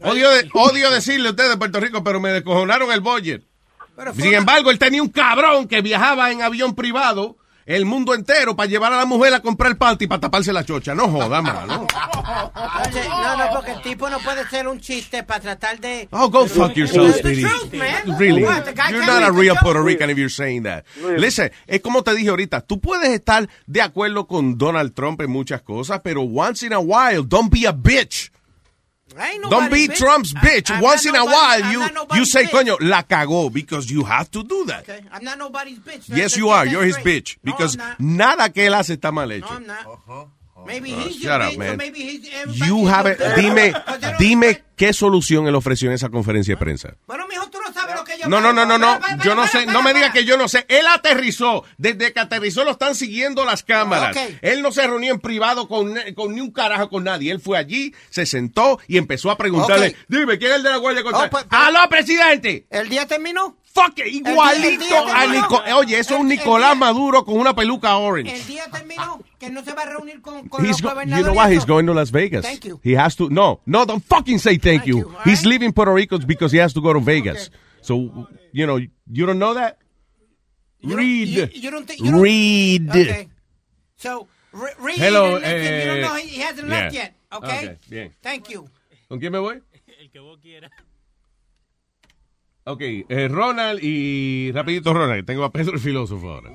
Odio, 0.01 0.31
de- 0.31 0.49
odio 0.55 0.91
decirle 0.91 1.29
a 1.29 1.31
ustedes 1.31 1.51
de 1.51 1.57
Puerto 1.57 1.81
Rico, 1.81 2.05
pero 2.05 2.21
me 2.21 2.31
descojonaron 2.31 2.91
el 2.93 3.01
budget. 3.01 3.43
Sin 4.17 4.33
embargo, 4.35 4.71
él 4.71 4.79
tenía 4.79 5.03
un 5.03 5.09
cabrón 5.09 5.67
que 5.67 5.83
viajaba 5.83 6.31
en 6.31 6.41
avión 6.43 6.75
privado 6.77 7.37
el 7.67 7.85
mundo 7.85 8.15
entero 8.15 8.57
para 8.57 8.67
llevar 8.69 8.93
a 8.93 8.97
la 8.97 9.05
mujer 9.05 9.35
a 9.35 9.41
comprar 9.41 9.77
panty 9.77 10.07
para 10.07 10.21
taparse 10.21 10.53
la 10.55 10.65
chocha. 10.65 10.95
No 10.95 11.09
joda, 11.09 11.43
mano. 11.43 11.87
Oye, 12.87 13.09
no, 13.09 13.37
no, 13.37 13.45
porque 13.53 13.73
el 13.73 13.83
tipo 13.83 14.09
no 14.09 14.21
puede 14.21 14.49
ser 14.49 14.69
un 14.69 14.81
chiste 14.81 15.23
para 15.25 15.41
tratar 15.41 15.79
de... 15.79 16.09
Oh, 16.13 16.31
go 16.31 16.47
fuck 16.47 16.75
yourself, 16.77 17.17
Speedy. 17.17 17.45
Really? 18.19 18.43
You're 18.43 19.05
not 19.05 19.23
a 19.23 19.33
real? 19.33 19.57
Puerto 19.61 19.83
Rican 19.83 20.09
if 20.11 20.17
you're 20.17 20.31
saying 20.31 20.63
that. 20.63 20.85
Listen, 21.19 21.51
es 21.67 21.81
como 21.83 22.03
te 22.03 22.15
dije 22.15 22.31
ahorita, 22.31 22.61
tú 22.63 22.81
puedes 22.81 23.11
estar 23.11 23.49
de 23.67 23.83
acuerdo 23.83 24.27
con 24.27 24.57
Donald 24.57 24.95
Trump 24.95 25.21
en 25.21 25.31
muchas 25.31 25.61
cosas, 25.61 26.01
pero 26.03 26.23
once 26.23 26.65
in 26.65 26.73
a 26.73 26.79
while, 26.79 27.23
don't 27.27 27.53
be 27.53 27.67
a 27.67 27.73
bitch. 27.73 28.31
Don't 29.51 29.71
be 29.73 29.89
Trump's 29.89 30.33
bitch. 30.35 30.71
I'm 30.71 30.81
Once 30.83 31.07
in 31.07 31.15
a 31.17 31.25
while, 31.25 31.63
I'm 31.65 31.73
you, 31.73 32.19
you 32.19 32.25
say, 32.25 32.45
bitch. 32.45 32.51
coño, 32.51 32.77
la 32.81 33.03
cagó, 33.03 33.51
because 33.53 33.91
you 33.91 34.05
have 34.05 34.31
to 34.31 34.43
do 34.45 34.65
that. 34.67 34.89
Okay, 34.89 35.01
I'm 35.13 35.25
not 35.25 35.39
nobody's 35.39 35.79
bitch. 35.79 36.09
Yes, 36.09 36.37
you 36.37 36.49
are. 36.51 36.67
You're 36.67 36.85
his 36.85 36.97
bitch. 36.99 37.37
Because 37.43 37.77
nada 37.99 38.51
que 38.53 38.67
él 38.67 38.75
hace 38.75 38.95
está 38.95 39.11
mal 39.13 39.31
hecho. 39.33 39.49
No, 39.49 39.57
I'm 39.57 39.67
not. 39.67 40.29
Maybe 40.67 40.93
Oh, 40.93 40.99
he's 41.01 41.15
shut 41.23 41.41
your 41.41 41.43
up, 41.43 41.57
man. 41.57 41.77
maybe 41.77 42.01
he's 42.01 42.29
You 42.67 42.87
have 42.87 43.07
bitch. 43.07 43.37
Dime, 43.37 43.73
dime 44.19 44.63
qué 44.77 44.93
solución 44.93 45.47
él 45.47 45.55
ofreció 45.55 45.89
en 45.89 45.95
esa 45.95 46.09
conferencia 46.09 46.55
de 46.55 46.59
prensa. 46.59 46.95
Bueno, 47.07 47.27
mijo, 47.29 47.49
tú 47.49 47.59
no 47.65 47.68
yo... 48.19 48.29
No, 48.29 48.41
no, 48.41 48.53
no, 48.53 48.67
no, 48.67 48.79
no. 48.79 48.99
Yo 49.25 49.35
no 49.35 49.47
sé, 49.47 49.67
no 49.67 49.83
me 49.83 49.95
diga 49.95 50.13
que 50.13 50.25
yo 50.25 50.37
no 50.37 50.49
sé. 50.49 50.65
Él 50.69 50.87
aterrizó. 50.87 51.65
Desde 51.77 52.13
que 52.13 52.21
aterrizó 52.21 52.65
lo 52.65 52.73
están 52.73 52.95
siguiendo 52.95 53.45
las 53.45 53.63
cámaras. 53.63 54.17
Él 54.43 54.63
no 54.63 54.73
se 54.73 54.87
reunió 54.87 55.13
en 55.13 55.21
privado 55.21 55.69
con, 55.69 55.95
con 56.15 56.35
ni 56.35 56.41
un 56.41 56.51
carajo 56.51 56.89
con 56.89 57.05
nadie. 57.05 57.31
Él 57.33 57.41
fue 57.41 57.59
allí, 57.59 57.95
se 58.11 58.27
sentó 58.27 58.79
y 58.87 58.97
empezó 58.99 59.31
a 59.31 59.37
preguntarle, 59.39 59.97
dime, 60.09 60.39
¿quién 60.39 60.51
es 60.53 60.57
el 60.59 60.63
de 60.65 60.71
la 60.71 60.77
Guardia? 60.77 61.03
Oh, 61.13 61.27
pues, 61.31 61.47
¡Aló, 61.51 61.89
presidente! 61.89 62.67
¿El 62.71 62.89
día 62.89 63.07
terminó? 63.07 63.57
Fuck 63.73 63.99
igualito 64.07 64.85
a 65.07 65.21
terminó. 65.21 65.43
Nico- 65.43 65.63
Oye, 65.77 65.99
eso 65.99 66.15
es 66.15 66.21
un 66.21 66.29
Nicolás 66.29 66.77
Maduro 66.77 67.25
con 67.25 67.39
una 67.39 67.55
peluca 67.55 67.97
orange. 67.97 68.35
El 68.35 68.47
día 68.47 68.65
terminó, 68.73 69.21
que 69.39 69.51
no 69.51 69.63
se 69.63 69.73
va 69.73 69.83
a 69.83 69.87
reunir 69.87 70.21
con, 70.21 70.49
con 70.49 70.65
He's 70.65 70.81
los 70.81 70.95
you 71.07 71.23
know 71.23 71.35
what? 71.35 71.51
y 71.51 71.55
He's 71.55 71.67
going 71.67 71.87
to 71.87 71.95
Las 71.95 72.11
Vegas. 72.11 72.45
Thank 72.45 72.65
you. 72.65 72.81
He 72.83 72.97
has 72.97 73.15
to. 73.17 73.29
No, 73.31 73.61
no, 73.67 73.85
don't 73.85 74.03
fucking 74.05 74.39
say 74.39 74.59
thank, 74.59 74.85
you. 74.85 75.13
He's 75.25 75.45
leaving 75.45 75.73
Puerto 75.73 75.93
Rico 75.93 76.19
because 76.19 76.53
he 76.53 76.61
has 76.61 76.73
to 76.75 76.81
go 76.81 76.93
to 76.93 77.01
Vegas. 77.01 77.51
So, 77.89 78.29
you 78.53 78.67
know, 78.67 78.77
you 78.77 79.25
don't 79.25 79.39
know 79.39 79.55
that? 79.55 79.79
Read. 80.85 81.29
You, 81.29 81.49
you 81.55 81.71
don't 81.71 81.87
think... 81.87 82.01
You 82.01 82.11
don't, 82.11 82.21
Read. 82.21 82.91
Okay. 82.91 83.29
So, 83.97 84.29
re- 84.53 84.77
read 84.79 84.99
Hello, 84.99 85.37
and 85.37 85.43
listen. 85.43 85.73
you 85.73 85.87
don't 85.87 85.97
eh, 85.97 86.03
know 86.03 86.15
he, 86.17 86.29
he 86.29 86.41
hasn't 86.43 86.69
left 86.69 86.93
yeah. 86.95 87.01
yet, 87.01 87.15
okay? 87.33 87.57
Okay, 87.57 87.77
bien. 87.89 88.15
Thank 88.21 88.51
you. 88.51 88.69
¿Con 89.09 89.19
quién 89.19 89.33
me 89.33 89.39
voy? 89.39 89.63
Ok, 92.65 92.83
eh, 92.83 93.29
Ronald 93.31 93.81
y 93.83 94.53
rapidito 94.53 94.93
Ronald, 94.93 95.21
que 95.21 95.23
tengo 95.23 95.43
a 95.45 95.51
Pedro 95.51 95.73
el 95.73 95.81
filósofo 95.81 96.33
ahora. 96.35 96.51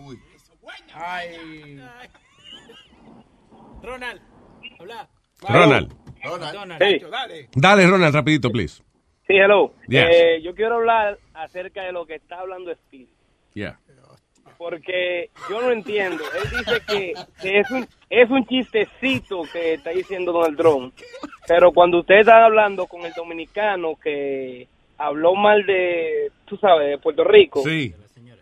Ay. 0.93 1.81
Ronald, 3.81 4.21
habla. 4.79 5.09
Ronald. 5.41 5.91
Ronald. 6.23 6.79
Hey. 6.79 6.99
Dale. 7.09 7.49
Dale, 7.55 7.87
Ronald, 7.87 8.13
rapidito, 8.13 8.51
please. 8.51 8.83
Sí, 9.33 9.39
hello. 9.39 9.73
Yes. 9.87 10.05
Eh, 10.11 10.41
yo 10.43 10.53
quiero 10.53 10.75
hablar 10.75 11.17
acerca 11.33 11.81
de 11.83 11.91
lo 11.91 12.05
que 12.05 12.13
está 12.15 12.39
hablando 12.39 12.71
Speedy. 12.75 13.09
Yeah. 13.55 13.79
Porque 14.59 15.31
yo 15.49 15.59
no 15.59 15.71
entiendo. 15.71 16.23
Él 16.35 16.49
dice 16.51 16.81
que, 16.87 17.13
que 17.41 17.59
es, 17.59 17.71
un, 17.71 17.87
es 18.11 18.29
un 18.29 18.45
chistecito 18.45 19.41
que 19.51 19.73
está 19.73 19.89
diciendo 19.89 20.31
Donald 20.31 20.55
Trump. 20.55 20.93
Pero 21.47 21.71
cuando 21.71 22.01
usted 22.01 22.19
está 22.19 22.45
hablando 22.45 22.85
con 22.85 23.01
el 23.05 23.13
dominicano 23.13 23.95
que 23.95 24.67
habló 24.99 25.33
mal 25.33 25.65
de, 25.65 26.31
tú 26.45 26.55
sabes, 26.57 26.89
de 26.89 26.97
Puerto 26.99 27.23
Rico. 27.23 27.63
Sí. 27.63 27.91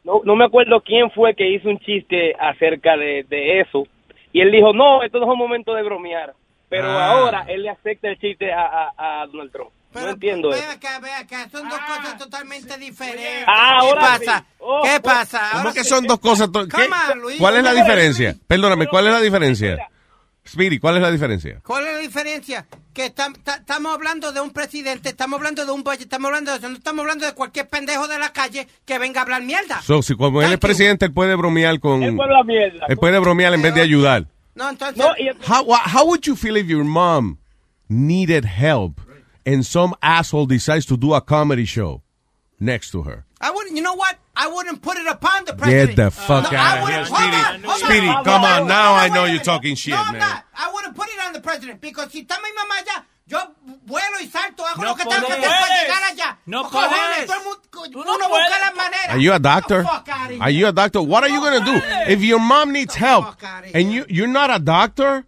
No, 0.04 0.20
no 0.26 0.36
me 0.36 0.44
acuerdo 0.44 0.82
quién 0.82 1.10
fue 1.12 1.36
que 1.36 1.50
hizo 1.50 1.70
un 1.70 1.80
chiste 1.80 2.36
acerca 2.38 2.98
de, 2.98 3.24
de 3.30 3.62
eso. 3.62 3.88
Y 4.34 4.42
él 4.42 4.52
dijo, 4.52 4.74
no, 4.74 5.04
esto 5.04 5.20
no 5.20 5.26
es 5.28 5.32
un 5.32 5.38
momento 5.40 5.74
de 5.74 5.84
bromear. 5.84 6.34
Pero 6.68 6.88
Ah. 6.90 7.12
ahora 7.12 7.46
él 7.48 7.64
le 7.64 7.70
acepta 7.70 8.10
el 8.10 8.20
chiste 8.20 8.52
a, 8.52 8.92
a, 8.98 9.22
a 9.22 9.28
Donald 9.28 9.52
Trump. 9.54 9.72
No 9.94 10.10
entiendo 10.10 10.50
Ve 10.50 10.60
eso. 10.60 10.70
acá, 10.72 11.00
ve 11.00 11.12
acá, 11.12 11.50
son 11.52 11.68
dos 11.70 11.80
cosas 11.80 12.18
totalmente 12.18 12.78
diferentes. 12.78 13.44
Ah, 13.48 13.78
¿Qué 13.82 13.88
ahora 13.88 14.02
pasa? 14.02 14.40
sí. 14.40 14.56
Oh, 14.60 14.82
¿Qué 14.84 14.96
oh. 14.98 15.02
pasa? 15.02 15.40
¿Cómo 15.52 15.62
Ahora 15.62 15.74
que 15.74 15.84
sí. 15.84 15.90
son 15.90 16.06
dos 16.08 16.20
cosas? 16.20 16.50
¿Cuál 17.40 17.58
es 17.58 17.64
la 17.64 17.74
diferencia? 17.74 18.36
Perdóname, 18.48 18.88
¿cuál 18.88 19.08
es 19.08 19.14
la 19.14 19.22
diferencia? 19.22 19.88
Speedy, 20.48 20.80
¿cuál 20.80 20.96
es 20.96 21.02
la 21.04 21.12
diferencia? 21.12 21.60
¿Cuál 21.64 21.86
es 21.88 21.94
la 21.94 22.00
diferencia? 22.00 22.66
Que 22.94 23.14
tam- 23.14 23.38
ta- 23.44 23.58
estamos 23.58 23.94
hablando 23.94 24.32
de 24.32 24.42
un 24.42 24.50
presidente, 24.52 25.10
estamos 25.10 25.38
hablando 25.38 25.66
de 25.66 25.72
un 25.72 25.84
budget, 25.84 26.02
estamos 26.02 26.28
hablando 26.30 26.52
de 26.52 26.58
eso, 26.58 26.68
no 26.68 26.76
estamos 26.78 27.02
hablando 27.02 27.26
de 27.28 27.34
cualquier 27.34 27.70
pendejo 27.70 28.08
de 28.08 28.18
la 28.18 28.34
calle 28.34 28.68
que 28.84 28.98
venga 28.98 29.22
a 29.22 29.24
hablar 29.24 29.44
mierda. 29.44 29.82
So, 29.84 30.02
si 30.02 30.16
como 30.16 30.42
él 30.42 30.52
es 30.52 30.58
presidente, 30.58 31.06
él 31.06 31.14
puede 31.14 31.36
bromear 31.36 31.80
con... 31.80 32.02
Él 32.02 32.16
puede 32.16 32.30
hablar 32.30 32.46
mierda. 32.46 32.86
Él 32.90 32.98
puede 32.98 33.20
bromear 33.20 33.54
en 33.54 33.62
vez 33.62 33.76
de 33.76 33.82
ayudar. 33.82 34.26
No, 34.56 34.68
entonces... 34.70 34.98
No, 34.98 35.12
y- 35.18 35.30
How, 35.48 35.64
how 35.94 36.06
would 36.08 36.22
you 36.24 36.36
feel 36.36 36.58
if 36.58 36.66
your 36.68 36.84
mom 36.84 37.38
needed 37.88 38.44
help 38.46 39.00
and 39.46 39.66
some 39.66 39.94
asshole 40.02 40.46
decides 40.46 40.86
to 40.88 40.98
do 40.98 41.14
a 41.14 41.22
comedy 41.22 41.66
show 41.66 42.02
next 42.60 42.92
to 42.92 43.04
her? 43.04 43.26
I 43.40 43.52
wouldn't, 43.52 43.76
you 43.76 43.82
know 43.82 43.96
what? 43.96 44.18
I 44.36 44.48
wouldn't 44.48 44.82
put 44.82 44.98
it 44.98 45.08
upon 45.08 45.46
the 45.46 45.54
president. 45.54 45.96
Get 45.96 45.96
president. 45.96 46.14
the 46.14 46.22
fuck 46.22 46.52
No, 46.52 46.58
I 46.58 46.62
out 46.62 46.78
of 46.84 46.90
here, 46.90 46.98
wouldn't- 47.00 47.08
Speedy. 47.08 47.38
hold 47.38 47.56
on, 47.56 47.64
hold 47.64 47.74
on. 47.84 47.90
Speedy, 47.90 48.08
Hold 48.08 48.26
come 48.26 48.44
on, 48.44 48.62
on. 48.62 48.68
Now 48.68 48.94
I 48.94 49.10
know 49.10 49.26
you're 49.26 49.42
talking 49.44 49.76
shit, 49.76 49.94
no, 49.94 50.02
I'm 50.02 50.12
man. 50.14 50.20
not. 50.20 50.44
I 50.56 50.72
wouldn't 50.74 50.96
put 50.96 51.08
it 51.10 51.20
on 51.26 51.34
the 51.34 51.42
president 51.42 51.82
because 51.82 52.12
si 52.12 52.22
está 52.24 52.38
mi 52.42 52.50
mamá 52.54 52.76
allá, 52.82 53.06
Yo 53.28 53.38
vuelo 53.86 54.20
y 54.20 54.28
salto, 54.28 54.66
hago 54.66 54.82
No 54.82 54.90
lo 54.90 54.96
que 54.96 55.06
tengo 55.06 55.28
que 55.28 55.36
puedes. 55.36 55.46
hacer 55.46 55.62
para 55.62 55.82
llegar 55.82 56.04
allá. 56.12 56.38
No 56.48 56.64
Cojones, 56.64 56.90
puedes. 56.90 57.26
todo 57.28 57.38
el 57.38 57.44
mundo- 57.46 58.04
no 58.06 58.16
uno 58.16 58.28
busca 58.28 58.30
puedes. 58.30 58.60
las 58.62 58.76
maneras. 58.76 59.10
Are 59.10 59.22
you 59.22 59.34
a 59.34 59.40
doctor? 59.40 59.84
Fuck 59.84 60.10
outta 60.10 60.28
here. 60.34 60.42
Are 60.42 60.52
you 60.52 60.68
a 60.68 60.72
doctor? 60.74 61.02
What 61.02 61.24
are 61.24 61.30
you 61.30 61.40
going 61.40 61.64
to 61.64 61.66
do? 61.66 61.82
If 62.12 62.22
your 62.24 62.40
mom 62.42 62.74
needs 62.74 62.94
help 62.96 63.38
and 63.74 63.92
you, 63.94 64.06
you're 64.10 64.28
not 64.28 64.50
a 64.52 64.60
doctor, 64.60 65.26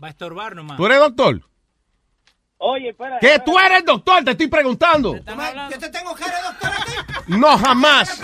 Va 0.00 0.08
a 0.08 0.10
estorbar 0.10 0.54
nomás. 0.54 0.76
¿tú 0.76 0.86
eres 0.86 0.98
doctor? 1.00 1.40
Oye, 2.64 2.90
espera. 2.90 3.18
¿Qué? 3.20 3.40
¿Tú 3.44 3.58
eres 3.58 3.84
doctor? 3.84 4.22
Te 4.24 4.30
estoy 4.32 4.46
preguntando. 4.46 5.16
Yo 5.16 5.78
te 5.78 5.88
tengo 5.88 6.14
cara 6.14 6.36
de 6.36 6.42
doctor 6.44 6.70
aquí. 6.70 6.92
No, 7.26 7.58
jamás. 7.58 8.20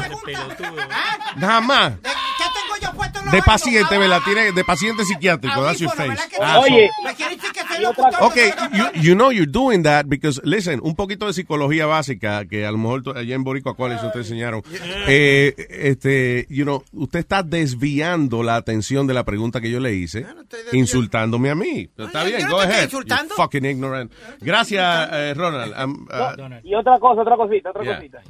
Jamás. 1.41 1.93
¿Qué 2.03 2.45
tengo 2.55 2.77
yo 2.93 2.97
puesto 2.97 3.19
en 3.19 3.25
los 3.27 3.33
De 3.35 3.43
paciente, 3.43 3.99
¿verdad? 3.99 4.21
Tiene 4.25 4.53
de 4.53 4.65
paciente 4.65 5.05
psiquiátrico. 5.05 5.61
That's 5.63 5.81
your 5.81 5.91
face. 5.91 6.09
¿verdad 6.09 6.29
que- 6.29 6.37
Asshole. 6.37 6.73
Oye, 6.73 6.91
Me 7.05 7.15
quiere 7.15 7.35
decir 7.37 7.51
que 7.53 7.61
soy 7.63 7.83
locutor. 7.83 8.15
Okay, 8.23 8.51
you, 8.73 8.85
you 9.03 9.15
know 9.15 9.31
you're 9.33 9.51
doing 9.51 9.83
that 9.83 10.05
because, 10.07 10.41
listen, 10.45 10.81
un 10.85 10.95
poquito 10.95 11.27
de 11.27 11.33
psicología 11.33 11.87
básica 11.87 12.45
que 12.47 12.65
a 12.65 12.71
lo 12.71 12.79
mejor 12.79 13.03
tú- 13.03 13.11
allá 13.11 13.35
en 13.35 13.43
Boricua 13.45 13.75
College 13.77 14.07
ustedes 14.07 14.27
enseñaron. 14.27 14.63
Eh, 15.09 15.55
este, 15.69 16.47
you 16.49 16.65
know, 16.65 16.85
usted 16.93 17.19
está 17.21 17.43
desviando 17.43 18.43
la 18.45 18.55
atención 18.57 19.07
de 19.09 19.15
la 19.15 19.25
pregunta 19.25 19.61
que 19.61 19.71
yo 19.71 19.81
le 19.81 19.95
hice, 19.95 20.25
insultándome 20.73 21.51
a 21.51 21.55
mí. 21.57 21.91
Está 21.99 22.23
bien, 22.25 22.45
no 22.45 22.51
go 22.57 22.61
te 22.61 22.73
ahead. 22.73 22.91
fucking 23.37 23.65
ignorant. 23.65 24.13
Gracias, 24.41 25.09
eh, 25.13 25.35
Ronald. 25.35 25.75
Um, 25.85 26.07
uh, 26.09 26.61
Y 26.63 26.75
otra 26.75 26.99
cosa, 26.99 27.23
otra 27.23 27.37
cosita, 27.37 27.71
otra 27.71 27.83
Yeah. 27.85 27.97
cosita. 27.97 28.23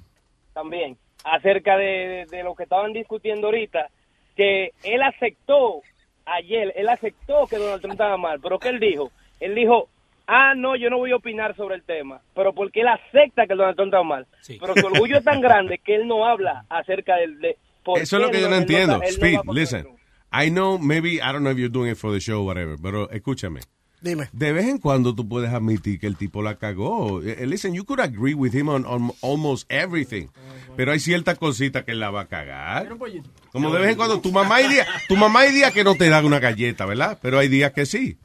También, 0.53 0.97
acerca 1.25 1.77
de, 1.77 1.85
de- 1.85 2.27
de 2.37 2.43
lo 2.43 2.55
que 2.55 2.65
estaban 2.65 2.93
discutiendo 2.93 3.47
ahorita, 3.49 3.89
que 4.37 4.73
él 4.83 5.03
aceptó 5.03 5.81
ayer, 6.27 6.73
él 6.77 6.89
aceptó 6.89 7.47
que 7.47 7.57
Donald 7.57 7.81
Trump 7.81 7.93
estaba 7.95 8.17
mal, 8.17 8.39
pero 8.41 8.59
¿qué 8.59 8.69
él 8.69 8.81
dijo? 8.81 9.11
Él 9.41 9.55
dijo, 9.55 9.89
ah, 10.27 10.55
no, 10.55 10.77
yo 10.77 10.91
no 10.91 10.99
voy 10.99 11.13
a 11.13 11.17
opinar 11.17 11.55
sobre 11.57 11.75
el 11.77 11.83
tema, 11.83 12.21
pero 12.35 12.53
porque 12.53 12.81
él 12.81 12.89
acepta 12.89 13.47
que 13.47 13.55
Donald 13.55 13.77
Trump 13.77 13.89
estaba 13.89 14.05
mal. 14.05 14.27
Pero 14.47 14.75
su 14.75 14.87
orgullo 14.87 15.19
es 15.19 15.25
tan 15.25 15.41
grande 15.41 15.79
que 15.79 15.95
él 15.95 16.07
no 16.07 16.27
habla 16.27 16.65
acerca 16.69 17.17
del... 17.17 17.39
De, 17.41 17.57
Eso 17.97 18.17
es 18.17 18.23
lo 18.23 18.31
que 18.31 18.41
yo 18.41 18.49
no 18.51 18.57
entiendo. 18.57 18.99
no 18.99 19.03
Speed, 19.05 19.41
listen. 19.53 19.87
I 20.31 20.51
know, 20.51 20.79
maybe, 20.79 21.15
I 21.15 21.33
don't 21.33 21.41
know 21.41 21.51
if 21.53 21.57
you're 21.59 21.73
doing 21.73 21.91
it 21.91 21.97
for 21.97 22.13
the 22.13 22.21
show 22.21 22.41
or 22.43 22.47
whatever, 22.47 22.77
pero 22.83 23.09
escúchame. 23.11 23.61
Dime. 24.01 24.29
De 24.33 24.53
vez 24.53 24.67
en 24.67 24.79
cuando 24.79 25.15
tú 25.15 25.29
puedes 25.29 25.53
admitir 25.53 25.99
que 25.99 26.07
el 26.07 26.17
tipo 26.17 26.43
la 26.43 26.57
cagó. 26.57 27.21
Eh, 27.23 27.45
Listen, 27.47 27.75
you 27.75 27.85
could 27.85 28.01
agree 28.01 28.35
with 28.35 28.55
him 28.55 28.69
on, 28.69 28.85
on 28.87 29.13
almost 29.23 29.71
everything. 29.71 30.29
Pero 30.77 30.93
hay 30.93 31.01
ciertas 31.01 31.37
cositas 31.39 31.83
que 31.85 31.91
él 31.93 32.01
la 32.01 32.11
va 32.11 32.23
a 32.23 32.27
cagar. 32.27 32.89
Como 33.51 33.71
de 33.73 33.81
vez 33.81 33.91
en 33.91 33.97
cuando 33.97 34.21
tu 34.21 34.31
mamá 34.31 34.57
hay 34.57 34.69
días, 34.69 34.87
tu 35.09 35.17
mamá 35.17 35.41
hay 35.41 35.53
días 35.53 35.73
que 35.73 35.83
no 35.83 35.97
te 35.97 36.09
da 36.09 36.23
una 36.25 36.39
galleta, 36.39 36.87
¿verdad? 36.87 37.19
Pero 37.21 37.39
hay 37.39 37.49
días 37.49 37.73
que 37.73 37.87
sí. 37.87 38.17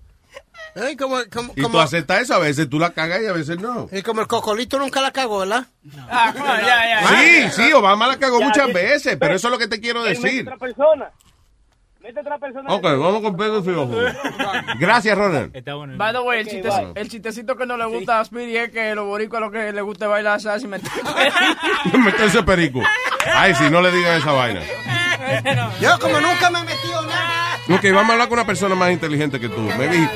Ay, 0.76 0.96
como, 0.96 1.18
como, 1.32 1.52
Y 1.56 1.58
tú 1.58 1.64
como, 1.64 1.80
aceptas 1.80 2.22
eso, 2.24 2.34
a 2.34 2.40
veces 2.40 2.68
tú 2.68 2.80
la 2.80 2.92
cagas 2.94 3.22
y 3.22 3.28
a 3.28 3.32
veces 3.34 3.60
no. 3.60 3.88
y 3.92 4.02
como 4.02 4.22
el 4.22 4.28
cocolito 4.28 4.80
nunca 4.80 5.02
la 5.02 5.12
cagó, 5.12 5.40
¿verdad? 5.40 5.68
Ah, 6.10 6.34
come 6.38 6.50
on, 6.50 6.60
ya, 6.62 7.02
ya. 7.02 7.52
Sí, 7.52 7.62
sí, 7.64 7.74
Obama 7.74 8.08
la 8.08 8.18
cagó 8.18 8.40
Ya, 8.40 8.46
muchas 8.46 8.68
ya. 8.68 8.74
veces, 8.74 9.18
pero 9.20 9.36
eso 9.36 9.48
es 9.48 9.52
lo 9.52 9.60
que 9.60 9.68
te 9.68 9.80
quiero 9.80 10.04
decir. 10.04 10.42
otra 10.42 10.58
persona. 10.58 11.12
Mete 12.04 12.20
otra 12.20 12.38
persona. 12.38 12.70
Ok, 12.70 12.84
vamos 12.84 13.22
con 13.22 13.38
Pedro 13.38 13.60
y 13.60 13.64
Filósofo. 13.64 13.98
Gracias, 14.78 15.18
Ronald. 15.18 15.56
Está 15.56 15.76
bueno. 15.76 15.94
By 15.98 16.12
the 16.12 16.20
way, 16.20 16.42
el, 16.42 16.46
Ok, 16.48 16.52
chistecito, 16.52 16.92
el 16.96 17.10
chistecito 17.10 17.56
que 17.56 17.66
no 17.66 17.78
le 17.78 17.86
gusta 17.86 18.20
a 18.20 18.26
Speedy 18.26 18.58
es 18.58 18.72
que 18.72 18.94
los 18.94 19.06
boricuas 19.06 19.42
lo 19.42 19.50
que 19.50 19.72
le 19.72 19.82
gusta 19.82 20.06
es 20.06 20.12
bailar 20.12 20.42
salsa 20.42 20.66
y 20.68 20.70
meter 20.70 20.92
Meterse 21.98 22.44
perico. 22.44 22.82
Ay, 23.34 23.56
sí, 23.56 23.70
no 23.70 23.82
le 23.82 23.90
digan 23.92 24.18
esa 24.18 24.34
vaina. 24.34 24.60
Yo 25.80 25.98
como 26.00 26.20
nunca 26.20 26.50
me 26.52 26.60
he 26.60 26.64
metido 26.64 27.02
nada. 27.04 27.58
Ok, 27.70 27.84
vamos 27.94 28.10
a 28.10 28.14
hablar 28.14 28.28
con 28.28 28.38
una 28.38 28.46
persona 28.46 28.76
más 28.76 28.92
inteligente 28.92 29.40
que 29.40 29.48
tú. 29.48 29.62
Maybe, 29.78 30.10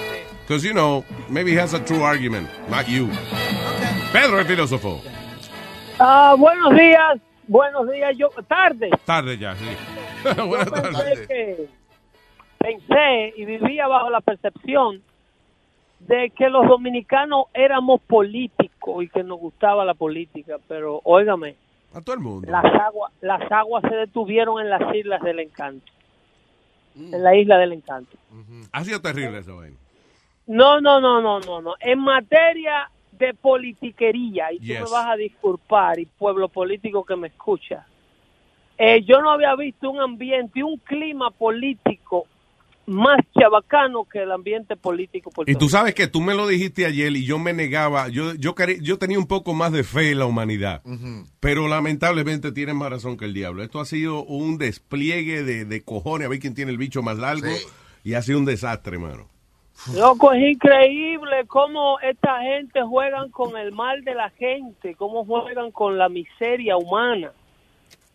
because 0.45 0.67
you 0.67 0.73
know, 0.73 1.05
maybe 1.29 1.53
he 1.53 1.59
has 1.59 1.73
a 1.73 1.79
true 1.79 2.03
argument, 2.05 2.49
not 2.69 2.85
you. 2.87 3.09
Pedro, 4.11 4.39
el 4.39 4.45
filósofo. 4.45 5.01
Ah, 5.99 6.35
buenos 6.37 6.73
días, 6.75 7.17
buenos 7.47 7.89
días. 7.89 8.15
Yo 8.17 8.29
tarde. 8.47 8.89
Tarde 9.05 9.37
ya, 9.37 9.55
sí. 9.55 9.65
Buenas 10.47 10.69
Pensé 10.69 10.91
tardes. 10.91 11.27
que 11.27 11.67
pensé 12.57 13.33
y 13.37 13.45
vivía 13.45 13.87
bajo 13.87 14.09
la 14.09 14.21
percepción 14.21 15.01
de 15.99 16.29
que 16.31 16.49
los 16.49 16.67
dominicanos 16.67 17.45
éramos 17.53 18.01
políticos 18.01 19.03
y 19.03 19.09
que 19.09 19.23
nos 19.23 19.39
gustaba 19.39 19.85
la 19.85 19.93
política, 19.93 20.57
pero 20.67 21.01
óigame, 21.03 21.55
A 21.93 22.01
todo 22.01 22.15
el 22.15 22.21
mundo. 22.21 22.49
las 22.51 22.65
aguas 22.65 23.11
las 23.21 23.51
aguas 23.51 23.83
se 23.89 23.95
detuvieron 23.95 24.59
en 24.61 24.69
las 24.69 24.93
islas 24.95 25.21
del 25.21 25.39
encanto. 25.39 25.91
En 26.95 27.23
la 27.23 27.35
isla 27.35 27.57
del 27.57 27.73
encanto. 27.73 28.17
Ha 28.71 28.83
sido 28.83 28.99
terrible 29.01 29.37
esa 29.39 29.53
vaina. 29.53 29.77
No, 30.47 30.81
no, 30.81 30.99
no, 30.99 31.21
no, 31.21 31.39
no, 31.39 31.61
no. 31.61 31.75
En 31.79 31.99
materia 31.99 32.89
de 33.17 33.33
politiquería, 33.33 34.51
y 34.53 34.59
tú 34.59 34.65
Yes. 34.65 34.81
me 34.81 34.89
vas 34.89 35.07
a 35.07 35.15
disculpar, 35.15 35.99
y 35.99 36.05
pueblo 36.05 36.49
político 36.49 37.05
que 37.05 37.15
me 37.15 37.27
escucha, 37.27 37.85
eh, 38.77 39.03
yo 39.03 39.21
no 39.21 39.31
había 39.31 39.55
visto 39.55 39.89
un 39.89 39.99
ambiente, 39.99 40.63
un 40.63 40.77
clima 40.77 41.31
político 41.31 42.25
más 42.85 43.19
chabacano 43.37 44.05
que 44.05 44.19
el 44.19 44.31
ambiente 44.31 44.77
político 44.77 45.29
Y 45.45 45.55
tú 45.55 45.67
sabes 45.67 45.93
que 45.93 46.07
tú 46.07 46.21
me 46.21 46.33
lo 46.33 46.47
dijiste 46.47 46.85
ayer 46.85 47.11
y 47.17 47.25
yo 47.25 47.37
me 47.37 47.51
negaba. 47.51 48.07
Yo, 48.07 48.33
yo, 48.35 48.55
quería- 48.55 48.77
yo 48.81 48.97
tenía 48.97 49.19
un 49.19 49.27
poco 49.27 49.53
más 49.53 49.73
de 49.73 49.83
fe 49.83 50.11
en 50.11 50.19
la 50.19 50.25
humanidad. 50.25 50.81
Pero 51.41 51.67
lamentablemente 51.67 52.53
tienes 52.53 52.75
más 52.75 52.89
razón 52.89 53.17
que 53.17 53.25
el 53.25 53.33
diablo. 53.33 53.61
Esto 53.61 53.81
ha 53.81 53.85
sido 53.85 54.23
un 54.23 54.57
despliegue 54.57 55.43
de, 55.43 55.65
de 55.65 55.83
cojones 55.83 56.27
a 56.27 56.29
ver 56.29 56.39
quién 56.39 56.53
tiene 56.55 56.71
el 56.71 56.77
bicho 56.77 57.01
más 57.03 57.17
largo. 57.17 57.47
Y 58.05 58.13
ha 58.13 58.21
sido 58.21 58.39
un 58.39 58.45
desastre, 58.45 58.93
hermano. 58.95 59.27
Loco, 59.85 60.33
es 60.33 60.43
increíble 60.43 61.45
cómo 61.47 61.99
esta 61.99 62.41
gente 62.41 62.81
juegan 62.81 63.29
con 63.29 63.55
el 63.55 63.71
mal 63.71 64.03
de 64.03 64.15
la 64.15 64.29
gente, 64.31 64.95
cómo 64.95 65.23
juegan 65.23 65.71
con 65.71 65.97
la 65.97 66.09
miseria 66.09 66.75
humana. 66.75 67.31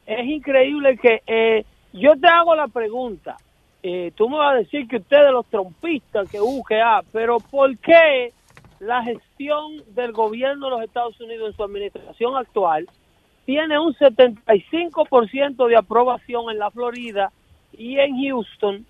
Es 0.05 0.27
increíble 0.27 0.99
que 0.99 1.23
eh, 1.27 1.65
yo 1.93 2.19
te 2.21 2.27
hago 2.29 2.55
la 2.55 2.69
pregunta. 2.69 3.39
eh, 3.83 4.13
tú 4.15 4.29
me 4.29 4.37
vas 4.37 4.55
a 4.55 4.59
decir 4.59 4.87
que 4.87 4.97
ustedes 4.99 5.33
los 5.33 5.47
trompistas, 5.47 6.29
que 6.29 6.41
U, 6.41 6.63
que 6.63 6.81
A, 6.81 7.03
pero 7.11 7.41
¿por 7.41 7.77
qué 7.79 8.33
la 8.81 9.03
gestión 9.03 9.83
del 9.95 10.13
gobierno 10.13 10.67
de 10.67 10.71
los 10.73 10.83
Estados 10.83 11.21
Unidos 11.21 11.51
en 11.51 11.57
su 11.57 11.65
administración 11.65 12.37
actual 12.37 12.89
tiene 13.47 13.79
un 13.79 13.95
75% 13.95 15.69
de 15.69 15.77
aprobación 15.77 16.51
en 16.51 16.59
la 16.59 16.71
Florida 16.71 17.33
y 17.73 17.99
en 17.99 18.23
Houston 18.23 18.87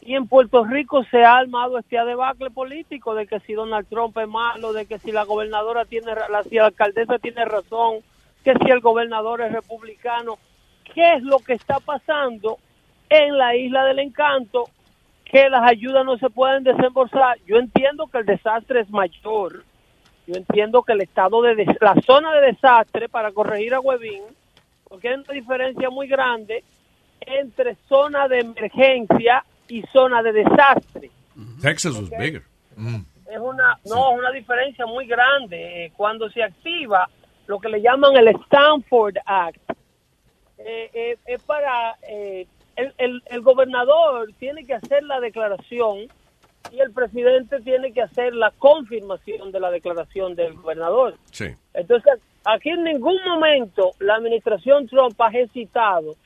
y 0.00 0.14
en 0.14 0.26
Puerto 0.26 0.64
Rico 0.64 1.04
se 1.10 1.24
ha 1.24 1.36
armado 1.36 1.78
este 1.78 1.96
debacle 1.96 2.50
político 2.50 3.14
de 3.14 3.26
que 3.26 3.40
si 3.40 3.52
Donald 3.52 3.86
Trump 3.88 4.16
es 4.18 4.28
malo, 4.28 4.72
de 4.72 4.86
que 4.86 4.98
si 4.98 5.12
la 5.12 5.24
gobernadora 5.24 5.84
tiene, 5.84 6.12
la, 6.14 6.42
si 6.44 6.56
la 6.56 6.66
alcaldesa 6.66 7.18
tiene 7.18 7.44
razón, 7.44 7.96
que 8.44 8.54
si 8.54 8.70
el 8.70 8.80
gobernador 8.80 9.42
es 9.42 9.52
republicano. 9.52 10.38
¿Qué 10.94 11.14
es 11.14 11.22
lo 11.22 11.38
que 11.38 11.54
está 11.54 11.80
pasando 11.80 12.58
en 13.10 13.36
la 13.36 13.54
isla 13.56 13.84
del 13.84 13.98
encanto? 13.98 14.64
Que 15.24 15.50
las 15.50 15.62
ayudas 15.62 16.04
no 16.04 16.16
se 16.16 16.30
pueden 16.30 16.64
desembolsar. 16.64 17.38
Yo 17.46 17.56
entiendo 17.56 18.06
que 18.06 18.18
el 18.18 18.26
desastre 18.26 18.80
es 18.80 18.90
mayor. 18.90 19.64
Yo 20.26 20.34
entiendo 20.36 20.82
que 20.82 20.92
el 20.92 21.02
estado 21.02 21.42
de 21.42 21.76
la 21.80 21.94
zona 22.06 22.32
de 22.34 22.52
desastre 22.52 23.08
para 23.08 23.32
corregir 23.32 23.74
a 23.74 23.80
Huevín, 23.80 24.22
porque 24.88 25.08
hay 25.08 25.14
una 25.14 25.32
diferencia 25.32 25.90
muy 25.90 26.06
grande 26.06 26.64
entre 27.20 27.76
zona 27.88 28.28
de 28.28 28.40
emergencia 28.40 29.44
y 29.68 29.82
zona 29.92 30.22
de 30.22 30.32
desastre. 30.32 31.10
Texas 31.62 31.94
was 31.94 32.10
bigger. 32.10 32.42
Es 33.30 33.38
una 33.38 33.78
no, 33.84 34.12
es 34.12 34.18
una 34.18 34.30
diferencia 34.32 34.86
muy 34.86 35.06
grande 35.06 35.84
Eh, 35.84 35.92
cuando 35.96 36.28
se 36.30 36.42
activa 36.42 37.08
lo 37.46 37.58
que 37.58 37.68
le 37.68 37.80
llaman 37.80 38.16
el 38.16 38.28
Stanford 38.28 39.16
Act. 39.24 39.60
eh, 40.58 40.90
eh, 40.92 41.16
es 41.26 41.42
para 41.42 41.96
eh, 42.02 42.46
el, 42.76 42.92
el, 42.98 43.22
el 43.26 43.40
gobernador 43.42 44.28
tiene 44.38 44.64
que 44.64 44.74
hacer 44.74 45.02
la 45.04 45.20
declaración 45.20 46.08
y 46.72 46.80
el 46.80 46.92
presidente 46.92 47.60
tiene 47.60 47.92
que 47.92 48.02
hacer 48.02 48.34
la 48.34 48.50
confirmación 48.58 49.52
de 49.52 49.60
la 49.60 49.70
declaración 49.70 50.34
del 50.34 50.54
gobernador. 50.54 51.14
Sí. 51.30 51.46
Entonces, 51.74 52.14
aquí 52.44 52.70
en 52.70 52.84
ningún 52.84 53.16
momento 53.26 53.92
la 54.00 54.16
administración 54.16 54.86
Trump 54.88 55.18
ha 55.20 55.28
hesitado 55.30 56.16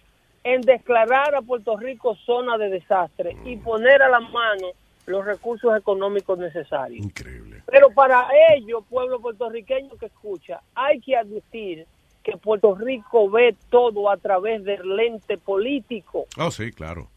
en 0.45 0.61
declarar 0.63 1.35
a 1.35 1.43
Puerto 1.43 1.77
Rico 1.77 2.17
zona 2.27 2.59
de 2.59 2.69
desastre 2.69 3.37
y 3.45 3.57
poner 3.57 4.03
a 4.03 4.09
la 4.09 4.21
mano 4.21 4.69
los 5.07 5.25
recursos 5.25 5.77
económicos 5.77 6.39
necesarios. 6.39 7.05
Increíble. 7.05 7.63
Pero 7.67 7.91
para 7.91 8.29
ello, 8.55 8.83
pueblo 8.83 9.21
puertorriqueño 9.21 9.97
que 9.99 10.07
escucha, 10.07 10.61
hay 10.75 11.01
que 11.01 11.17
admitir 11.17 11.87
que 12.23 12.37
Puerto 12.37 12.75
Rico 12.75 13.29
ve 13.29 13.57
todo 13.69 14.09
a 14.09 14.17
través 14.17 14.63
del 14.65 14.97
lente 14.97 15.39
político. 15.39 16.27
Oh, 16.39 16.51
sí, 16.51 16.71
claro. 16.71 17.11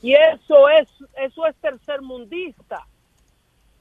Y 0.00 0.14
eso 0.14 0.68
es, 0.68 0.88
eso 1.20 1.46
es 1.46 1.56
tercermundista. 1.56 2.86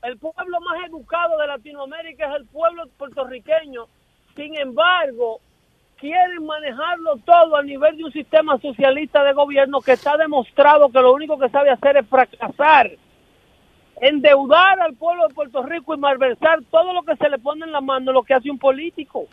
El 0.01 0.17
pueblo 0.17 0.59
más 0.61 0.87
educado 0.87 1.37
de 1.37 1.47
Latinoamérica 1.47 2.29
es 2.29 2.41
el 2.41 2.45
pueblo 2.47 2.87
puertorriqueño. 2.97 3.85
Sin 4.35 4.55
embargo, 4.55 5.39
quieren 6.01 6.43
manejarlo 6.45 7.17
todo 7.17 7.55
a 7.55 7.61
nivel 7.61 7.95
de 7.95 8.05
un 8.05 8.11
sistema 8.11 8.57
socialista 8.57 9.23
de 9.23 9.33
gobierno 9.33 9.81
que 9.81 9.93
está 9.93 10.17
demostrado 10.17 10.89
que 10.89 10.99
lo 10.99 11.13
único 11.13 11.37
que 11.37 11.47
sabe 11.49 11.69
hacer 11.69 11.95
es 11.97 12.07
fracasar. 12.07 12.91
endeudar 14.01 14.81
al 14.81 14.95
pueblo 14.95 15.27
de 15.27 15.35
Puerto 15.35 15.61
Rico 15.61 15.93
y 15.93 15.97
malversar 15.99 16.59
todo 16.71 16.91
lo 16.91 17.03
que 17.03 17.15
se 17.17 17.29
le 17.29 17.37
pone 17.37 17.65
en 17.65 17.71
la 17.71 17.81
mano, 17.81 18.11
lo 18.11 18.23
que 18.23 18.33
hace 18.33 18.49
un 18.49 18.57
político. 18.57 19.27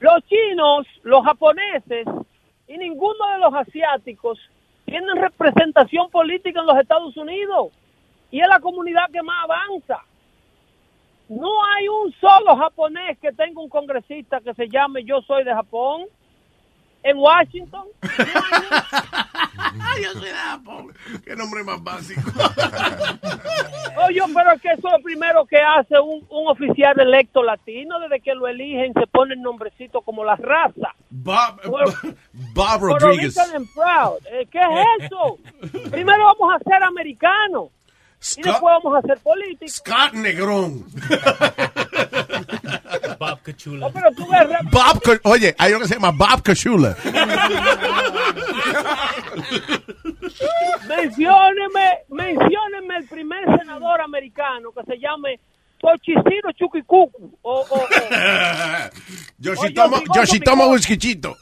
Los 0.00 0.24
chinos, 0.26 0.88
los 1.04 1.24
japoneses 1.24 2.08
y 2.66 2.78
ninguno 2.78 3.28
de 3.32 3.38
los 3.38 3.54
asiáticos 3.54 4.40
tienen 4.84 5.16
representación 5.16 6.10
política 6.10 6.58
en 6.58 6.66
los 6.66 6.78
Estados 6.78 7.16
Unidos 7.16 7.68
y 8.32 8.40
es 8.40 8.48
la 8.48 8.58
comunidad 8.58 9.08
que 9.12 9.22
más 9.22 9.36
avanza. 9.44 10.00
No 11.32 11.64
hay 11.64 11.88
un 11.88 12.12
solo 12.20 12.56
japonés 12.56 13.18
que 13.18 13.32
tenga 13.32 13.60
un 13.60 13.70
congresista 13.70 14.40
que 14.40 14.52
se 14.54 14.68
llame 14.68 15.02
Yo 15.04 15.22
soy 15.22 15.44
de 15.44 15.54
Japón. 15.54 16.02
En 17.04 17.16
Washington, 17.18 17.88
Yo 20.02 20.12
soy 20.12 20.28
de 20.28 20.34
Japón. 20.34 20.94
Qué 21.24 21.34
nombre 21.34 21.64
más 21.64 21.82
básico. 21.82 22.20
Oye, 24.06 24.20
pero 24.32 24.52
es 24.52 24.62
que 24.62 24.68
eso 24.68 24.86
es 24.86 24.92
lo 24.92 25.02
primero 25.02 25.44
que 25.46 25.58
hace 25.58 25.98
un, 25.98 26.24
un 26.30 26.46
oficial 26.46 27.00
electo 27.00 27.42
latino. 27.42 27.98
Desde 27.98 28.20
que 28.20 28.34
lo 28.34 28.46
eligen, 28.46 28.92
se 28.92 29.06
pone 29.08 29.34
el 29.34 29.42
nombrecito 29.42 30.02
como 30.02 30.22
la 30.24 30.36
raza. 30.36 30.94
Bob, 31.10 31.60
Bob 32.54 32.80
Rodriguez. 32.80 33.34
Proud. 33.74 34.24
Eh, 34.30 34.46
¿Qué 34.48 34.60
es 34.60 35.04
eso? 35.04 35.38
Primero 35.90 36.24
vamos 36.24 36.54
a 36.54 36.58
ser 36.70 36.84
americanos. 36.84 37.70
Y 38.22 38.24
Scott- 38.24 38.44
después 38.44 38.74
vamos 38.84 39.04
a 39.04 39.06
ser 39.06 39.18
políticos. 39.18 39.74
Scott 39.74 40.12
Negrón. 40.14 40.84
Bob 43.18 43.42
Cachula. 43.42 43.90
pero 43.92 44.10
tú 44.14 44.26
ves, 44.28 44.48
Bob, 44.70 45.00
Ca- 45.02 45.20
oye, 45.30 45.54
hay 45.58 45.72
uno 45.72 45.80
que 45.82 45.88
se 45.88 45.94
llama 45.94 46.10
Bob 46.12 46.42
Cachula. 46.42 46.96
mencióneme, 50.88 51.98
mencióneme 52.08 52.96
el 52.98 53.06
primer 53.08 53.44
senador 53.58 54.00
americano 54.00 54.70
que 54.72 54.82
se 54.84 54.98
llame 54.98 55.38
Tochiciro 55.80 56.52
Chuquicucu. 56.56 57.38
O, 57.42 57.60
o, 57.60 57.76
o- 57.76 57.86
Yoshitomo, 59.38 60.02
Yoshitomo 60.14 60.66
Whiskychito. 60.68 61.36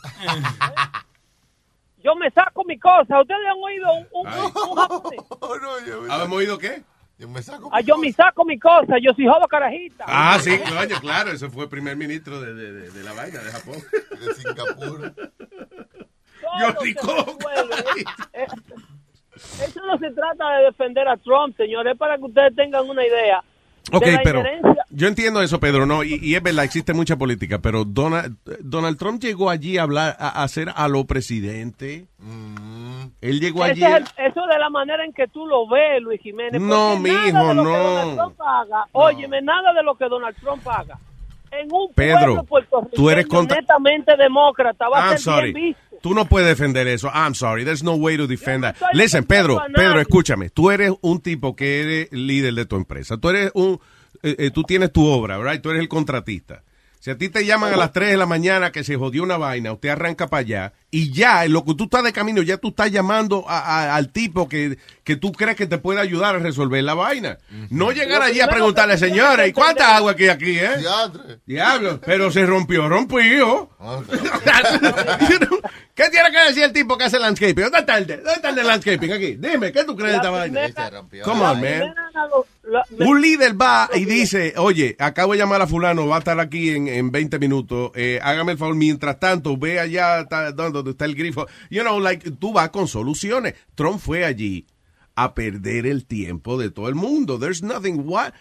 Yo 2.03 2.15
me 2.17 2.31
saco 2.31 2.65
mi 2.65 2.79
cosa. 2.79 3.21
¿Ustedes 3.21 3.41
han 3.47 3.59
oído 3.63 3.93
un, 3.93 4.07
un, 4.13 4.27
un 4.27 4.77
japonés? 4.77 5.21
¿Habemos 6.11 6.39
oído 6.39 6.59
qué? 6.59 6.83
Yo 7.19 7.29
me 7.29 7.43
saco. 7.43 7.69
Ah, 7.73 7.81
yo 7.83 7.99
me 7.99 8.11
saco 8.13 8.45
mi 8.45 8.59
cosa. 8.59 8.97
Yo 9.03 9.13
soy 9.15 9.27
jodo 9.27 9.47
carajita. 9.47 10.05
Ah, 10.07 10.39
sí, 10.41 10.59
coño, 10.59 10.99
claro, 11.01 11.31
ese 11.33 11.51
fue 11.51 11.65
el 11.65 11.69
primer 11.69 11.97
ministro 11.97 12.41
de, 12.41 12.55
de, 12.55 12.73
de, 12.73 12.91
de 12.91 13.05
la 13.05 13.13
vaina 13.13 13.41
de 13.41 13.51
Japón. 13.51 13.77
De 14.19 14.35
Singapur. 14.35 15.13
Resuelve. 16.59 16.97
Eh, 18.33 18.47
Eso 19.65 19.81
no 19.87 19.99
se 19.99 20.11
trata 20.11 20.57
de 20.59 20.65
defender 20.65 21.09
a 21.09 21.17
Trump, 21.17 21.57
señores, 21.57 21.93
es 21.95 21.99
para 21.99 22.17
que 22.19 22.25
ustedes 22.25 22.55
tengan 22.55 22.89
una 22.89 23.07
idea. 23.07 23.43
Ok, 23.93 24.07
pero 24.25 24.43
yo 24.91 25.07
entiendo 25.09 25.41
eso, 25.43 25.61
Pedro, 25.61 25.87
no, 25.87 26.03
y, 26.03 26.19
y 26.23 26.35
es 26.35 26.43
verdad, 26.43 26.65
existe 26.65 26.93
mucha 26.95 27.17
política, 27.17 27.61
pero 27.61 27.85
Donald, 27.85 28.37
Donald 28.61 28.99
Trump 28.99 29.23
llegó 29.23 29.49
allí 29.51 29.79
a 29.79 29.83
hablar, 29.83 30.17
a, 30.19 30.43
a 30.43 30.49
ser 30.49 30.71
a 30.75 30.89
lo 30.89 31.05
presidente. 31.05 32.07
Él 33.21 33.41
llegó 33.41 33.65
Ese 33.65 33.73
allí. 33.85 33.85
es 33.85 34.13
el- 34.19 34.27
eso 34.31 34.47
de 34.47 34.59
la 34.59 34.71
manera 34.71 35.05
en 35.05 35.13
que 35.13 35.27
tú 35.29 35.47
lo 35.47 35.69
ves, 35.69 36.03
Luis 36.03 36.21
Jiménez. 36.21 36.61
No, 36.61 36.97
lo 36.97 37.03
que 37.03 37.11
no. 37.11 37.63
Donald 37.63 38.17
Trump 38.17 38.41
haga, 38.41 38.85
óyeme, 38.93 39.43
nada 39.43 39.73
de 39.73 39.83
lo 39.83 39.95
que 39.95 40.07
Donald 40.09 40.37
Trump 40.41 40.67
haga. 40.69 40.99
En 41.53 41.67
un 41.73 41.93
Pedro, 41.95 42.45
pueblo 42.45 42.89
tú 42.95 43.11
eres 43.11 43.27
contra- 43.27 43.61
netamente 43.61 44.17
demócrata, 44.17 44.89
va 44.89 44.99
a 44.99 45.01
I'm 45.01 45.11
ser 45.11 45.19
sorry. 45.19 45.53
bien 45.53 45.67
visto. 45.75 45.90
Tú 46.01 46.15
no 46.15 46.25
puedes 46.27 46.49
defender 46.49 46.87
eso. 46.89 47.11
I'm 47.13 47.35
sorry. 47.35 47.65
There's 47.65 47.83
no 47.83 47.95
way 47.95 48.17
to 48.17 48.27
defend 48.27 48.65
that. 48.65 48.77
Listen, 48.95 49.25
Pedro, 49.25 49.61
Pedro, 49.75 50.01
escúchame. 50.01 50.51
Tú 50.51 50.71
eres 50.71 50.93
un 51.03 51.21
tipo 51.21 51.55
que 51.55 51.83
eres 51.83 52.13
líder 52.13 52.55
de 52.55 52.65
tu 52.65 52.77
empresa. 52.77 53.19
Tú 53.19 53.29
eres 53.29 53.51
un, 53.55 53.79
eh, 54.23 54.37
eh, 54.39 54.51
tú 54.51 54.63
tienes 54.65 54.93
tu 54.93 55.07
obra, 55.07 55.39
right? 55.43 55.61
Tú 55.61 55.71
eres 55.71 55.83
el 55.83 55.89
contratista. 55.89 56.63
Si 57.01 57.11
a 57.11 57.17
ti 57.17 57.31
te 57.31 57.47
llaman 57.47 57.73
a 57.73 57.77
las 57.79 57.93
3 57.95 58.11
de 58.11 58.17
la 58.19 58.27
mañana 58.27 58.73
que 58.73 58.85
se 58.85 58.95
jodió 58.95 59.23
una 59.23 59.39
vaina, 59.39 59.73
usted 59.73 59.89
arranca 59.89 60.29
para 60.29 60.41
allá 60.43 60.73
y 60.91 61.11
ya, 61.13 61.47
en 61.47 61.53
lo 61.55 61.65
que 61.65 61.75
tú 61.75 61.85
estás 61.85 62.05
de 62.05 62.13
camino, 62.13 62.43
ya 62.43 62.59
tú 62.59 62.69
estás 62.69 62.91
llamando 62.93 63.43
a- 63.49 63.59
a- 63.59 63.97
al 63.97 64.11
tipo 64.13 64.51
que, 64.51 64.77
que 65.03 65.17
tú 65.17 65.33
crees 65.33 65.57
que 65.57 65.67
te 65.67 65.79
puede 65.79 65.99
ayudar 65.99 66.35
a 66.37 66.39
resolver 66.41 66.85
la 66.85 66.93
vaina. 66.93 67.39
No 67.71 67.91
llegar 67.91 68.21
allí 68.21 68.41
a 68.43 68.49
preguntarle, 68.49 68.95
que 68.95 68.99
señora, 69.01 69.45
que 69.45 69.49
¿y 69.49 69.53
cuánta 69.55 69.97
agua 69.97 70.13
aquí 70.13 70.29
aquí, 70.29 70.59
eh? 70.59 70.73
Diablo, 71.47 72.01
pero 72.05 72.31
se 72.31 72.45
rompió, 72.45 72.87
rompió. 72.87 73.71
¿Qué 75.95 76.09
tiene 76.11 76.31
que 76.31 76.45
decir 76.49 76.65
el 76.65 76.73
tipo 76.73 76.97
que 76.99 77.05
hace 77.05 77.19
landscaping? 77.19 77.65
¿Dónde 77.65 77.79
está 77.79 77.99
el 77.99 78.07
de, 78.07 78.17
dónde 78.17 78.33
está 78.33 78.49
el 78.51 78.55
de 78.57 78.65
landscaping 78.65 79.13
aquí? 79.13 79.37
Dime, 79.39 79.73
¿qué 79.73 79.85
tú 79.85 79.95
crees 79.97 80.13
de 80.13 80.17
esta 80.17 80.31
vaina? 80.31 80.61
Come 81.25 81.41
on, 81.45 81.61
man. 81.61 81.95
Un 83.07 83.21
líder 83.21 83.61
va 83.61 83.89
y 83.95 84.05
dice, 84.05 84.55
oye, 84.57 84.97
acabo 84.99 85.33
de 85.33 85.39
llamar 85.39 85.63
a 85.63 85.67
fulano, 85.67 86.07
va 86.07 86.17
a 86.17 86.19
estar 86.21 86.39
aquí 86.41 86.71
en, 86.71 86.89
en 86.89 87.11
20 87.11 87.39
minutos, 87.39 87.91
eh, 87.95 88.19
hágame 88.23 88.53
el 88.53 88.59
favor, 88.59 88.77
mientras 88.77 89.19
tanto, 89.19 89.57
ve 89.57 89.81
allá 89.81 90.21
está- 90.21 90.53
donde 90.53 90.91
está 90.93 91.05
el 91.05 91.15
grifo. 91.15 91.47
You 91.71 91.83
know, 91.83 91.99
like, 92.01 92.31
tú 92.33 92.53
vas 92.53 92.71
con 92.71 92.87
soluciones. 92.89 93.55
Trump 93.75 93.99
fue 93.99 94.25
allí 94.25 94.67
a 95.17 95.35
perder 95.35 95.87
el 95.87 96.07
tiempo 96.07 96.57
de 96.59 96.71
todo 96.71 96.89
el 96.89 96.95
mundo. 96.95 97.39
There's 97.39 97.63
nothing, 97.63 98.03
what, 98.07 98.33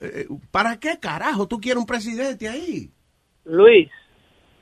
eh, 0.00 0.26
¿para 0.50 0.78
qué 0.78 0.98
carajo 1.00 1.48
tú 1.48 1.60
quieres 1.60 1.80
un 1.80 1.86
presidente 1.86 2.48
ahí? 2.48 2.90
Luis, 3.44 3.88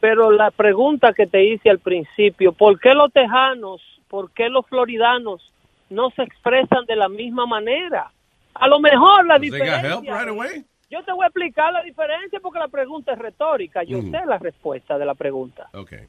pero 0.01 0.31
la 0.31 0.51
pregunta 0.53 1.13
que 1.13 1.27
te 1.27 1.45
hice 1.45 1.69
al 1.71 1.81
principio, 1.81 2.53
¿por 2.53 2.79
qué 2.81 2.95
los 2.95 3.13
tejanos, 3.13 3.81
por 4.09 4.31
qué 4.33 4.49
los 4.49 4.65
floridanos 4.67 5.43
no 5.91 6.11
se 6.11 6.23
expresan 6.23 6.87
de 6.87 6.97
la 6.97 7.09
misma 7.09 7.47
manera? 7.47 8.13
A 8.61 8.67
lo 8.69 8.81
mejor 8.81 9.27
la 9.27 9.39
diferencia... 9.39 10.01
right. 10.01 10.67
Yo 10.91 11.03
te 11.05 11.13
voy 11.13 11.25
a 11.25 11.27
explicar 11.27 11.73
la 11.73 11.83
diferencia 11.83 12.41
porque 12.41 12.59
la 12.59 12.69
pregunta 12.69 13.13
es 13.13 13.19
retórica. 13.19 13.83
Yo 13.83 13.99
Mm. 13.99 14.11
sé 14.11 14.27
la 14.27 14.39
respuesta 14.39 14.97
de 14.99 15.05
la 15.05 15.15
pregunta. 15.15 15.69
Okay. 15.75 16.07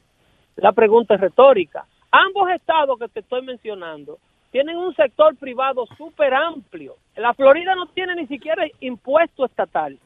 La 0.56 0.72
pregunta 0.72 1.14
es 1.14 1.20
retórica. 1.20 1.84
Ambos 2.10 2.50
estados 2.50 2.98
que 2.98 3.08
te 3.08 3.20
estoy 3.20 3.42
mencionando 3.42 4.18
tienen 4.50 4.76
un 4.78 4.94
sector 4.96 5.36
privado 5.36 5.86
súper 5.96 6.34
amplio. 6.34 6.96
La 7.16 7.34
Florida 7.34 7.74
no 7.74 7.86
tiene 7.86 8.14
ni 8.16 8.26
siquiera 8.26 8.64
impuesto 8.80 9.44
estatal. 9.44 9.98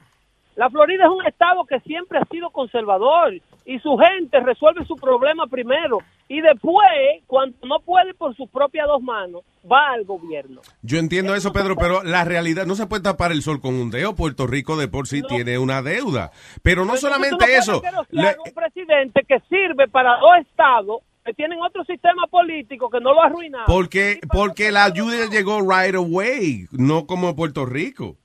La 0.56 0.68
Florida 0.70 1.04
es 1.04 1.10
un 1.10 1.24
estado 1.24 1.64
que 1.64 1.80
siempre 1.80 2.18
ha 2.18 2.24
sido 2.26 2.50
conservador 2.50 3.32
y 3.66 3.78
su 3.78 3.96
gente 3.96 4.40
resuelve 4.40 4.84
su 4.86 4.96
problema 4.96 5.46
primero 5.46 5.98
y 6.28 6.40
después, 6.40 6.86
cuando 7.26 7.56
no 7.66 7.80
puede 7.80 8.14
por 8.14 8.34
sus 8.36 8.48
propias 8.50 8.86
dos 8.86 9.02
manos, 9.02 9.42
va 9.70 9.92
al 9.92 10.04
gobierno. 10.04 10.60
Yo 10.82 10.98
entiendo 10.98 11.34
eso, 11.34 11.52
Pedro, 11.52 11.76
pero 11.76 12.02
la 12.02 12.24
realidad 12.24 12.66
no 12.66 12.74
se 12.74 12.86
puede 12.86 13.02
tapar 13.02 13.32
el 13.32 13.42
sol 13.42 13.60
con 13.60 13.74
un 13.74 13.90
dedo. 13.90 14.14
Puerto 14.14 14.46
Rico 14.46 14.76
de 14.76 14.88
por 14.88 15.06
sí 15.06 15.22
tiene 15.22 15.58
una 15.58 15.82
deuda. 15.82 16.30
Pero 16.62 16.84
no 16.84 16.92
tú 16.92 16.98
solamente 16.98 17.56
eso. 17.56 17.82
le- 18.10 18.36
un 18.44 18.52
presidente 18.54 19.22
que 19.26 19.40
sirve 19.48 19.88
para 19.88 20.18
dos 20.18 20.36
estados 20.48 21.00
que 21.24 21.32
tienen 21.32 21.58
otro 21.62 21.84
sistema 21.84 22.26
político 22.26 22.90
que 22.90 23.00
no 23.00 23.14
lo 23.14 23.22
ha 23.22 23.26
arruinado. 23.28 23.64
porque, 23.66 24.20
porque 24.30 24.70
la 24.70 24.84
ayuda 24.84 25.26
llegó 25.30 25.60
right 25.62 25.94
away, 25.94 26.66
no 26.72 27.06
como 27.06 27.30
en 27.30 27.36
Puerto 27.36 27.64
Rico. 27.64 28.16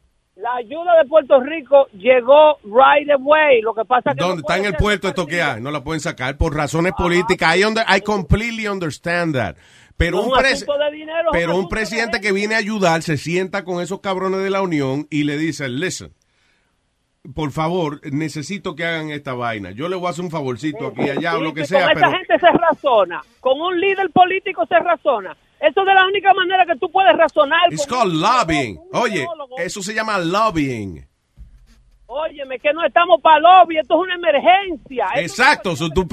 La 0.42 0.56
ayuda 0.56 0.96
de 1.02 1.08
Puerto 1.10 1.42
Rico 1.42 1.88
llegó 1.94 2.58
right 2.64 3.10
away. 3.12 3.62
Lo 3.62 3.74
que 3.74 3.84
pasa 3.84 4.12
es 4.12 4.16
que 4.16 4.22
Donde 4.24 4.36
no 4.36 4.48
está 4.48 4.58
en 4.58 4.66
el 4.66 4.76
puerto 4.76 5.10
esto 5.10 5.28
que 5.28 5.42
hay, 5.42 5.60
no 5.62 5.70
la 5.70 5.84
pueden 5.84 6.00
sacar 6.00 6.38
por 6.38 6.56
razones 6.56 6.94
políticas. 6.98 7.58
I, 7.58 7.64
under- 7.66 7.84
I 7.94 8.00
completely 8.02 8.68
understand 8.68 9.36
that. 9.36 9.56
Pero 9.98 10.22
un, 10.22 10.30
un 10.32 10.38
pres- 10.40 10.66
dinero, 10.94 11.30
un 11.30 11.32
pero 11.34 11.58
un 11.58 11.64
de 11.64 11.68
presidente 11.70 12.22
que 12.22 12.32
viene 12.32 12.56
a 12.56 12.60
ayudar 12.60 13.02
se 13.02 13.18
sienta 13.18 13.66
con 13.66 13.82
esos 13.82 14.00
cabrones 14.00 14.42
de 14.42 14.50
la 14.50 14.62
Unión 14.62 15.08
y 15.10 15.26
le 15.26 15.38
dice, 15.38 15.68
listen, 15.68 16.14
por 17.34 17.52
favor, 17.52 18.00
necesito 18.12 18.76
que 18.76 18.86
hagan 18.86 19.12
esta 19.12 19.34
vaina. 19.34 19.72
Yo 19.72 19.90
le 19.90 19.96
voy 19.96 20.08
a 20.08 20.10
hacer 20.12 20.24
un 20.24 20.32
favorcito 20.32 20.88
aquí 20.88 21.10
allá 21.10 21.38
o 21.38 21.42
lo 21.42 21.54
que 21.54 21.66
sea, 21.66 21.86
con 21.88 21.94
pero 21.94 22.08
esa 22.08 22.18
gente 22.18 22.40
se 22.40 22.52
razona. 22.52 23.22
Con 23.40 23.60
un 23.60 23.80
líder 23.80 24.10
político 24.12 24.66
se 24.66 24.80
razona. 24.80 25.36
Eso 25.60 25.82
es 25.82 25.86
de 25.86 25.94
la 25.94 26.06
única 26.08 26.34
manera 26.34 26.66
que 26.66 26.78
tú 26.80 26.90
puedes 26.90 27.16
razonar. 27.18 27.72
it's 27.72 27.86
called 27.86 28.14
lobbying. 28.14 28.80
Oye, 28.94 29.28
eso 29.58 29.84
se 29.84 29.94
llama 29.94 30.18
lobbying. 30.18 31.06
Óyeme, 32.12 32.58
que 32.58 32.74
no 32.74 32.84
estamos 32.84 33.22
para 33.22 33.40
lobby. 33.40 33.78
Esto 33.78 33.96
es 33.96 34.02
una 34.02 34.16
emergencia. 34.16 35.08
Exacto, 35.16 35.76
so, 35.76 35.90
tu 35.90 36.08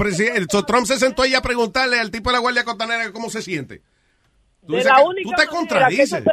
so, 0.51 0.63
Trump 0.63 0.85
se 0.85 0.99
sentó 0.99 1.23
ahí 1.23 1.33
a 1.33 1.41
preguntarle 1.41 1.99
al 1.99 2.11
tipo 2.11 2.29
de 2.29 2.33
la 2.35 2.39
Guardia 2.39 2.63
Costanera 2.65 3.11
cómo 3.11 3.29
se 3.31 3.41
siente. 3.41 3.81
Tú, 4.67 4.73
de 4.73 4.83
la 4.83 4.97
que- 4.97 5.03
única 5.03 5.29
tú 5.29 5.41
te 5.41 5.47
contradices. 5.47 6.23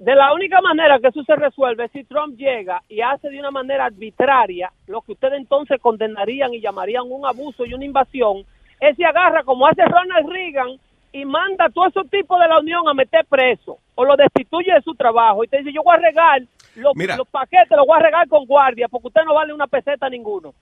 De 0.00 0.14
la 0.14 0.32
única 0.32 0.62
manera 0.62 0.98
que 0.98 1.08
eso 1.08 1.22
se 1.24 1.36
resuelve 1.36 1.84
es 1.84 1.92
si 1.92 2.04
Trump 2.04 2.34
llega 2.34 2.82
y 2.88 3.02
hace 3.02 3.28
de 3.28 3.38
una 3.38 3.50
manera 3.50 3.84
arbitraria 3.84 4.72
lo 4.86 5.02
que 5.02 5.12
ustedes 5.12 5.34
entonces 5.34 5.78
condenarían 5.78 6.54
y 6.54 6.60
llamarían 6.62 7.04
un 7.06 7.26
abuso 7.26 7.66
y 7.66 7.74
una 7.74 7.84
invasión, 7.84 8.44
es 8.80 8.96
si 8.96 9.04
agarra 9.04 9.42
como 9.42 9.66
hace 9.66 9.84
Ronald 9.84 10.26
Reagan 10.26 10.80
y 11.12 11.26
manda 11.26 11.66
a 11.66 11.68
todos 11.68 11.88
esos 11.88 12.08
tipos 12.08 12.40
de 12.40 12.48
la 12.48 12.60
Unión 12.60 12.88
a 12.88 12.94
meter 12.94 13.26
preso 13.26 13.76
o 13.94 14.04
lo 14.06 14.16
destituye 14.16 14.72
de 14.72 14.80
su 14.80 14.94
trabajo 14.94 15.44
y 15.44 15.48
te 15.48 15.58
dice 15.58 15.70
yo 15.70 15.82
voy 15.82 15.94
a 15.94 16.00
regar 16.00 16.40
los, 16.76 16.96
Mira. 16.96 17.18
los 17.18 17.28
paquetes, 17.28 17.76
los 17.76 17.86
voy 17.86 17.98
a 17.98 18.02
regar 18.02 18.26
con 18.26 18.46
guardia 18.46 18.88
porque 18.88 19.08
usted 19.08 19.24
no 19.26 19.34
vale 19.34 19.52
una 19.52 19.66
peseta 19.66 20.06
a 20.06 20.10
ninguno. 20.10 20.54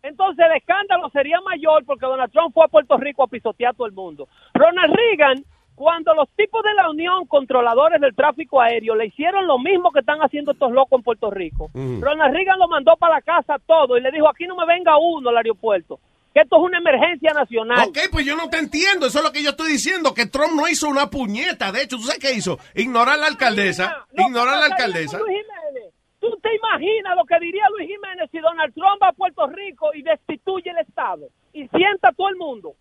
Entonces 0.00 0.46
el 0.48 0.56
escándalo 0.56 1.10
sería 1.10 1.40
mayor 1.40 1.84
porque 1.84 2.06
Donald 2.06 2.30
Trump 2.30 2.54
fue 2.54 2.66
a 2.66 2.68
Puerto 2.68 2.96
Rico 2.98 3.24
a 3.24 3.26
pisotear 3.26 3.72
a 3.72 3.76
todo 3.76 3.88
el 3.88 3.94
mundo. 3.94 4.28
Ronald 4.54 4.94
Reagan, 4.94 5.44
Cuando 5.80 6.12
los 6.12 6.28
tipos 6.36 6.62
de 6.62 6.74
la 6.74 6.90
Unión, 6.90 7.24
controladores 7.24 8.02
del 8.02 8.14
tráfico 8.14 8.60
aéreo, 8.60 8.94
le 8.94 9.06
hicieron 9.06 9.46
lo 9.46 9.58
mismo 9.58 9.90
que 9.90 10.00
están 10.00 10.18
haciendo 10.18 10.52
estos 10.52 10.70
locos 10.72 10.98
en 10.98 11.02
Puerto 11.02 11.30
Rico, 11.30 11.70
Ujú. 11.72 12.02
Ronald 12.02 12.34
Reagan 12.34 12.58
lo 12.58 12.68
mandó 12.68 12.98
para 12.98 13.14
la 13.14 13.22
casa 13.22 13.56
todo 13.66 13.96
y 13.96 14.02
le 14.02 14.10
dijo, 14.10 14.28
aquí 14.28 14.46
no 14.46 14.56
me 14.56 14.66
venga 14.66 14.98
uno 14.98 15.30
al 15.30 15.38
aeropuerto, 15.38 15.98
que 16.34 16.40
esto 16.42 16.56
es 16.58 16.62
una 16.64 16.76
emergencia 16.76 17.32
nacional. 17.32 17.88
Ok, 17.88 17.96
pues 18.12 18.26
yo 18.26 18.36
no 18.36 18.50
te 18.50 18.58
entiendo. 18.58 19.06
Eso 19.06 19.20
es 19.20 19.24
lo 19.24 19.32
que 19.32 19.42
yo 19.42 19.50
estoy 19.50 19.72
diciendo. 19.72 20.12
Que 20.12 20.26
Trump 20.26 20.52
no 20.54 20.68
hizo 20.68 20.86
una 20.86 21.08
puñeta. 21.08 21.72
De 21.72 21.80
hecho, 21.84 21.96
¿tú 21.96 22.02
sabes 22.02 22.20
qué 22.20 22.34
hizo? 22.34 22.58
Ignorar 22.74 23.14
a 23.14 23.16
la 23.22 23.26
alcaldesa. 23.28 24.04
Ignorar 24.12 24.56
a 24.56 24.58
la 24.58 24.66
alcaldesa. 24.66 25.18
Luis 25.18 25.38
Jiménez, 25.40 25.94
¿Tú 26.20 26.28
te 26.42 26.54
imaginas 26.54 27.16
lo 27.16 27.24
que 27.24 27.38
diría 27.40 27.64
Luis 27.70 27.88
Jiménez 27.88 28.28
si 28.30 28.38
Donald 28.38 28.74
Trump 28.74 29.02
va 29.02 29.08
a 29.08 29.12
Puerto 29.12 29.46
Rico 29.46 29.94
y 29.94 30.02
destituye 30.02 30.68
el 30.72 30.78
Estado 30.86 31.28
y 31.54 31.66
sienta 31.68 32.08
a 32.10 32.12
todo 32.12 32.28
el 32.28 32.36
mundo? 32.36 32.74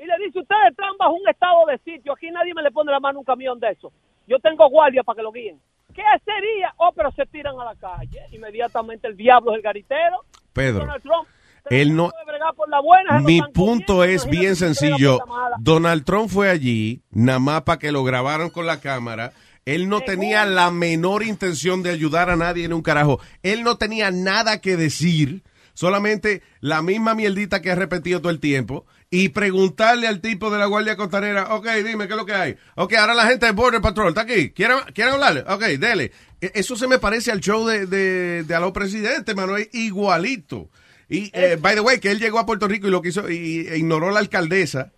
Y 0.00 0.06
le 0.06 0.14
dice, 0.24 0.40
ustedes 0.40 0.70
están 0.70 0.96
bajo 0.98 1.12
un 1.12 1.28
estado 1.28 1.66
de 1.66 1.78
sitio, 1.78 2.12
aquí 2.12 2.30
nadie 2.30 2.54
me 2.54 2.62
le 2.62 2.70
pone 2.70 2.92
la 2.92 3.00
mano 3.00 3.18
a 3.18 3.20
un 3.20 3.24
camión 3.24 3.58
de 3.58 3.70
eso. 3.70 3.92
Yo 4.26 4.38
tengo 4.38 4.68
guardia 4.68 5.02
para 5.02 5.16
que 5.16 5.22
lo 5.22 5.32
guíen. 5.32 5.60
¿Qué 5.94 6.02
sería? 6.24 6.72
Oh, 6.76 6.92
pero 6.94 7.10
se 7.12 7.26
tiran 7.26 7.58
a 7.58 7.64
la 7.64 7.74
calle. 7.74 8.20
Inmediatamente 8.30 9.08
el 9.08 9.16
diablo 9.16 9.52
es 9.52 9.56
el 9.56 9.62
garitero. 9.62 10.24
Pedro, 10.52 10.80
Donald 10.80 11.02
Trump 11.02 11.28
él 11.70 11.94
no... 11.94 12.10
por 12.56 12.68
la 12.68 12.80
buena. 12.80 13.18
Mi 13.20 13.40
punto 13.52 14.04
es 14.04 14.26
bien 14.28 14.56
sencillo. 14.56 15.18
Donald 15.58 16.04
Trump 16.04 16.30
fue 16.30 16.50
allí, 16.50 17.02
nada 17.10 17.38
más 17.38 17.62
para 17.62 17.78
que 17.78 17.92
lo 17.92 18.04
grabaron 18.04 18.50
con 18.50 18.66
la 18.66 18.80
cámara. 18.80 19.32
Él 19.64 19.88
no 19.88 20.00
tenía 20.00 20.46
la 20.46 20.70
menor 20.70 21.22
intención 21.22 21.82
de 21.82 21.90
ayudar 21.90 22.30
a 22.30 22.36
nadie 22.36 22.64
en 22.64 22.72
un 22.72 22.82
carajo. 22.82 23.20
Él 23.42 23.64
no 23.64 23.76
tenía 23.76 24.10
nada 24.10 24.60
que 24.62 24.76
decir, 24.76 25.42
solamente 25.74 26.42
la 26.60 26.80
misma 26.80 27.14
mierdita 27.14 27.60
que 27.60 27.70
ha 27.70 27.74
repetido 27.74 28.20
todo 28.20 28.30
el 28.30 28.40
tiempo. 28.40 28.86
Y 29.10 29.30
preguntarle 29.30 30.06
al 30.06 30.20
tipo 30.20 30.50
de 30.50 30.58
la 30.58 30.66
Guardia 30.66 30.96
Costanera, 30.96 31.54
ok, 31.54 31.66
dime, 31.84 32.06
¿qué 32.06 32.12
es 32.12 32.16
lo 32.18 32.26
que 32.26 32.34
hay? 32.34 32.56
Ok, 32.74 32.92
ahora 32.94 33.14
la 33.14 33.26
gente 33.26 33.46
de 33.46 33.52
Border 33.52 33.80
Patrol 33.80 34.08
está 34.08 34.20
aquí. 34.22 34.50
¿Quieren, 34.50 34.78
¿quieren 34.94 35.14
hablarle? 35.14 35.44
Ok, 35.48 35.62
dele. 35.78 36.12
E- 36.40 36.52
Eso 36.54 36.76
se 36.76 36.86
me 36.86 36.98
parece 36.98 37.32
al 37.32 37.40
show 37.40 37.66
de, 37.66 37.86
de, 37.86 38.42
de 38.44 38.54
a 38.54 38.60
los 38.60 38.72
presidentes, 38.72 39.34
mano, 39.34 39.56
es 39.56 39.68
igualito. 39.72 40.68
Y, 41.08 41.30
eh, 41.32 41.56
by 41.58 41.74
the 41.74 41.80
way, 41.80 42.00
que 42.00 42.10
él 42.10 42.18
llegó 42.18 42.38
a 42.38 42.44
Puerto 42.44 42.68
Rico 42.68 42.86
y 42.86 42.90
lo 42.90 43.00
quiso, 43.00 43.30
y, 43.30 43.66
e 43.66 43.78
ignoró 43.78 44.10
la 44.10 44.18
alcaldesa. 44.20 44.92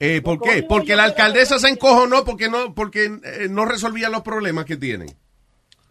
Eh, 0.00 0.22
¿Por 0.22 0.40
qué? 0.40 0.62
Porque 0.62 0.96
la 0.96 1.04
alcaldesa 1.04 1.58
se 1.58 1.68
encojonó 1.68 2.24
porque 2.24 2.48
no, 2.48 2.74
porque 2.74 3.04
eh, 3.22 3.48
no 3.50 3.66
resolvía 3.66 4.08
los 4.08 4.22
problemas 4.22 4.64
que 4.64 4.78
tienen. 4.78 5.14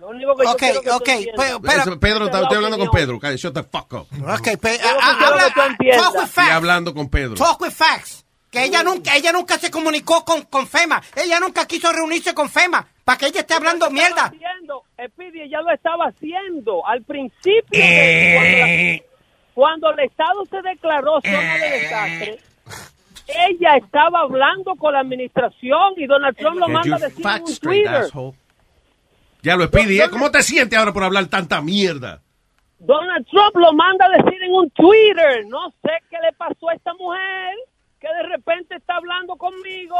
Lo 0.01 0.07
único 0.09 0.35
que 0.35 0.43
yo 0.45 0.51
Ok, 0.51 0.57
quiero 0.57 0.81
que 0.81 0.89
tú 0.89 0.95
ok, 0.95 1.07
entiendas- 1.09 1.35
pero- 1.45 1.61
pero- 1.61 1.81
Eso, 1.83 1.99
Pedro, 1.99 2.25
estoy 2.25 2.55
hablando 2.55 2.77
con. 2.79 2.89
Pedro. 2.89 3.19
Cállate, 3.19 3.37
shut 3.37 3.53
the 3.53 3.63
fuck 3.63 3.93
up. 3.93 4.07
Ok, 4.11 4.57
pe- 4.59 4.79
Yo 4.79 4.93
lo 4.93 4.97
que 4.99 5.03
ah, 5.03 5.27
habla, 5.27 5.53
talk 5.53 6.15
with 6.15 6.23
Estoy 6.23 6.49
hablando 6.49 6.93
con 6.95 7.07
Pedro. 7.09 7.35
Talk 7.35 7.61
with 7.61 7.71
facts. 7.71 8.25
Que 8.49 8.63
ella 8.65 8.83
nunca, 8.83 9.15
ella 9.15 9.31
nunca 9.31 9.57
se 9.59 9.69
comunicó 9.69 10.25
con, 10.25 10.41
con 10.41 10.67
FEMA. 10.67 11.01
Ella 11.15 11.39
nunca 11.39 11.65
quiso 11.67 11.91
reunirse 11.93 12.33
con 12.33 12.49
FEMA. 12.49 12.85
Para 13.05 13.17
que 13.19 13.27
ella 13.27 13.41
esté 13.41 13.53
hablando 13.53 13.85
estaba 13.85 13.93
mierda. 13.93 14.25
haciendo, 14.25 14.83
Speedy, 15.07 15.41
ella 15.41 15.61
lo 15.61 15.71
estaba 15.71 16.05
haciendo 16.07 16.85
al 16.85 17.03
principio. 17.03 17.63
de- 17.71 18.95
Eh. 18.95 19.03
cuando, 19.53 19.91
la- 19.91 19.91
cuando 19.91 19.91
el 19.91 19.99
Estado 20.09 20.45
se 20.49 20.61
declaró 20.63 21.21
zona 21.21 21.55
de 21.57 21.69
desastre, 21.69 22.39
ella 23.27 23.77
estaba 23.77 24.19
hablando 24.21 24.75
con 24.75 24.93
la 24.93 24.99
administración 24.99 25.93
y 25.97 26.05
Donald 26.05 26.35
Trump 26.37 26.57
lo 26.59 26.67
manda 26.67 26.97
a 26.97 26.99
decir 26.99 27.25
en 27.25 27.43
straight, 27.47 27.59
Twitter. 27.61 28.09
Ya 29.43 29.55
lo 29.55 29.65
Speedy, 29.65 29.99
¿eh? 29.99 30.09
¿Cómo 30.09 30.29
te 30.29 30.41
sientes 30.43 30.77
ahora 30.77 30.93
por 30.93 31.03
hablar 31.03 31.27
tanta 31.27 31.61
mierda? 31.61 32.21
Donald 32.79 33.25
Trump 33.27 33.55
lo 33.55 33.73
manda 33.73 34.05
a 34.05 34.09
decir 34.09 34.41
en 34.43 34.51
un 34.51 34.69
Twitter. 34.71 35.45
No 35.47 35.71
sé 35.83 35.91
qué 36.09 36.17
le 36.21 36.31
pasó 36.33 36.69
a 36.69 36.73
esta 36.73 36.93
mujer 36.95 37.55
que 37.99 38.07
de 38.07 38.23
repente 38.23 38.75
está 38.75 38.95
hablando 38.95 39.35
conmigo. 39.35 39.95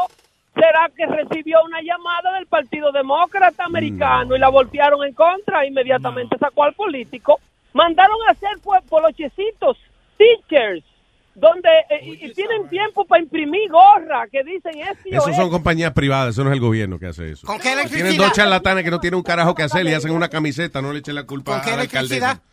¿Será 0.54 0.90
que 0.94 1.06
recibió 1.06 1.62
una 1.64 1.80
llamada 1.80 2.34
del 2.34 2.46
Partido 2.46 2.92
Demócrata 2.92 3.64
Americano 3.64 4.36
y 4.36 4.38
la 4.38 4.48
voltearon 4.48 5.04
en 5.04 5.14
contra? 5.14 5.66
Inmediatamente 5.66 6.36
sacó 6.38 6.64
al 6.64 6.74
político. 6.74 7.40
Mandaron 7.72 8.18
a 8.28 8.32
hacer 8.32 8.50
polochecitos, 8.88 9.78
stickers, 10.14 10.84
donde 11.34 11.68
eh, 11.90 12.32
tienen 12.34 12.68
tiempo 12.68 13.04
para 13.06 13.22
imprimir 13.22 13.70
gorra 13.70 14.26
que 14.30 14.42
dicen 14.44 14.72
esto 14.80 15.08
y 15.08 15.14
Esos 15.16 15.34
son 15.34 15.48
compañías 15.50 15.92
privadas, 15.92 16.34
eso 16.34 16.44
no 16.44 16.50
es 16.50 16.54
el 16.54 16.60
gobierno 16.60 16.98
que 16.98 17.06
hace 17.06 17.30
eso. 17.32 17.46
¿Con 17.46 17.56
qué 17.56 17.62
Tienen 17.70 17.86
electricidad? 17.86 18.24
dos 18.24 18.32
charlatanes 18.32 18.84
que 18.84 18.90
no 18.90 19.00
tienen 19.00 19.16
un 19.16 19.22
carajo 19.22 19.54
que 19.54 19.62
hacer 19.62 19.86
y 19.86 19.94
hacen 19.94 20.10
una 20.12 20.28
camiseta, 20.28 20.82
no 20.82 20.92
le 20.92 20.98
echen 20.98 21.14
la 21.14 21.24
culpa 21.24 21.52
¿Con 21.52 21.60
qué 21.62 21.70
a 21.70 21.76
la 21.76 21.82
electricidad? 21.82 22.30
alcaldesa. 22.30 22.52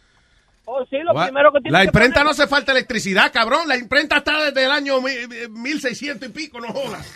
Oh, 0.71 0.85
sí, 0.89 0.97
lo 1.03 1.13
What? 1.13 1.25
primero 1.25 1.51
que 1.51 1.61
tienen 1.61 1.73
La 1.73 1.79
que 1.79 1.85
imprenta 1.87 2.13
poner- 2.19 2.25
no 2.25 2.29
hace 2.31 2.47
falta 2.47 2.71
electricidad, 2.71 3.31
cabrón. 3.33 3.67
La 3.67 3.75
imprenta 3.75 4.17
está 4.17 4.45
desde 4.45 4.65
el 4.65 4.71
año 4.71 5.01
mi- 5.01 5.27
mi- 5.27 5.61
1600 5.61 6.29
y 6.29 6.31
pico, 6.31 6.61
no 6.61 6.67
jodas. 6.67 7.11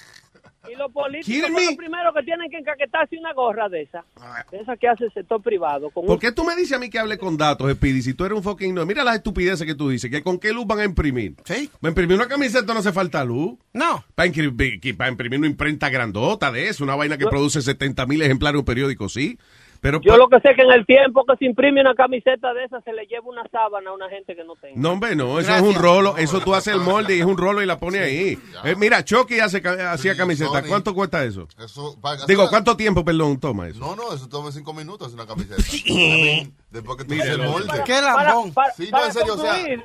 Y 0.72 0.76
los 0.76 0.92
políticos 0.92 1.50
son 1.52 1.66
los 1.66 1.76
primeros 1.76 2.14
que 2.16 2.24
tienen 2.24 2.50
que 2.50 2.58
encaquetarse 2.58 3.18
una 3.18 3.34
gorra 3.34 3.68
de 3.70 3.82
esa. 3.82 4.06
De 4.52 4.60
esa 4.60 4.78
que 4.78 4.88
hace 4.88 5.06
el 5.06 5.14
sector 5.14 5.42
privado. 5.42 5.90
Con 5.90 6.06
¿Por 6.06 6.16
un- 6.16 6.20
qué 6.20 6.32
tú 6.32 6.44
me 6.44 6.56
dices 6.56 6.74
a 6.74 6.80
mí 6.80 6.90
que 6.90 7.00
hable 7.00 7.18
con 7.18 7.36
datos, 7.38 7.72
Speedy? 7.74 8.02
Si 8.02 8.14
tú 8.14 8.26
eres 8.26 8.38
un 8.38 8.44
fucking... 8.44 8.74
No. 8.74 8.86
Mira 8.86 9.04
las 9.04 9.16
estupideces 9.16 9.68
que 9.68 9.76
tú 9.76 9.90
dices, 9.90 10.10
que 10.10 10.24
con 10.24 10.40
qué 10.40 10.54
luz 10.54 10.66
van 10.66 10.80
a 10.80 10.86
imprimir. 10.86 11.36
Sí. 11.46 11.70
Para 11.82 11.90
imprimir 11.92 12.16
una 12.18 12.28
camiseta 12.28 12.74
no 12.74 12.80
hace 12.80 12.94
falta 12.94 13.24
luz. 13.26 13.58
No. 13.74 14.04
Para 14.16 14.28
imprimir, 14.28 14.98
para 14.98 15.10
imprimir 15.10 15.40
una 15.40 15.48
imprenta 15.48 15.90
grandota 15.90 16.52
de 16.52 16.70
eso, 16.70 16.84
una 16.84 16.96
vaina 16.96 17.18
que 17.18 17.26
produce 17.28 17.62
70 17.62 18.06
mil 18.06 18.22
ejemplares 18.22 18.54
de 18.54 18.60
un 18.60 18.66
periódico, 18.66 19.10
sí. 19.10 19.38
Pero 19.84 20.00
Yo 20.00 20.16
lo 20.16 20.30
que 20.30 20.40
sé 20.40 20.52
es 20.52 20.56
que 20.56 20.62
en 20.62 20.72
el 20.72 20.86
tiempo 20.86 21.26
que 21.26 21.36
se 21.36 21.44
imprime 21.44 21.82
una 21.82 21.94
camiseta 21.94 22.54
de 22.54 22.64
esa 22.64 22.80
se 22.82 22.94
le 22.94 23.06
lleva 23.06 23.28
una 23.28 23.44
sábana 23.52 23.90
a 23.90 23.94
una 23.94 24.08
gente 24.10 24.34
que 24.34 24.46
no 24.46 24.56
tenga. 24.56 24.76
No, 24.78 24.92
hombre, 24.94 25.14
no, 25.14 25.38
eso 25.40 25.50
Gracias. 25.50 25.70
es 25.70 25.76
un 25.76 25.82
rolo, 25.84 26.16
eso 26.18 26.40
tú 26.40 26.56
haces 26.56 26.74
el 26.74 26.80
molde 26.80 27.18
y 27.18 27.20
es 27.20 27.26
un 27.26 27.36
rolo 27.38 27.62
y 27.62 27.66
la 27.66 27.78
pones 27.82 28.02
ahí. 28.02 28.40
Eh, 28.64 28.76
mira, 28.78 29.04
Chucky 29.04 29.42
hace, 29.42 29.62
hacía 29.68 30.16
camiseta, 30.16 30.62
Sony. 30.62 30.70
¿cuánto 30.70 30.94
cuesta 30.96 31.26
eso? 31.26 31.50
Eso, 31.60 32.00
para- 32.02 32.26
Digo, 32.26 32.48
¿cuánto 32.50 32.78
tiempo, 32.78 33.04
perdón, 33.04 33.42
toma 33.42 33.68
eso? 33.68 33.78
No, 33.82 33.94
no, 33.98 34.14
eso 34.14 34.30
toma 34.30 34.54
cinco 34.54 34.74
minutos 34.74 35.14
una 35.14 35.26
camiseta. 35.28 35.62
Después 36.74 36.98
que 36.98 37.06
tú 37.06 37.14
el 37.14 37.38
molde. 37.38 37.84
Qué 37.86 38.02
lambón. 38.02 38.52
Sí, 38.76 38.90
no, 38.92 39.06
en 39.06 39.14
serio, 39.14 39.36
o 39.36 39.38
sea, 39.38 39.62
eh, 39.62 39.78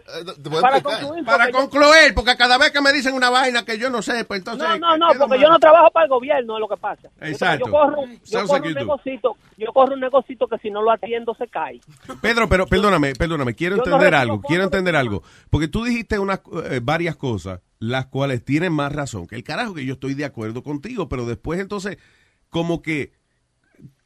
te 0.42 0.48
voy 0.48 0.58
a 0.58 0.62
para 0.62 0.80
concluir, 0.80 1.24
Para 1.26 1.50
concluir, 1.50 2.14
porque 2.14 2.34
cada 2.34 2.56
vez 2.56 2.70
que 2.70 2.80
me 2.80 2.94
dicen 2.94 3.14
una 3.14 3.28
vaina 3.28 3.62
que 3.62 3.78
yo 3.78 3.90
no 3.90 4.00
sé, 4.00 4.24
pues 4.24 4.38
entonces... 4.38 4.66
No, 4.66 4.78
no, 4.78 4.96
no, 4.96 5.06
porque 5.18 5.34
mal. 5.34 5.40
yo 5.40 5.48
no 5.50 5.58
trabajo 5.58 5.90
para 5.90 6.04
el 6.04 6.10
gobierno, 6.10 6.56
es 6.56 6.60
lo 6.60 6.66
que 6.66 6.78
pasa. 6.78 7.10
Exacto. 7.20 7.66
Yo 7.66 7.70
corro, 7.70 8.04
yo 8.24 8.46
corro 8.46 8.66
un 8.66 8.72
negocito, 8.72 9.36
yo 9.58 9.72
corro 9.74 9.92
un 9.92 10.00
negocito 10.00 10.48
que 10.48 10.56
si 10.60 10.70
no 10.70 10.80
lo 10.80 10.90
atiendo 10.90 11.34
se 11.34 11.46
cae. 11.48 11.78
Pedro, 12.22 12.48
pero 12.48 12.66
perdóname, 12.66 13.12
perdóname, 13.12 13.54
quiero 13.54 13.76
Yo 13.76 13.82
entender 13.84 14.14
algo, 14.14 14.40
quiero 14.40 14.62
de 14.62 14.66
entender 14.68 14.96
algo, 14.96 15.22
porque 15.50 15.68
tú 15.68 15.84
dijiste 15.84 16.18
unas 16.18 16.40
eh, 16.70 16.80
varias 16.82 17.16
cosas, 17.16 17.60
las 17.80 18.06
cuales 18.06 18.42
tienen 18.46 18.72
más 18.72 18.94
razón 18.94 19.26
que 19.26 19.36
el 19.36 19.44
carajo 19.44 19.74
que 19.74 19.84
yo 19.84 19.92
estoy 19.92 20.14
de 20.14 20.24
acuerdo 20.24 20.62
contigo, 20.62 21.06
pero 21.06 21.26
después 21.26 21.60
entonces 21.60 21.98
como 22.48 22.80
que 22.80 23.12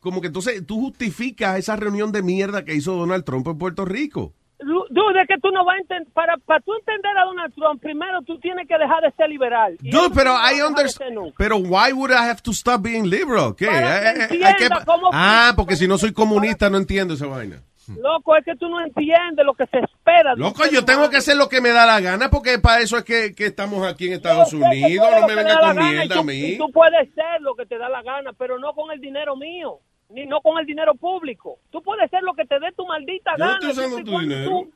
como 0.03 0.20
que 0.20 0.27
entonces 0.27 0.66
tú 0.66 0.81
justificas 0.81 1.59
esa 1.59 1.77
reunión 1.77 2.12
de 2.12 2.23
mierda 2.23 2.65
que 2.65 2.74
hizo 2.74 2.93
Donald 2.95 3.24
Trump 3.24 3.47
en 3.47 3.57
Puerto 3.57 3.85
Rico. 3.87 4.35
Dude, 4.59 5.20
es 5.23 5.27
que 5.27 5.39
tú 5.41 5.51
no 5.51 5.65
vas 5.65 5.77
a 5.77 5.81
entender, 5.81 6.12
para, 6.12 6.37
para 6.37 6.61
tú 6.61 6.73
entender 6.74 7.16
a 7.16 7.24
Donald 7.24 7.53
Trump, 7.55 7.81
primero 7.81 8.20
tú 8.23 8.39
tienes 8.39 8.69
que 8.69 8.77
dejar 8.79 9.03
de 9.03 9.11
ser 9.12 9.29
liberal. 9.29 9.77
Dude, 9.81 10.11
pero 10.15 10.35
I 10.37 10.61
understand. 10.62 11.33
Pero 11.39 11.57
why 11.57 11.93
would 11.93 12.11
I 12.11 12.29
have 12.29 12.43
to 12.43 12.51
stop 12.53 12.83
being 12.83 13.09
liberal? 13.09 13.55
¿Qué? 13.57 13.66
Para 13.66 14.12
que 14.12 14.20
Eh, 14.20 14.29
eh, 14.31 14.55
eh, 14.61 14.69
cómo- 14.85 15.11
Ah, 15.12 15.53
porque 15.57 15.77
si 15.77 15.89
no 15.89 15.99
soy 15.99 16.12
comunista 16.12 16.69
no 16.70 16.77
entiendo 16.79 17.15
esa 17.15 17.27
vaina. 17.27 17.62
Loco, 18.01 18.37
es 18.37 18.45
que 18.45 18.55
tú 18.55 18.69
no 18.69 18.81
entiendes 18.81 19.45
lo 19.45 19.55
que 19.55 19.66
se 19.66 19.79
espera. 19.81 20.35
Loco, 20.37 20.62
yo 20.70 20.85
tengo 20.85 21.11
que 21.11 21.16
hacer 21.16 21.37
lo 21.37 21.49
que 21.49 21.61
me 21.61 21.70
da 21.70 21.85
la 21.85 21.99
gana 22.01 22.31
porque 22.31 22.61
para 22.61 22.81
eso 22.81 22.97
es 22.97 23.03
que, 23.05 23.35
que 23.35 23.47
estamos 23.47 23.85
aquí 23.85 24.07
en 24.07 24.12
Estados 24.15 24.53
Unidos. 24.53 25.09
No 25.11 25.16
me 25.16 25.20
lo 25.23 25.27
que 25.27 25.33
te 25.33 25.35
venga 25.35 25.55
da 25.55 25.61
la 25.61 25.74
con 25.74 25.89
mierda 25.91 26.19
a 26.20 26.23
mí. 26.23 26.57
Tú 26.59 26.70
puedes 26.73 27.12
ser 27.15 27.41
lo 27.41 27.57
que 27.57 27.66
te 27.66 27.79
da 27.79 27.89
la 27.89 28.03
gana, 28.03 28.33
pero 28.39 28.59
no 28.61 28.73
con 28.74 28.93
el 28.93 29.01
dinero 29.01 29.35
mío, 29.35 29.81
ni 30.12 30.26
no 30.26 30.40
con 30.40 30.59
el 30.59 30.66
dinero 30.66 30.94
público. 30.94 31.59
Tú 31.70 31.82
puedes 31.82 32.10
ser 32.10 32.22
lo 32.22 32.34
que 32.34 32.44
te 32.44 32.59
dé 32.60 32.72
tu 32.76 32.86
maldita 32.86 33.32
Yo 33.39 33.44
gana. 33.44 33.70
estoy 33.70 34.05
tu 34.05 34.18
dinero. 34.18 34.51
tú 34.51 34.70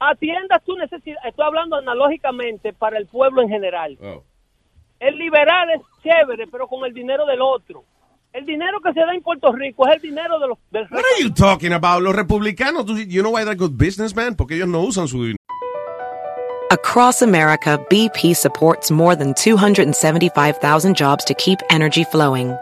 Atiendas 0.00 0.62
tu 0.64 0.76
necesidad. 0.76 1.18
Estoy 1.26 1.44
hablando 1.44 1.76
analógicamente 1.76 2.72
para 2.72 2.98
el 2.98 3.06
pueblo 3.06 3.42
en 3.42 3.48
general. 3.48 3.98
Oh. 4.00 4.22
El 5.00 5.16
liberal 5.16 5.70
es 5.70 5.80
chévere, 6.02 6.46
pero 6.46 6.68
con 6.68 6.84
el 6.84 6.92
dinero 6.94 7.26
del 7.26 7.40
otro. 7.40 7.84
El 8.32 8.44
dinero 8.44 8.80
que 8.80 8.92
se 8.92 9.00
da 9.00 9.12
en 9.14 9.22
Puerto 9.22 9.50
Rico 9.52 9.88
es 9.88 9.96
el 9.96 10.02
dinero 10.02 10.38
de 10.38 10.48
los 10.48 10.58
del 10.70 10.82
What 10.90 10.98
are 11.00 11.22
you 11.22 11.30
talking 11.32 11.72
about? 11.72 12.02
Los 12.02 12.14
republicanos, 12.14 12.84
you 13.08 13.22
know 13.22 13.32
why 13.32 13.44
they're 13.44 13.56
good 13.56 13.72
businessmen? 13.76 14.36
Porque 14.36 14.54
ellos 14.54 14.68
no 14.68 14.80
usan 14.82 15.08
su 15.08 15.18
dinero. 15.18 15.36
Across 16.70 17.22
America, 17.22 17.78
BP 17.88 18.34
supports 18.36 18.90
more 18.90 19.16
than 19.16 19.32
275,000 19.34 20.94
jobs 20.94 21.24
to 21.24 21.34
keep 21.34 21.58
energy 21.70 22.04
flowing. 22.04 22.54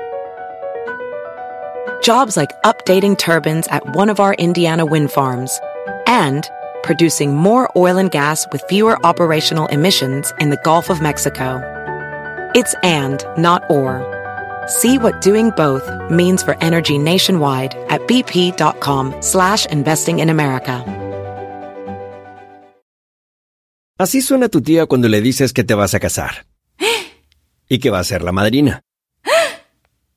Jobs 2.03 2.37
like 2.37 2.51
updating 2.63 3.19
turbines 3.19 3.67
at 3.69 3.95
one 3.95 4.09
of 4.09 4.21
our 4.21 4.33
Indiana 4.35 4.87
wind 4.87 5.13
farms 5.13 5.61
and 6.07 6.49
producing 6.83 7.37
more 7.37 7.71
oil 7.77 7.99
and 7.99 8.11
gas 8.11 8.47
with 8.53 8.63
fewer 8.69 8.97
operational 9.05 9.67
emissions 9.67 10.33
in 10.41 10.51
the 10.51 10.57
Gulf 10.65 10.89
of 10.89 11.03
Mexico. 11.03 11.61
It's 12.55 12.75
and, 12.83 13.23
not 13.37 13.69
or. 13.69 14.01
See 14.67 14.99
what 14.99 15.21
doing 15.21 15.51
both 15.57 15.85
means 16.11 16.43
for 16.43 16.57
energy 16.63 16.97
nationwide 16.97 17.75
at 17.89 18.01
bp.com 18.07 19.15
slash 19.21 19.67
investing 19.67 20.21
in 20.21 20.31
America. 20.31 20.85
Así 23.99 24.21
suena 24.21 24.49
tu 24.51 24.61
tía 24.61 24.87
cuando 24.87 25.09
le 25.09 25.23
dices 25.23 25.53
que 25.53 25.65
te 25.65 25.75
vas 25.75 25.95
a 25.95 26.01
casar. 26.01 26.47
Y 27.69 27.79
que 27.79 27.91
va 27.91 27.99
a 27.99 28.05
ser 28.05 28.23
la 28.23 28.31
madrina. 28.31 28.86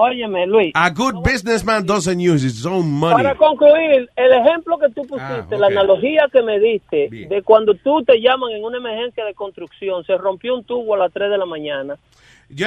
Óyeme, 0.00 0.46
Luis. 0.46 0.72
A 0.74 0.90
good 0.90 1.22
businessman 1.22 1.84
doesn't 1.84 2.18
use 2.18 2.42
his 2.46 2.64
own 2.64 2.90
money. 2.90 3.22
Para 3.22 3.34
concluir, 3.36 4.08
el 4.16 4.32
ejemplo 4.32 4.78
que 4.78 4.88
tú 4.94 5.06
pusiste, 5.06 5.54
Ah, 5.54 5.58
la 5.58 5.66
analogía 5.66 6.26
que 6.32 6.42
me 6.42 6.58
diste, 6.58 7.08
de 7.10 7.42
cuando 7.42 7.74
tú 7.74 8.02
te 8.04 8.18
llaman 8.20 8.52
en 8.52 8.64
una 8.64 8.78
emergencia 8.78 9.24
de 9.24 9.34
construcción, 9.34 10.02
se 10.04 10.16
rompió 10.16 10.54
un 10.54 10.64
tubo 10.64 10.94
a 10.94 10.98
las 10.98 11.12
3 11.12 11.30
de 11.30 11.36
la 11.38 11.46
mañana. 11.46 11.96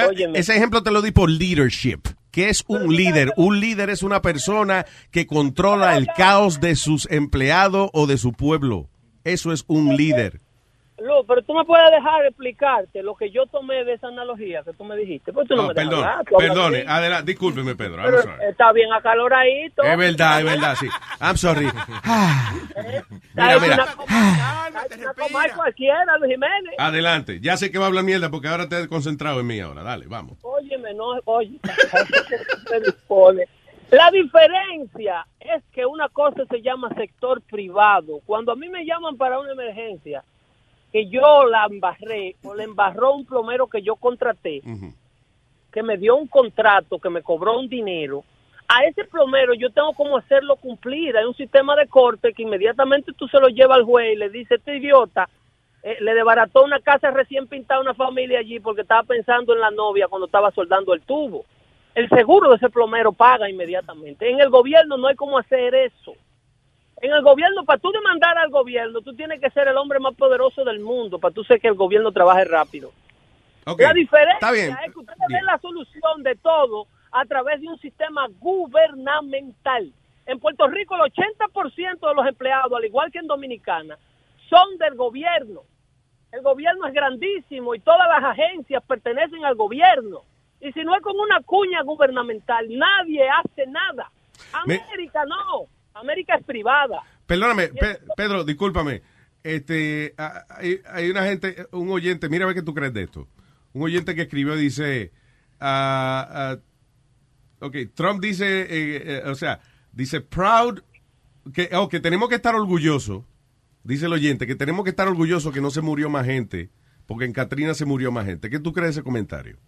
Óyeme. 0.08 0.38
ese 0.38 0.56
ejemplo 0.56 0.82
te 0.82 0.90
lo 0.90 1.02
di 1.02 1.10
por 1.10 1.28
leadership. 1.28 2.00
¿Qué 2.30 2.48
es 2.48 2.64
un 2.66 2.94
líder? 2.94 3.32
Un 3.36 3.60
líder 3.60 3.90
es 3.90 4.02
una 4.02 4.20
persona 4.22 4.86
que 5.10 5.26
controla 5.26 5.96
el 5.96 6.06
caos 6.16 6.60
de 6.60 6.74
sus 6.74 7.08
empleados 7.10 7.90
o 7.92 8.06
de 8.06 8.16
su 8.18 8.32
pueblo. 8.32 8.88
Eso 9.24 9.52
es 9.52 9.64
un 9.68 9.96
líder. 9.96 10.40
Lu, 10.98 11.24
pero 11.26 11.42
tú 11.42 11.54
me 11.54 11.64
puedes 11.64 11.90
dejar 11.90 12.24
explicarte 12.24 13.02
lo 13.02 13.16
que 13.16 13.30
yo 13.30 13.46
tomé 13.46 13.82
de 13.84 13.94
esa 13.94 14.08
analogía 14.08 14.62
que 14.62 14.72
tú 14.74 14.84
me 14.84 14.96
dijiste. 14.96 15.32
Pues 15.32 15.48
tú 15.48 15.56
no, 15.56 15.62
No, 15.62 15.68
me 15.68 15.74
dejas 15.74 15.90
perdón, 15.90 16.04
hablas 16.08 16.24
perdone, 16.38 16.84
adelante, 16.86 17.32
discúlpeme, 17.32 17.74
Pedro. 17.74 17.96
I'm 17.96 18.04
Pero 18.10 18.22
sorry. 18.22 18.44
está 18.48 18.72
bien 18.72 18.92
acaloradito. 18.92 19.82
Es 19.82 19.98
verdad, 19.98 20.38
es 20.38 20.44
verdad, 20.44 20.74
sí. 20.78 20.88
I'm 21.20 21.36
sorry. 21.36 21.66
Mira, 21.66 23.54
Está 23.56 23.58
mira. 23.60 23.86
Una 24.08 24.74
una 24.96 25.14
coma 25.14 25.44
cualquiera, 25.54 26.16
Luis 26.18 26.32
Jiménez. 26.32 26.74
Adelante. 26.78 27.40
Ya 27.40 27.56
sé 27.56 27.72
que 27.72 27.78
va 27.78 27.86
a 27.86 27.88
hablar 27.88 28.04
mierda 28.04 28.30
porque 28.30 28.48
ahora 28.48 28.68
te 28.68 28.76
has 28.76 28.86
concentrado 28.88 29.40
en 29.40 29.46
mí 29.48 29.58
ahora. 29.60 29.82
Dale, 29.82 30.06
vamos. 30.06 30.38
Óyeme, 30.42 30.94
no, 30.94 31.18
oye, 31.24 31.58
se 32.68 32.80
dispone. 32.80 33.44
La 33.90 34.10
diferencia 34.10 35.26
es 35.40 35.62
que 35.72 35.84
una 35.86 36.08
cosa 36.08 36.44
se 36.48 36.62
llama 36.62 36.88
sector 36.94 37.42
privado. 37.42 38.20
Cuando 38.26 38.52
a 38.52 38.56
mí 38.56 38.68
me 38.68 38.84
llaman 38.84 39.16
para 39.16 39.38
una 39.38 39.52
emergencia, 39.52 40.24
que 40.94 41.08
yo 41.08 41.44
la 41.46 41.66
embarré 41.68 42.36
o 42.44 42.54
le 42.54 42.62
embarró 42.62 43.14
un 43.14 43.26
plomero 43.26 43.66
que 43.66 43.82
yo 43.82 43.96
contraté, 43.96 44.62
que 45.72 45.82
me 45.82 45.96
dio 45.96 46.14
un 46.14 46.28
contrato, 46.28 47.00
que 47.00 47.10
me 47.10 47.20
cobró 47.20 47.58
un 47.58 47.68
dinero, 47.68 48.22
a 48.68 48.84
ese 48.84 49.02
plomero 49.02 49.54
yo 49.54 49.70
tengo 49.70 49.92
como 49.94 50.16
hacerlo 50.16 50.54
cumplir. 50.54 51.16
Hay 51.16 51.24
un 51.24 51.34
sistema 51.34 51.74
de 51.74 51.88
corte 51.88 52.32
que 52.32 52.44
inmediatamente 52.44 53.12
tú 53.12 53.26
se 53.26 53.40
lo 53.40 53.48
llevas 53.48 53.78
al 53.78 53.84
juez 53.84 54.12
y 54.12 54.18
le 54.18 54.30
dices, 54.30 54.60
este 54.60 54.76
idiota 54.76 55.28
eh, 55.82 55.96
le 56.00 56.14
desbarató 56.14 56.62
una 56.62 56.78
casa 56.78 57.10
recién 57.10 57.48
pintada 57.48 57.80
a 57.80 57.82
una 57.82 57.94
familia 57.94 58.38
allí 58.38 58.60
porque 58.60 58.82
estaba 58.82 59.02
pensando 59.02 59.52
en 59.52 59.62
la 59.62 59.72
novia 59.72 60.06
cuando 60.06 60.26
estaba 60.26 60.52
soldando 60.52 60.94
el 60.94 61.00
tubo. 61.00 61.44
El 61.96 62.08
seguro 62.08 62.50
de 62.50 62.56
ese 62.56 62.70
plomero 62.70 63.10
paga 63.12 63.50
inmediatamente. 63.50 64.30
En 64.30 64.38
el 64.38 64.48
gobierno 64.48 64.96
no 64.96 65.08
hay 65.08 65.16
cómo 65.16 65.38
hacer 65.38 65.74
eso. 65.74 66.14
En 67.00 67.12
el 67.12 67.22
gobierno, 67.22 67.64
para 67.64 67.78
tú 67.78 67.90
demandar 67.92 68.38
al 68.38 68.50
gobierno, 68.50 69.00
tú 69.00 69.14
tienes 69.14 69.40
que 69.40 69.50
ser 69.50 69.68
el 69.68 69.76
hombre 69.76 69.98
más 69.98 70.14
poderoso 70.14 70.64
del 70.64 70.80
mundo 70.80 71.18
para 71.18 71.34
tú 71.34 71.44
ser 71.44 71.60
que 71.60 71.68
el 71.68 71.74
gobierno 71.74 72.12
trabaje 72.12 72.44
rápido. 72.44 72.92
La 73.86 73.92
diferencia 73.94 74.34
está 74.34 74.50
bien. 74.52 74.76
es 74.86 74.92
que 74.92 74.98
ustedes 75.00 75.18
ven 75.28 75.44
la 75.46 75.58
solución 75.58 76.22
de 76.22 76.34
todo 76.36 76.86
a 77.12 77.24
través 77.24 77.60
de 77.60 77.68
un 77.68 77.78
sistema 77.78 78.26
gubernamental. 78.40 79.92
En 80.26 80.38
Puerto 80.38 80.66
Rico, 80.68 80.94
el 80.96 81.12
80% 81.12 82.08
de 82.08 82.14
los 82.14 82.26
empleados, 82.26 82.72
al 82.72 82.84
igual 82.84 83.10
que 83.12 83.18
en 83.18 83.26
Dominicana, 83.26 83.98
son 84.48 84.78
del 84.78 84.94
gobierno. 84.94 85.62
El 86.32 86.42
gobierno 86.42 86.86
es 86.86 86.94
grandísimo 86.94 87.74
y 87.74 87.80
todas 87.80 88.08
las 88.08 88.24
agencias 88.24 88.82
pertenecen 88.84 89.44
al 89.44 89.54
gobierno. 89.54 90.22
Y 90.60 90.72
si 90.72 90.82
no 90.82 90.94
es 90.96 91.02
con 91.02 91.18
una 91.18 91.40
cuña 91.40 91.82
gubernamental, 91.82 92.66
nadie 92.70 93.28
hace 93.28 93.66
nada. 93.66 94.10
Me- 94.66 94.76
América 94.80 95.24
no. 95.26 95.66
América 95.94 96.36
es 96.36 96.44
privada. 96.44 97.02
Perdóname, 97.26 97.68
Pe- 97.68 97.98
Pedro, 98.16 98.44
discúlpame. 98.44 99.02
Este, 99.42 100.14
hay, 100.16 100.80
hay 100.90 101.10
una 101.10 101.24
gente, 101.24 101.66
un 101.72 101.90
oyente, 101.90 102.28
mira 102.28 102.44
a 102.44 102.48
ver 102.48 102.56
qué 102.56 102.62
tú 102.62 102.74
crees 102.74 102.92
de 102.94 103.02
esto. 103.04 103.28
Un 103.72 103.82
oyente 103.82 104.14
que 104.14 104.22
escribió 104.22 104.56
dice, 104.56 105.12
ah, 105.60 106.56
ok, 107.60 107.76
Trump 107.94 108.20
dice, 108.22 108.62
eh, 108.62 109.02
eh, 109.04 109.22
o 109.26 109.34
sea, 109.34 109.60
dice 109.92 110.20
proud, 110.20 110.80
que, 111.52 111.68
oh, 111.74 111.88
que 111.88 112.00
tenemos 112.00 112.28
que 112.28 112.36
estar 112.36 112.54
orgullosos, 112.54 113.24
dice 113.82 114.06
el 114.06 114.12
oyente, 114.14 114.46
que 114.46 114.54
tenemos 114.54 114.84
que 114.84 114.90
estar 114.90 115.08
orgullosos 115.08 115.52
que 115.52 115.60
no 115.60 115.70
se 115.70 115.82
murió 115.82 116.08
más 116.08 116.24
gente, 116.26 116.70
porque 117.06 117.24
en 117.26 117.32
Katrina 117.32 117.74
se 117.74 117.84
murió 117.84 118.10
más 118.12 118.24
gente. 118.26 118.48
¿Qué 118.48 118.58
tú 118.60 118.72
crees 118.72 118.88
de 118.94 119.00
ese 119.00 119.02
comentario? 119.04 119.58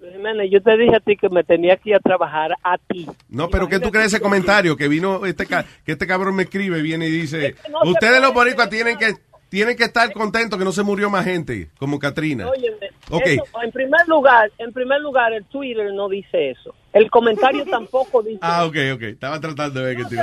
Jiménez, 0.00 0.48
yo 0.50 0.62
te 0.62 0.76
dije 0.76 0.96
a 0.96 1.00
ti 1.00 1.16
que 1.16 1.28
me 1.28 1.42
tenía 1.44 1.76
que 1.76 1.90
ir 1.90 1.96
a 1.96 2.00
trabajar 2.00 2.52
a 2.62 2.78
ti. 2.78 3.06
No, 3.28 3.48
pero 3.48 3.68
¿qué 3.68 3.78
tú 3.80 3.90
crees 3.90 4.10
de 4.10 4.16
ese 4.16 4.20
comentario? 4.20 4.76
Que 4.76 4.88
vino 4.88 5.24
este 5.26 5.46
ca- 5.46 5.64
que 5.84 5.92
este 5.92 6.06
cabrón 6.06 6.36
me 6.36 6.44
escribe, 6.44 6.80
viene 6.82 7.06
y 7.08 7.10
dice, 7.10 7.54
no 7.70 7.90
ustedes 7.90 8.20
los 8.22 8.32
boricuas 8.32 8.68
tienen 8.70 8.96
que 8.96 9.14
tienen 9.48 9.78
que 9.78 9.84
estar 9.84 10.12
contentos 10.12 10.58
que 10.58 10.64
no 10.64 10.72
se 10.72 10.82
murió 10.82 11.08
más 11.08 11.24
gente, 11.24 11.70
como 11.78 11.98
Katrina. 11.98 12.48
Óyeme, 12.50 12.90
Ok. 13.08 13.22
eso, 13.28 13.44
en 13.64 13.72
primer 13.72 14.06
lugar, 14.06 14.52
en 14.58 14.72
primer 14.74 15.00
lugar, 15.00 15.32
el 15.32 15.42
Twitter 15.46 15.90
no 15.94 16.06
dice 16.08 16.50
eso. 16.50 16.74
El 16.92 17.10
comentario 17.10 17.64
tampoco 17.70 18.22
dice 18.22 18.40
Ah, 18.42 18.66
ok, 18.66 18.76
ok. 18.94 19.02
Estaba 19.04 19.40
tratando 19.40 19.80
de 19.80 19.86
ver 19.94 19.96
que 19.96 20.04
te 20.04 20.16
No 20.16 20.22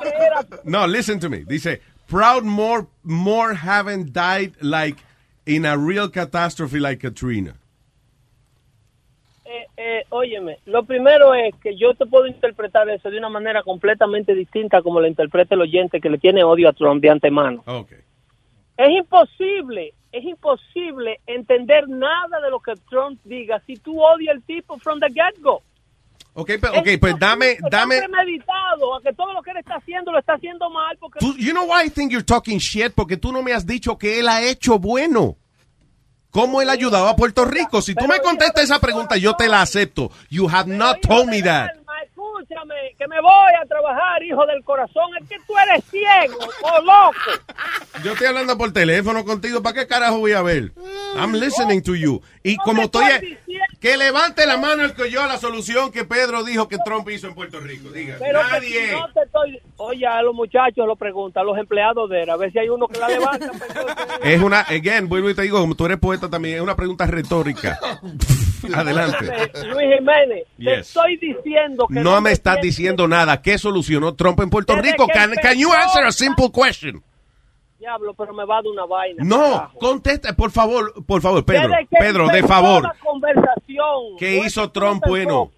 creer 0.00 0.32
a- 0.36 0.46
No, 0.64 0.86
listen 0.86 1.18
to 1.20 1.30
me. 1.30 1.38
Dice, 1.46 1.80
proud 2.06 2.42
more 2.44 2.84
more 3.02 3.54
haven't 3.54 4.12
died 4.12 4.52
like 4.60 4.98
in 5.46 5.64
a 5.64 5.74
real 5.76 6.10
catastrophe 6.10 6.78
like 6.78 7.00
Katrina. 7.00 7.54
Eh, 9.48 9.66
eh, 9.76 10.04
óyeme, 10.10 10.58
lo 10.66 10.84
primero 10.84 11.34
es 11.34 11.54
que 11.62 11.76
yo 11.76 11.94
te 11.94 12.06
puedo 12.06 12.26
interpretar 12.26 12.88
eso 12.90 13.10
de 13.10 13.18
una 13.18 13.28
manera 13.28 13.62
completamente 13.62 14.34
distinta 14.34 14.82
como 14.82 15.00
lo 15.00 15.06
interpreta 15.06 15.54
el 15.54 15.60
oyente 15.62 16.00
que 16.00 16.10
le 16.10 16.18
tiene 16.18 16.42
odio 16.44 16.68
a 16.68 16.72
Trump 16.72 17.00
de 17.02 17.10
antemano. 17.10 17.62
Ok. 17.66 17.92
Es 18.76 18.90
imposible, 18.90 19.94
es 20.12 20.24
imposible 20.24 21.20
entender 21.26 21.88
nada 21.88 22.40
de 22.42 22.50
lo 22.50 22.60
que 22.60 22.74
Trump 22.90 23.18
diga 23.24 23.62
si 23.66 23.76
tú 23.76 24.00
odias 24.02 24.34
al 24.36 24.42
tipo 24.42 24.76
from 24.78 25.00
the 25.00 25.06
get-go. 25.08 25.62
Ok, 26.38 26.48
pe- 26.60 26.68
ok, 26.78 26.88
pues 27.00 27.18
dame, 27.18 27.56
dame. 27.70 27.96
premeditado 27.98 28.94
a 28.96 29.00
que 29.00 29.10
todo 29.14 29.32
lo 29.32 29.40
que 29.42 29.52
él 29.52 29.56
está 29.56 29.76
haciendo 29.76 30.12
lo 30.12 30.18
está 30.18 30.34
haciendo 30.34 30.68
mal 30.68 30.94
porque 30.98 31.18
Tú- 31.18 31.34
you 31.38 31.52
know 31.52 31.64
why 31.64 31.86
I 31.86 31.90
think 31.90 32.12
you're 32.12 32.22
talking 32.26 32.58
shit? 32.58 32.92
Porque 32.94 33.16
tú 33.16 33.32
no 33.32 33.42
me 33.42 33.54
has 33.54 33.66
dicho 33.66 33.96
que 33.96 34.18
él 34.20 34.28
ha 34.28 34.42
hecho 34.42 34.78
bueno. 34.78 35.36
¿Cómo 36.36 36.60
él 36.60 36.68
ha 36.68 36.74
ayudado 36.74 37.08
a 37.08 37.16
Puerto 37.16 37.46
Rico? 37.46 37.80
Si 37.80 37.94
tú 37.94 38.06
me 38.06 38.20
contestas 38.20 38.64
esa 38.64 38.78
pregunta, 38.78 39.16
yo 39.16 39.36
te 39.36 39.48
la 39.48 39.62
acepto. 39.62 40.10
You 40.28 40.50
have 40.50 40.70
not 40.70 41.00
told 41.00 41.28
me 41.28 41.40
that. 41.40 41.70
Que 43.06 43.14
me 43.14 43.20
voy 43.20 43.52
a 43.62 43.66
trabajar, 43.66 44.22
hijo 44.24 44.44
del 44.46 44.64
corazón. 44.64 45.04
Es 45.20 45.28
que 45.28 45.36
tú 45.46 45.54
eres 45.58 45.84
ciego 45.84 46.38
o 46.62 46.80
loco. 46.80 47.42
Yo 48.02 48.12
estoy 48.12 48.26
hablando 48.26 48.58
por 48.58 48.72
teléfono 48.72 49.24
contigo. 49.24 49.62
¿Para 49.62 49.74
qué 49.74 49.86
carajo 49.86 50.18
voy 50.18 50.32
a 50.32 50.42
ver? 50.42 50.72
I'm 51.16 51.32
listening 51.32 51.82
to 51.82 51.94
you. 51.94 52.20
Y 52.42 52.56
como 52.56 52.82
estoy... 52.82 53.38
Que 53.80 53.96
levante 53.96 54.44
la 54.46 54.56
mano 54.56 54.84
el 54.84 54.94
que 54.94 55.02
oyó 55.02 55.24
la 55.26 55.38
solución 55.38 55.92
que 55.92 56.04
Pedro 56.04 56.42
dijo 56.42 56.66
que 56.66 56.78
Trump 56.84 57.08
hizo 57.10 57.28
en 57.28 57.34
Puerto 57.34 57.60
Rico. 57.60 57.90
Diga. 57.90 58.16
Pero 58.18 58.40
que 58.40 58.50
Nadie. 58.52 58.86
si 58.88 58.92
no 58.92 59.12
te 59.12 59.20
estoy... 59.22 59.60
Oye, 59.76 60.06
a 60.06 60.22
los 60.22 60.34
muchachos 60.34 60.86
lo 60.86 60.96
preguntan, 60.96 61.42
a 61.42 61.44
los 61.44 61.58
empleados 61.58 62.10
de 62.10 62.22
él, 62.22 62.30
a 62.30 62.36
ver 62.36 62.50
si 62.50 62.58
hay 62.58 62.68
uno 62.68 62.88
que 62.88 62.98
la 62.98 63.08
levanta. 63.08 63.50
pues, 63.52 64.18
Es 64.24 64.42
una... 64.42 64.60
Again, 64.62 65.08
vuelvo 65.08 65.30
y 65.30 65.34
te 65.34 65.42
digo, 65.42 65.60
como 65.60 65.76
tú 65.76 65.86
eres 65.86 65.98
poeta 65.98 66.28
también, 66.28 66.56
es 66.56 66.60
una 66.62 66.74
pregunta 66.74 67.06
retórica. 67.06 67.78
Adelante. 68.74 69.26
Luis 69.66 69.86
Jiménez, 69.98 70.46
te 70.58 70.74
estoy 70.80 71.16
diciendo 71.16 71.86
que 71.86 72.00
No 72.00 72.20
me 72.20 72.32
estás 72.32 72.60
diciendo 72.60 73.08
nada. 73.08 73.42
¿Qué 73.42 73.58
solucionó 73.58 74.14
Trump 74.14 74.40
en 74.40 74.50
Puerto 74.50 74.76
Rico? 74.76 75.06
Can, 75.06 75.32
can 75.42 75.58
you 75.58 75.72
answer 75.72 76.04
a 76.04 76.12
simple 76.12 76.50
question? 76.52 77.02
Diablo, 77.78 78.14
pero 78.14 78.32
me 78.32 78.44
va 78.46 78.56
dar 78.56 78.66
una 78.66 78.86
vaina. 78.86 79.22
No, 79.22 79.70
contesta, 79.78 80.34
por 80.34 80.50
favor, 80.50 81.04
por 81.04 81.20
favor, 81.20 81.44
Pedro, 81.44 81.74
Pedro, 81.90 82.28
de 82.28 82.42
favor. 82.42 82.90
¿Qué 84.18 84.38
hizo 84.38 84.70
Trump 84.70 85.04
bueno? 85.06 85.50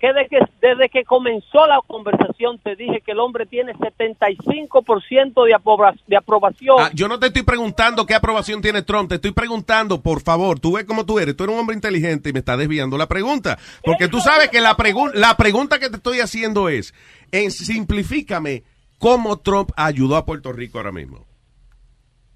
Que 0.00 0.06
desde, 0.12 0.28
que 0.28 0.38
desde 0.60 0.88
que 0.88 1.04
comenzó 1.04 1.66
la 1.66 1.80
conversación 1.86 2.58
te 2.58 2.76
dije 2.76 3.00
que 3.04 3.12
el 3.12 3.18
hombre 3.20 3.46
tiene 3.46 3.72
75% 3.74 5.44
de, 5.44 5.98
de 6.06 6.16
aprobación. 6.16 6.76
Ah, 6.78 6.90
yo 6.94 7.08
no 7.08 7.18
te 7.18 7.26
estoy 7.26 7.42
preguntando 7.42 8.06
qué 8.06 8.14
aprobación 8.14 8.60
tiene 8.62 8.82
Trump, 8.82 9.08
te 9.08 9.16
estoy 9.16 9.32
preguntando, 9.32 10.00
por 10.02 10.20
favor, 10.22 10.58
tú 10.60 10.72
ves 10.72 10.84
cómo 10.84 11.04
tú 11.04 11.18
eres, 11.18 11.36
tú 11.36 11.44
eres 11.44 11.54
un 11.54 11.60
hombre 11.60 11.74
inteligente 11.74 12.30
y 12.30 12.32
me 12.32 12.38
estás 12.40 12.58
desviando 12.58 12.96
la 12.96 13.06
pregunta, 13.08 13.58
porque 13.84 14.08
tú 14.08 14.20
sabes 14.20 14.48
que 14.50 14.60
la, 14.60 14.76
pregun- 14.76 15.12
la 15.14 15.36
pregunta 15.36 15.78
que 15.78 15.90
te 15.90 15.96
estoy 15.96 16.20
haciendo 16.20 16.68
es, 16.68 16.94
en 17.32 17.50
simplifícame, 17.50 18.62
¿cómo 18.98 19.38
Trump 19.40 19.70
ayudó 19.76 20.16
a 20.16 20.24
Puerto 20.24 20.52
Rico 20.52 20.78
ahora 20.78 20.92
mismo? 20.92 21.26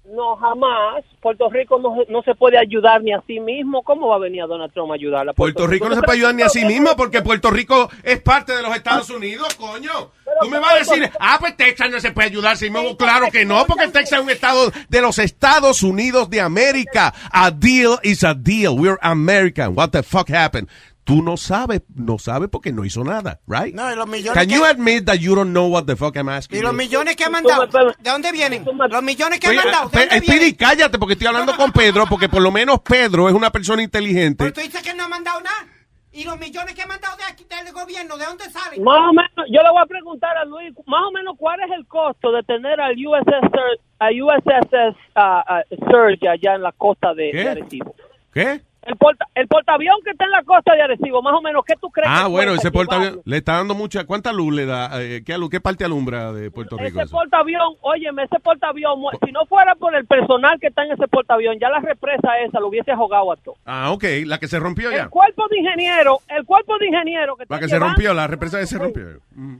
No, 0.05 0.35
jamás. 0.35 1.05
Puerto 1.21 1.49
Rico 1.49 1.79
no, 1.79 1.95
no 2.09 2.21
se 2.23 2.35
puede 2.35 2.57
ayudar 2.57 3.01
ni 3.01 3.13
a 3.13 3.23
sí 3.25 3.39
mismo. 3.39 3.83
¿Cómo 3.83 4.09
va 4.09 4.17
a 4.17 4.19
venir 4.19 4.43
a 4.43 4.47
Donald 4.47 4.73
Trump 4.73 4.91
a 4.91 4.95
ayudarla? 4.95 5.31
a 5.31 5.33
Puerto 5.33 5.65
Rico 5.65 5.87
no 5.87 5.95
se 5.95 6.01
puede 6.01 6.17
ayudar 6.17 6.35
ni 6.35 6.41
a 6.41 6.49
sí 6.49 6.65
mismo 6.65 6.95
porque 6.97 7.21
Puerto 7.21 7.49
Rico 7.49 7.89
es 8.03 8.21
parte 8.21 8.53
de 8.53 8.61
los 8.61 8.75
Estados 8.75 9.09
Unidos, 9.09 9.55
coño. 9.55 10.11
Tú 10.41 10.49
me 10.49 10.59
vas 10.59 10.73
a 10.73 10.77
decir, 10.79 11.09
ah, 11.19 11.37
pues 11.39 11.55
Texas 11.55 11.89
no 11.89 11.99
se 12.01 12.11
puede 12.11 12.27
ayudar 12.27 12.53
a 12.53 12.55
sí 12.57 12.69
mismo. 12.69 12.97
Claro 12.97 13.31
que 13.31 13.45
no, 13.45 13.65
porque 13.65 13.87
Texas 13.87 14.19
es 14.19 14.25
un 14.25 14.29
estado 14.29 14.71
de 14.89 15.01
los 15.01 15.19
Estados 15.19 15.83
Unidos 15.83 16.29
de 16.29 16.41
América. 16.41 17.13
A 17.31 17.51
deal 17.51 17.97
is 18.03 18.23
a 18.25 18.33
deal. 18.33 18.77
We're 18.77 18.99
American. 19.01 19.73
What 19.75 19.91
the 19.91 20.03
fuck 20.03 20.29
happened? 20.29 20.67
Tú 21.03 21.21
no 21.21 21.35
sabes, 21.35 21.81
no 21.93 22.17
sabes 22.17 22.49
porque 22.49 22.71
no 22.71 22.85
hizo 22.85 23.03
nada, 23.03 23.41
right? 23.45 23.75
No, 23.75 23.91
y 23.91 23.95
los 23.95 24.07
millones 24.07 24.33
Can 24.33 24.47
que- 24.47 24.55
you 24.55 24.63
admit 24.63 25.05
that 25.05 25.15
you 25.15 25.35
don't 25.35 25.51
know 25.51 25.67
what 25.67 25.83
the 25.83 25.97
fuck 25.97 26.15
I'm 26.15 26.29
asking 26.29 26.59
¿Y 26.59 26.61
los 26.61 26.71
you? 26.71 26.77
millones 26.77 27.15
que 27.17 27.25
han 27.25 27.31
mandado? 27.33 27.67
¿De 27.67 28.09
dónde 28.09 28.31
vienen? 28.31 28.65
Los 28.65 29.03
millones 29.03 29.39
que 29.39 29.47
han 29.47 29.55
mandado. 29.55 29.89
¿De 29.89 30.07
dónde 30.07 30.55
cállate 30.57 30.97
porque 30.97 31.13
estoy 31.13 31.27
hablando 31.27 31.55
con 31.57 31.71
Pedro, 31.71 32.05
porque 32.07 32.29
por 32.29 32.41
lo 32.41 32.51
menos 32.51 32.79
Pedro 32.81 33.27
es 33.27 33.35
una 33.35 33.51
persona 33.51 33.83
inteligente. 33.83 34.43
Pero 34.43 34.53
tú 34.53 34.61
dices 34.61 34.81
que 34.81 34.93
no 34.93 35.03
han 35.03 35.09
mandado 35.09 35.41
nada. 35.41 35.67
¿Y 36.13 36.23
los 36.25 36.39
millones 36.39 36.75
que 36.75 36.83
han 36.83 36.89
mandado 36.89 37.17
de 37.17 37.23
aquí, 37.23 37.43
del 37.43 37.73
gobierno, 37.73 38.15
de 38.17 38.25
dónde 38.25 38.43
salen? 38.51 38.83
Más 38.83 38.99
o 39.09 39.13
menos, 39.13 39.49
yo 39.49 39.63
le 39.63 39.69
voy 39.71 39.81
a 39.81 39.85
preguntar 39.87 40.37
a 40.37 40.45
Luis, 40.45 40.71
más 40.85 41.01
o 41.07 41.11
menos, 41.11 41.35
¿cuál 41.39 41.59
es 41.61 41.71
el 41.71 41.87
costo 41.87 42.31
de 42.31 42.43
tener 42.43 42.79
al 42.79 42.93
USS, 42.95 43.79
a 43.97 44.09
USS 44.09 44.95
ah, 45.15 45.43
ah, 45.47 45.63
Surge 45.89 46.29
allá 46.29 46.53
en 46.53 46.61
la 46.61 46.71
costa 46.71 47.15
de, 47.15 47.31
¿Qué? 47.31 47.37
de 47.37 47.49
Arecibo? 47.49 47.95
¿Qué? 48.31 48.61
El, 48.85 48.97
porta, 48.97 49.25
el 49.33 49.47
portaavión 49.47 49.95
que 50.03 50.11
está 50.11 50.25
en 50.25 50.31
la 50.31 50.43
costa 50.43 50.73
de 50.73 50.81
Arecibo, 50.81 51.21
más 51.21 51.33
o 51.33 51.41
menos, 51.41 51.63
¿qué 51.65 51.75
tú 51.79 51.89
crees? 51.89 52.09
Ah, 52.11 52.23
que 52.25 52.31
bueno, 52.31 52.53
ese 52.53 52.69
portaavión 52.71 53.21
le 53.23 53.37
está 53.37 53.53
dando 53.53 53.75
mucha. 53.75 54.05
¿Cuánta 54.05 54.33
luz 54.33 54.53
le 54.53 54.65
da? 54.65 55.01
Eh, 55.01 55.23
¿qué, 55.25 55.37
¿Qué 55.49 55.61
parte 55.61 55.85
alumbra 55.85 56.33
de 56.33 56.51
Puerto 56.51 56.77
Rico? 56.77 56.99
Ese 56.99 57.03
eso? 57.03 57.15
portaavión, 57.15 57.75
óyeme, 57.81 58.23
ese 58.23 58.39
portaavión, 58.39 58.99
si 59.25 59.31
no 59.31 59.45
fuera 59.45 59.75
por 59.75 59.95
el 59.95 60.05
personal 60.05 60.59
que 60.59 60.67
está 60.67 60.83
en 60.83 60.91
ese 60.91 61.07
portaavión, 61.07 61.57
ya 61.59 61.69
la 61.69 61.79
represa 61.79 62.37
esa 62.45 62.59
lo 62.59 62.67
hubiese 62.67 62.91
ahogado 62.91 63.31
a 63.31 63.35
todo. 63.37 63.55
Ah, 63.65 63.91
ok, 63.91 64.03
la 64.25 64.37
que 64.37 64.47
se 64.47 64.59
rompió 64.59 64.91
ya. 64.91 65.03
El 65.03 65.09
cuerpo 65.09 65.47
de 65.49 65.59
ingeniero, 65.59 66.19
el 66.27 66.45
cuerpo 66.45 66.77
de 66.77 66.87
ingeniero 66.87 67.37
que 67.37 67.45
La 67.47 67.59
que 67.59 67.69
se 67.69 67.79
rompió, 67.79 68.13
la 68.13 68.27
represa 68.27 68.59
que 68.59 68.67
se 68.67 68.77
rompió. 68.77 69.05
Mm. 69.31 69.57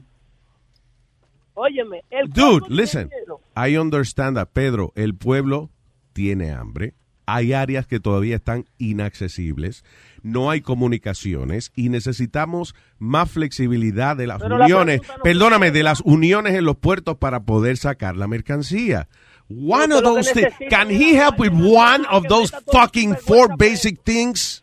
Óyeme, 1.54 2.02
el 2.10 2.28
Dude, 2.30 2.66
listen. 2.68 3.10
I 3.56 3.78
understand 3.78 4.36
that, 4.36 4.48
Pedro. 4.52 4.92
El 4.96 5.14
pueblo 5.14 5.70
tiene 6.12 6.52
hambre. 6.52 6.94
Hay 7.26 7.52
áreas 7.52 7.86
que 7.86 8.00
todavía 8.00 8.36
están 8.36 8.66
inaccesibles. 8.78 9.84
No 10.22 10.50
hay 10.50 10.60
comunicaciones 10.60 11.72
y 11.74 11.88
necesitamos 11.88 12.74
más 12.98 13.30
flexibilidad 13.30 14.16
de 14.16 14.26
las 14.26 14.42
Pero 14.42 14.56
uniones. 14.56 15.00
no 15.06 15.22
Perdóname, 15.22 15.70
de 15.70 15.82
las 15.82 16.00
uniones 16.02 16.54
en 16.54 16.64
los 16.64 16.76
puertos 16.76 17.16
para 17.16 17.40
poder 17.40 17.76
sacar 17.76 18.16
la 18.16 18.26
mercancía. 18.26 19.08
One 19.50 19.88
Pero 19.88 19.98
of 19.98 20.02
those 20.04 20.32
things. 20.32 20.54
Can 20.70 20.90
he 20.90 21.14
help 21.14 21.38
with 21.38 21.52
one 21.52 22.06
of 22.10 22.26
those 22.28 22.50
fucking 22.72 23.16
four 23.16 23.56
basic 23.56 24.02
things? 24.02 24.62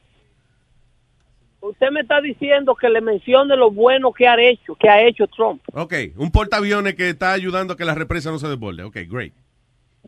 Usted 1.62 1.92
me 1.92 2.02
está 2.02 2.20
diciendo 2.22 2.76
que 2.76 2.90
le 2.90 3.02
mencione 3.02 3.56
lo 3.56 3.70
bueno 3.70 4.12
que 4.12 4.28
ha 4.28 4.36
hecho, 4.42 4.76
que 4.76 4.90
ha 4.90 5.06
hecho 5.08 5.28
Trump. 5.28 5.62
Ok, 5.74 5.94
un 6.18 6.32
portaaviones 6.32 6.96
que 6.96 7.10
está 7.10 7.34
ayudando 7.34 7.74
a 7.74 7.78
que 7.78 7.86
la 7.86 7.94
represa 7.94 8.32
no 8.32 8.40
se 8.40 8.48
desborde. 8.48 8.84
Ok, 8.84 8.98
great. 9.08 9.34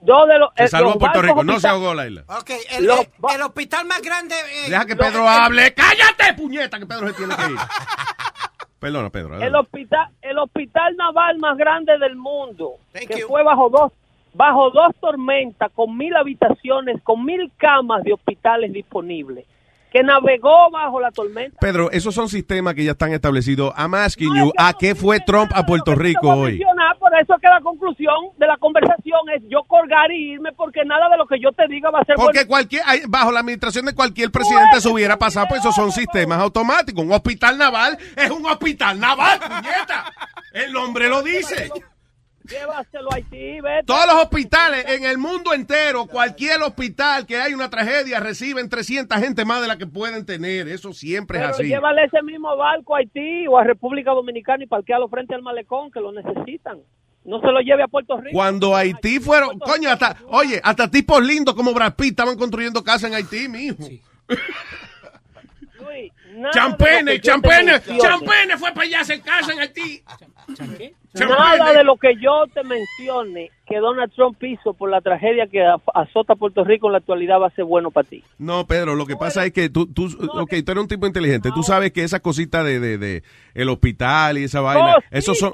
Yo 0.02 0.26
de 0.26 0.38
los, 0.40 0.50
Se 0.58 0.64
eh, 0.66 0.68
salvó 0.68 0.90
los 0.90 0.98
Puerto 0.98 1.22
Rico, 1.22 1.44
no 1.44 1.60
se 1.60 1.68
ahogó 1.68 1.94
la 1.94 2.08
isla. 2.08 2.24
Ok, 2.28 2.50
el, 2.72 2.86
Los- 2.86 3.00
el- 3.00 3.10
el 3.36 3.42
hospital 3.42 3.86
más 3.86 4.02
grande... 4.02 4.36
eh, 4.36 4.70
Deja 4.70 4.86
que 4.86 4.96
Pedro 4.96 5.28
hable. 5.28 5.74
¡Cállate, 5.74 6.34
puñeta! 6.36 6.78
Que 6.80 6.86
Pedro 6.86 7.08
se 7.08 7.14
tiene 7.14 7.36
que 7.36 7.44
ir. 7.52 7.58
Perdona, 8.80 9.10
Pedro. 9.10 9.42
El 9.42 9.56
hospital, 9.56 10.10
el 10.22 10.38
hospital 10.40 10.96
naval 10.98 11.38
más 11.38 11.58
grande 11.58 11.98
del 12.00 12.18
mundo, 12.18 12.74
que 12.94 13.26
fue 13.26 13.42
bajo 13.44 13.70
dos, 13.70 13.94
bajo 14.34 14.72
dos 14.72 14.94
tormentas, 15.00 15.72
con 15.74 15.96
mil 15.98 16.14
habitaciones, 16.18 17.02
con 17.02 17.24
mil 17.24 17.50
camas 17.56 18.04
de 18.04 18.12
hospitales 18.12 18.74
disponibles, 18.74 19.46
que 19.94 20.02
navegó 20.02 20.72
bajo 20.72 21.00
la 21.00 21.12
tormenta. 21.12 21.58
Pedro, 21.62 21.92
esos 21.92 22.16
son 22.16 22.28
sistemas 22.28 22.74
que 22.74 22.84
ya 22.84 22.92
están 22.92 23.14
establecidos. 23.14 23.74
I'm 23.78 23.94
asking 23.94 24.36
you, 24.36 24.52
¿a 24.58 24.74
qué 24.74 24.96
fue 24.96 25.20
Trump 25.20 25.52
a 25.54 25.64
Puerto 25.66 25.94
Rico 25.94 26.30
hoy? 26.30 26.60
por 27.00 27.12
eso 27.20 27.36
que 27.40 27.48
la 27.48 27.62
conclusión 27.62 28.16
de 28.38 28.48
la 28.48 28.58
conversación 28.58 29.20
es 29.36 29.44
yo 29.50 29.64
colgar 29.68 30.12
y 30.12 30.34
irme 30.34 30.52
porque 30.54 30.84
nada 30.86 31.10
de 31.10 31.18
lo 31.18 31.26
que 31.28 31.40
yo 31.40 31.52
te 31.52 31.68
diga 31.68 31.92
va 31.92 32.00
a 32.00 32.06
ser 32.06 32.16
Porque 32.16 32.46
bueno. 32.46 32.50
cualquier, 32.50 32.84
bajo 33.08 33.32
la 33.32 33.42
administración 33.42 33.86
de 33.86 33.94
cualquier 33.94 34.32
presidente 34.32 34.82
se 34.82 34.90
hubiera 34.90 35.18
pasado, 35.18 35.48
pues 35.50 35.62
esos 35.62 35.76
son 35.76 35.92
sistemas 35.92 36.40
automáticos. 36.40 37.04
Un 37.04 37.12
hospital 37.12 37.58
naval 37.58 37.98
es 38.16 38.32
un 38.32 38.46
hospital 38.46 39.00
naval, 39.00 39.40
puñeta. 39.40 40.14
El 40.54 40.72
nombre 40.74 41.10
lo 41.10 41.22
dice. 41.22 41.70
Llévaselo 42.50 43.12
a 43.12 43.16
Haití, 43.16 43.62
vete. 43.62 43.84
Todos 43.86 44.06
los 44.06 44.16
hospitales 44.24 44.86
en 44.90 45.06
el 45.06 45.18
mundo 45.18 45.54
entero, 45.54 46.06
cualquier 46.08 46.62
hospital 46.62 47.26
que 47.26 47.38
hay 47.38 47.54
una 47.54 47.70
tragedia, 47.70 48.20
reciben 48.20 48.68
300 48.68 49.18
gente 49.20 49.46
más 49.46 49.62
de 49.62 49.68
la 49.68 49.78
que 49.78 49.88
pueden 49.88 50.26
tener. 50.26 50.68
Eso 50.68 50.92
siempre 50.94 51.38
es 51.38 51.44
Pero 51.44 51.56
así. 51.56 51.64
llévale 51.68 52.04
ese 52.04 52.22
mismo 52.22 52.56
barco 52.58 52.96
a 52.96 53.00
Haití 53.00 53.48
o 53.48 53.58
a 53.58 53.64
República 53.64 54.12
Dominicana 54.12 54.64
y 54.64 54.68
parquealo 54.68 55.08
frente 55.08 55.34
al 55.34 55.42
malecón 55.42 55.90
que 55.92 56.02
lo 56.02 56.12
necesitan. 56.12 56.80
No 57.24 57.40
se 57.40 57.48
lo 57.48 57.62
lleve 57.62 57.84
a 57.84 57.88
Puerto 57.88 58.18
Rico. 58.18 58.34
Cuando 58.34 58.76
Haití 58.76 59.22
fueron, 59.22 59.58
coño, 59.60 59.90
hasta, 59.90 60.18
oye, 60.28 60.60
hasta 60.62 60.92
tipos 60.92 61.24
lindos 61.24 61.56
como 61.56 61.74
Brad 61.74 61.96
Pitt 61.96 62.10
estaban 62.10 62.38
construyendo 62.38 62.84
casas 62.84 63.10
en 63.10 63.16
Haití, 63.16 63.48
mijo. 63.48 63.78
Luis, 65.80 66.12
nada 66.34 66.48
de 66.48 66.52
Champene, 66.52 67.22
champene, 67.22 67.82
champene 67.82 68.58
fue 68.58 68.72
para 68.74 68.82
allá 68.82 69.00
a 69.00 69.02
hacer 69.02 69.22
casa 69.22 69.54
en 69.54 69.60
Haití. 69.62 70.04
Nada 71.14 71.74
de 71.74 71.84
lo 71.84 71.98
que 71.98 72.16
yo 72.16 72.46
te 72.54 72.64
mencione 72.64 73.52
que 73.68 73.78
Donald 73.78 74.12
Trump 74.14 74.42
hizo 74.44 74.74
por 74.74 74.90
la 74.90 75.02
tragedia 75.02 75.48
que 75.48 75.64
azota 75.94 76.36
Puerto 76.36 76.64
Rico 76.64 76.88
en 76.88 76.94
la 76.94 76.98
actualidad 77.00 77.40
va 77.40 77.48
a 77.48 77.52
ser 77.52 77.66
bueno 77.66 77.92
para 77.92 78.08
ti. 78.08 78.24
No, 78.38 78.66
Pedro, 78.66 78.96
lo 78.96 79.06
que 79.06 79.16
pasa 79.16 79.46
es 79.46 79.54
que 79.54 79.70
tú, 79.70 79.86
tú, 79.86 80.06
ok, 80.34 80.50
tú 80.66 80.72
eres 80.72 80.82
un 80.82 80.88
tipo 80.88 81.06
inteligente. 81.06 81.52
Tú 81.54 81.64
sabes 81.64 81.92
que 81.92 82.04
esa 82.04 82.20
cosita 82.20 82.64
de, 82.64 82.80
de, 82.80 82.98
de 82.98 83.24
el 83.54 83.70
hospital 83.70 84.38
y 84.38 84.46
esa 84.46 84.62
vaina, 84.62 84.96
esos 85.12 85.38
son, 85.38 85.52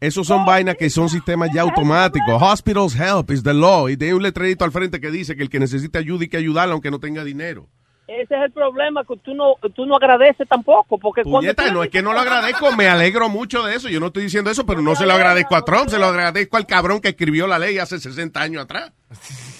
esos 0.00 0.26
son 0.26 0.44
vainas 0.44 0.74
que 0.76 0.90
son 0.90 1.08
sistemas 1.08 1.50
ya 1.54 1.62
automáticos. 1.62 2.42
Hospitals 2.42 2.94
help 2.98 3.30
is 3.30 3.42
the 3.42 3.54
law. 3.54 3.88
Y 3.88 3.96
tiene 3.96 4.14
un 4.14 4.22
letrerito 4.22 4.64
al 4.64 4.72
frente 4.72 5.00
que 5.00 5.10
dice 5.10 5.36
que 5.36 5.42
el 5.42 5.50
que 5.50 5.60
necesita 5.60 5.98
ayuda 6.00 6.24
y 6.24 6.28
que 6.28 6.36
ayudarle 6.36 6.72
aunque 6.72 6.90
no 6.90 6.98
tenga 6.98 7.24
dinero. 7.24 7.68
Ese 8.08 8.36
es 8.36 8.42
el 8.44 8.52
problema 8.52 9.02
que 9.04 9.16
tú 9.16 9.34
no 9.34 9.54
tú 9.74 9.84
no 9.84 9.96
agradeces 9.96 10.46
tampoco 10.48 10.96
porque 10.96 11.22
cuando 11.22 11.40
Puñeta, 11.40 11.66
tú- 11.66 11.72
no 11.74 11.82
es 11.82 11.90
que 11.90 12.02
no 12.02 12.12
lo 12.12 12.20
agradezco, 12.20 12.70
me 12.76 12.88
alegro 12.88 13.28
mucho 13.28 13.64
de 13.64 13.74
eso. 13.74 13.88
Yo 13.88 13.98
no 13.98 14.06
estoy 14.06 14.22
diciendo 14.24 14.48
eso, 14.48 14.64
pero 14.64 14.80
no 14.80 14.94
se 14.94 15.06
lo 15.06 15.12
agradezco 15.14 15.56
a 15.56 15.62
Trump, 15.64 15.88
se 15.88 15.98
lo 15.98 16.06
agradezco 16.06 16.56
al 16.56 16.66
cabrón 16.66 17.00
que 17.00 17.08
escribió 17.08 17.48
la 17.48 17.58
ley 17.58 17.78
hace 17.78 17.98
60 17.98 18.40
años 18.40 18.62
atrás. 18.62 18.92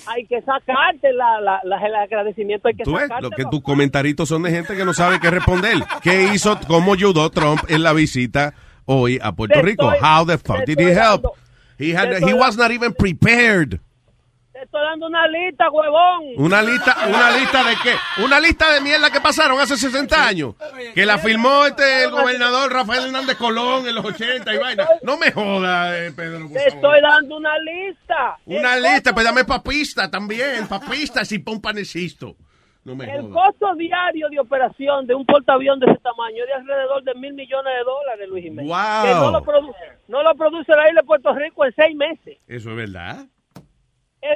hay 0.06 0.24
que 0.27 0.40
sacarte 0.43 1.12
la, 1.12 1.40
la, 1.40 1.60
la- 1.64 1.85
el 1.85 1.94
agradecimiento 1.97 2.68
hay 2.68 2.77
que 2.77 2.85
Tú 2.85 2.93
ves, 2.93 3.02
sacarte 3.09 3.23
lo 3.24 3.31
que 3.31 3.44
tus 3.47 3.62
comentaritos 3.62 4.28
son 4.28 4.44
de 4.44 4.51
gente 4.52 4.77
que 4.77 4.85
no 4.85 4.94
sabe 4.94 5.18
qué 5.18 5.28
responder. 5.31 5.78
¿Qué 6.01 6.31
hizo, 6.32 6.56
cómo 6.68 6.94
ayudó 6.94 7.28
Trump 7.31 7.62
en 7.68 7.82
la 7.82 7.93
visita 7.93 8.55
hoy 8.85 9.18
a 9.20 9.32
Puerto 9.32 9.55
Te 9.59 9.62
Rico? 9.62 9.93
estoy- 9.93 10.09
How 10.09 10.24
the 10.24 10.39
fuck 10.39 10.64
did 10.64 10.78
he 10.78 10.93
help? 10.93 11.23
dando- 11.24 11.32
He, 11.78 11.94
had, 11.97 12.23
he 12.23 12.32
was 12.32 12.56
not 12.56 12.70
even 12.70 12.94
prepared. 12.94 13.81
Estoy 14.66 14.80
dando 14.82 15.06
una 15.06 15.26
lista 15.26 15.70
huevón 15.70 16.24
Una 16.36 16.62
lista, 16.62 16.97
una 17.09 17.30
lista 17.30 17.64
de 17.64 17.74
qué? 17.82 18.22
Una 18.22 18.38
lista 18.40 18.72
de 18.72 18.80
mierda 18.80 19.10
que 19.10 19.20
pasaron 19.20 19.59
hace 19.59 19.76
60 19.76 20.26
años. 20.26 20.55
Que 20.94 21.06
la 21.06 21.18
firmó 21.18 21.64
este 21.66 22.05
el 22.05 22.10
gobernador 22.10 22.72
Rafael 22.72 23.06
Hernández 23.06 23.36
Colón 23.36 23.86
en 23.86 23.94
los 23.94 24.05
80 24.05 24.55
y 24.55 24.59
vaina. 24.59 24.86
No 25.02 25.16
me 25.16 25.32
joda, 25.32 25.97
eh, 25.98 26.12
Pedro. 26.12 26.48
te 26.52 26.68
estoy 26.68 27.01
dando 27.01 27.36
una 27.36 27.59
lista 27.59 28.36
Una 28.44 28.76
El 28.76 28.82
lista, 28.82 29.14
pues 29.14 29.24
dame 29.24 29.44
papista 29.44 30.10
también, 30.10 30.66
papista 30.68 31.22
pa' 31.44 31.51
un 31.51 31.60
panecisto. 31.60 32.36
No 32.84 32.94
me 32.94 33.05
El 33.12 33.22
joda. 33.22 33.34
costo 33.48 33.74
diario 33.74 34.28
de 34.28 34.38
operación 34.38 35.06
de 35.06 35.14
un 35.14 35.26
portaavión 35.26 35.80
de 35.80 35.86
ese 35.86 35.98
tamaño 36.01 36.44
es 36.44 36.47
de 36.47 36.55
alrededor 36.55 37.02
de 37.02 37.14
mil 37.14 37.34
millones 37.34 37.72
de 37.78 37.84
dólares, 37.84 38.28
Luis 38.28 38.44
Jiménez. 38.44 38.68
Wow. 38.68 39.05
Que 39.05 39.14
no 39.14 39.30
lo, 39.32 39.43
produce, 39.43 39.78
no 40.09 40.22
lo 40.22 40.34
produce 40.36 40.72
la 40.72 40.88
isla 40.88 41.01
de 41.01 41.06
Puerto 41.06 41.34
Rico 41.34 41.64
en 41.64 41.74
seis 41.74 41.97
meses. 41.97 42.38
Eso 42.47 42.70
es 42.70 42.76
verdad. 42.76 43.26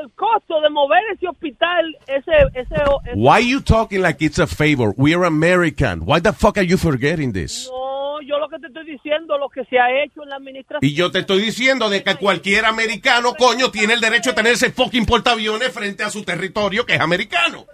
El 0.00 0.10
costo 0.12 0.60
de 0.60 0.70
mover 0.70 1.02
ese 1.12 1.26
hospital, 1.28 1.96
ese... 2.06 2.30
ese, 2.54 2.74
ese- 2.74 3.12
Why 3.14 3.40
you 3.48 3.60
talking 3.60 4.02
like 4.02 4.24
it's 4.24 4.38
a 4.38 4.46
favor? 4.46 4.94
We're 4.96 5.24
American. 5.24 6.02
Why 6.06 6.20
the 6.20 6.32
fuck 6.32 6.58
are 6.58 6.66
you 6.66 6.76
forgetting 6.76 7.32
this? 7.32 7.68
No, 7.70 8.20
yo 8.22 8.38
lo 8.38 8.48
que 8.48 8.58
te 8.58 8.68
estoy 8.68 8.84
diciendo, 8.86 9.36
lo 9.38 9.48
que 9.48 9.64
se 9.64 9.78
ha 9.78 10.02
hecho 10.04 10.22
en 10.22 10.28
la 10.28 10.36
administración... 10.36 10.80
Y 10.88 10.94
yo 10.94 11.10
te 11.10 11.20
estoy 11.20 11.40
diciendo 11.42 11.88
de 11.88 12.02
que 12.04 12.14
cualquier 12.16 12.66
americano, 12.66 13.34
coño, 13.34 13.70
tiene 13.70 13.94
el 13.94 14.00
derecho 14.00 14.30
a 14.30 14.34
tener 14.34 14.52
ese 14.52 14.70
fucking 14.70 15.06
portaaviones 15.06 15.72
frente 15.72 16.04
a 16.04 16.10
su 16.10 16.22
territorio 16.24 16.86
que 16.86 16.94
es 16.94 17.00
americano. 17.00 17.66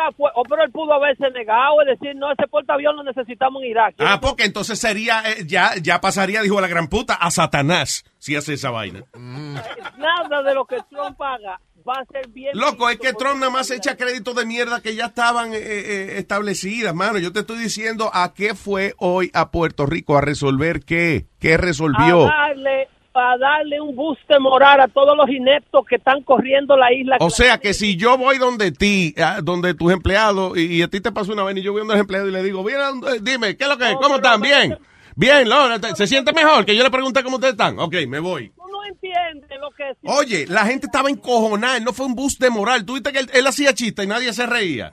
Está, 0.00 0.16
fue, 0.16 0.30
oh, 0.34 0.42
pero 0.48 0.64
él 0.64 0.70
pudo 0.70 0.92
haberse 0.94 1.30
negado, 1.30 1.82
es 1.82 1.98
decir, 1.98 2.16
no, 2.16 2.32
ese 2.32 2.46
portaavión 2.48 2.96
lo 2.96 3.02
necesitamos 3.02 3.62
en 3.62 3.70
Irak. 3.70 3.94
Ah, 3.98 4.18
porque 4.20 4.44
entonces 4.44 4.78
sería, 4.78 5.22
eh, 5.26 5.44
ya, 5.46 5.72
ya 5.80 6.00
pasaría, 6.00 6.42
dijo 6.42 6.60
la 6.60 6.68
gran 6.68 6.88
puta, 6.88 7.14
a 7.14 7.30
Satanás 7.30 8.04
si 8.18 8.36
hace 8.36 8.54
esa 8.54 8.70
vaina. 8.70 9.04
Nada 9.14 10.42
de 10.42 10.54
lo 10.54 10.64
que 10.66 10.76
Trump 10.90 11.20
haga 11.22 11.58
va 11.88 11.94
a 11.94 12.04
ser 12.06 12.28
bien. 12.28 12.50
Loco, 12.54 12.88
es 12.90 12.98
que 12.98 13.12
Trump 13.14 13.36
nada 13.40 13.50
más 13.50 13.70
echa 13.70 13.96
crédito 13.96 14.34
de 14.34 14.44
mierda 14.44 14.80
que 14.80 14.94
ya 14.94 15.06
estaban 15.06 15.52
eh, 15.54 15.58
eh, 15.58 16.18
establecidas, 16.18 16.94
mano. 16.94 17.18
Yo 17.18 17.32
te 17.32 17.40
estoy 17.40 17.58
diciendo 17.58 18.10
a 18.12 18.34
qué 18.34 18.54
fue 18.54 18.94
hoy 18.98 19.30
a 19.34 19.50
Puerto 19.50 19.86
Rico 19.86 20.16
a 20.16 20.20
resolver 20.20 20.84
qué, 20.84 21.26
qué 21.38 21.56
resolvió. 21.56 22.26
A 22.26 22.48
darle, 22.48 22.88
a 23.14 23.36
darle 23.38 23.80
un 23.80 23.94
boost 23.96 24.20
moral 24.40 24.80
a 24.80 24.88
todos 24.88 25.16
los 25.16 25.28
ineptos 25.28 25.84
que 25.86 25.96
están 25.96 26.22
corriendo 26.22 26.76
la 26.76 26.92
isla. 26.92 27.16
O 27.20 27.30
sea 27.30 27.58
que 27.58 27.74
si 27.74 27.96
yo 27.96 28.16
voy 28.18 28.38
donde 28.38 28.72
ti, 28.72 29.14
donde 29.42 29.74
tus 29.74 29.92
empleados, 29.92 30.56
y, 30.56 30.76
y 30.76 30.82
a 30.82 30.88
ti 30.88 31.00
te 31.00 31.10
pasó 31.12 31.32
una 31.32 31.42
vez 31.44 31.56
y 31.56 31.62
yo 31.62 31.72
voy 31.72 31.80
donde 31.80 31.94
los 31.94 32.00
empleados 32.00 32.28
y 32.28 32.32
le 32.32 32.42
digo, 32.42 32.62
eh, 32.68 33.18
dime, 33.20 33.56
¿qué 33.56 33.64
es 33.64 33.70
lo 33.70 33.76
que 33.78 33.90
es? 33.90 33.96
¿Cómo 33.96 34.16
están? 34.16 34.40
Bien. 34.40 34.78
Bien, 35.16 35.46
¿te- 35.80 35.94
¿se 35.96 36.06
siente 36.06 36.32
mejor? 36.32 36.64
Que 36.64 36.74
yo 36.76 36.82
le 36.82 36.90
pregunté 36.90 37.22
cómo 37.22 37.36
ustedes 37.36 37.52
están. 37.54 37.78
Ok, 37.78 37.94
me 38.08 38.20
voy. 38.20 38.50
Tú 38.50 38.62
no 38.70 38.84
entiendes 38.84 39.50
lo 39.60 39.70
que 39.72 39.90
es. 39.90 39.96
Oye, 40.04 40.46
la 40.46 40.64
gente 40.64 40.86
estaba 40.86 41.10
encojonada, 41.10 41.78
no 41.80 41.92
fue 41.92 42.06
un 42.06 42.14
boost 42.14 42.40
de 42.40 42.48
moral. 42.48 42.86
Tú 42.86 42.94
viste 42.94 43.12
que 43.12 43.18
él, 43.18 43.30
él 43.34 43.46
hacía 43.46 43.74
chiste 43.74 44.04
y 44.04 44.06
nadie 44.06 44.32
se 44.32 44.46
reía. 44.46 44.92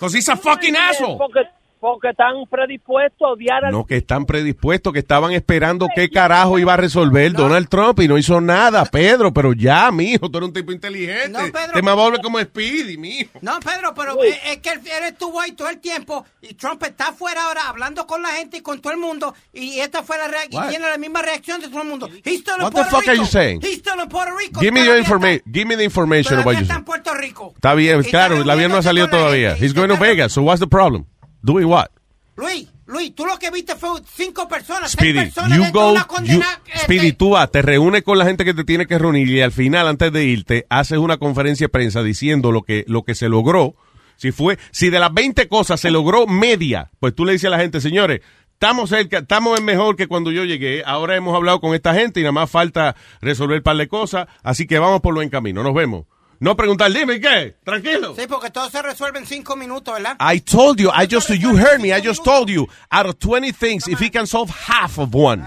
Cause 0.00 0.16
he's 0.16 0.28
a 0.28 0.36
fucking 0.36 0.76
asshole. 0.76 1.16
Porque, 1.18 1.40
porque 1.86 2.08
están 2.08 2.34
predispuestos 2.50 3.22
a 3.22 3.30
odiar 3.30 3.64
al 3.64 3.70
No, 3.70 3.86
que 3.86 3.98
están 3.98 4.26
predispuestos, 4.26 4.92
que 4.92 4.98
estaban 4.98 5.30
esperando 5.30 5.86
qué 5.94 6.10
carajo 6.10 6.58
iba 6.58 6.74
a 6.74 6.76
resolver 6.76 7.32
Donald 7.32 7.68
Trump 7.68 8.00
y 8.00 8.08
no 8.08 8.18
hizo 8.18 8.40
nada, 8.40 8.84
Pedro. 8.86 9.32
Pero 9.32 9.52
ya, 9.52 9.92
mijo, 9.92 10.28
tú 10.28 10.38
eres 10.38 10.48
un 10.48 10.52
tipo 10.52 10.72
inteligente. 10.72 11.28
No, 11.28 11.38
Pedro. 11.52 11.74
Te 11.74 11.82
me 11.82 11.92
vuelve 11.92 12.18
como 12.20 12.40
Speedy, 12.40 12.96
mijo. 12.96 13.38
No, 13.40 13.60
Pedro, 13.60 13.94
pero 13.94 14.20
es, 14.24 14.36
es 14.46 14.56
que 14.58 14.70
él, 14.70 14.80
estuvo 15.06 15.40
ahí 15.40 15.52
todo 15.52 15.68
el 15.68 15.78
tiempo 15.78 16.26
y 16.42 16.54
Trump 16.54 16.82
está 16.82 17.10
afuera 17.10 17.44
ahora 17.44 17.68
hablando 17.68 18.04
con 18.04 18.20
la 18.20 18.30
gente 18.30 18.56
y 18.56 18.62
con 18.62 18.80
todo 18.80 18.92
el 18.92 18.98
mundo 18.98 19.32
y 19.52 19.78
esta 19.78 20.02
fue 20.02 20.18
la 20.18 20.26
reacción 20.26 20.62
What? 20.62 20.68
y 20.68 20.70
tiene 20.70 20.90
la 20.90 20.98
misma 20.98 21.22
reacción 21.22 21.60
de 21.60 21.68
todo 21.68 21.82
el 21.82 21.88
mundo. 21.88 22.08
He's 22.24 22.40
still 22.40 22.56
in 22.56 22.62
What 22.62 22.70
the 22.70 22.82
Puerto 22.82 22.90
fuck 22.90 23.00
Rico. 23.02 23.12
are 23.12 23.16
you 23.18 23.26
saying? 23.26 23.60
He's 23.62 23.78
still 23.78 24.02
in 24.02 24.08
Puerto 24.08 24.34
Rico. 24.36 24.60
Give 24.60 24.72
me 24.72 24.84
your 24.84 24.98
information. 24.98 25.44
Give 25.52 25.68
me 25.68 25.76
the 25.76 25.84
information 25.84 26.40
about 26.40 26.56
you. 26.56 26.62
está 26.62 26.74
en 26.74 26.84
Puerto 26.84 27.14
Rico. 27.14 27.52
Está 27.54 27.74
bien, 27.74 28.00
Y 28.00 28.10
claro, 28.10 28.42
el 28.42 28.50
avión 28.50 28.72
no 28.72 28.78
ha 28.78 28.82
salido 28.82 29.08
todavía. 29.08 29.54
He's 29.56 29.72
going 29.72 29.90
to 29.90 29.96
Vegas, 29.96 30.32
so 30.32 30.42
what's 30.42 30.58
the 30.58 30.66
problem? 30.66 31.06
Doing 31.46 31.66
what? 31.66 31.86
Luis, 32.34 32.68
Luis, 32.86 33.14
tú 33.14 33.24
lo 33.24 33.38
que 33.38 33.52
viste 33.52 33.76
fue 33.76 34.00
cinco 34.04 34.48
personas, 34.48 34.90
seis 34.90 35.12
Speedy, 35.12 35.30
personas 35.30 35.56
you 35.56 35.72
go, 35.72 35.92
una 35.92 36.06
you, 36.24 36.42
este, 36.66 36.78
Speedy, 36.80 37.12
tú 37.12 37.30
vas, 37.30 37.50
te 37.52 37.62
reúnes 37.62 38.02
con 38.02 38.18
la 38.18 38.24
gente 38.24 38.44
que 38.44 38.52
te 38.52 38.64
tiene 38.64 38.86
que 38.86 38.98
reunir 38.98 39.28
y 39.28 39.40
al 39.40 39.52
final, 39.52 39.86
antes 39.86 40.12
de 40.12 40.24
irte, 40.24 40.66
haces 40.68 40.98
una 40.98 41.18
conferencia 41.18 41.66
de 41.66 41.68
prensa 41.68 42.02
diciendo 42.02 42.50
lo 42.50 42.62
que, 42.62 42.84
lo 42.88 43.04
que 43.04 43.14
se 43.14 43.28
logró. 43.28 43.76
Si 44.16 44.32
fue, 44.32 44.58
si 44.72 44.90
de 44.90 44.98
las 44.98 45.14
20 45.14 45.46
cosas 45.46 45.78
se 45.78 45.92
logró 45.92 46.26
media, 46.26 46.90
pues 46.98 47.14
tú 47.14 47.24
le 47.24 47.32
dices 47.32 47.46
a 47.46 47.50
la 47.50 47.60
gente, 47.60 47.80
señores, 47.80 48.22
estamos 48.54 48.90
cerca, 48.90 49.18
estamos 49.18 49.56
en 49.56 49.64
mejor 49.64 49.94
que 49.94 50.08
cuando 50.08 50.32
yo 50.32 50.44
llegué. 50.44 50.82
Ahora 50.84 51.14
hemos 51.14 51.36
hablado 51.36 51.60
con 51.60 51.76
esta 51.76 51.94
gente 51.94 52.18
y 52.18 52.24
nada 52.24 52.32
más 52.32 52.50
falta 52.50 52.96
resolver 53.20 53.58
un 53.58 53.62
par 53.62 53.76
de 53.76 53.86
cosas, 53.86 54.26
así 54.42 54.66
que 54.66 54.80
vamos 54.80 55.00
por 55.00 55.14
lo 55.14 55.22
en 55.22 55.28
camino. 55.28 55.62
Nos 55.62 55.74
vemos. 55.74 56.06
No 56.40 56.56
preguntar, 56.56 56.92
dime 56.92 57.20
qué, 57.20 57.56
tranquilo. 57.64 58.14
Sí, 58.16 58.26
porque 58.28 58.50
todo 58.50 58.68
se 58.70 58.82
resuelve 58.82 59.18
en 59.18 59.26
cinco 59.26 59.56
minutos, 59.56 59.94
¿verdad? 59.94 60.16
I 60.20 60.40
told 60.40 60.78
you, 60.78 60.90
I 60.90 61.06
just, 61.10 61.30
you 61.30 61.56
heard 61.56 61.80
me, 61.80 61.92
I 61.92 62.00
just 62.06 62.24
told 62.24 62.48
you, 62.48 62.68
out 62.90 63.06
of 63.06 63.18
20 63.18 63.52
things, 63.52 63.88
if 63.88 64.00
he 64.00 64.10
can 64.10 64.26
solve 64.26 64.50
half 64.50 64.98
of 64.98 65.14
one. 65.14 65.42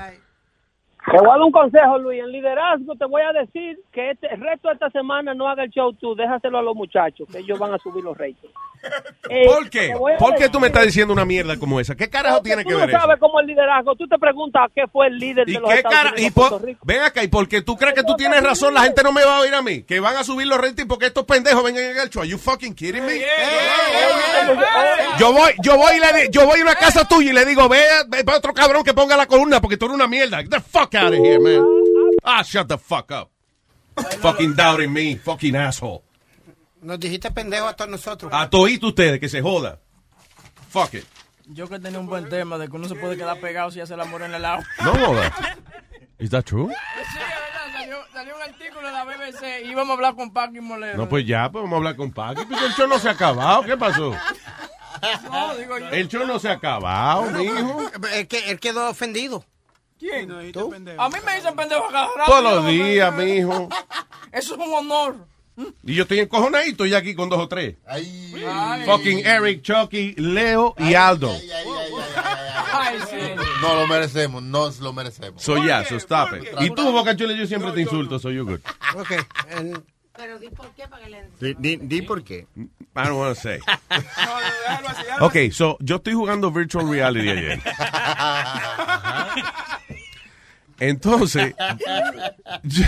Te 1.11 1.17
voy 1.17 1.27
a 1.27 1.31
dar 1.31 1.41
un 1.41 1.51
consejo, 1.51 1.97
Luis. 1.97 2.19
En 2.21 2.31
liderazgo 2.31 2.95
te 2.95 3.05
voy 3.05 3.21
a 3.21 3.31
decir 3.39 3.79
que 3.91 4.11
este, 4.11 4.27
el 4.33 4.41
resto 4.41 4.67
de 4.67 4.75
esta 4.75 4.89
semana 4.91 5.33
no 5.33 5.47
haga 5.47 5.63
el 5.63 5.69
show 5.71 5.93
tú, 5.93 6.13
déjaselo 6.15 6.59
a 6.59 6.61
los 6.61 6.75
muchachos, 6.75 7.27
que 7.31 7.39
ellos 7.39 7.57
van 7.57 7.73
a 7.73 7.77
subir 7.79 8.03
los 8.03 8.17
ratings. 8.17 8.53
Eh, 9.29 9.45
¿Por 9.45 9.69
qué? 9.69 9.93
¿Por 10.17 10.35
qué 10.35 10.47
tú 10.47 10.57
me 10.61 10.67
estás 10.67 10.85
diciendo 10.85 11.11
una 11.13 11.25
mierda 11.25 11.59
como 11.59 11.81
esa? 11.81 11.95
¿Qué 11.95 12.09
carajo 12.09 12.41
tiene 12.41 12.63
que 12.63 12.71
Tú 12.71 12.77
ver 12.79 12.87
no 12.89 12.97
eso? 12.97 13.01
sabes 13.01 13.19
cómo 13.19 13.41
el 13.41 13.45
liderazgo. 13.47 13.93
Tú 13.95 14.07
te 14.07 14.17
preguntas 14.17 14.71
qué 14.73 14.87
fue 14.87 15.07
el 15.07 15.19
líder 15.19 15.49
¿Y 15.49 15.53
de 15.55 15.59
los 15.59 15.69
qué 15.69 15.75
Estados 15.79 15.97
cara? 15.97 16.11
Unidos 16.13 16.29
Y 16.29 16.31
por- 16.31 16.77
ven 16.85 17.01
acá, 17.01 17.21
y 17.21 17.27
porque 17.27 17.61
tú 17.61 17.75
crees 17.75 17.93
que 17.93 18.03
tú 18.03 18.15
tienes 18.15 18.41
razón, 18.41 18.73
la 18.73 18.83
gente 18.83 19.03
no 19.03 19.11
me 19.11 19.23
va 19.25 19.35
a 19.37 19.41
oír 19.41 19.53
a 19.53 19.61
mí. 19.61 19.83
Que 19.83 19.99
van 19.99 20.15
a 20.15 20.23
subir 20.23 20.47
los 20.47 20.57
ratings 20.59 20.87
porque 20.87 21.07
estos 21.07 21.25
pendejos 21.25 21.61
vengan 21.61 21.83
en 21.83 21.97
el 21.99 22.09
show. 22.09 22.21
Are 22.21 22.29
you 22.31 22.37
fucking 22.37 22.73
kidding 22.73 23.05
me? 23.05 23.19
Yo 25.19 25.33
voy, 25.33 25.51
yo 25.61 25.75
voy 25.77 25.91
y 25.97 25.99
le 25.99 26.21
di- 26.23 26.29
yo 26.31 26.45
voy 26.47 26.59
a 26.61 26.63
una 26.63 26.75
casa 26.75 27.05
tuya 27.05 27.31
y 27.31 27.33
le 27.33 27.43
digo, 27.45 27.67
ve, 27.67 27.81
ve 28.07 28.23
a 28.25 28.37
otro 28.37 28.53
cabrón 28.53 28.83
que 28.83 28.93
ponga 28.93 29.17
la 29.17 29.25
columna 29.27 29.59
porque 29.59 29.75
tú 29.75 29.85
eres 29.87 29.95
una 29.95 30.07
mierda. 30.07 30.37
Get 30.37 30.49
the 30.51 30.61
fuck 30.61 30.95
out 30.99 31.13
of 31.13 31.19
here, 31.19 31.39
man. 31.39 31.63
Ah, 32.23 32.43
shut 32.43 32.67
the 32.67 32.77
fuck 32.77 33.11
up. 33.11 33.29
Fucking 34.19 34.55
doubting 34.55 34.93
me, 34.93 35.15
fucking 35.15 35.55
asshole. 35.55 36.03
Nos 36.81 36.99
dijiste 36.99 37.31
pendejo 37.31 37.67
a 37.67 37.73
todos 37.73 37.91
nosotros. 37.91 38.31
A 38.33 38.49
todos 38.49 38.69
ustedes, 38.81 39.19
que 39.19 39.27
se 39.27 39.41
joda. 39.41 39.79
Fuck 40.69 40.93
it. 40.93 41.05
Yo 41.47 41.67
que 41.67 41.79
tenía 41.79 41.99
un 41.99 42.07
buen 42.07 42.29
tema 42.29 42.57
de 42.57 42.67
que 42.67 42.75
uno 42.75 42.87
se 42.87 42.95
puede 42.95 43.17
quedar 43.17 43.39
pegado 43.39 43.71
si 43.71 43.81
hace 43.81 43.95
el 43.95 44.01
amor 44.01 44.21
en 44.21 44.33
el 44.33 44.45
agua. 44.45 44.65
No 44.83 44.91
joda. 44.93 45.33
Is 46.19 46.29
that 46.29 46.43
true? 46.43 46.67
Sí, 46.67 46.73
es 47.01 47.13
verdad, 47.15 47.79
salió, 47.79 47.97
salió 48.13 48.35
un 48.35 48.41
artículo 48.41 48.87
de 48.87 48.93
la 48.93 49.05
BBC 49.05 49.65
y 49.65 49.71
íbamos 49.71 49.89
a 49.89 49.93
hablar 49.93 50.15
con 50.15 50.55
y 50.55 50.59
Molero. 50.59 50.97
No, 50.97 51.09
pues 51.09 51.25
ya, 51.25 51.49
pues 51.49 51.63
vamos 51.63 51.73
a 51.73 51.77
hablar 51.77 51.95
con 51.95 52.11
Paqui. 52.11 52.45
Pues 52.45 52.61
el 52.61 52.71
show 52.73 52.87
no 52.87 52.99
se 52.99 53.09
ha 53.09 53.13
acabado. 53.13 53.63
¿Qué 53.63 53.77
pasó? 53.77 54.13
No, 55.31 55.55
digo 55.55 55.79
yo. 55.79 55.89
El 55.89 56.07
show 56.07 56.27
no 56.27 56.39
se 56.39 56.49
ha 56.49 56.53
acabado, 56.53 57.31
mijo. 57.31 57.89
Él 58.11 58.59
quedó 58.59 58.89
ofendido. 58.89 59.45
¿Quién? 59.99 60.51
¿Tú? 60.53 60.73
A 60.97 61.09
mí 61.09 61.15
me 61.25 61.35
dicen 61.35 61.55
pendejo 61.55 61.87
cada 61.91 62.07
rato. 62.15 62.31
Todos 62.31 62.43
los 62.43 62.63
No, 62.63 62.69
días, 62.69 63.13
mijo. 63.15 63.67
Eso 64.31 64.53
es 64.55 64.59
un 64.59 64.73
honor. 64.73 65.15
Y 65.83 65.93
yo 65.93 66.03
estoy 66.03 66.19
encojonadito 66.19 66.85
ya 66.85 66.99
aquí 66.99 67.13
con 67.15 67.27
dos 67.27 67.39
o 67.39 67.47
tres. 67.49 67.75
Ay. 67.85 68.33
Fucking 68.85 69.25
Eric, 69.25 69.61
Chucky, 69.61 70.13
Leo 70.15 70.73
y 70.77 70.93
Aldo. 70.93 71.35
Ay. 72.71 72.97
No 73.61 73.75
lo 73.75 73.87
merecemos, 73.87 74.41
nos 74.41 74.79
lo 74.79 74.93
merecemos. 74.93 75.43
So 75.43 75.61
yeah, 75.61 75.83
so 75.83 75.97
stop 75.97 76.29
it. 76.33 76.47
Y 76.61 76.69
tú, 76.69 76.93
Boca 76.93 77.13
Chula, 77.17 77.33
yo 77.33 77.45
siempre 77.45 77.73
te 77.73 77.81
insulto, 77.81 78.19
so 78.19 78.31
you 78.31 78.45
good. 78.45 78.61
Ok. 78.95 79.11
Pero 80.15 80.39
di 80.39 80.49
por 80.49 80.69
qué 80.75 80.87
para 80.87 81.03
que 81.03 81.09
le 81.09 81.23
Di, 81.39 81.53
di, 81.59 81.77
di 81.77 82.01
por 82.03 82.23
qué. 82.23 82.45
I 82.57 83.03
don't 83.05 83.17
want 83.17 83.35
to 83.35 83.41
say. 83.41 83.59
Ok, 85.19 85.51
so 85.51 85.77
yo 85.81 85.97
estoy 85.97 86.13
jugando 86.13 86.51
virtual 86.51 86.89
reality 86.89 87.29
ayer. 87.29 87.61
Entonces, 90.79 91.53
yo- 92.63 92.85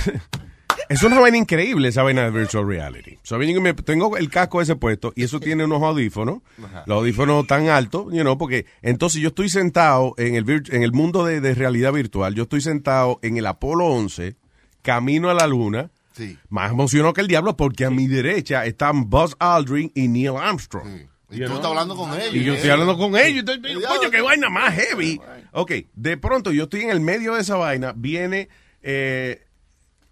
es 0.90 1.04
una 1.04 1.20
vaina 1.20 1.38
increíble 1.38 1.88
esa 1.90 2.04
vaina 2.04 2.24
de 2.24 2.32
virtual 2.32 2.68
reality. 2.68 3.18
So, 3.24 3.38
me- 3.38 3.74
tengo 3.74 4.18
el 4.18 4.30
casco 4.30 4.62
ese 4.62 4.76
puesto 4.76 5.14
y 5.16 5.24
eso 5.24 5.40
tiene 5.40 5.64
unos 5.66 5.82
audífonos, 5.84 6.40
los 6.86 6.98
audífonos 6.98 7.46
tan 7.48 7.70
altos, 7.70 8.06
you 8.14 8.22
know, 8.22 8.38
porque 8.38 8.66
entonces 8.82 9.22
yo 9.22 9.30
estoy 9.30 9.50
sentado 9.50 10.14
en 10.18 10.36
el, 10.36 10.46
en 10.70 10.84
el 10.84 10.92
mundo 10.92 11.26
de, 11.26 11.40
de 11.42 11.54
realidad 11.56 11.94
virtual, 11.94 12.36
yo 12.36 12.44
estoy 12.44 12.62
sentado 12.62 13.20
en 13.22 13.38
el 13.38 13.46
Apolo 13.46 13.86
11, 13.88 14.36
camino 14.82 15.30
a 15.30 15.34
la 15.34 15.48
luna, 15.48 15.92
Sí. 16.14 16.38
más 16.50 16.72
emocionado 16.72 17.14
que 17.14 17.22
el 17.22 17.28
diablo 17.28 17.56
porque 17.56 17.86
a 17.86 17.90
mi 17.90 18.08
derecha 18.08 18.66
están 18.66 19.10
Buzz 19.10 19.36
Aldrin 19.40 19.92
y 19.96 20.10
Neil 20.10 20.36
Armstrong. 20.38 21.08
Y 21.32 21.46
tú 21.46 21.54
estás 21.54 21.66
hablando 21.66 21.96
con 21.96 22.14
ellos. 22.14 22.36
Y 22.36 22.44
yo 22.44 22.54
estoy 22.54 22.70
hablando 22.70 22.98
con 22.98 23.18
ellos. 23.18 23.46
Estoy, 23.48 23.62
coño, 23.82 24.12
qué 24.12 24.22
vaina 24.22 24.50
más 24.50 24.74
heavy. 24.74 25.20
Ok, 25.52 25.72
de 25.94 26.18
pronto 26.18 26.52
yo 26.52 26.64
estoy 26.64 26.82
en 26.82 26.92
el 26.92 27.00
medio 27.00 27.36
de 27.36 27.42
esa 27.42 27.56
vaina, 27.56 27.94
viene 27.96 28.50
eh, 28.82 29.46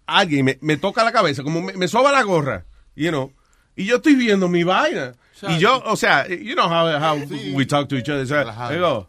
alguien, 0.06 0.44
me, 0.44 0.58
me 0.60 0.76
toca 0.76 1.04
la 1.04 1.12
cabeza, 1.12 1.42
como 1.42 1.62
me, 1.62 1.72
me 1.74 1.88
soba 1.88 2.12
la 2.12 2.22
gorra, 2.22 2.66
you 2.94 3.10
know, 3.10 3.32
y 3.76 3.84
yo 3.84 3.96
estoy 3.96 4.14
viendo 4.14 4.48
mi 4.48 4.64
vaina. 4.64 5.14
Y 5.48 5.58
yo, 5.58 5.82
o 5.86 5.96
sea, 5.96 6.28
you 6.28 6.54
know 6.54 6.68
how, 6.68 6.86
how 7.00 7.16
we 7.54 7.64
talk 7.64 7.88
to 7.88 7.96
each 7.96 8.10
other. 8.10 8.26
So, 8.26 8.36
I 8.36 8.76
go, 8.76 9.08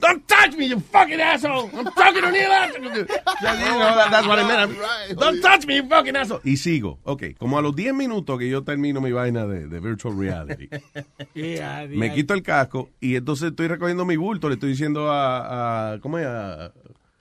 Don't 0.00 0.24
touch 0.28 0.56
me, 0.56 0.66
you 0.68 0.78
fucking 0.78 1.20
asshole. 1.20 1.68
I'm 1.74 1.84
talking 1.86 2.22
to 2.22 2.30
Neil 2.30 2.48
that's 2.48 4.26
what 4.26 4.38
I 4.38 4.44
meant. 4.46 5.18
Don't 5.18 5.40
touch 5.40 5.66
me, 5.66 5.76
you 5.76 5.88
fucking 5.88 6.14
asshole. 6.16 6.40
Y 6.44 6.56
sigo. 6.56 6.98
Ok, 7.04 7.36
como 7.38 7.58
a 7.58 7.62
los 7.62 7.74
10 7.74 7.94
minutos 7.94 8.38
que 8.38 8.48
yo 8.48 8.62
termino 8.62 9.00
mi 9.00 9.10
vaina 9.12 9.44
de, 9.46 9.66
de 9.66 9.80
virtual 9.80 10.16
reality, 10.18 10.68
me 11.88 12.12
quito 12.14 12.34
el 12.34 12.42
casco 12.42 12.90
y 13.00 13.16
entonces 13.16 13.50
estoy 13.50 13.66
recogiendo 13.68 14.04
mi 14.04 14.16
bulto. 14.16 14.48
Le 14.48 14.54
estoy 14.54 14.70
diciendo 14.70 15.10
a, 15.10 15.94
a 15.94 15.98
¿cómo 16.00 16.18
es? 16.18 16.26
A, 16.26 16.72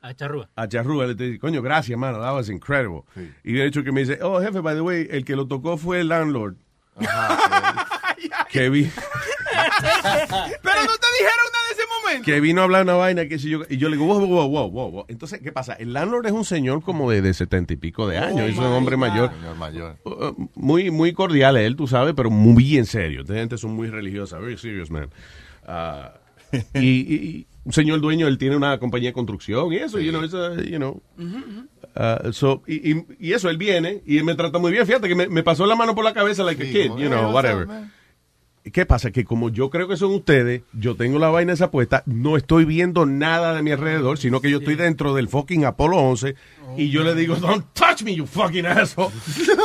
A 0.01 0.13
Charrúa. 0.13 0.47
a 0.55 0.67
Charrúa, 0.67 1.05
le 1.05 1.11
estoy 1.11 1.25
diciendo, 1.31 1.41
coño, 1.47 1.61
gracias, 1.63 1.97
mano, 1.97 2.19
that 2.19 2.33
was 2.33 2.49
incredible. 2.49 3.01
Y 3.43 3.53
de 3.53 3.65
hecho 3.65 3.83
que 3.83 3.91
me 3.91 4.01
dice, 4.01 4.19
oh, 4.21 4.39
jefe, 4.39 4.59
by 4.61 4.75
the 4.75 4.81
way, 4.81 5.07
el 5.09 5.25
que 5.25 5.35
lo 5.35 5.47
tocó 5.47 5.77
fue 5.77 6.01
el 6.01 6.09
landlord. 6.09 6.55
que 8.51 8.69
vi, 8.69 8.89
Pero 10.63 10.81
no 10.81 10.95
te 10.97 11.07
dijeron 11.19 11.47
nada 11.53 11.67
de 11.67 11.73
ese 11.73 11.83
momento. 12.03 12.25
que 12.25 12.39
vino 12.39 12.61
a 12.61 12.63
hablar 12.65 12.83
una 12.83 12.93
vaina 12.95 13.27
que 13.27 13.39
si 13.39 13.49
yo, 13.49 13.61
y 13.69 13.77
yo 13.77 13.89
le 13.89 13.97
digo, 13.97 14.07
wow, 14.07 14.25
wow, 14.25 14.47
wow, 14.49 14.69
wow, 14.69 14.91
wow. 14.91 15.05
Entonces, 15.07 15.39
¿qué 15.41 15.51
pasa? 15.51 15.73
El 15.73 15.93
landlord 15.93 16.25
es 16.25 16.31
un 16.31 16.45
señor 16.45 16.81
como 16.81 17.09
de, 17.11 17.21
de 17.21 17.33
setenta 17.33 17.73
y 17.73 17.77
pico 17.77 18.07
de 18.07 18.17
años, 18.17 18.49
es 18.49 18.57
un 18.57 18.65
hombre 18.65 18.97
mayor. 18.97 19.31
Señor 19.31 19.55
mayor. 19.57 19.97
Uh, 20.05 20.47
muy, 20.55 20.91
muy 20.91 21.13
cordial 21.13 21.57
él, 21.57 21.75
tú 21.75 21.87
sabes, 21.87 22.13
pero 22.15 22.29
muy 22.29 22.63
bien 22.63 22.85
serio. 22.85 23.21
Esta 23.21 23.33
gente 23.35 23.57
son 23.57 23.71
muy 23.75 23.89
religiosa, 23.89 24.37
very 24.39 24.57
serious 24.57 24.89
man. 24.89 25.09
Ah, 25.65 26.13
y, 26.73 26.79
y- 26.79 27.15
y 27.15 27.47
un 27.65 27.73
señor 27.73 27.99
dueño, 27.99 28.27
él 28.27 28.37
tiene 28.37 28.55
una 28.55 28.77
compañía 28.79 29.09
de 29.09 29.13
construcción 29.13 29.73
y 29.73 29.77
eso, 29.77 29.99
you 29.99 30.11
know, 30.11 30.23
it's 30.23 30.33
a, 30.33 30.55
you 30.63 30.77
know. 30.77 31.01
Uh, 31.19 32.31
so, 32.31 32.61
y, 32.67 32.91
y- 32.93 33.05
y 33.19 33.33
eso, 33.33 33.49
él 33.49 33.57
viene 33.57 34.01
y 34.05 34.17
él 34.17 34.23
me 34.23 34.35
trata 34.35 34.57
muy 34.59 34.71
bien. 34.71 34.85
Fíjate 34.85 35.07
que 35.09 35.15
me, 35.15 35.27
me 35.27 35.43
pasó 35.43 35.65
la 35.65 35.75
mano 35.75 35.93
por 35.95 36.05
la 36.05 36.13
cabeza 36.13 36.43
like 36.43 36.61
a 36.63 36.65
kid, 36.65 36.91
you 36.97 37.07
know, 37.09 37.31
whatever. 37.33 37.67
¿Qué 38.71 38.85
pasa? 38.85 39.11
Que 39.11 39.25
como 39.25 39.49
yo 39.49 39.69
creo 39.69 39.87
que 39.87 39.97
son 39.97 40.13
ustedes, 40.13 40.61
yo 40.73 40.95
tengo 40.95 41.19
la 41.19 41.29
vaina 41.29 41.53
esa 41.53 41.71
puesta, 41.71 42.03
no 42.05 42.37
estoy 42.37 42.65
viendo 42.65 43.05
nada 43.05 43.53
de 43.53 43.61
mi 43.63 43.71
alrededor, 43.71 44.17
sino 44.17 44.41
que 44.41 44.49
yo 44.49 44.59
estoy 44.59 44.75
dentro 44.75 45.13
del 45.13 45.27
fucking 45.29 45.65
Apolo 45.65 45.97
11 45.97 46.35
y 46.77 46.89
yo 46.89 47.03
le 47.03 47.15
digo, 47.15 47.35
don't 47.37 47.65
touch 47.73 48.03
me, 48.03 48.13
you 48.15 48.25
fucking 48.27 48.65
asshole. 48.65 49.11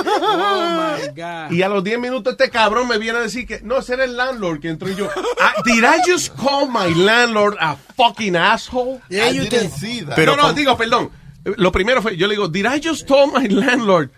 Oh 0.04 0.96
my 1.00 1.08
God. 1.16 1.50
Y 1.52 1.62
a 1.62 1.68
los 1.68 1.82
10 1.84 1.98
minutos 1.98 2.32
este 2.32 2.50
cabrón 2.50 2.88
me 2.88 2.98
viene 2.98 3.18
a 3.18 3.22
decir 3.22 3.46
que 3.46 3.60
no, 3.62 3.78
ese 3.78 3.94
era 3.94 4.04
el 4.04 4.16
landlord 4.16 4.60
que 4.60 4.68
entró 4.68 4.88
y 4.90 4.94
yo. 4.94 5.08
"Ah, 5.40 5.54
did 5.64 5.82
I 5.84 6.00
just 6.10 6.34
call 6.36 6.68
my 6.68 6.94
landlord 6.94 7.56
a 7.60 7.76
fucking 7.96 8.36
asshole? 8.36 9.00
Yeah, 9.08 9.28
I 9.30 9.34
you 9.36 9.42
didn't 9.44 9.70
did. 9.70 9.70
see 9.72 10.00
that. 10.04 10.14
Pero 10.16 10.36
no, 10.36 10.42
no, 10.48 10.52
digo, 10.54 10.76
perdón. 10.76 11.10
Lo 11.56 11.72
primero 11.72 12.00
fue, 12.02 12.16
yo 12.16 12.26
le 12.28 12.34
digo, 12.36 12.48
did 12.48 12.66
I 12.66 12.80
just 12.80 13.06
tell 13.08 13.26
my 13.26 13.48
landlord 13.48 14.10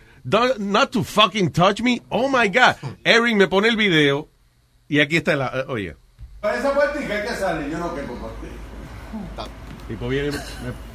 not 0.59 0.91
to 0.93 1.03
fucking 1.03 1.51
touch 1.53 1.81
me? 1.81 2.03
Oh 2.11 2.29
my 2.29 2.49
God. 2.49 2.77
Eric 3.03 3.35
me 3.37 3.47
pone 3.47 3.67
el 3.69 3.77
video 3.77 4.29
y 4.89 5.01
aquí 5.01 5.17
está 5.17 5.37
la, 5.37 5.65
oye. 5.69 5.97
Para 6.41 6.59
esa 6.59 6.75
puertica 6.75 7.15
hay 7.15 7.23
que 7.29 7.35
salir, 7.35 7.71
yo 7.71 7.79
no 7.79 7.95
quepo 7.95 8.15
por 8.15 8.31
ti. 8.33 8.49
Tipo 9.89 10.09
viene, 10.09 10.31
me- 10.33 10.39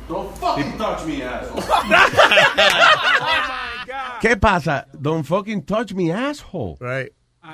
Don't 0.07 0.35
fucking 0.37 0.77
touch 0.77 1.03
me, 1.05 1.23
asshole. 1.23 1.61
¿Qué 4.21 4.37
pasa? 4.37 4.87
Don't 4.93 5.25
fucking 5.25 5.63
touch 5.63 5.93
me, 5.93 6.11
asshole. 6.11 6.75
Right. 6.79 7.11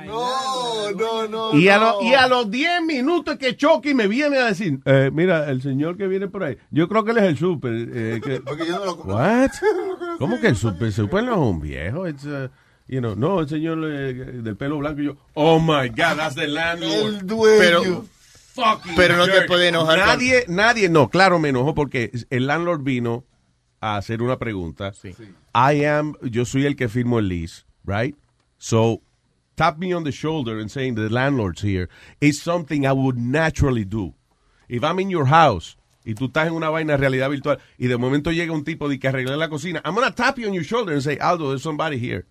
No, 0.07 0.91
no, 0.91 1.28
no. 1.28 1.56
Y 1.57 1.70
a, 1.70 1.78
lo- 1.78 2.02
y 2.02 2.14
a 2.14 2.28
los 2.28 2.49
10 2.52 2.82
minutos 2.82 3.38
que 3.38 3.56
Chucky 3.56 3.94
me 3.94 4.07
viene 4.07 4.38
a 4.40 4.45
decir, 4.48 4.80
eh, 4.86 5.10
mira, 5.14 5.49
el 5.49 5.62
señor 5.62 5.95
que 5.95 6.07
viene 6.07 6.28
por 6.28 6.44
ahí, 6.44 6.57
yo 6.72 6.90
creo 6.90 7.06
que 7.06 7.12
él 7.12 7.18
es 7.20 7.24
el 7.26 7.38
super. 7.38 7.72
eh, 7.74 8.20
que- 8.24 8.41
Porque 8.41 8.66
yo 8.66 8.80
no 8.80 8.86
lo 8.86 8.94
What? 8.95 9.52
¿Cómo 10.20 10.40
que 10.41 10.48
el 10.48 10.56
super? 10.57 10.88
El 10.88 10.94
super 10.94 11.24
no 11.24 11.34
es 11.34 11.38
un 11.40 11.62
viejo. 11.62 12.07
It's, 12.07 12.26
uh, 12.26 12.49
you 12.88 12.99
know, 12.99 13.16
no, 13.16 13.40
el 13.41 13.48
señor 13.49 13.80
eh, 13.86 14.14
del 14.14 14.56
pelo 14.57 14.78
blanco. 14.78 15.02
Y 15.02 15.06
yo, 15.06 15.18
oh 15.34 15.60
my 15.60 15.90
God, 15.90 16.18
that's 16.18 16.36
the 16.36 16.48
landlord. 16.48 17.16
El 17.16 17.26
dueño. 17.28 17.60
Pero- 17.60 18.06
Fucking 18.56 18.95
Pero 18.95 19.18
no 19.18 19.26
te 19.26 19.41
puede 19.48 19.68
enojar 19.68 19.99
con- 19.99 20.07
Nadie, 20.07 20.45
nadie, 20.48 20.88
no, 20.88 21.10
claro, 21.10 21.40
me 21.40 21.49
enojó 21.49 21.76
porque 21.76 22.12
el 22.30 22.48
landlord 22.48 22.84
vino 22.84 23.26
a 23.82 23.98
hacer 23.98 24.22
una 24.22 24.40
pregunta. 24.40 24.94
I 25.53 25.84
am, 25.84 26.14
yo 26.22 26.45
soy 26.45 26.66
el 26.66 26.78
que 26.78 26.88
firmo 26.88 27.20
el 27.20 27.28
lease, 27.28 27.66
right? 27.84 28.16
So, 28.57 29.02
tap 29.56 29.78
me 29.78 29.94
on 29.94 30.06
the 30.06 30.12
shoulder 30.14 30.57
and 30.62 30.70
saying 30.70 30.95
the 30.95 31.10
landlord's 31.10 31.62
here 31.62 31.90
is 32.22 32.40
something 32.41 32.86
I 32.86 32.94
would 32.94 33.18
naturally 33.18 33.84
do. 33.84 34.14
If 34.70 34.86
I'm 34.86 34.99
in 35.02 35.10
your 35.10 35.26
house 35.28 35.76
y 36.06 36.14
tú 36.14 36.28
estás 36.28 36.48
en 36.48 36.53
una 36.53 36.70
vaina 36.70 36.94
de 36.94 36.98
realidad 36.98 37.30
virtual 37.30 37.60
y 37.78 37.88
de 37.88 37.98
momento 37.98 38.32
llega 38.32 38.53
un 38.53 38.64
tipo 38.64 38.88
de 38.88 38.98
que 38.99 39.10
arregla 39.10 39.36
la 39.36 39.49
cocina, 39.49 39.82
I'm 39.84 39.95
gonna 39.95 40.16
tap 40.16 40.38
you 40.40 40.48
on 40.48 40.53
your 40.53 40.64
shoulder 40.64 40.94
and 40.94 41.02
say, 41.03 41.18
Aldo, 41.20 41.49
there's 41.49 41.62
somebody 41.62 41.98
here. 41.99 42.26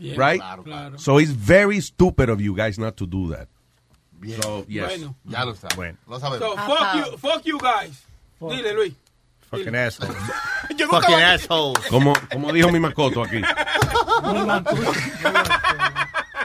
Yeah, 0.00 0.16
right? 0.16 0.40
claro, 0.40 0.62
claro. 0.62 0.96
So 0.98 1.18
it's 1.18 1.30
very 1.30 1.80
stupid 1.80 2.30
of 2.30 2.40
you 2.40 2.54
guys 2.56 2.78
not 2.78 2.96
to 2.96 3.06
do 3.06 3.28
that. 3.30 3.48
Bien. 4.18 4.40
So, 4.42 4.64
yes. 4.66 4.88
Bueno. 4.98 5.14
Ya 5.24 5.44
lo 5.44 5.54
sabes. 5.54 5.76
Bueno. 5.76 5.98
Lo 6.08 6.18
sabemos. 6.18 6.38
So, 6.40 6.56
fuck 6.56 6.94
you, 6.94 7.18
fuck 7.18 7.44
you 7.46 7.58
guys. 7.58 8.02
Dile, 8.40 8.72
Luis. 8.74 8.94
Fucking 9.50 9.74
asshole. 9.74 10.14
Yo 10.76 10.86
nunca 10.86 11.00
Fucking 11.00 11.14
voy 11.14 11.22
a- 11.22 11.34
asshole. 11.34 11.74
Como, 11.90 12.14
como 12.32 12.52
dijo 12.52 12.70
mi 12.72 12.80
macoto 12.80 13.22
aquí. 13.22 13.42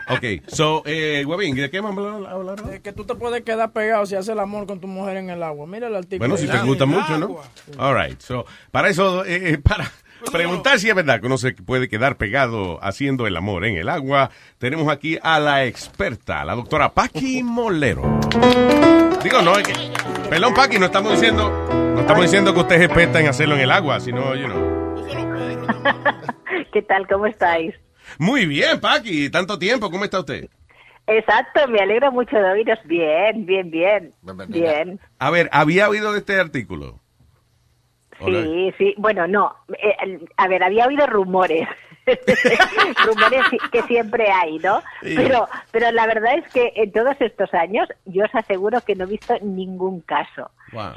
Ok, 0.07 0.23
so, 0.47 0.83
eh, 0.85 1.25
¿de 1.25 1.69
qué 1.71 1.79
vamos 1.79 2.27
a 2.27 2.31
hablar? 2.31 2.61
De 2.63 2.79
que 2.79 2.93
tú 2.93 3.05
te 3.05 3.15
puedes 3.15 3.41
quedar 3.41 3.71
pegado 3.71 4.05
si 4.05 4.13
haces 4.15 4.29
el 4.29 4.39
amor 4.39 4.67
con 4.67 4.79
tu 4.79 4.87
mujer 4.87 5.17
en 5.17 5.31
el 5.31 5.41
agua. 5.41 5.65
Mira 5.65 5.87
el 5.87 5.95
artículo. 5.95 6.19
Bueno, 6.19 6.37
si 6.37 6.47
te 6.47 6.63
gusta 6.63 6.85
mucho, 6.85 7.17
¿no? 7.17 7.41
All 7.79 7.95
right, 7.95 8.21
so, 8.21 8.45
para 8.69 8.89
eso, 8.89 9.25
eh, 9.25 9.53
eh, 9.53 9.57
para 9.57 9.91
preguntar 10.31 10.79
si 10.79 10.89
es 10.89 10.95
verdad 10.95 11.19
que 11.19 11.27
uno 11.27 11.37
se 11.37 11.53
puede 11.53 11.87
quedar 11.87 12.17
pegado 12.17 12.79
haciendo 12.83 13.27
el 13.27 13.37
amor 13.37 13.65
en 13.65 13.77
el 13.77 13.89
agua, 13.89 14.31
tenemos 14.57 14.91
aquí 14.91 15.17
a 15.21 15.39
la 15.39 15.65
experta, 15.65 16.43
la 16.45 16.55
doctora 16.55 16.93
Paqui 16.93 17.43
Molero. 17.43 18.19
Digo, 19.23 19.41
no, 19.41 19.57
es 19.57 19.67
que, 19.67 19.73
perdón, 20.29 20.53
Paqui, 20.53 20.79
no 20.79 20.85
estamos 20.85 21.13
diciendo, 21.13 21.49
no 21.93 22.01
estamos 22.01 22.23
diciendo 22.23 22.53
que 22.53 22.59
usted 22.59 22.75
es 22.75 22.81
experta 22.83 23.19
en 23.19 23.27
hacerlo 23.27 23.55
en 23.55 23.61
el 23.61 23.71
agua, 23.71 23.99
sino, 23.99 24.35
you 24.35 24.45
know. 24.45 24.75
¿Qué 26.73 26.81
tal? 26.81 27.07
¿Cómo 27.07 27.25
estáis? 27.25 27.73
Muy 28.17 28.45
bien, 28.45 28.79
Paqui, 28.79 29.29
tanto 29.29 29.57
tiempo, 29.57 29.89
¿cómo 29.89 30.03
está 30.05 30.19
usted? 30.19 30.49
Exacto, 31.07 31.67
me 31.67 31.79
alegro 31.79 32.11
mucho 32.11 32.35
de 32.35 32.43
oíros. 32.43 32.79
Bien, 32.85 33.45
bien, 33.45 33.69
bien. 33.69 34.13
Bien. 34.47 34.99
A 35.19 35.29
ver, 35.29 35.49
¿había 35.51 35.87
oído 35.87 36.13
de 36.13 36.19
este 36.19 36.39
artículo? 36.39 36.99
Sí, 38.23 38.73
sí. 38.77 38.93
Bueno, 38.97 39.27
no. 39.27 39.55
Eh, 39.77 40.19
a 40.37 40.47
ver, 40.47 40.63
había 40.63 40.87
oído 40.87 41.05
rumores. 41.07 41.67
rumores 43.05 43.41
que 43.71 43.81
siempre 43.83 44.31
hay, 44.31 44.59
¿no? 44.59 44.81
Sí. 45.01 45.15
Pero, 45.15 45.47
pero 45.71 45.91
la 45.91 46.05
verdad 46.05 46.35
es 46.37 46.47
que 46.53 46.71
en 46.75 46.91
todos 46.91 47.15
estos 47.19 47.53
años 47.53 47.89
yo 48.05 48.25
os 48.25 48.35
aseguro 48.35 48.81
que 48.81 48.95
no 48.95 49.05
he 49.05 49.07
visto 49.07 49.35
ningún 49.41 50.01
caso. 50.01 50.51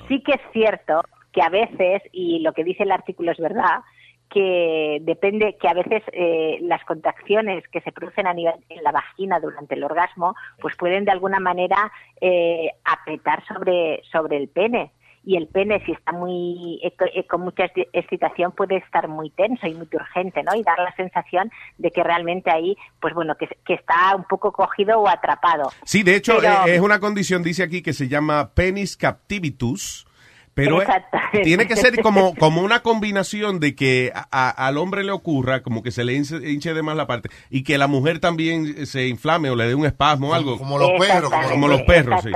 Sí 0.09 0.23
que 0.23 0.33
es 0.33 0.41
cierto 0.53 1.03
que 1.33 1.43
a 1.43 1.49
veces, 1.49 2.03
y 2.13 2.41
lo 2.41 2.53
que 2.53 2.65
dice 2.65 2.83
el 2.83 2.93
artículo 2.93 3.33
es 3.33 3.39
verdad, 3.39 3.81
que 4.29 4.99
depende, 5.03 5.57
que 5.61 5.69
a 5.69 5.75
veces 5.75 6.03
eh, 6.13 6.59
las 6.63 6.85
contracciones 6.85 7.67
que 7.69 7.81
se 7.81 7.93
producen 7.93 8.27
a 8.27 8.35
nivel 8.35 8.55
en 8.69 8.83
la 8.83 8.93
vagina 8.93 9.41
durante 9.41 9.75
el 9.75 9.85
orgasmo, 9.85 10.35
pues 10.61 10.77
pueden 10.77 11.05
de 11.05 11.13
alguna 11.13 11.41
manera 11.41 11.91
eh, 12.21 12.71
apretar 12.85 13.45
sobre, 13.47 14.03
sobre 14.11 14.37
el 14.37 14.49
pene. 14.49 14.93
Y 15.25 15.37
el 15.37 15.47
pene, 15.49 15.83
si 15.85 15.93
está 15.93 16.13
muy 16.13 16.81
eh, 16.83 16.93
eh, 17.15 17.27
con 17.27 17.43
mucha 17.43 17.65
ex- 17.67 17.89
excitación, 17.93 18.53
puede 18.53 18.77
estar 18.77 19.09
muy 19.09 19.31
tenso 19.31 19.67
y 19.67 19.75
muy 19.75 19.87
turgente, 19.87 20.43
¿no? 20.43 20.55
Y 20.57 20.63
dar 20.63 20.79
la 20.79 20.95
sensación 20.97 21.51
de 21.77 21.91
que 21.91 22.03
realmente 22.03 22.51
ahí, 22.51 22.77
pues 23.01 23.13
bueno, 23.15 23.35
que, 23.37 23.47
que 23.67 23.75
está 23.75 24.15
un 24.17 24.25
poco 24.25 24.53
cogido 24.53 25.01
o 25.01 25.09
atrapado. 25.09 25.71
Sí, 25.85 26.03
de 26.03 26.17
hecho, 26.17 26.37
Pero- 26.41 26.67
eh, 26.67 26.77
es 26.77 26.81
una 26.81 26.99
condición, 27.01 27.43
dice 27.43 27.63
aquí, 27.63 27.83
que 27.83 27.93
se 27.93 28.09
llama 28.09 28.53
penis 28.55 28.97
captivitus. 28.97 30.07
Pero 30.55 30.81
Exactamente. 30.83 31.43
tiene 31.43 31.69
que 31.69 31.77
ser 31.77 32.03
como, 32.03 32.35
como 32.39 32.63
una 32.63 32.81
combinación 32.81 33.61
de 33.61 33.77
que 33.77 34.11
a- 34.13 34.27
a- 34.33 34.67
al 34.67 34.77
hombre 34.79 35.05
le 35.05 35.13
ocurra, 35.13 35.63
como 35.63 35.85
que 35.85 35.93
se 35.93 36.03
le 36.05 36.15
hinche, 36.15 36.37
hinche 36.51 36.75
de 36.75 36.83
más 36.83 36.97
la 36.97 37.07
parte, 37.07 37.29
y 37.49 37.63
que 37.63 37.79
la 37.79 37.87
mujer 37.87 38.19
también 38.19 38.85
se 38.87 39.07
inflame 39.07 39.51
o 39.51 39.55
le 39.57 39.69
dé 39.69 39.77
un 39.77 39.87
espasmo 39.87 40.31
o 40.31 40.35
algo. 40.35 40.59
Como 40.59 40.77
los 40.79 40.91
perros, 40.99 41.07
Exactamente, 41.33 41.53
Como 41.53 41.69
los 41.69 41.83
perros, 41.83 42.23
sí. 42.23 42.31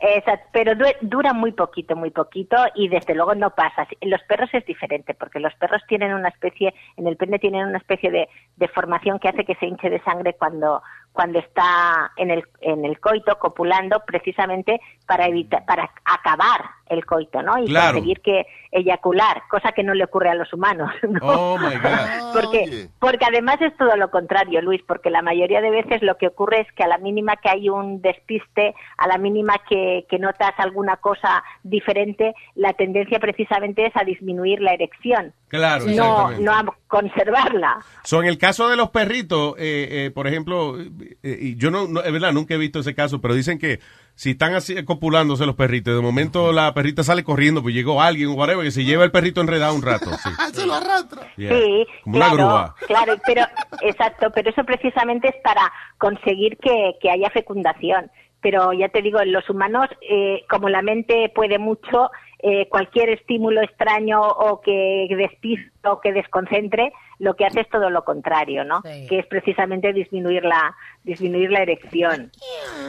Exactamente. 0.00 0.18
Exact- 0.20 0.48
pero 0.52 0.74
du- 0.74 0.84
dura 1.02 1.32
muy 1.32 1.52
poquito, 1.52 1.94
muy 1.96 2.10
poquito 2.10 2.56
y 2.74 2.88
desde 2.88 3.14
luego 3.14 3.34
no 3.34 3.50
pasa. 3.54 3.86
En 4.00 4.10
los 4.10 4.22
perros 4.24 4.48
es 4.52 4.64
diferente 4.66 5.14
porque 5.14 5.40
los 5.40 5.54
perros 5.54 5.82
tienen 5.88 6.12
una 6.14 6.28
especie, 6.28 6.74
en 6.96 7.06
el 7.06 7.16
pene 7.16 7.38
tienen 7.38 7.66
una 7.66 7.78
especie 7.78 8.10
de, 8.10 8.28
de 8.56 8.68
formación 8.68 9.18
que 9.18 9.28
hace 9.28 9.44
que 9.44 9.54
se 9.56 9.66
hinche 9.66 9.90
de 9.90 10.00
sangre 10.02 10.34
cuando 10.38 10.82
cuando 11.12 11.40
está 11.40 12.12
en 12.16 12.30
el, 12.30 12.44
en 12.60 12.84
el 12.84 13.00
coito 13.00 13.36
copulando 13.38 14.00
precisamente 14.06 14.80
para 15.06 15.26
evitar 15.26 15.64
para 15.66 15.90
acabar 16.04 16.60
el 16.90 17.06
coito, 17.06 17.40
¿no? 17.42 17.58
Y 17.62 17.66
Claro. 17.66 17.94
conseguir 17.94 18.20
que 18.20 18.46
eyacular, 18.72 19.42
cosa 19.48 19.72
que 19.72 19.82
no 19.82 19.94
le 19.94 20.04
ocurre 20.04 20.28
a 20.30 20.34
los 20.34 20.52
humanos. 20.52 20.90
¿no? 21.08 21.18
Oh, 21.22 21.58
my 21.58 21.76
God. 21.76 22.08
porque, 22.32 22.88
porque 22.98 23.24
además 23.26 23.56
es 23.62 23.74
todo 23.76 23.96
lo 23.96 24.10
contrario, 24.10 24.60
Luis, 24.60 24.82
porque 24.86 25.08
la 25.10 25.22
mayoría 25.22 25.60
de 25.60 25.70
veces 25.70 26.02
lo 26.02 26.16
que 26.18 26.26
ocurre 26.26 26.60
es 26.60 26.66
que 26.76 26.82
a 26.84 26.88
la 26.88 26.98
mínima 26.98 27.36
que 27.36 27.48
hay 27.48 27.68
un 27.70 28.02
despiste, 28.02 28.74
a 28.98 29.06
la 29.08 29.18
mínima 29.18 29.54
que, 29.68 30.04
que 30.10 30.18
notas 30.18 30.52
alguna 30.58 30.96
cosa 30.96 31.42
diferente, 31.62 32.34
la 32.54 32.72
tendencia 32.74 33.18
precisamente 33.18 33.86
es 33.86 33.92
a 33.96 34.04
disminuir 34.04 34.60
la 34.60 34.72
erección. 34.74 35.32
Claro, 35.48 35.86
no, 35.86 36.30
no 36.38 36.52
a 36.52 36.64
conservarla. 36.86 37.78
So, 38.04 38.22
en 38.22 38.28
el 38.28 38.38
caso 38.38 38.68
de 38.68 38.76
los 38.76 38.90
perritos, 38.90 39.54
eh, 39.58 40.06
eh, 40.06 40.10
por 40.12 40.26
ejemplo, 40.28 40.76
eh, 40.80 41.38
y 41.40 41.56
yo 41.56 41.70
no, 41.70 41.88
no- 41.88 42.02
es 42.02 42.12
verdad, 42.12 42.32
nunca 42.32 42.54
he 42.54 42.58
visto 42.58 42.80
ese 42.80 42.94
caso, 42.94 43.20
pero 43.20 43.34
dicen 43.34 43.58
que 43.58 43.80
si 44.14 44.30
están 44.32 44.54
así 44.54 44.84
copulándose 44.84 45.46
los 45.46 45.56
perritos, 45.56 45.94
de 45.94 46.00
momento 46.02 46.52
la 46.52 46.74
perrita 46.74 47.02
sale 47.02 47.24
corriendo, 47.24 47.62
pues 47.62 47.74
llegó 47.74 48.02
alguien 48.02 48.28
o 48.28 48.34
whatever, 48.34 48.64
que 48.64 48.70
se 48.70 48.84
lleva 48.84 49.04
el 49.04 49.10
perrito 49.10 49.40
enredado 49.40 49.74
un 49.74 49.82
rato. 49.82 50.10
Sí. 50.10 50.30
Se 50.52 50.66
lo 50.66 50.74
arrastra. 50.74 51.22
Yeah. 51.36 51.50
Sí, 51.56 51.86
Como 52.04 52.16
una 52.16 52.26
claro, 52.26 52.36
grúa. 52.36 52.74
claro, 52.86 53.14
pero 53.26 53.42
exacto, 53.82 54.30
pero 54.34 54.50
eso 54.50 54.64
precisamente 54.64 55.28
es 55.28 55.36
para 55.42 55.72
conseguir 55.98 56.56
que, 56.58 56.96
que 57.00 57.10
haya 57.10 57.30
fecundación. 57.30 58.10
Pero 58.42 58.72
ya 58.72 58.88
te 58.88 59.02
digo, 59.02 59.20
en 59.20 59.32
los 59.32 59.48
humanos, 59.50 59.88
eh, 60.00 60.44
como 60.48 60.68
la 60.70 60.80
mente 60.80 61.30
puede 61.34 61.58
mucho, 61.58 62.10
eh, 62.42 62.68
cualquier 62.70 63.10
estímulo 63.10 63.60
extraño 63.62 64.22
o 64.22 64.62
que 64.62 65.06
despiste 65.14 65.70
o 65.84 66.00
que 66.00 66.12
desconcentre, 66.12 66.90
lo 67.20 67.34
que 67.36 67.44
hace 67.46 67.60
es 67.60 67.68
todo 67.68 67.88
lo 67.90 68.02
contrario, 68.02 68.64
¿no? 68.64 68.82
Que 69.08 69.20
es 69.20 69.26
precisamente 69.26 69.92
disminuir 69.92 70.42
la 70.42 70.74
disminuir 71.04 71.50
la 71.50 71.60
erección. 71.62 72.32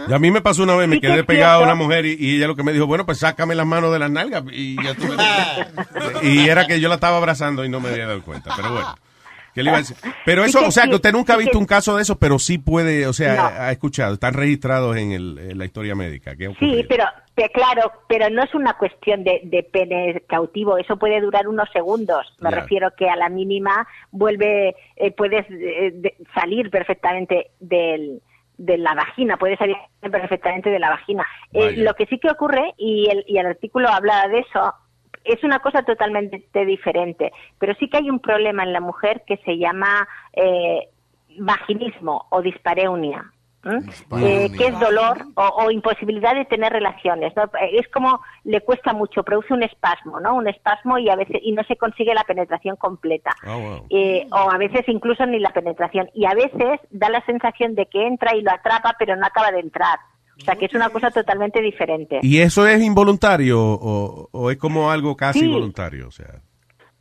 Y 0.10 0.14
a 0.14 0.18
mí 0.20 0.32
me 0.32 0.42
pasó 0.42 0.64
una 0.64 0.76
vez, 0.76 0.88
me 0.88 0.96
Sí 0.96 1.02
que 1.02 1.08
quedé 1.08 1.20
es 1.20 1.26
pegado 1.26 1.62
a 1.62 1.64
una 1.66 1.76
mujer 1.76 2.06
y, 2.06 2.16
y 2.20 2.38
ella 2.38 2.48
lo 2.48 2.56
que 2.56 2.64
me 2.64 2.74
dijo, 2.74 2.88
bueno, 2.88 3.06
pues 3.06 3.20
sácame 3.20 3.54
las 3.56 3.66
manos 3.68 3.92
de 3.94 4.00
las 4.00 4.10
nalgas 4.10 4.44
y 4.52 4.82
ya 4.84 4.96
tú 4.96 5.04
me- 5.08 6.28
Y 6.28 6.48
era 6.50 6.66
que 6.66 6.80
yo 6.80 6.90
la 6.90 6.96
estaba 6.96 7.18
abrazando 7.18 7.64
y 7.64 7.70
no 7.70 7.80
me 7.80 7.90
había 7.90 8.08
dado 8.08 8.22
cuenta, 8.24 8.52
pero 8.56 8.72
bueno. 8.72 8.96
¿Qué 9.54 9.64
le 9.64 9.70
iba 9.70 9.78
a 9.78 9.82
decir? 9.82 9.98
Pero 10.26 10.44
eso, 10.46 10.66
o 10.66 10.72
sea, 10.72 10.88
que 10.88 10.96
usted 10.96 11.12
nunca 11.12 11.34
ha 11.34 11.38
visto 11.38 11.58
un 11.60 11.66
caso 11.66 11.96
de 11.96 12.04
eso, 12.04 12.18
pero 12.18 12.40
sí 12.40 12.58
puede, 12.58 13.06
o 13.08 13.14
sea, 13.14 13.36
No. 13.36 13.46
ha 13.46 13.72
escuchado, 13.72 14.14
están 14.14 14.34
registrados 14.34 14.96
en, 14.98 15.12
el, 15.12 15.38
en 15.38 15.58
la 15.58 15.66
historia 15.66 15.94
médica. 15.96 16.34
Sí, 16.60 16.86
pero 16.88 17.06
pe- 17.36 17.50
claro, 17.54 17.92
pero 18.08 18.30
no 18.30 18.44
es 18.44 18.54
una 18.56 18.74
cuestión 18.78 19.24
de, 19.24 19.42
de 19.44 19.64
pene 19.64 20.24
cautivo, 20.28 20.78
eso 20.78 20.98
puede 20.98 21.20
durar 21.20 21.48
unos 21.48 21.70
segundos. 21.74 22.34
Me 22.40 22.50
refiero 22.52 22.92
que 22.98 23.10
a 23.10 23.16
la 23.16 23.30
mínima 23.30 23.88
vuelve, 24.12 24.76
eh, 24.96 25.12
puedes 25.12 25.46
eh, 25.50 25.92
de- 25.94 26.16
salir 26.34 26.70
perfectamente 26.70 27.52
del, 27.60 28.22
de 28.58 28.78
la 28.78 28.94
vagina, 28.94 29.38
puede 29.38 29.58
salir 29.58 29.76
perfectamente 30.00 30.70
de 30.70 30.80
la 30.80 30.92
vagina. 30.92 31.26
Eh, 31.52 31.74
lo 31.78 31.94
que 31.96 32.06
sí 32.06 32.20
que 32.20 32.30
ocurre, 32.30 32.74
y 32.78 33.10
el, 33.10 33.24
y 33.28 33.38
el 33.38 33.48
artículo 33.48 33.90
habla 33.90 34.28
de 34.28 34.40
eso, 34.40 34.74
es 35.24 35.44
una 35.44 35.60
cosa 35.60 35.84
totalmente 35.84 36.66
diferente, 36.66 37.32
pero 37.60 37.74
sí 37.76 37.90
que 37.90 37.98
hay 37.98 38.10
un 38.10 38.20
problema 38.20 38.64
en 38.64 38.74
la 38.74 38.82
mujer 38.82 39.24
que 39.26 39.38
se 39.38 39.58
llama 39.58 40.08
eh, 40.34 40.90
vaginismo 41.38 42.26
o 42.30 42.42
dispareunia. 42.42 43.32
Eh, 43.64 44.50
que 44.58 44.68
es 44.68 44.80
dolor 44.80 45.20
o, 45.36 45.44
o 45.44 45.70
imposibilidad 45.70 46.34
de 46.34 46.46
tener 46.46 46.74
relaciones. 46.74 47.32
¿no? 47.36 47.44
Es 47.72 47.88
como 47.90 48.22
le 48.44 48.62
cuesta 48.62 48.92
mucho, 48.94 49.24
produce 49.24 49.54
un 49.54 49.62
espasmo, 49.62 50.20
¿no? 50.20 50.36
Un 50.36 50.48
espasmo 50.48 50.98
y 50.98 51.10
a 51.10 51.16
veces 51.16 51.38
y 51.44 51.52
no 51.52 51.64
se 51.66 51.76
consigue 51.76 52.14
la 52.16 52.24
penetración 52.24 52.76
completa. 52.76 53.36
Eh, 53.90 54.28
o 54.32 54.52
a 54.52 54.58
veces 54.58 54.88
incluso 54.88 55.26
ni 55.28 55.40
la 55.40 55.52
penetración. 55.52 56.10
Y 56.16 56.26
a 56.26 56.34
veces 56.34 56.80
da 56.90 57.10
la 57.10 57.24
sensación 57.26 57.76
de 57.76 57.86
que 57.86 58.08
entra 58.08 58.36
y 58.36 58.42
lo 58.42 58.52
atrapa, 58.52 58.96
pero 58.98 59.16
no 59.16 59.26
acaba 59.28 59.52
de 59.52 59.60
entrar. 59.60 60.00
O 60.42 60.46
sea, 60.46 60.56
que 60.56 60.66
es 60.66 60.74
una 60.74 60.90
cosa 60.90 61.12
totalmente 61.12 61.62
diferente. 61.62 62.20
¿Y 62.22 62.40
eso 62.40 62.66
es 62.68 62.82
involuntario 62.82 63.60
o, 63.62 64.30
o 64.32 64.52
es 64.52 64.58
como 64.58 64.92
algo 64.92 65.16
casi 65.16 65.40
Sí. 65.42 65.48
voluntario? 65.48 66.08
O 66.08 66.12
sea, 66.12 66.42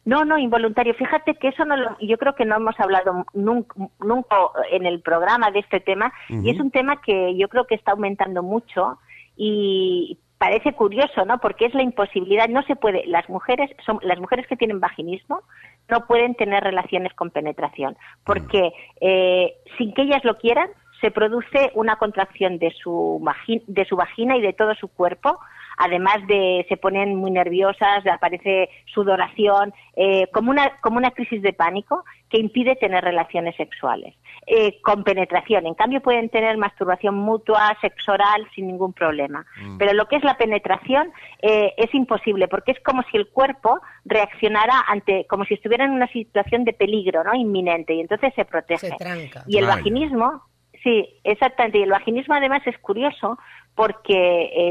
No, 0.05 0.25
no, 0.25 0.39
involuntario. 0.39 0.95
Fíjate 0.95 1.35
que 1.35 1.49
eso 1.49 1.65
no 1.65 1.77
lo, 1.77 1.97
yo 2.01 2.17
creo 2.19 2.35
que 2.35 2.45
no 2.45 2.57
hemos 2.57 2.79
hablado 2.81 3.25
nunca, 3.35 3.75
nunca 4.01 4.37
en 4.73 4.87
el 4.87 5.01
programa 5.03 5.51
de 5.51 5.61
este 5.61 5.81
tema 5.81 6.13
y 6.29 6.51
es 6.51 6.59
un 6.61 6.71
tema 6.71 7.01
que 7.01 7.37
yo 7.37 7.49
creo 7.49 7.65
que 7.67 7.75
está 7.75 7.93
aumentando 7.93 8.43
mucho 8.43 8.99
y 9.37 10.19
parece 10.39 10.73
curioso, 10.73 11.25
¿no? 11.27 11.39
Porque 11.39 11.67
es 11.67 11.75
la 11.75 11.83
imposibilidad, 11.83 12.49
no 12.49 12.63
se 12.63 12.75
puede, 12.75 13.07
las 13.07 13.29
mujeres 13.29 13.71
son 13.85 13.99
las 14.03 14.19
mujeres 14.19 14.47
que 14.47 14.57
tienen 14.57 14.81
vaginismo 14.81 15.43
no 15.91 16.07
pueden 16.07 16.35
tener 16.35 16.63
relaciones 16.63 17.13
con 17.15 17.31
penetración 17.31 17.97
porque 18.25 18.73
eh, 19.01 19.55
sin 19.77 19.93
que 19.93 20.03
ellas 20.03 20.25
lo 20.25 20.39
quieran 20.39 20.69
se 21.01 21.11
produce 21.11 21.71
una 21.75 21.97
contracción 21.97 22.59
de 22.59 22.71
su 22.73 23.23
de 23.67 23.85
su 23.85 23.97
vagina 23.97 24.37
y 24.37 24.43
de 24.43 24.53
todo 24.53 24.75
su 24.75 24.89
cuerpo 24.89 25.39
además 25.81 26.19
de 26.27 26.67
se 26.69 26.77
ponen 26.77 27.17
muy 27.17 27.31
nerviosas, 27.31 28.07
aparece 28.07 28.69
sudoración, 28.93 29.73
eh, 29.97 30.27
como 30.33 30.51
una 30.51 30.79
como 30.81 30.99
una 30.99 31.11
crisis 31.11 31.41
de 31.41 31.55
pánico 31.55 32.05
que 32.29 32.39
impide 32.39 32.77
tener 32.77 33.03
relaciones 33.03 33.57
sexuales 33.57 34.15
eh, 34.47 34.81
con 34.83 35.05
penetración. 35.05 35.67
En 35.67 35.75
cambio 35.75 36.03
pueden 36.03 36.29
tener 36.29 36.57
masturbación 36.59 37.15
mutua, 37.15 37.77
sexo 37.81 38.13
oral 38.13 38.47
sin 38.55 38.67
ningún 38.67 38.93
problema. 38.93 39.47
Pero 39.79 39.95
lo 39.95 40.07
que 40.07 40.17
es 40.17 40.23
la 40.23 40.37
penetración 40.37 41.13
eh, 41.43 41.73
es 41.79 41.93
imposible 41.95 42.47
porque 42.47 42.73
es 42.73 42.81
como 42.81 43.03
si 43.11 43.17
el 43.17 43.29
cuerpo 43.29 43.81
reaccionara 44.05 44.85
ante 44.87 45.27
como 45.29 45.45
si 45.47 45.55
estuviera 45.55 45.87
en 45.87 45.93
una 45.93 46.09
situación 46.09 46.65
de 46.65 46.75
peligro, 46.75 47.25
¿no? 47.25 47.35
Inminente 47.35 47.95
y 47.95 48.01
entonces 48.01 48.35
se 48.35 48.45
protege. 48.45 48.89
Se 48.89 48.97
tranca. 48.97 49.45
Y 49.47 49.57
el 49.57 49.67
vaginismo, 49.67 50.43
sí, 50.83 51.09
exactamente. 51.25 51.79
Y 51.79 51.83
el 51.83 51.91
vaginismo 51.91 52.35
además 52.35 52.63
es 52.67 52.79
curioso 52.79 53.39
porque 53.75 54.15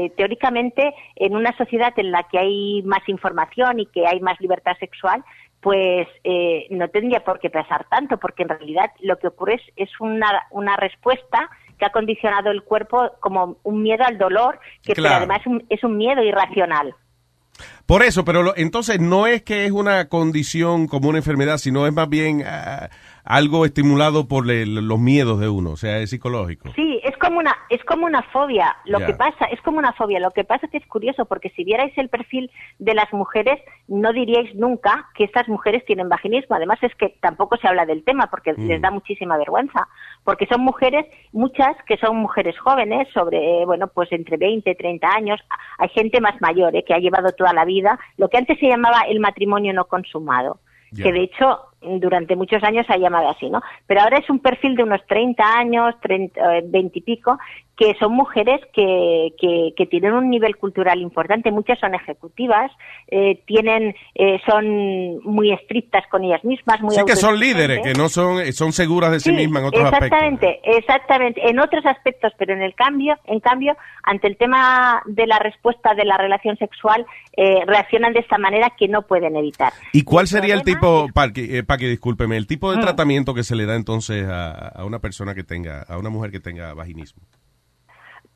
eh, 0.04 0.12
teóricamente 0.16 0.94
en 1.16 1.34
una 1.36 1.56
sociedad 1.56 1.92
en 1.96 2.12
la 2.12 2.24
que 2.24 2.38
hay 2.38 2.82
más 2.84 3.08
información 3.08 3.80
y 3.80 3.86
que 3.86 4.06
hay 4.06 4.20
más 4.20 4.40
libertad 4.40 4.76
sexual, 4.78 5.24
pues 5.60 6.06
eh, 6.24 6.66
no 6.70 6.88
tendría 6.88 7.24
por 7.24 7.38
qué 7.40 7.50
pesar 7.50 7.86
tanto, 7.90 8.18
porque 8.18 8.42
en 8.44 8.50
realidad 8.50 8.90
lo 9.00 9.18
que 9.18 9.26
ocurre 9.28 9.54
es, 9.54 9.62
es 9.76 9.90
una, 10.00 10.46
una 10.50 10.76
respuesta 10.76 11.50
que 11.78 11.86
ha 11.86 11.90
condicionado 11.90 12.50
el 12.50 12.62
cuerpo 12.62 13.10
como 13.20 13.56
un 13.62 13.82
miedo 13.82 14.04
al 14.04 14.18
dolor, 14.18 14.60
que 14.82 14.94
pero 14.94 15.08
además 15.08 15.40
es 15.40 15.46
un, 15.46 15.66
es 15.68 15.82
un 15.84 15.96
miedo 15.96 16.22
irracional. 16.22 16.94
Por 17.86 18.02
eso, 18.02 18.24
pero 18.24 18.42
lo- 18.42 18.56
entonces 18.56 19.00
no 19.00 19.26
es 19.26 19.42
que 19.42 19.64
es 19.66 19.72
una 19.72 20.08
condición 20.08 20.86
como 20.86 21.08
una 21.08 21.18
enfermedad, 21.18 21.58
sino 21.58 21.86
es 21.86 21.92
más 21.92 22.08
bien 22.08 22.42
ah, 22.46 22.88
algo 23.24 23.64
estimulado 23.64 24.28
por 24.28 24.50
el- 24.50 24.86
los 24.88 24.98
miedos 24.98 25.40
de 25.40 25.48
uno, 25.48 25.70
o 25.72 25.76
sea, 25.76 25.98
es 25.98 26.10
psicológico. 26.10 26.70
Sí, 26.74 27.00
es 27.04 27.16
como 27.18 27.38
una 27.38 27.54
es 27.68 27.82
como 27.84 28.06
una 28.06 28.22
fobia. 28.32 28.76
Lo 28.84 28.98
que 28.98 29.12
pasa 29.14 29.44
es 29.46 29.60
como 29.62 29.78
una 29.78 29.92
fobia. 29.92 30.18
Lo 30.20 30.30
que 30.32 30.44
pasa 30.44 30.66
es 30.66 30.72
que 30.72 30.78
es 30.78 30.86
curioso 30.86 31.24
porque 31.26 31.50
si 31.50 31.64
vierais 31.64 31.92
el 31.96 32.08
perfil 32.08 32.50
de 32.78 32.94
las 32.94 33.12
mujeres 33.12 33.60
no 33.88 34.12
diríais 34.12 34.54
nunca 34.54 35.08
que 35.14 35.24
estas 35.24 35.48
mujeres 35.48 35.84
tienen 35.84 36.08
vaginismo. 36.08 36.56
Además 36.56 36.78
es 36.82 36.94
que 36.96 37.16
tampoco 37.20 37.56
se 37.58 37.68
habla 37.68 37.86
del 37.86 38.02
tema 38.04 38.28
porque 38.28 38.52
Mm. 38.54 38.66
les 38.68 38.80
da 38.80 38.90
muchísima 38.90 39.36
vergüenza, 39.36 39.88
porque 40.24 40.46
son 40.46 40.62
mujeres 40.62 41.06
muchas 41.32 41.76
que 41.86 41.96
son 41.98 42.16
mujeres 42.16 42.58
jóvenes 42.58 43.06
sobre 43.14 43.64
bueno, 43.66 43.88
pues 43.88 44.10
entre 44.12 44.36
20 44.36 44.70
y 44.70 44.74
30 44.74 45.08
años. 45.14 45.40
Hay 45.78 45.88
gente 45.90 46.20
más 46.20 46.40
mayor 46.40 46.74
eh, 46.74 46.84
que 46.84 46.94
ha 46.94 46.98
llevado 46.98 47.30
toda 47.32 47.52
la 47.52 47.64
vida 47.64 47.98
lo 48.16 48.28
que 48.28 48.38
antes 48.38 48.58
se 48.58 48.66
llamaba 48.68 49.02
el 49.08 49.20
matrimonio 49.20 49.72
no 49.72 49.84
consumado 49.86 50.58
que 50.96 51.12
de 51.12 51.22
hecho 51.22 51.60
durante 51.82 52.36
muchos 52.36 52.62
años 52.62 52.86
se 52.86 52.92
ha 52.92 52.98
llamado 52.98 53.28
así, 53.28 53.48
¿no? 53.48 53.62
Pero 53.86 54.02
ahora 54.02 54.18
es 54.18 54.28
un 54.28 54.40
perfil 54.40 54.76
de 54.76 54.82
unos 54.82 55.04
30 55.06 55.42
años, 55.42 55.94
30, 56.00 56.58
eh, 56.58 56.62
20 56.66 56.98
y 56.98 57.02
pico, 57.02 57.38
que 57.80 57.94
son 57.98 58.12
mujeres 58.12 58.60
que, 58.74 59.32
que, 59.40 59.72
que 59.74 59.86
tienen 59.86 60.12
un 60.12 60.28
nivel 60.28 60.56
cultural 60.58 61.00
importante. 61.00 61.50
Muchas 61.50 61.78
son 61.78 61.94
ejecutivas, 61.94 62.70
eh, 63.08 63.42
tienen, 63.46 63.94
eh, 64.14 64.38
son 64.44 65.18
muy 65.24 65.50
estrictas 65.50 66.04
con 66.10 66.22
ellas 66.22 66.44
mismas, 66.44 66.82
muy 66.82 66.94
Sí 66.94 67.00
que 67.06 67.16
son 67.16 67.40
líderes, 67.40 67.80
que 67.82 67.94
no 67.94 68.10
son, 68.10 68.52
son 68.52 68.72
seguras 68.74 69.12
de 69.12 69.20
sí, 69.20 69.30
Sí, 69.30 69.36
mismas 69.36 69.62
en 69.62 69.68
otros 69.68 69.84
aspectos. 69.84 70.06
exactamente, 70.08 70.60
exactamente, 70.64 71.48
en 71.48 71.58
otros 71.58 71.86
aspectos, 71.86 72.32
pero 72.36 72.52
en 72.52 72.60
el 72.60 72.74
cambio, 72.74 73.16
en 73.24 73.40
cambio, 73.40 73.74
ante 74.02 74.26
el 74.26 74.36
tema 74.36 75.00
de 75.06 75.26
la 75.26 75.38
respuesta 75.38 75.94
de 75.94 76.04
la 76.04 76.18
relación 76.18 76.58
sexual, 76.58 77.06
eh, 77.38 77.64
reaccionan 77.66 78.12
de 78.12 78.20
esta 78.20 78.36
manera 78.36 78.74
que 78.78 78.88
no 78.88 79.02
pueden 79.06 79.36
evitar. 79.36 79.72
¿Y 79.94 80.02
cuál 80.04 80.26
sería 80.26 80.52
el 80.54 80.64
tipo, 80.64 81.06
Paqui, 81.14 81.56
eh, 81.56 81.62
Paqui, 81.62 81.86
discúlpeme, 81.86 82.36
el 82.36 82.46
tipo 82.46 82.72
de 82.72 82.76
Mm. 82.76 82.80
tratamiento 82.82 83.32
que 83.32 83.42
se 83.42 83.56
le 83.56 83.64
da 83.64 83.74
entonces 83.74 84.28
a, 84.28 84.50
a 84.68 84.84
una 84.84 84.98
persona 84.98 85.34
que 85.34 85.44
tenga, 85.44 85.80
a 85.88 85.96
una 85.96 86.10
mujer 86.10 86.30
que 86.30 86.40
tenga 86.40 86.74
vaginismo? 86.74 87.22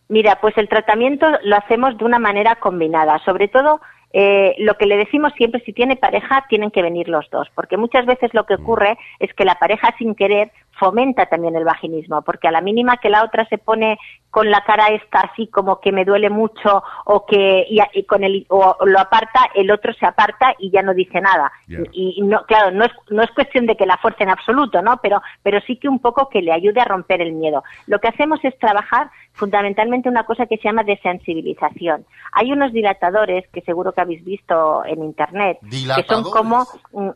Mira, 0.09 0.39
pues 0.41 0.57
el 0.59 0.69
tratamiento 0.69 1.27
lo 1.43 1.57
hacemos 1.57 1.97
de 1.97 2.05
una 2.05 2.19
manera 2.19 2.57
combinada. 2.57 3.19
Sobre 3.25 3.49
todo, 3.49 3.81
eh, 4.13 4.55
lo 4.59 4.75
que 4.75 4.87
le 4.87 4.97
decimos 4.97 5.33
siempre, 5.37 5.63
si 5.65 5.73
tiene 5.73 5.97
pareja, 5.97 6.45
tienen 6.49 6.71
que 6.71 6.83
venir 6.83 7.09
los 7.09 7.29
dos, 7.31 7.49
porque 7.55 7.77
muchas 7.77 8.07
veces 8.07 8.33
lo 8.33 8.45
que 8.45 8.55
ocurre 8.55 8.97
es 9.19 9.35
que 9.35 9.45
la 9.45 9.57
pareja 9.57 9.95
sin 9.99 10.15
querer 10.15 10.53
fomenta 10.79 11.27
también 11.27 11.57
el 11.57 11.65
vaginismo, 11.65 12.23
porque 12.23 12.49
a 12.49 12.53
la 12.53 12.61
mínima 12.61 12.97
que 12.97 13.11
la 13.11 13.25
otra 13.25 13.47
se 13.49 13.59
pone 13.59 13.99
con 14.31 14.51
la 14.51 14.63
cara 14.63 14.89
esta 14.89 15.21
así 15.21 15.47
como 15.47 15.81
que 15.81 15.93
me 15.93 16.05
duele 16.05 16.29
mucho 16.29 16.83
o 17.05 17.25
que 17.25 17.67
y, 17.69 17.79
y 17.93 18.03
con 18.05 18.25
el 18.25 18.47
o 18.49 18.77
lo 18.85 18.99
aparta, 18.99 19.51
el 19.55 19.71
otro 19.71 19.93
se 19.95 20.07
aparta 20.07 20.55
y 20.59 20.71
ya 20.71 20.83
no 20.83 20.93
dice 20.93 21.21
nada. 21.21 21.53
Y, 21.69 22.15
y 22.17 22.23
no, 22.23 22.45
claro, 22.45 22.73
no 22.73 22.85
es, 22.85 22.93
no 23.11 23.23
es 23.23 23.31
cuestión 23.31 23.67
de 23.67 23.77
que 23.77 23.87
la 23.87 23.97
fuerce 23.99 24.25
en 24.25 24.31
absoluto, 24.31 24.83
¿no? 24.83 24.99
Pero, 25.03 25.23
pero 25.43 25.61
sí 25.61 25.77
que 25.77 25.89
un 25.89 26.01
poco 26.01 26.29
que 26.29 26.43
le 26.43 26.53
ayude 26.53 26.81
a 26.81 26.85
romper 26.85 27.21
el 27.21 27.33
miedo. 27.33 27.63
Lo 27.87 28.01
que 28.01 28.09
hacemos 28.09 28.41
es 28.45 28.59
trabajar 28.59 29.11
fundamentalmente 29.35 30.09
una 30.09 30.25
cosa 30.25 30.47
que 30.47 30.57
se 30.57 30.65
llama 30.65 30.83
desensibilización. 30.83 32.05
Hay 32.33 32.53
unos 32.53 32.73
dilatadores 32.73 33.47
que 33.53 33.61
seguro 33.61 33.93
que 33.93 34.01
habéis 34.01 34.25
visto 34.25 34.85
en 34.85 35.03
internet, 35.03 35.59
que 35.71 36.05
son 36.09 36.25
como 36.25 36.67
mm, 36.93 37.11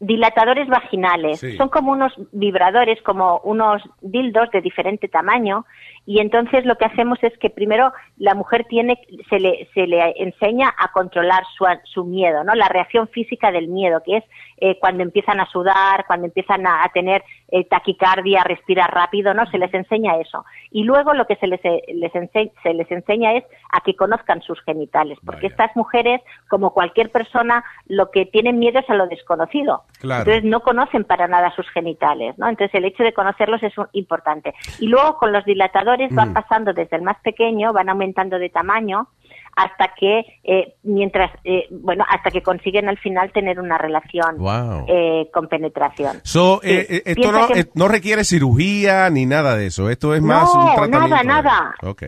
dilatadores 0.00 0.68
vaginales. 0.68 1.40
Sí. 1.40 1.56
Son 1.56 1.68
como 1.68 1.92
unos 1.92 2.12
vibradores, 2.32 3.00
como 3.02 3.38
unos 3.44 3.82
dildos 4.00 4.50
de 4.50 4.60
diferente 4.60 5.08
tamaño. 5.08 5.64
Y 6.04 6.20
entonces 6.20 6.64
lo 6.64 6.76
que 6.76 6.84
hacemos 6.84 7.18
es 7.22 7.36
que 7.38 7.50
primero 7.50 7.92
la 8.16 8.34
mujer 8.34 8.64
tiene, 8.68 9.00
se 9.28 9.40
le, 9.40 9.68
se 9.74 9.86
le 9.88 10.14
enseña 10.22 10.72
a 10.78 10.92
controlar 10.92 11.42
su, 11.56 11.64
su 11.84 12.04
miedo, 12.04 12.44
¿no? 12.44 12.54
La 12.54 12.68
reacción 12.68 13.08
física 13.08 13.50
del 13.50 13.66
miedo, 13.68 14.02
que 14.04 14.18
es 14.18 14.24
eh, 14.58 14.78
cuando 14.78 15.02
empiezan 15.02 15.40
a 15.40 15.46
sudar, 15.46 16.04
cuando 16.06 16.26
empiezan 16.26 16.64
a, 16.66 16.84
a 16.84 16.88
tener 16.90 17.24
eh, 17.48 17.64
taquicardia, 17.64 18.44
respirar 18.44 18.92
rápido, 18.94 19.34
¿no? 19.34 19.46
Se 19.46 19.58
les 19.58 19.72
enseña 19.74 20.16
eso. 20.18 20.44
Y 20.70 20.84
luego 20.84 21.12
lo 21.12 21.26
que 21.26 21.36
se 21.36 21.48
les, 21.48 21.60
les 21.62 22.12
ense- 22.12 22.52
se 22.62 22.72
les 22.74 22.90
enseña 22.90 23.32
es 23.32 23.44
a 23.72 23.80
que 23.80 23.96
conozcan 23.96 24.42
sus 24.42 24.60
genitales, 24.62 25.18
porque 25.26 25.48
estas 25.48 25.74
mujeres, 25.74 26.20
como 26.48 26.72
cualquier 26.72 27.10
persona, 27.10 27.64
lo 27.88 28.10
que 28.12 28.26
tienen 28.26 28.58
miedo 28.58 28.78
es 28.78 28.88
a 28.88 28.94
lo 28.94 29.08
desconocido. 29.08 29.82
Claro. 30.00 30.22
Entonces 30.30 30.44
no 30.50 30.60
conocen 30.60 31.04
para 31.04 31.26
nada 31.26 31.50
sus 31.56 31.68
genitales, 31.70 32.34
¿no? 32.38 32.48
Entonces 32.48 32.74
el 32.74 32.84
hecho 32.84 33.02
de 33.02 33.12
conocerlos 33.14 33.62
es 33.62 33.76
un- 33.78 33.88
importante. 33.92 34.54
Y 34.78 34.88
luego 34.88 35.16
con 35.16 35.32
los 35.32 35.44
dilatadores 35.44 36.14
van 36.14 36.30
Mm. 36.30 36.34
pasando 36.34 36.72
desde 36.74 36.96
el 36.96 37.02
más 37.02 37.16
pequeño, 37.22 37.72
van 37.72 37.88
aumentando 37.88 38.38
de 38.38 38.50
tamaño 38.50 39.08
hasta 39.56 39.94
que 39.98 40.24
eh, 40.44 40.74
mientras 40.82 41.30
eh, 41.44 41.66
bueno 41.70 42.04
hasta 42.08 42.30
que 42.30 42.42
consiguen 42.42 42.88
al 42.90 42.98
final 42.98 43.32
tener 43.32 43.58
una 43.58 43.78
relación 43.78 44.36
Wow. 44.38 44.84
eh, 44.86 45.30
con 45.32 45.48
penetración. 45.48 46.20
So, 46.24 46.60
Sí. 46.62 46.70
eh, 46.70 46.86
eh, 46.90 47.02
esto 47.06 47.32
no, 47.32 47.48
que- 47.48 47.64
no 47.74 47.88
requiere 47.88 48.22
cirugía 48.24 49.08
ni 49.08 49.24
nada 49.24 49.56
de 49.56 49.68
eso. 49.68 49.88
Esto 49.88 50.14
es 50.14 50.20
No, 50.20 50.28
más 50.28 50.54
un 50.54 50.64
tratamiento. 50.74 51.08
nada, 51.08 51.22
nada. 51.22 51.74
Ok. 51.82 52.02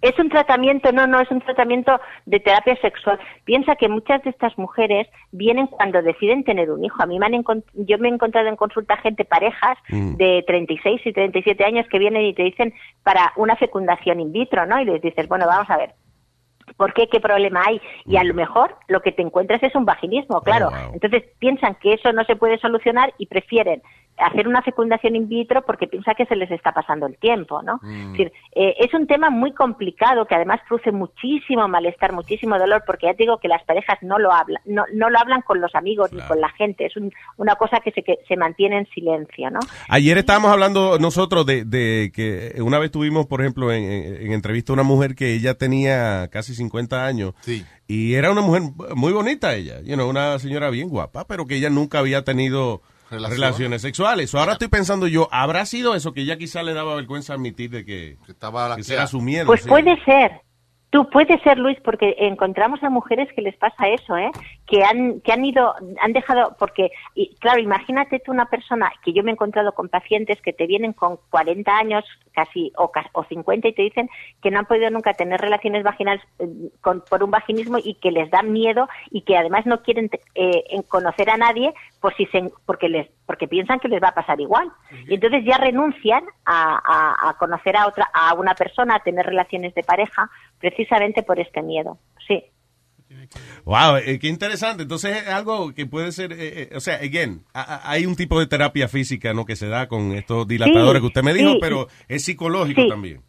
Es 0.00 0.16
un 0.18 0.28
tratamiento, 0.28 0.92
no, 0.92 1.06
no, 1.06 1.20
es 1.20 1.30
un 1.30 1.40
tratamiento 1.40 2.00
de 2.24 2.38
terapia 2.38 2.76
sexual. 2.80 3.18
Piensa 3.44 3.74
que 3.74 3.88
muchas 3.88 4.22
de 4.22 4.30
estas 4.30 4.56
mujeres 4.56 5.08
vienen 5.32 5.66
cuando 5.66 6.02
deciden 6.02 6.44
tener 6.44 6.70
un 6.70 6.84
hijo. 6.84 7.02
A 7.02 7.06
mí 7.06 7.18
me 7.18 7.26
han 7.26 7.44
yo 7.74 7.98
me 7.98 8.08
he 8.08 8.12
encontrado 8.12 8.48
en 8.48 8.56
consulta 8.56 8.96
gente, 8.98 9.24
parejas 9.24 9.76
Mm. 9.90 10.16
de 10.16 10.44
36 10.46 11.00
y 11.04 11.12
37 11.12 11.64
años 11.64 11.86
que 11.88 11.98
vienen 11.98 12.22
y 12.22 12.34
te 12.34 12.42
dicen 12.42 12.74
para 13.02 13.32
una 13.36 13.56
fecundación 13.56 14.20
in 14.20 14.32
vitro, 14.32 14.66
¿no? 14.66 14.80
Y 14.80 14.84
les 14.84 15.00
dices, 15.00 15.26
bueno, 15.28 15.46
vamos 15.46 15.68
a 15.70 15.76
ver, 15.76 15.90
¿Por 16.76 16.92
qué? 16.92 17.08
¿Qué 17.08 17.20
problema 17.20 17.62
hay? 17.66 17.80
Y 18.06 18.16
a 18.16 18.24
lo 18.24 18.34
mejor 18.34 18.76
lo 18.88 19.00
que 19.00 19.12
te 19.12 19.22
encuentras 19.22 19.62
es 19.62 19.74
un 19.74 19.84
vaginismo, 19.84 20.40
claro. 20.42 20.70
Entonces 20.92 21.24
piensan 21.38 21.76
que 21.76 21.94
eso 21.94 22.12
no 22.12 22.24
se 22.24 22.36
puede 22.36 22.58
solucionar 22.58 23.12
y 23.18 23.26
prefieren 23.26 23.82
hacer 24.20 24.48
una 24.48 24.62
fecundación 24.62 25.14
in 25.14 25.28
vitro 25.28 25.62
porque 25.64 25.86
piensa 25.86 26.12
que 26.16 26.26
se 26.26 26.34
les 26.34 26.50
está 26.50 26.72
pasando 26.72 27.06
el 27.06 27.16
tiempo, 27.18 27.62
¿no? 27.62 27.78
Mm. 27.82 28.00
Es 28.06 28.10
decir, 28.10 28.32
eh, 28.52 28.74
es 28.80 28.92
un 28.92 29.06
tema 29.06 29.30
muy 29.30 29.52
complicado 29.52 30.26
que 30.26 30.34
además 30.34 30.58
produce 30.66 30.90
muchísimo 30.90 31.68
malestar, 31.68 32.12
muchísimo 32.12 32.58
dolor, 32.58 32.82
porque 32.84 33.06
ya 33.06 33.12
te 33.14 33.22
digo 33.22 33.38
que 33.38 33.46
las 33.46 33.62
parejas 33.62 33.96
no 34.02 34.18
lo 34.18 34.32
hablan, 34.32 34.60
no, 34.66 34.82
no 34.92 35.08
lo 35.08 35.18
hablan 35.20 35.42
con 35.42 35.60
los 35.60 35.72
amigos 35.76 36.12
ni 36.12 36.20
con 36.22 36.40
la 36.40 36.48
gente, 36.48 36.86
es 36.86 36.96
un- 36.96 37.12
una 37.36 37.54
cosa 37.54 37.78
que 37.78 37.92
se, 37.92 38.02
que 38.02 38.18
se 38.26 38.36
mantiene 38.36 38.78
en 38.78 38.86
silencio, 38.88 39.50
¿no? 39.52 39.60
Ayer 39.88 40.18
estábamos 40.18 40.50
hablando 40.50 40.98
nosotros 40.98 41.46
de, 41.46 41.64
de 41.64 42.10
que 42.12 42.60
una 42.60 42.80
vez 42.80 42.90
tuvimos, 42.90 43.26
por 43.26 43.40
ejemplo, 43.40 43.70
en, 43.70 43.84
en- 43.84 44.16
en 44.26 44.32
entrevista 44.32 44.72
a 44.72 44.74
una 44.74 44.82
mujer 44.82 45.14
que 45.14 45.32
ella 45.32 45.54
tenía 45.54 46.26
casi 46.32 46.54
50 46.58 47.06
años. 47.06 47.34
Y 47.86 48.14
era 48.14 48.30
una 48.30 48.42
mujer 48.42 48.62
muy 48.94 49.12
bonita 49.12 49.54
ella, 49.54 49.80
you 49.80 49.94
know, 49.94 50.08
una 50.08 50.38
señora 50.38 50.70
bien 50.70 50.88
guapa, 50.90 51.26
pero 51.26 51.46
que 51.46 51.56
ella 51.56 51.70
nunca 51.70 51.98
había 52.00 52.22
tenido 52.24 52.82
Relación. 53.10 53.40
relaciones 53.40 53.82
sexuales. 53.82 54.34
Ahora 54.34 54.52
estoy 54.52 54.68
pensando 54.68 55.06
yo, 55.06 55.28
¿habrá 55.32 55.64
sido 55.64 55.94
eso 55.94 56.12
que 56.12 56.20
ella 56.20 56.36
quizá 56.36 56.62
le 56.62 56.74
daba 56.74 56.94
vergüenza 56.94 57.32
admitir 57.32 57.70
de 57.70 57.84
que, 57.86 58.18
estaba 58.28 58.76
que 58.76 58.92
era 58.92 59.06
su 59.06 59.22
miedo? 59.22 59.46
Pues 59.46 59.62
sí. 59.62 59.68
puede 59.68 59.96
ser. 60.04 60.42
Tú 60.90 61.10
puede 61.10 61.38
ser, 61.40 61.58
Luis, 61.58 61.78
porque 61.84 62.14
encontramos 62.18 62.82
a 62.82 62.88
mujeres 62.88 63.30
que 63.34 63.42
les 63.42 63.54
pasa 63.56 63.88
eso, 63.88 64.16
¿eh? 64.16 64.30
Que 64.66 64.84
han, 64.84 65.20
que 65.20 65.32
han 65.32 65.44
ido, 65.44 65.74
han 66.00 66.12
dejado, 66.14 66.56
porque, 66.58 66.90
y, 67.14 67.34
claro, 67.36 67.60
imagínate 67.60 68.20
tú 68.20 68.32
una 68.32 68.46
persona 68.46 68.90
que 69.04 69.12
yo 69.12 69.22
me 69.22 69.30
he 69.30 69.34
encontrado 69.34 69.72
con 69.72 69.90
pacientes 69.90 70.40
que 70.40 70.54
te 70.54 70.66
vienen 70.66 70.94
con 70.94 71.18
40 71.28 71.76
años 71.76 72.04
casi 72.32 72.72
o, 72.78 72.90
o 73.12 73.24
50 73.24 73.68
y 73.68 73.72
te 73.74 73.82
dicen 73.82 74.08
que 74.40 74.50
no 74.50 74.60
han 74.60 74.66
podido 74.66 74.88
nunca 74.90 75.12
tener 75.12 75.40
relaciones 75.40 75.82
vaginales 75.82 76.22
eh, 76.38 76.46
con, 76.80 77.02
por 77.02 77.22
un 77.22 77.32
vaginismo 77.32 77.78
y 77.82 77.94
que 77.94 78.10
les 78.12 78.30
da 78.30 78.42
miedo 78.42 78.88
y 79.10 79.22
que 79.22 79.36
además 79.36 79.66
no 79.66 79.82
quieren 79.82 80.08
eh, 80.36 80.62
conocer 80.88 81.28
a 81.30 81.36
nadie 81.36 81.74
por 82.00 82.14
si 82.14 82.24
se, 82.26 82.50
porque 82.64 82.88
les 82.88 83.08
porque 83.26 83.46
piensan 83.48 83.78
que 83.78 83.88
les 83.88 84.02
va 84.02 84.08
a 84.08 84.14
pasar 84.14 84.40
igual 84.40 84.70
y 85.06 85.14
entonces 85.14 85.44
ya 85.44 85.58
renuncian 85.58 86.24
a, 86.46 86.80
a- 86.82 87.28
a 87.28 87.34
conocer 87.36 87.76
a 87.76 87.86
otra 87.86 88.08
a 88.14 88.32
una 88.34 88.54
persona 88.54 88.94
a 88.94 89.00
tener 89.00 89.26
relaciones 89.26 89.74
de 89.74 89.82
pareja 89.82 90.30
precisamente 90.58 91.22
por 91.22 91.38
este 91.40 91.62
miedo 91.62 91.98
sí 92.26 92.44
Wow, 93.64 93.96
eh, 93.96 94.18
qué 94.18 94.28
interesante. 94.28 94.82
Entonces 94.82 95.16
es 95.22 95.28
algo 95.28 95.72
que 95.74 95.86
puede 95.86 96.12
ser, 96.12 96.32
eh, 96.32 96.36
eh, 96.62 96.70
o 96.76 96.80
sea, 96.80 96.96
again, 96.96 97.42
a- 97.54 97.62
a- 97.76 97.90
hay 97.90 98.04
un 98.06 98.16
tipo 98.16 98.38
de 98.38 98.46
terapia 98.46 98.86
física, 98.88 99.32
¿no? 99.32 99.44
Que 99.46 99.56
se 99.56 99.66
da 99.68 99.88
con 99.88 100.12
estos 100.12 100.46
dilatadores 100.46 100.94
Sí, 100.96 101.00
que 101.00 101.06
usted 101.06 101.22
me 101.22 101.32
dijo, 101.34 101.52
sí. 101.52 101.58
pero 101.60 101.88
es 102.06 102.24
psicológico 102.24 102.82
Sí. 102.82 102.88
también. 102.88 103.22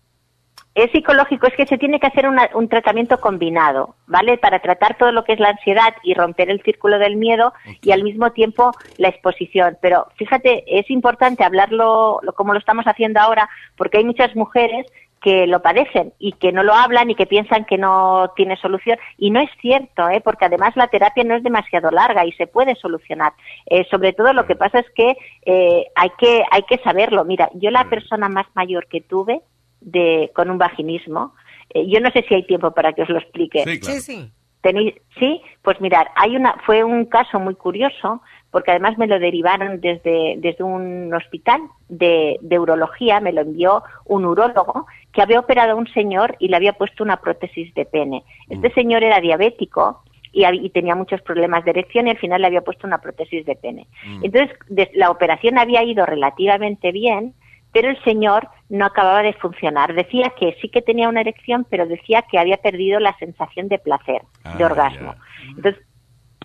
es 0.76 0.92
psicológico, 0.92 1.48
es 1.48 1.56
que 1.56 1.66
se 1.66 1.78
tiene 1.78 2.00
que 2.00 2.08
hacer 2.08 2.26
una- 2.26 2.50
un 2.54 2.70
tratamiento 2.70 3.20
combinado, 3.20 3.96
¿vale? 4.08 4.38
Para 4.38 4.60
tratar 4.62 4.98
todo 4.98 5.12
lo 5.12 5.26
que 5.26 5.34
es 5.34 5.40
la 5.40 5.50
ansiedad 5.50 5.94
y 6.04 6.14
romper 6.14 6.50
el 6.50 6.62
círculo 6.62 7.00
del 7.00 7.18
miedo 7.18 7.52
y 7.82 7.92
al 7.92 8.04
mismo 8.04 8.32
tiempo 8.32 8.72
la 8.98 9.10
exposición. 9.10 9.78
Pero 9.82 10.08
fíjate, 10.16 10.64
es 10.80 10.90
importante 10.90 11.44
hablarlo 11.44 12.20
lo- 12.22 12.34
como 12.34 12.54
lo 12.54 12.60
estamos 12.60 12.86
haciendo 12.86 13.20
ahora, 13.20 13.50
porque 13.76 13.98
hay 13.98 14.06
muchas 14.06 14.34
mujeres 14.38 14.86
que 15.22 15.48
lo 15.48 15.62
padecen 15.62 16.14
y 16.20 16.34
que 16.34 16.52
no 16.52 16.64
lo 16.64 16.74
hablan 16.74 17.10
y 17.10 17.16
que 17.16 17.26
piensan 17.26 17.66
que 17.66 17.78
no 17.78 18.32
tiene 18.36 18.58
solución. 18.58 18.98
Y 19.18 19.32
no 19.32 19.40
es 19.40 19.50
cierto, 19.62 20.10
¿eh? 20.10 20.22
porque 20.22 20.46
además 20.46 20.76
la 20.76 20.88
terapia 20.88 21.24
no 21.24 21.36
es 21.36 21.44
demasiado 21.44 21.92
larga 21.92 22.26
y 22.26 22.32
se 22.34 22.48
puede 22.48 22.76
solucionar. 22.76 23.34
Eh, 23.66 23.86
sobre 23.90 24.14
todo 24.14 24.34
lo 24.34 24.46
que 24.46 24.56
pasa 24.56 24.80
es 24.80 24.90
que, 24.96 25.18
eh, 25.46 25.86
hay 25.96 26.10
que 26.18 26.44
hay 26.52 26.64
que 26.64 26.78
saberlo. 26.80 27.26
Mira, 27.26 27.50
yo 27.56 27.72
la 27.72 27.90
persona 27.90 28.30
más 28.30 28.48
mayor 28.56 28.88
que 28.88 29.02
tuve 29.02 29.42
de 29.82 30.32
con 30.36 30.50
un 30.50 30.58
vaginismo, 30.58 31.34
eh, 31.74 31.88
yo 31.88 32.00
no 32.00 32.10
sé 32.12 32.26
si 32.28 32.36
hay 32.36 32.46
tiempo 32.46 32.72
para 32.72 32.94
que 32.94 33.04
os 33.04 33.10
lo 33.10 33.20
explique. 33.20 33.64
Sí, 33.82 34.02
sí. 34.02 34.32
Tenéis, 34.62 34.96
sí, 35.18 35.42
pues 35.62 35.80
mirar, 35.80 36.10
hay 36.16 36.36
una, 36.36 36.58
fue 36.66 36.84
un 36.84 37.06
caso 37.06 37.40
muy 37.40 37.56
curioso, 37.56 38.22
porque 38.52 38.72
además 38.72 38.98
me 38.98 39.08
lo 39.08 39.20
derivaron 39.20 39.80
desde, 39.80 40.36
desde 40.38 40.64
un 40.64 41.14
hospital 41.14 41.62
de, 41.88 42.38
de 42.42 42.60
urología, 42.60 43.20
me 43.20 43.32
lo 43.32 43.42
envió 43.42 43.84
un 44.06 44.26
urólogo 44.26 44.88
que 45.12 45.22
había 45.22 45.40
operado 45.40 45.74
a 45.74 45.76
un 45.76 45.88
señor 45.88 46.36
y 46.40 46.48
le 46.48 46.56
había 46.56 46.74
puesto 46.74 47.04
una 47.04 47.18
prótesis 47.18 47.74
de 47.76 47.86
pene. 47.86 48.24
Este 48.50 48.72
señor 48.74 49.04
era 49.04 49.20
diabético 49.20 50.02
y, 50.32 50.70
tenía 50.70 50.96
muchos 50.96 51.22
problemas 51.22 51.64
de 51.66 51.72
erección 51.72 52.08
y 52.08 52.12
al 52.12 52.18
final 52.18 52.42
le 52.42 52.48
había 52.48 52.62
puesto 52.62 52.86
una 52.86 53.00
prótesis 53.00 53.46
de 53.46 53.56
pene. 53.56 53.88
Entonces, 54.22 54.56
des- 54.68 54.90
la 54.94 55.10
operación 55.10 55.58
había 55.58 55.84
ido 55.84 56.06
relativamente 56.06 56.92
bien, 56.92 57.34
pero 57.72 57.90
el 57.90 58.02
señor 58.04 58.48
no 58.70 58.86
acababa 58.86 59.22
de 59.24 59.34
funcionar. 59.34 59.94
Decía 59.94 60.34
que 60.40 60.56
sí 60.62 60.70
que 60.70 60.82
tenía 60.82 61.10
una 61.10 61.22
erección, 61.22 61.66
pero 61.70 61.86
decía 61.88 62.24
que 62.24 62.40
había 62.40 62.58
perdido 62.58 63.00
la 63.00 63.16
sensación 63.18 63.68
de 63.68 63.80
placer, 63.80 64.22
de 64.58 64.66
orgasmo. 64.66 65.16
Entonces, 65.56 65.84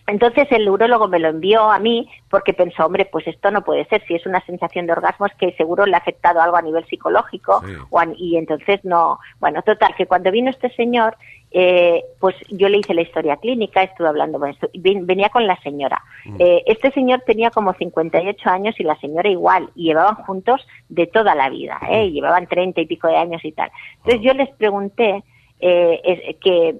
entonces 0.06 0.46
el 0.50 0.68
urólogo 0.68 1.08
me 1.08 1.18
lo 1.18 1.28
envió 1.28 1.70
a 1.70 1.78
mí 1.78 2.08
porque 2.28 2.52
pensó, 2.52 2.84
hombre, 2.86 3.06
pues 3.06 3.26
esto 3.26 3.50
no 3.50 3.62
puede 3.62 3.84
ser. 3.86 4.02
Si 4.06 4.14
es 4.14 4.26
una 4.26 4.40
sensación 4.44 4.86
de 4.86 4.92
orgasmo 4.92 5.26
es 5.26 5.34
que 5.34 5.52
seguro 5.52 5.86
le 5.86 5.94
ha 5.94 5.98
afectado 5.98 6.40
algo 6.40 6.56
a 6.56 6.62
nivel 6.62 6.84
psicológico 6.86 7.62
o 7.90 7.98
a- 7.98 8.06
y 8.16 8.36
entonces 8.36 8.84
no. 8.84 9.18
Bueno, 9.40 9.62
total, 9.62 9.94
que 9.96 10.06
cuando 10.06 10.30
vino 10.30 10.50
este 10.50 10.68
señor, 10.74 11.16
eh, 11.56 12.02
pues 12.20 12.34
yo 12.50 12.68
le 12.68 12.78
hice 12.78 12.94
la 12.94 13.02
historia 13.02 13.36
clínica, 13.36 13.82
estuve 13.82 14.08
hablando 14.08 14.40
venía 14.74 15.28
con 15.28 15.46
la 15.46 15.56
señora. 15.62 16.02
Eh, 16.38 16.64
este 16.66 16.90
señor 16.90 17.22
tenía 17.24 17.50
como 17.50 17.72
58 17.74 18.50
años 18.50 18.74
y 18.80 18.82
la 18.82 18.96
señora 18.96 19.28
igual, 19.28 19.70
y 19.76 19.84
llevaban 19.84 20.16
juntos 20.16 20.66
de 20.88 21.06
toda 21.06 21.34
la 21.36 21.48
vida, 21.48 21.78
¿eh? 21.88 22.06
y 22.06 22.12
llevaban 22.12 22.46
30 22.48 22.80
y 22.80 22.86
pico 22.86 23.06
de 23.08 23.16
años 23.16 23.44
y 23.44 23.52
tal. 23.52 23.70
Entonces 23.98 24.20
yo 24.22 24.34
les 24.34 24.50
pregunté, 24.56 25.22
eh, 25.66 26.00
es- 26.04 26.36
que 26.40 26.76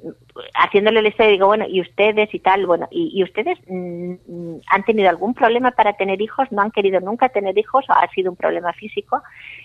haciéndole 0.55 1.01
la 1.01 1.09
historia 1.09 1.32
digo 1.32 1.47
bueno 1.47 1.65
y 1.69 1.81
ustedes 1.81 2.32
y 2.35 2.40
tal 2.40 2.66
bueno 2.66 2.86
y, 2.90 3.11
y 3.19 3.23
ustedes 3.23 3.56
mm, 3.69 4.12
mm, 4.27 4.61
han 4.66 4.85
tenido 4.85 5.09
algún 5.09 5.32
problema 5.32 5.70
para 5.70 5.93
tener 5.97 6.20
hijos 6.20 6.51
no 6.51 6.61
han 6.62 6.70
querido 6.73 7.01
nunca 7.01 7.28
tener 7.28 7.56
hijos 7.56 7.85
o 7.89 7.93
ha 7.93 8.06
sido 8.09 8.31
un 8.32 8.36
problema 8.36 8.73
físico 8.73 9.23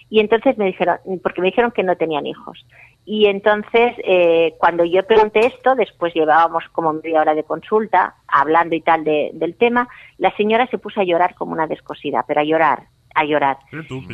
y 0.10 0.20
entonces 0.20 0.58
me 0.58 0.66
dijeron 0.66 0.98
porque 1.24 1.42
me 1.42 1.48
dijeron 1.48 1.72
que 1.72 1.84
no 1.84 1.96
tenían 1.96 2.26
hijos. 2.26 2.66
Y 3.06 3.26
entonces 3.26 3.94
eh, 4.04 4.54
cuando 4.60 4.84
yo 4.86 5.02
pregunté 5.06 5.46
esto 5.48 5.74
después 5.76 6.14
llevábamos 6.14 6.64
como 6.72 6.94
media 6.94 7.22
hora 7.22 7.34
de 7.36 7.44
consulta 7.44 8.16
hablando 8.28 8.76
y 8.76 8.82
tal 8.82 9.04
de- 9.04 9.32
del 9.34 9.56
tema 9.56 9.88
la 10.18 10.32
señora 10.38 10.68
se 10.68 10.78
puso 10.78 11.02
a 11.02 11.04
llorar 11.04 11.34
como 11.36 11.54
una 11.54 11.68
descosida 11.68 12.24
pero 12.28 12.42
a 12.42 12.44
llorar 12.44 12.84
a 13.20 13.26
llorar 13.26 13.58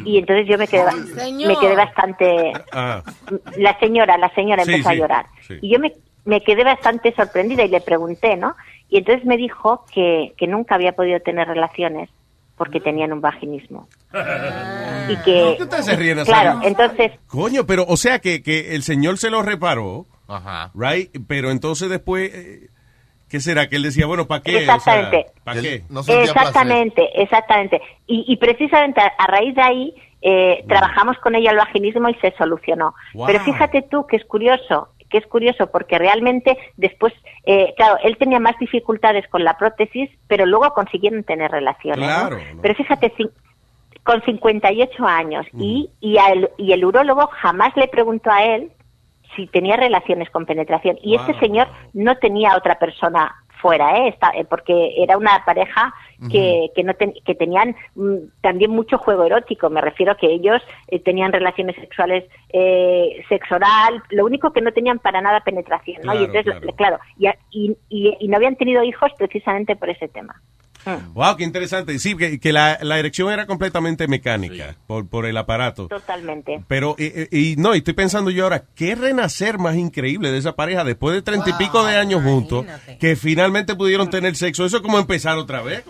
y 0.06 0.18
entonces 0.18 0.48
yo 0.48 0.58
me 0.58 0.68
quedé 0.68 0.84
me 1.48 1.56
quedé 1.60 1.76
bastante 1.76 2.54
Ah, 2.72 3.02
la 3.58 3.78
señora, 3.80 4.18
la 4.18 4.30
señora 4.34 4.64
Sí, 4.64 4.72
empezó 4.72 4.90
sí, 4.90 4.96
a 4.96 4.98
llorar. 5.00 5.26
sí. 5.48 5.56
Y 5.62 5.74
yo 5.74 5.80
me, 5.80 5.94
me 6.26 6.42
quedé 6.42 6.64
bastante 6.64 7.14
sorprendida 7.16 7.64
y 7.64 7.68
le 7.70 7.82
pregunté, 7.82 8.36
¿no? 8.38 8.56
Y 8.90 8.98
entonces 9.00 9.26
me 9.26 9.38
dijo 9.38 9.86
que, 9.94 10.34
que 10.38 10.48
nunca 10.48 10.76
había 10.76 10.94
podido 10.94 11.20
tener 11.20 11.48
relaciones 11.48 12.10
porque 12.58 12.80
tenían 12.80 13.12
un 13.12 13.20
vaginismo. 13.22 13.88
Y 15.10 15.16
que... 15.24 15.58
¿Qué? 15.58 16.24
Claro, 16.26 16.60
entonces... 16.64 17.12
Coño, 17.28 17.66
pero, 17.66 17.86
o 17.88 17.98
sea, 17.98 18.20
que, 18.20 18.42
que 18.42 18.76
el 18.76 18.84
señor 18.84 19.18
se 19.18 19.30
lo 19.30 19.42
reparó, 19.42 20.06
Ajá. 20.28 20.72
right? 20.74 21.12
Pero 21.28 21.52
entonces 21.52 21.90
después, 21.90 22.32
eh, 22.34 22.70
¿qué 23.36 23.42
será? 23.42 23.68
Que 23.68 23.76
él 23.76 23.84
decía, 23.84 24.06
bueno, 24.06 24.28
¿para 24.28 24.42
qué? 24.42 24.56
O 24.56 24.60
sea, 24.62 24.76
Exactamente. 24.76 25.26
¿Para 25.44 25.62
qué? 25.62 25.84
exactamente, 26.24 27.22
exactamente. 27.22 27.82
Y, 28.08 28.24
y 28.32 28.38
precisamente 28.38 29.02
a, 29.02 29.08
a 29.18 29.28
raíz 29.28 29.54
de 29.56 29.62
ahí 29.62 29.94
eh, 30.22 30.64
trabajamos 30.70 31.18
con 31.20 31.36
ella 31.36 31.52
el 31.52 31.58
vaginismo 31.58 32.08
y 32.08 32.16
se 32.16 32.32
solucionó. 32.38 32.96
Wow. 33.14 33.28
Pero 33.28 33.40
fíjate 33.42 33.82
tú 33.82 34.08
que 34.08 34.16
es 34.16 34.24
curioso, 34.24 34.88
que 35.10 35.18
es 35.18 35.28
curioso 35.28 35.70
porque 35.70 35.98
realmente 36.00 36.58
después, 36.78 37.14
eh, 37.46 37.74
claro, 37.76 37.98
él 38.06 38.16
tenía 38.18 38.40
más 38.40 38.58
dificultades 38.58 39.28
con 39.28 39.44
la 39.44 39.58
prótesis, 39.58 40.10
pero 40.28 40.46
luego 40.46 40.74
consiguieron 40.74 41.26
tener 41.26 41.52
relaciones. 41.52 42.00
¿no? 42.00 42.06
Claro, 42.06 42.38
Pero 42.62 42.74
fíjate, 42.76 43.12
con 44.04 44.24
58 44.24 45.06
años 45.06 45.46
y, 45.60 45.90
y, 46.00 46.18
al- 46.18 46.52
y 46.58 46.72
el 46.72 46.86
urólogo 46.86 47.28
jamás 47.42 47.76
le 47.76 47.90
preguntó 47.90 48.32
a 48.32 48.46
él 48.46 48.72
si 49.36 49.48
tenía 49.48 49.76
relaciones 49.78 50.30
con 50.30 50.46
penetración. 50.46 50.98
Y 51.02 51.16
este 51.16 51.34
señor 51.40 51.68
no 51.94 52.16
tenía 52.18 52.56
otra 52.56 52.78
persona 52.80 53.36
fuera, 53.62 53.98
¿eh? 54.00 54.10
Está- 54.10 54.32
eh, 54.36 54.46
porque 54.46 54.94
era 55.02 55.18
una 55.18 55.44
pareja 55.46 55.94
que, 56.30 56.70
que, 56.76 56.84
no 56.84 56.94
ten- 56.94 57.14
que 57.26 57.34
tenían 57.36 57.76
mm, 57.96 58.16
también 58.42 58.70
mucho 58.72 58.98
juego 58.98 59.24
erótico. 59.24 59.70
Me 59.70 59.82
refiero 59.82 60.12
a 60.12 60.18
que 60.18 60.28
ellos 60.28 60.62
eh, 60.88 61.00
tenían 61.00 61.32
relaciones 61.32 61.76
sexuales, 61.78 62.26
eh, 62.50 63.24
sexo 63.30 63.56
oral, 63.56 64.04
lo 64.10 64.26
único 64.26 64.52
que 64.52 64.62
no 64.62 64.72
tenían 64.72 65.00
para 65.00 65.22
nada 65.22 65.40
penetración, 65.42 66.02
¿no? 66.04 66.14
y 66.14 66.28
Claro, 66.28 66.40
entonces, 66.40 66.76
claro, 66.76 67.00
y, 67.18 67.28
y, 67.52 67.78
y- 67.90 68.18
y 68.20 68.28
no 68.28 68.38
habían 68.38 68.56
tenido 68.56 68.84
hijos 68.84 69.12
precisamente 69.18 69.76
por 69.76 69.90
ese 69.90 70.08
tema. 70.10 70.42
Wow, 71.14 71.36
qué 71.38 71.44
interesante. 71.44 71.98
Sí, 72.00 72.16
que, 72.16 72.40
que 72.40 72.54
la, 72.54 72.78
la 72.82 72.98
erección 73.00 73.32
era 73.32 73.46
completamente 73.46 74.08
mecánica 74.08 74.76
por, 74.88 75.08
por 75.08 75.26
el 75.26 75.38
aparato. 75.38 75.88
Totalmente. 75.88 76.64
Pero, 76.68 76.96
y, 76.98 77.06
y- 77.06 77.28
y 77.52 77.56
no, 77.58 77.76
y 77.76 77.80
estoy 77.80 77.94
pensando 77.94 78.32
yo 78.32 78.44
ahora, 78.44 78.64
qué 78.76 78.96
renacer 78.96 79.58
más 79.58 79.76
increíble 79.76 80.32
de 80.32 80.38
esa 80.38 80.56
pareja 80.56 80.84
después 80.84 81.16
de 81.16 81.22
treinta 81.22 81.50
y 81.50 81.54
pico 81.54 81.86
de 81.86 81.96
años 81.98 82.24
juntos, 82.24 82.66
que 83.00 83.16
finalmente 83.16 83.76
pudieron 83.76 84.10
tener 84.10 84.36
sexo. 84.36 84.66
Eso 84.66 84.78
es 84.78 84.84
como 84.84 85.00
empezar 85.00 85.38
otra 85.38 85.62
vez. 85.62 85.84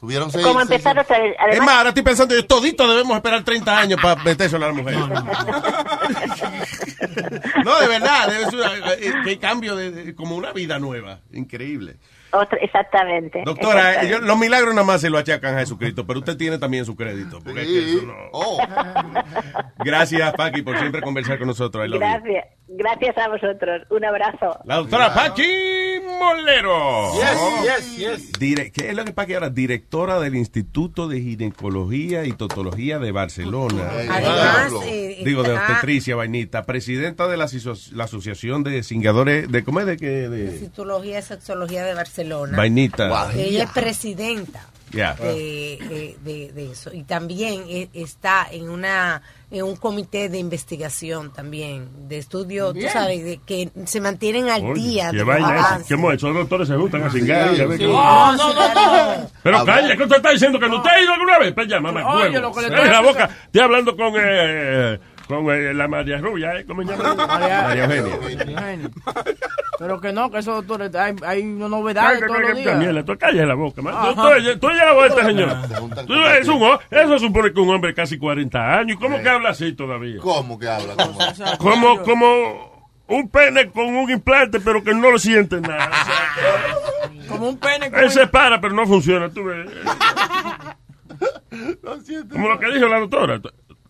Tuvieron 0.00 0.30
Como 0.30 0.60
empezar 0.60 0.98
otra 0.98 1.18
vez. 1.18 1.34
Es 1.50 1.60
más, 1.60 1.76
ahora 1.76 1.88
estoy 1.88 2.02
pensando 2.02 2.34
yo, 2.34 2.44
todito 2.46 2.86
debemos 2.90 3.16
esperar 3.16 3.42
30 3.42 3.78
años 3.78 3.98
para 4.02 4.22
meterse 4.22 4.56
a 4.56 4.58
la 4.58 4.72
mujer. 4.72 4.96
no, 7.64 7.80
de 7.80 7.88
verdad, 7.88 8.28
debe 8.28 8.44
ser, 8.50 8.60
eh, 8.60 8.98
eh, 9.00 9.12
qué 9.24 9.38
cambio, 9.38 9.76
de, 9.76 9.90
de- 9.90 10.14
como 10.14 10.36
una 10.36 10.52
vida 10.52 10.78
nueva. 10.78 11.20
Increíble. 11.32 11.96
Otra, 12.34 12.58
exactamente. 12.60 13.42
Doctora, 13.44 13.80
exactamente. 13.90 14.20
yo- 14.20 14.26
los 14.26 14.38
milagros 14.38 14.74
nada 14.74 14.86
más 14.86 15.00
se 15.00 15.10
lo 15.10 15.18
achacan 15.18 15.56
a 15.56 15.60
Jesucristo, 15.60 16.06
pero 16.06 16.18
usted 16.20 16.36
tiene 16.36 16.58
también 16.58 16.84
su 16.84 16.96
crédito. 16.96 17.38
porque 17.44 17.62
es 17.62 17.66
que 17.66 17.92
eso 17.92 18.02
no- 18.06 18.14
Oh. 18.32 18.58
Gracias, 19.84 20.32
Paqui, 20.34 20.62
por 20.62 20.78
siempre 20.78 21.00
conversar 21.00 21.38
con 21.38 21.48
nosotros. 21.48 21.86
You. 21.88 21.98
Gracias, 21.98 22.44
gracias 22.68 23.18
a 23.18 23.28
vosotros. 23.28 23.82
Un 23.90 24.04
abrazo. 24.04 24.58
La 24.64 24.76
doctora 24.76 25.12
Paqui 25.14 25.42
Molero. 26.18 27.12
Yes, 27.14 27.38
yes, 27.62 27.96
yes. 27.96 28.32
Dire- 28.38 28.70
¿Qué 28.72 28.88
es 28.90 28.94
lo 28.96 29.04
que 29.04 29.12
Paqui 29.12 29.34
ahora? 29.34 29.50
Directora 29.50 30.20
del 30.20 30.34
Instituto 30.36 31.08
de 31.08 31.20
Ginecología 31.20 32.24
y 32.24 32.32
Totología 32.32 32.98
de 32.98 33.12
Barcelona. 33.12 33.90
Además, 34.10 34.72
eh, 34.86 35.22
Digo, 35.24 35.42
de 35.42 35.52
obstetricia, 35.54 36.16
vainita. 36.16 36.64
Presidenta 36.64 37.26
de 37.28 37.36
la, 37.36 37.44
aso- 37.44 37.74
la 37.94 38.04
Asociación 38.04 38.62
de 38.64 38.82
Cingadores 38.82 39.50
de... 39.50 39.64
¿Cómo 39.64 39.80
es? 39.80 39.86
¿De 39.86 39.96
qué? 39.96 40.28
De... 40.28 40.50
Citología 40.58 41.18
y 41.18 41.22
Sexología 41.22 41.84
de 41.84 41.94
Barcelona. 41.94 42.23
Vainita. 42.56 43.30
Ella 43.34 43.64
es 43.64 43.70
presidenta 43.70 44.66
de, 44.92 45.74
eh, 45.74 46.16
de- 46.22 46.52
de 46.52 46.70
eso. 46.70 46.92
Y 46.92 47.02
también 47.02 47.64
eh, 47.68 47.88
está 47.94 48.46
en 48.50 48.68
una 48.70 49.22
en 49.50 49.62
un 49.62 49.76
comité 49.76 50.28
de 50.28 50.38
investigación 50.38 51.32
también, 51.32 52.08
de 52.08 52.18
estudio, 52.18 52.72
tú 52.74 52.80
sabes, 52.92 53.22
de 53.24 53.38
que 53.46 53.70
se 53.84 54.00
mantienen 54.00 54.48
al 54.48 54.64
Oye, 54.64 54.80
día 54.82 55.10
¿Qué 55.12 55.18
de 55.18 55.22
vaina 55.22 55.54
es? 55.56 55.60
avances. 55.64 55.86
¿Qué 55.88 55.94
hemos 55.94 56.12
hecho? 56.14 56.26
Los 56.28 56.36
doctores 56.38 56.66
se 56.66 56.74
juntan 56.74 57.04
a 57.04 57.10
cingar. 57.10 57.54
y 57.54 57.60
a 57.60 57.66
ver 57.66 57.78
Sí. 57.78 57.84
qué- 57.84 57.92
No, 57.92 58.32
no, 58.36 58.52
no, 58.52 58.74
no. 58.74 59.30
Pero 59.44 59.64
calla, 59.64 59.96
¿qué 59.96 60.02
usted 60.02 60.16
está 60.16 60.30
diciendo? 60.30 60.58
¿Que 60.58 60.68
no 60.68 60.76
usted 60.78 60.90
ha 60.90 61.00
ido 61.00 61.12
alguna 61.12 61.38
vez? 61.38 61.52
Pues 61.54 61.68
ya, 61.68 61.78
mamá, 61.80 62.04
Oye, 62.14 62.30
huevo. 62.30 62.40
lo 62.40 62.52
que 62.52 62.60
le 62.62 62.66
Cierre 62.68 62.82
estoy 62.84 62.90
la 62.92 63.00
boca. 63.08 63.30
Estoy 63.46 63.60
hablando 63.60 63.96
con, 63.96 64.12
eh, 64.16 64.98
con 65.42 65.50
eh, 65.54 65.74
la 65.74 65.88
María 65.88 66.18
Rubia, 66.18 66.54
¿eh? 66.58 66.64
¿Cómo 66.66 66.82
se 66.82 66.96
llama? 66.96 67.14
María- 67.26 67.74
Eugenia. 67.84 68.14
Eugenia. 68.14 68.90
Pero 69.78 70.00
que 70.00 70.12
no, 70.12 70.30
que 70.30 70.38
esos 70.38 70.54
doctores, 70.56 70.94
hay, 70.94 71.14
hay 71.26 71.42
novedades 71.44 72.20
todos 72.26 72.40
los 72.40 72.54
días. 72.54 72.66
Daniela, 72.78 73.04
tú 73.04 73.16
calles 73.18 73.46
la 73.46 73.54
boca. 73.54 73.82
man. 73.82 73.94
Tú, 74.14 74.22
tú, 74.22 74.58
tú 74.60 74.68
llegado 74.70 75.00
a 75.00 75.06
este 75.08 75.24
señor. 75.24 75.56
Tú 76.06 76.12
un 76.12 76.78
eso 76.90 77.18
supone 77.18 77.52
que 77.52 77.60
un 77.60 77.70
hombre 77.70 77.90
de 77.90 77.94
casi 77.94 78.18
40 78.18 78.78
años. 78.78 78.98
¿Cómo 79.00 79.20
que 79.20 79.28
habla 79.28 79.50
así 79.50 79.72
todavía? 79.72 80.18
¿Cómo 80.20 80.58
que 80.58 80.68
habla? 80.68 80.94
¿Cómo? 80.96 81.18
Como, 81.58 82.02
como 82.02 82.74
un 83.08 83.28
pene 83.28 83.70
con 83.70 83.84
un 83.86 84.10
implante, 84.10 84.60
pero 84.60 84.82
que 84.82 84.94
no 84.94 85.10
lo 85.10 85.18
siente 85.18 85.60
nada. 85.60 85.90
Como 87.28 87.48
un 87.48 87.58
pene. 87.58 87.90
Él 87.92 88.10
se 88.10 88.26
para, 88.26 88.60
pero 88.60 88.74
no 88.74 88.86
funciona. 88.86 89.28
Tú 89.30 89.44
ves. 89.44 89.68
Como 92.30 92.48
lo 92.48 92.58
que 92.58 92.72
dijo 92.72 92.86
la 92.86 93.00
doctora. 93.00 93.40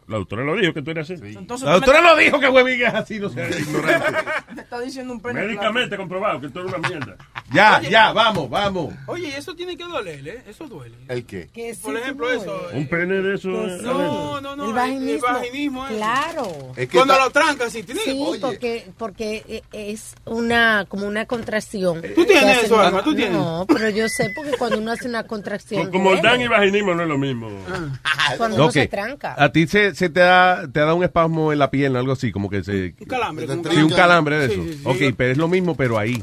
La 0.06 0.18
doctora 0.18 0.44
lo 0.44 0.54
dijo 0.56 0.74
que 0.74 0.82
tú 0.82 0.90
eres 0.90 1.10
así. 1.10 1.36
Entonces, 1.36 1.66
La 1.66 1.74
doctora 1.74 2.02
lo 2.02 2.16
dijo 2.16 2.38
que 2.38 2.48
Huevín 2.48 2.82
es 2.82 2.94
así, 2.94 3.18
no 3.18 3.30
sé, 3.30 3.48
ignorante. 3.58 4.12
Te 4.54 4.60
está 4.60 4.80
diciendo 4.80 5.12
un 5.14 5.20
pene. 5.20 5.40
Médicamente 5.42 5.96
comprobado 5.96 6.40
que 6.40 6.48
tú 6.50 6.60
eres 6.60 6.72
una 6.74 6.88
mierda. 6.88 7.16
Ya, 7.52 7.80
ya, 7.82 8.12
vamos, 8.12 8.48
vamos. 8.50 8.94
Oye, 9.06 9.36
eso 9.36 9.54
tiene 9.54 9.76
que 9.76 9.84
doler, 9.84 10.26
¿eh? 10.26 10.42
Eso 10.48 10.66
duele. 10.66 10.96
¿El 11.08 11.24
qué? 11.24 11.48
Por 11.82 11.96
ejemplo, 11.96 12.30
eso. 12.32 12.68
Un 12.72 12.88
pene 12.88 13.14
de 13.20 13.34
eso. 13.34 13.48
eh, 13.50 13.78
No, 13.82 14.40
no, 14.40 14.56
no. 14.56 14.66
El 14.68 14.72
vaginismo. 14.72 15.28
El 15.28 15.34
vaginismo 15.34 15.86
es- 15.88 15.96
Claro. 15.96 16.48
Es 16.76 16.88
que 16.88 16.96
Cuando 16.96 17.12
está- 17.14 17.24
lo 17.26 17.30
trancan, 17.30 17.70
sí, 17.70 17.82
tiene 17.82 18.00
Sí, 18.00 18.18
Oye. 18.20 18.40
porque, 18.40 18.86
porque 18.96 19.42
eh, 19.48 19.62
es 19.72 20.14
una 20.24 20.86
como 20.88 21.06
una 21.06 21.26
contracción. 21.26 22.02
Tú 22.14 22.24
tienes 22.24 22.58
Que 22.60 22.66
eso, 22.66 22.80
Alma, 22.80 23.04
tú 23.04 23.14
tienes. 23.14 23.34
No, 23.36 23.66
pero 23.68 23.88
yo 23.90 24.08
sé 24.08 24.30
porque 24.34 24.52
cuando 24.58 24.78
uno 24.78 24.92
hace 24.92 25.06
una 25.08 25.24
contracción. 25.24 25.90
Como 25.90 26.10
el 26.12 26.16
duele. 26.22 26.28
dan 26.28 26.40
y 26.40 26.48
vaginismo 26.48 26.94
no 26.94 27.02
es 27.02 27.08
lo 27.08 27.18
mismo. 27.18 27.50
Cuando 28.38 28.56
uno 28.56 28.72
se 28.72 28.88
tranca. 28.88 29.34
A 29.38 29.52
ti 29.52 29.66
se, 29.66 29.94
se 29.94 30.08
te, 30.08 30.20
da, 30.20 30.66
te 30.66 30.80
da 30.80 30.94
un 30.94 31.04
espasmo 31.04 31.52
en 31.52 31.58
la 31.58 31.70
pierna, 31.70 31.98
algo 32.00 32.12
así, 32.12 32.32
como 32.32 32.48
que 32.50 32.64
se... 32.64 32.94
Un 32.98 33.06
calambre. 33.06 33.46
Sí, 33.46 33.82
un 33.82 33.90
calambre 33.90 34.38
de 34.38 34.48
Sí, 34.48 34.54
eso. 34.54 34.62
sí, 34.64 34.72
sí. 34.74 34.82
ok, 35.10 35.14
pero 35.16 35.32
es 35.32 35.38
lo 35.38 35.46
mismo, 35.48 35.76
pero 35.76 35.98
ahí. 35.98 36.22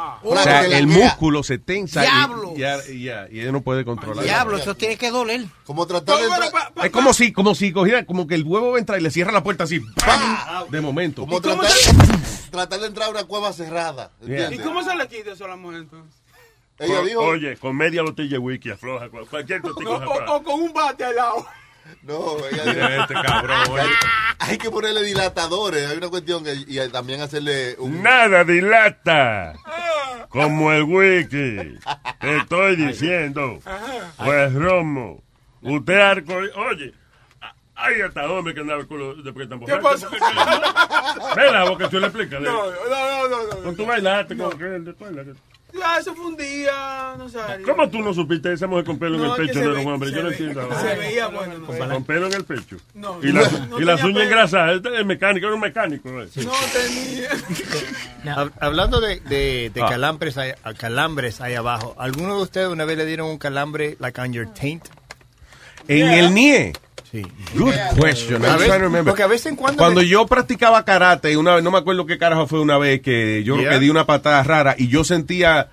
Ah. 0.00 0.20
O 0.22 0.36
sea, 0.36 0.64
el 0.64 0.86
músculo 0.86 1.42
se 1.42 1.58
tensa 1.58 2.04
y, 2.04 2.08
Diablo. 2.08 2.52
y, 2.54 2.58
ya- 2.60 2.78
y 2.88 3.02
ya, 3.04 3.26
y 3.32 3.40
ella 3.40 3.50
no 3.50 3.62
puede 3.62 3.84
controlar. 3.84 4.22
Diablo, 4.24 4.56
eso 4.56 4.76
tiene 4.76 4.96
que 4.96 5.10
doler. 5.10 5.46
Como 5.66 5.86
tratar 5.88 6.18
de 6.18 6.24
entrar- 6.26 6.52
pa- 6.52 6.70
pa- 6.72 6.86
Es 6.86 6.92
como 6.92 7.12
si, 7.12 7.32
como 7.32 7.54
si 7.56 7.72
cogiera, 7.72 8.06
como 8.06 8.28
que 8.28 8.36
el 8.36 8.44
huevo 8.44 8.70
va 8.70 8.76
a 8.76 8.78
entrar 8.78 9.00
y 9.00 9.02
le 9.02 9.10
cierra 9.10 9.32
la 9.32 9.42
puerta 9.42 9.64
así, 9.64 9.80
¡pam! 9.80 10.68
de 10.70 10.80
momento. 10.80 11.22
como 11.22 11.40
tratar, 11.40 11.66
tratar 12.52 12.78
de 12.80 12.86
entrar 12.86 13.08
a 13.08 13.10
una 13.10 13.24
cueva 13.24 13.52
cerrada. 13.52 14.12
¿Y 14.22 14.26
¿entiendes? 14.30 14.60
cómo 14.60 14.84
se 14.84 14.94
le 14.94 15.08
quita 15.08 15.32
eso 15.32 15.46
a 15.46 15.48
la 15.48 15.56
mujer 15.56 15.80
entonces? 15.80 16.14
Ella 16.78 17.00
dijo, 17.02 17.20
Oye, 17.20 17.56
con 17.56 17.76
media 17.76 18.02
botella 18.02 18.30
de 18.30 18.38
wiki 18.38 18.70
afloja. 18.70 19.08
cual- 19.08 19.26
Cualquier 19.26 19.64
No, 19.64 19.70
totico 19.70 19.90
o, 19.94 20.36
o 20.36 20.42
con 20.44 20.60
un 20.62 20.72
bate 20.72 21.04
al 21.04 21.16
lado. 21.16 21.44
No, 22.02 22.36
ella 22.50 22.72
dijo, 22.72 22.86
Este 23.02 23.14
cabrón, 23.14 23.88
hay 24.38 24.58
que 24.58 24.70
ponerle 24.70 25.02
dilatadores, 25.02 25.88
hay 25.88 25.96
una 25.96 26.08
cuestión 26.08 26.44
que, 26.44 26.54
y 26.66 26.88
también 26.88 27.20
hacerle 27.20 27.76
un... 27.78 28.02
Nada 28.02 28.44
dilata. 28.44 29.54
Como 30.28 30.72
el 30.72 30.82
wiki. 30.82 31.78
Te 32.20 32.36
estoy 32.36 32.76
diciendo. 32.76 33.58
Pues 34.16 34.52
Romo. 34.52 35.22
Usted 35.62 35.98
arco. 35.98 36.34
Oye. 36.34 36.92
Hay 37.80 38.00
hasta 38.00 38.28
hombres 38.28 38.56
que 38.56 38.60
andan 38.60 38.80
el 38.80 38.88
culo 38.88 39.14
después 39.14 39.48
que 39.48 39.54
están 39.54 39.60
¿Qué 39.60 39.76
pasó? 39.76 40.10
Ve 41.36 41.52
la 41.52 41.64
boca, 41.68 41.88
tú 41.88 42.00
le 42.00 42.08
explicas. 42.08 42.40
No, 42.40 42.70
no, 42.70 42.72
no, 42.90 43.28
no. 43.28 43.54
no. 43.54 43.62
Con 43.62 43.76
tu 43.76 43.86
bailaste, 43.86 44.36
con 44.36 44.58
que 44.58 45.34
Ya, 45.72 45.98
eso 45.98 46.14
fue 46.14 46.26
un 46.26 46.36
día, 46.36 47.14
no. 47.18 47.26
¿Cómo 47.64 47.88
tú 47.90 47.98
no 48.00 48.14
supiste 48.14 48.52
esa 48.52 48.66
mujer 48.66 48.84
con 48.86 48.98
pelo 48.98 49.16
en 49.16 49.22
No, 49.22 49.36
el 49.36 49.46
pecho 49.46 49.60
no 49.62 49.70
era 49.72 49.80
un 49.80 49.86
hombre? 49.92 50.10
Yo 50.10 50.22
no 50.22 50.30
entiendo. 50.30 50.62
ahora. 50.62 50.80
Se 50.80 50.94
veía 50.96 51.26
bueno, 51.28 51.58
no 51.58 51.72
sé. 51.72 51.78
Con 51.78 52.04
pelo 52.04 52.26
en 52.26 52.32
el 52.32 52.44
pecho. 52.44 52.76
No, 52.94 53.18
y 53.22 53.32
la- 53.32 53.48
no 53.68 53.78
y 53.80 53.84
las 53.84 54.00
tenía 54.00 54.14
uñas 54.14 54.24
engrasadas. 54.24 54.76
Este 54.76 54.98
es 55.00 55.06
mecánico, 55.06 55.46
era 55.46 55.54
un 55.54 55.60
mecánico. 55.60 56.08
eh. 56.22 56.28
No 56.36 56.52
tenía. 56.72 57.30
Hab- 58.36 58.52
Hablando 58.60 59.00
de, 59.00 59.20
de, 59.20 59.70
de 59.74 59.82
Ah. 59.82 59.88
calambres, 59.90 60.38
ahí, 60.38 60.52
a- 60.62 60.74
calambres 60.74 61.40
ahí 61.42 61.54
abajo, 61.54 61.94
¿alguno 61.98 62.36
de 62.36 62.42
ustedes 62.42 62.68
una 62.68 62.84
vez 62.86 62.96
le 62.96 63.04
dieron 63.04 63.28
un 63.28 63.38
calambre 63.38 63.96
like 64.00 64.18
on 64.20 64.32
your 64.32 64.46
taint? 64.54 64.86
En 65.86 66.08
el 66.08 66.32
NIE. 66.34 66.72
Sí. 67.10 67.22
Good 67.56 67.72
question. 67.98 68.44
A 68.44 68.56
veces- 68.56 69.02
porque 69.04 69.22
a 69.22 69.26
veces 69.26 69.46
en 69.46 69.56
cuando 69.56 69.78
Cuando 69.78 70.00
me- 70.02 70.08
yo 70.08 70.26
practicaba 70.26 70.84
karate, 70.84 71.36
una 71.36 71.54
vez, 71.54 71.64
no 71.64 71.70
me 71.70 71.78
acuerdo 71.78 72.04
qué 72.06 72.18
carajo 72.18 72.46
fue 72.46 72.60
una 72.60 72.76
vez 72.78 73.00
que 73.00 73.42
yo 73.44 73.56
Yeah. 73.58 73.70
que 73.70 73.78
di 73.80 73.88
una 73.90 74.04
patada 74.04 74.42
rara 74.42 74.74
y 74.76 74.88
yo 74.88 75.04
sentía, 75.04 75.68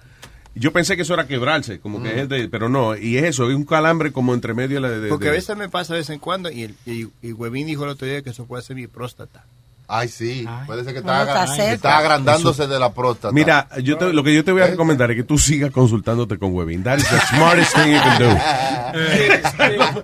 yo 0.55 0.71
pensé 0.71 0.95
que 0.95 1.01
eso 1.01 1.13
era 1.13 1.27
quebrarse, 1.27 1.79
como 1.81 2.01
que 2.01 2.21
es 2.21 2.29
de- 2.29 2.47
pero 2.47 2.69
no, 2.69 2.95
y 2.95 3.17
es 3.17 3.25
eso, 3.25 3.49
es 3.49 3.55
un 3.55 3.65
calambre 3.65 4.13
como 4.13 4.33
entre 4.33 4.53
medio 4.53 4.79
de... 4.79 5.01
de- 5.01 5.09
Porque 5.09 5.25
de- 5.25 5.31
a 5.31 5.33
veces 5.33 5.57
me 5.57 5.67
pasa 5.67 5.93
de 5.93 5.99
vez 5.99 6.09
en 6.09 6.19
cuando 6.19 6.49
y, 6.49 6.63
el- 6.63 6.75
y, 6.85 7.07
y 7.21 7.33
Huevín 7.33 7.67
dijo 7.67 7.83
el 7.83 7.89
otro 7.89 8.07
día 8.07 8.21
que 8.21 8.29
eso 8.29 8.45
puede 8.45 8.63
ser 8.63 8.77
mi 8.77 8.87
próstata. 8.87 9.43
Ay, 9.87 10.07
sí, 10.07 10.47
puede 10.65 10.83
ser 10.83 10.93
que 10.93 10.99
está, 10.99 11.43
está 11.73 11.97
agrandándose 11.97 12.65
de 12.67 12.79
la 12.79 12.91
próstata. 12.93 13.31
Mira, 13.33 13.67
yo 13.83 13.97
te- 13.97 14.11
lo 14.13 14.23
que 14.23 14.33
yo 14.33 14.43
te 14.43 14.51
voy 14.51 14.61
a 14.63 14.67
recomendar 14.67 15.11
es 15.11 15.17
que 15.17 15.23
tú 15.23 15.37
sigas 15.37 15.71
consultándote 15.71 16.37
con 16.39 16.53
Webin. 16.53 16.83
That 16.83 16.97
is 16.97 17.07
the 17.09 17.19
smartest 17.35 17.75
thing 17.75 17.91
you 17.93 17.99
can 17.99 18.19
do. 18.19 18.29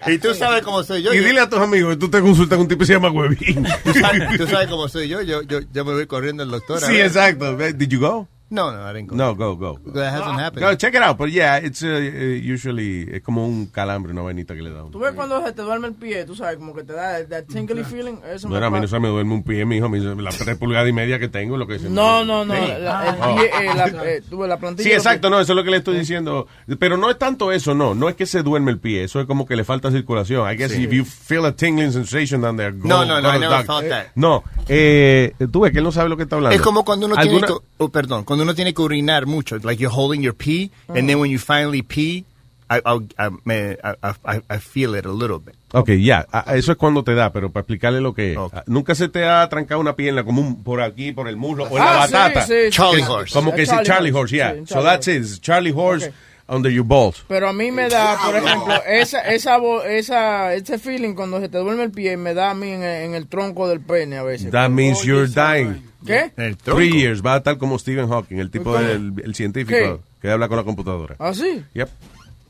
y 0.12 0.18
tú 0.20 0.34
sabes 0.34 0.62
cómo 0.64 0.84
soy 0.84 1.02
yo. 1.03 1.14
Y 1.14 1.18
yo- 1.18 1.24
dile 1.24 1.40
a 1.41 1.49
tus 1.49 1.60
amigos 1.60 1.94
que 1.94 1.99
tú 1.99 2.10
te 2.10 2.22
consultas 2.22 2.58
con 2.58 2.64
un 2.64 2.68
tipo 2.68 2.80
que 2.80 2.86
se 2.86 2.94
llama 2.94 3.10
Webin. 3.12 3.66
tú, 3.84 3.94
sabes, 3.94 4.38
tú 4.38 4.48
sabes 4.48 4.68
cómo 4.68 4.88
soy 4.88 5.08
yo. 5.08 5.22
Yo, 5.22 5.41
yo, 5.44 5.60
yo 5.74 5.86
me 5.86 5.94
voy 5.94 6.06
corriendo 6.08 6.44
al 6.44 6.52
doctor. 6.52 6.80
Sí, 6.82 6.99
exacto. 6.99 7.56
Did 7.58 7.88
you 7.90 7.99
go? 7.99 8.28
No, 8.52 8.69
no, 8.72 8.86
I 8.88 8.94
didn't 8.94 9.07
go. 9.10 9.15
No, 9.15 9.34
go, 9.34 9.56
go. 9.56 9.80
That 9.94 10.14
hasn't 10.14 10.38
happened. 10.40 10.61
No, 10.61 10.76
check 10.76 10.94
it 10.94 11.02
out. 11.02 11.18
But 11.18 11.32
yeah, 11.32 11.57
it's 11.57 11.82
uh, 11.82 11.88
uh, 11.88 12.53
usually 12.53 13.07
es 13.10 13.22
como 13.23 13.45
un 13.48 13.68
calambre, 13.68 14.11
una 14.11 14.22
vainita 14.23 14.53
que 14.53 14.61
le 14.61 14.72
da. 14.72 14.84
Tú 14.91 14.99
ves 14.99 15.14
cuando 15.14 15.41
se 15.45 15.53
te 15.53 15.61
duerme 15.61 15.88
el 15.88 15.94
pie, 15.94 16.26
tú 16.26 16.36
sabes, 16.36 16.57
como 16.57 16.76
que 16.76 16.84
te 16.84 16.91
da 16.94 17.26
that 17.28 17.45
tingly 17.45 17.84
feeling. 17.86 18.18
Eso 18.30 18.49
No, 18.49 18.60
me 18.60 18.65
a 18.65 18.69
mí 18.69 18.80
no 18.82 18.88
se 18.88 18.99
me 18.99 19.07
duerme 19.07 19.34
un 19.36 19.44
pie, 19.44 19.65
mi 19.65 19.78
hijo. 19.78 19.88
La 19.90 20.32
tres 20.32 20.57
pulgadas 20.57 20.90
y 20.90 20.94
media 20.94 21.18
que 21.18 21.30
tengo, 21.30 21.56
lo 21.56 21.65
que 21.65 21.80
se 21.80 21.90
No, 21.90 22.26
no, 22.26 22.44
no. 22.44 22.53
Sí. 22.53 22.60
la- 22.80 23.07
el 23.10 23.36
pie, 23.38 23.45
eh, 23.61 23.73
la, 23.73 23.86
eh, 24.06 24.22
tú 24.30 24.40
ves 24.40 24.49
la 24.49 24.60
plantilla. 24.60 24.84
Sí, 24.90 24.94
exacto, 24.94 25.30
no, 25.30 25.40
eso 25.40 25.53
es 25.53 25.56
lo 25.56 25.64
que 25.64 25.72
le 25.72 25.78
estoy 25.78 25.98
diciendo. 25.98 26.48
Pero 26.78 26.98
no 26.98 27.10
es 27.10 27.18
tanto 27.18 27.53
eso, 27.53 27.73
no. 27.73 27.95
No 27.95 28.10
es 28.10 28.15
que 28.15 28.26
se 28.26 28.44
duerme 28.44 28.72
el 28.72 28.80
pie, 28.80 29.06
eso 29.06 29.22
es 29.22 29.28
como 29.28 29.45
que 29.45 29.56
le 29.56 29.64
falta 29.64 29.90
circulación. 29.91 30.52
I 30.52 30.57
guess 30.57 30.72
Sí. 30.73 30.84
if 30.84 30.91
you 30.91 31.06
feel 31.06 31.45
a 31.45 31.56
tingling 31.56 31.91
sensation 31.94 32.41
down 32.41 32.57
there, 32.57 32.72
go, 32.73 32.86
No, 32.88 33.06
no, 33.06 33.22
no, 33.22 33.30
go 33.30 33.36
I 33.38 33.40
never 33.40 33.65
felt 33.65 33.88
that. 33.88 34.07
No, 34.15 34.44
eh, 34.68 35.34
tú 35.52 35.61
ves 35.61 35.72
que 35.72 35.78
él 35.78 35.84
no 35.86 35.91
sabe 35.94 36.10
lo 36.10 36.18
que 36.18 36.23
está 36.23 36.36
hablando. 36.36 36.56
Es 36.56 36.61
como 36.61 36.84
cuando 36.84 37.06
uno 37.06 37.15
¿Alguna- 37.15 37.48
tiene 37.48 37.61
oh, 37.78 37.90
perdón, 37.90 38.23
cuando 38.26 38.40
uno 38.41 38.53
tiene 38.55 38.73
que 38.73 38.81
orinar 38.81 39.26
mucho, 39.26 39.57
like 39.63 39.81
you're 39.81 39.93
holding 39.95 40.22
your 40.22 40.35
pee, 40.35 40.72
and 40.89 41.07
then 41.07 41.19
when 41.19 41.30
you 41.31 41.39
finally 41.39 41.81
pee, 41.81 42.26
I, 42.69 42.80
I, 42.85 43.30
me- 43.43 43.76
I, 43.84 44.13
I, 44.23 44.41
I 44.49 44.57
feel 44.59 44.95
it 44.95 45.05
a 45.05 45.11
little 45.11 45.39
bit. 45.39 45.55
Ok, 45.73 45.89
ya, 45.99 46.26
ah, 46.31 46.55
eso 46.55 46.72
es 46.72 46.77
cuando 46.77 47.03
te 47.03 47.13
da, 47.15 47.31
pero 47.34 47.49
para 47.51 47.61
explicarle 47.63 47.99
lo 47.99 48.13
que 48.13 48.31
es. 48.34 48.38
Ah, 48.53 48.63
Nunca 48.68 48.95
se 48.95 49.09
te 49.09 49.26
ha 49.26 49.47
trancado 49.49 49.81
una 49.81 49.95
pierna 49.95 50.23
como 50.23 50.41
un, 50.41 50.63
por 50.63 50.81
aquí, 50.81 51.11
por 51.11 51.27
el 51.27 51.35
muslo, 51.35 51.65
o 51.65 51.77
en 51.77 51.84
la 51.84 52.03
Ah, 52.03 52.07
sí, 52.07 52.13
batata. 52.13 52.45
sí, 52.45 52.53
sí. 52.65 52.69
Charlie 52.72 53.01
Es 53.01 53.09
horse. 53.09 53.34
Como 53.34 53.53
que 53.53 53.65
sí, 53.65 53.72
Charlie 53.72 53.85
Charlie 53.85 54.11
horse, 54.11 54.19
horse, 54.19 54.35
yeah. 54.35 54.53
sí, 54.65 54.73
so 54.73 54.84
that's 54.84 55.07
it, 55.09 55.22
it's 55.22 55.39
Charlie 55.41 55.72
horse 55.76 56.11
under 56.47 56.72
your 56.72 56.85
balls. 56.85 57.23
Pero 57.27 57.47
a 57.49 57.53
mí 57.53 57.72
me 57.72 57.88
da, 57.89 58.18
por 58.26 58.35
ejemplo, 58.35 58.73
esa, 58.88 59.19
esa, 59.22 59.57
esa, 59.88 60.53
ese 60.53 60.77
feeling 60.80 61.13
cuando 61.13 61.39
se 61.39 61.49
te 61.49 61.57
duerme 61.57 61.84
el 61.84 61.91
pie, 61.91 62.18
me 62.18 62.34
da 62.34 62.51
a 62.51 62.53
mí 62.53 62.69
en, 62.72 62.84
el- 62.84 63.03
en 63.05 63.15
el 63.15 63.27
tronco 63.27 63.68
del 63.68 63.80
pene 63.81 64.18
a 64.18 64.23
veces. 64.23 64.51
That 64.51 64.69
means 64.69 65.03
you're 65.03 65.27
dying. 65.27 65.84
¿Qué? 66.05 66.31
Three 66.63 66.91
years, 66.91 67.22
va 67.23 67.35
a 67.35 67.38
estar 67.38 67.57
como 67.57 67.77
Stephen 67.77 68.09
Hawking, 68.09 68.38
el 68.39 68.49
tipo 68.49 68.76
del 68.77 69.13
el 69.23 69.35
científico 69.35 69.77
¿Qué? 69.77 69.99
que 70.22 70.31
habla 70.31 70.47
con 70.47 70.57
la 70.57 70.63
computadora. 70.63 71.15
¿Ah, 71.19 71.34
sí? 71.34 71.63
Yep. 71.73 71.89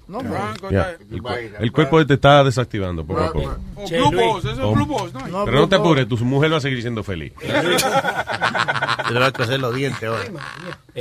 No, 0.08 0.20
Yeah. 0.22 0.54
bro. 0.60 0.70
Yeah. 0.70 0.90
El, 1.10 1.56
el 1.64 1.72
cuerpo 1.72 2.06
te 2.06 2.16
está 2.16 2.44
desactivando 2.44 3.06
poco 3.06 3.22
a 3.22 3.32
poco. 3.32 3.58
O 3.76 3.88
Blue 3.88 4.12
Balls, 4.12 4.46
eso 4.46 4.52
es 4.72 4.76
Blue 4.76 4.86
Balls, 4.86 5.14
¿no? 5.14 5.46
Pero 5.46 5.60
no 5.60 5.70
te 5.70 5.76
apures, 5.76 6.08
tu 6.08 6.18
mujer 6.18 6.52
va 6.52 6.58
a 6.58 6.62
seguir 6.62 6.82
siendo 6.82 7.04
feliz. 7.04 7.32
Te 7.42 9.14
vas 9.20 9.30
a 9.30 9.32
coser 9.34 9.60
los 9.60 9.76
dientes 9.76 10.08
hoy. 10.08 10.26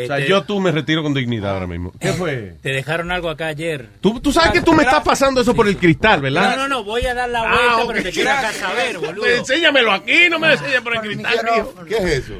O 0.03 0.07
sea, 0.07 0.19
yo 0.21 0.43
tú 0.43 0.61
me 0.61 0.73
retiro 0.73 1.03
con 1.03 1.15
dignidad 1.15 1.53
ahora 1.55 1.67
mismo. 1.67 1.93
¿Qué 2.01 2.13
fue? 2.13 2.57
Te 2.63 2.71
dejaron 2.71 3.11
algo 3.13 3.29
acá 3.31 3.47
ayer. 3.47 3.89
Tú, 4.01 4.19
tú 4.21 4.33
sabes 4.33 4.53
que 4.53 4.63
tú 4.63 4.73
me 4.73 4.83
estás 4.83 5.03
pasando 5.05 5.41
eso 5.41 5.55
por 5.55 5.69
el 5.69 5.77
cristal, 5.77 6.21
¿verdad? 6.21 6.57
No, 6.57 6.63
no, 6.63 6.69
no, 6.69 6.85
voy 6.85 7.05
a 7.07 7.15
dar 7.15 7.29
la 7.29 7.43
Ah, 7.43 7.45
vuelta, 7.55 7.77
ok. 7.85 7.91
pero 7.93 8.03
te 8.05 8.11
quiero 8.11 8.31
acá 8.31 8.53
saber, 8.53 8.99
boludo. 8.99 9.27
Enséñamelo 9.27 9.93
aquí, 9.93 10.29
no 10.29 10.39
me 10.39 10.49
lo 10.49 10.53
enseñes 10.55 10.81
por 10.81 10.95
el 10.97 11.01
cristal. 11.03 11.39
tío. 11.55 11.75
¿Qué 11.87 11.97
es 11.97 12.05
eso? 12.05 12.35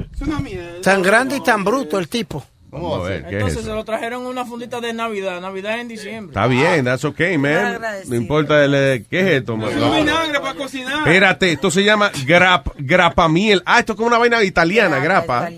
Tan 0.81 1.01
grande 1.01 1.37
y 1.37 1.41
tan 1.43 1.63
bruto 1.63 1.99
el 1.99 2.07
tipo. 2.09 2.45
Vamos 2.71 2.99
a 3.05 3.09
ver, 3.09 3.21
¿qué 3.23 3.27
es 3.27 3.33
Entonces 3.33 3.59
eso? 3.59 3.67
se 3.69 3.75
lo 3.75 3.83
trajeron 3.83 4.25
una 4.25 4.45
fundita 4.45 4.79
de 4.79 4.93
Navidad. 4.93 5.41
Navidad 5.41 5.79
en 5.79 5.89
diciembre. 5.89 6.31
Está 6.31 6.47
bien, 6.47 6.85
that's 6.85 7.03
okay, 7.03 7.37
man. 7.37 7.81
No 8.07 8.15
importa, 8.15 8.63
el, 8.63 8.73
eh, 8.73 9.05
¿qué 9.09 9.19
es 9.19 9.27
esto, 9.41 9.57
man? 9.57 9.77
No 9.77 9.91
vinagre 9.91 10.39
para 10.39 10.53
cocinar. 10.53 10.99
Espérate, 10.99 11.51
esto 11.51 11.69
se 11.69 11.83
llama 11.83 12.11
grap, 12.25 12.69
grapamiel. 12.77 13.61
Ah, 13.65 13.79
esto 13.79 13.91
es 13.93 13.97
como 13.97 14.07
una 14.07 14.17
vaina 14.17 14.41
italiana, 14.43 14.99
grapa. 14.99 15.49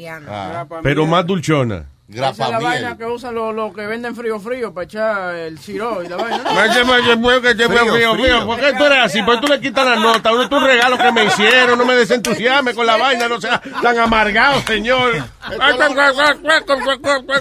Pero 0.82 1.06
más 1.06 1.26
dulchona. 1.26 1.86
Esa 2.10 2.30
es 2.30 2.38
la 2.38 2.60
vaina 2.60 2.98
que 2.98 3.06
usan 3.06 3.34
los 3.34 3.56
los 3.56 3.74
que 3.74 3.86
venden 3.88 4.16
frío 4.16 4.40
frío 4.40 4.74
para 4.74 4.86
echar 4.86 5.36
el 5.36 5.58
siro 5.58 6.04
y 6.04 6.08
la 6.10 6.18
vaina. 6.18 6.38
¿no? 6.38 6.54
Macho, 6.54 7.42
que 7.42 7.56
te 7.56 7.68
veo 7.68 7.94
frío, 7.94 8.14
frío. 8.16 8.46
¿Por 8.46 8.60
qué 8.60 8.74
tú 8.74 8.84
eres 8.84 9.00
así? 9.00 9.24
¿Por 9.24 9.36
qué 9.40 9.48
tú 9.48 9.54
le 9.54 9.60
quitas 9.62 9.86
la 9.86 9.96
nota? 9.96 10.34
Uno 10.34 10.44
es 10.44 10.52
un 10.52 10.64
regalo 10.64 10.98
que 10.98 11.12
me 11.12 11.26
hicieron, 11.26 11.78
no 11.80 11.86
me 11.86 11.96
desentusiasme 11.96 12.74
con 12.74 12.86
la 12.86 12.98
vaina, 12.98 13.28
no 13.28 13.40
sea 13.40 13.62
tan 13.82 13.98
amargado, 13.98 14.62
señor. 14.62 15.24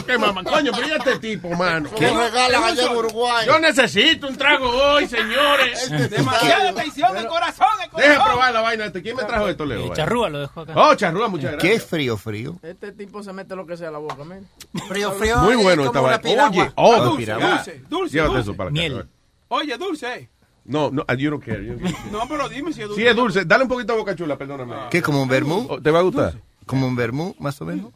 ¿Qué 0.07 0.19
mamá? 0.19 0.45
Coño, 0.45 0.73
pero 0.75 0.89
¿y 0.89 0.93
este 0.93 1.19
tipo, 1.19 1.51
mano? 1.51 1.91
¿Qué 1.99 2.09
regalan 2.11 2.65
allá 2.65 2.87
en 2.91 2.97
Uruguay? 2.97 3.47
Yo 3.47 3.59
necesito 3.59 4.29
un 4.29 4.37
trago 4.37 4.69
hoy, 4.69 5.07
señores. 5.09 5.91
Demasiada 6.11 6.73
tensión 6.73 7.17
el 7.17 7.27
corazón. 7.27 7.67
Deja 7.97 8.25
probar 8.25 8.53
la 8.53 8.61
vaina. 8.61 8.85
este. 8.87 9.03
¿Quién 9.03 9.17
me 9.17 9.25
trajo 9.25 9.49
esto, 9.49 9.65
Leo? 9.65 9.83
Vaya. 9.83 9.95
Charrúa 9.95 10.29
lo 10.29 10.41
dejó 10.41 10.61
acá. 10.61 10.73
Oh, 10.77 10.95
charrúa, 10.95 11.29
muchas 11.29 11.51
¿Qué 11.51 11.57
gracias. 11.57 11.77
es 11.83 11.85
frío, 11.91 12.17
frío? 12.17 12.57
Este 12.63 12.93
tipo 12.93 13.23
se 13.23 13.33
mete 13.33 13.57
lo 13.57 13.67
que 13.67 13.77
sea 13.77 13.89
a 13.89 13.93
la 13.93 13.99
boca, 13.99 14.25
man. 14.25 14.47
Frío, 14.89 15.13
frío. 15.13 15.39
Muy 15.39 15.57
bueno 15.57 15.83
es 15.83 15.87
esta 15.89 16.01
vaina. 16.01 16.49
Oye, 16.49 16.73
oh, 16.77 17.05
dulce, 17.05 17.33
dulce, 17.33 17.83
dulce, 17.89 18.13
Llévate 18.13 18.35
dulce. 18.35 18.41
eso 18.51 18.57
para 18.57 18.71
acá. 18.71 18.75
Miel. 18.79 19.07
Oye, 19.49 19.77
dulce. 19.79 20.29
No, 20.65 20.91
no, 20.91 21.05
you 21.17 21.31
don't 21.31 21.45
care. 21.45 21.65
you 21.65 21.75
don't 21.75 21.83
care. 21.83 22.11
No, 22.13 22.21
pero 22.29 22.49
dime 22.49 22.73
si 22.73 22.83
es 22.83 22.89
dulce. 22.89 23.03
Sí, 23.03 23.07
es 23.07 23.17
dulce. 23.17 23.45
Dale 23.45 23.65
un 23.65 23.69
poquito 23.69 23.93
a 23.93 23.97
boca 23.97 24.15
chula, 24.15 24.39
perdóname. 24.39 24.75
¿Qué, 24.91 25.03
como 25.03 25.23
un 25.23 25.29
vermú? 25.29 25.67
Oh, 25.69 25.81
¿Te 25.81 25.91
va 25.91 25.99
a 25.99 26.03
gustar? 26.03 26.41
¿Como 26.67 26.87
un 26.87 26.97
vermú, 26.97 27.35
más 27.39 27.61
o 27.61 27.65
menos? 27.65 27.93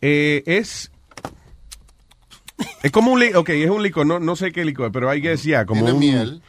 Eh, 0.00 0.42
es. 0.46 0.90
Es 2.82 2.92
como 2.92 3.12
un 3.12 3.20
licor, 3.20 3.38
ok, 3.38 3.48
es 3.50 3.70
un 3.70 3.82
licor, 3.82 4.06
no, 4.06 4.18
no 4.18 4.36
sé 4.36 4.52
qué 4.52 4.64
licor, 4.64 4.90
pero 4.92 5.08
hay 5.08 5.22
que 5.22 5.30
decir, 5.30 5.56
como 5.66 5.82
Tiene 5.82 5.92
un. 5.92 5.98
miel. 6.00 6.42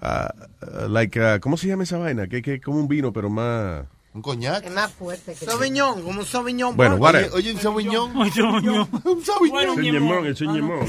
ah, 0.00 0.32
ah, 0.62 0.86
like, 0.88 1.20
ah, 1.20 1.40
¿Cómo 1.40 1.56
se 1.56 1.66
llama 1.66 1.82
esa 1.82 1.98
vaina? 1.98 2.28
Que 2.28 2.42
que 2.42 2.60
como 2.60 2.78
un 2.78 2.88
vino, 2.88 3.12
pero 3.12 3.28
más. 3.28 3.84
Un 4.14 4.22
coñac. 4.22 4.64
Es 4.64 4.72
más 4.72 4.90
fuerte 4.92 5.34
que 5.34 5.44
Sauvignon, 5.44 6.02
como 6.02 6.20
un 6.20 6.26
Sauvignon. 6.26 6.76
Bueno, 6.76 6.96
whatever. 6.96 7.30
Oye, 7.34 7.52
un 7.52 7.60
sauvignon. 7.60 8.16
Un 8.16 8.32
Sauvignon. 9.24 9.78
El 9.78 9.92
ñemón, 9.92 10.26
el 10.26 10.34
ñemón. 10.34 10.86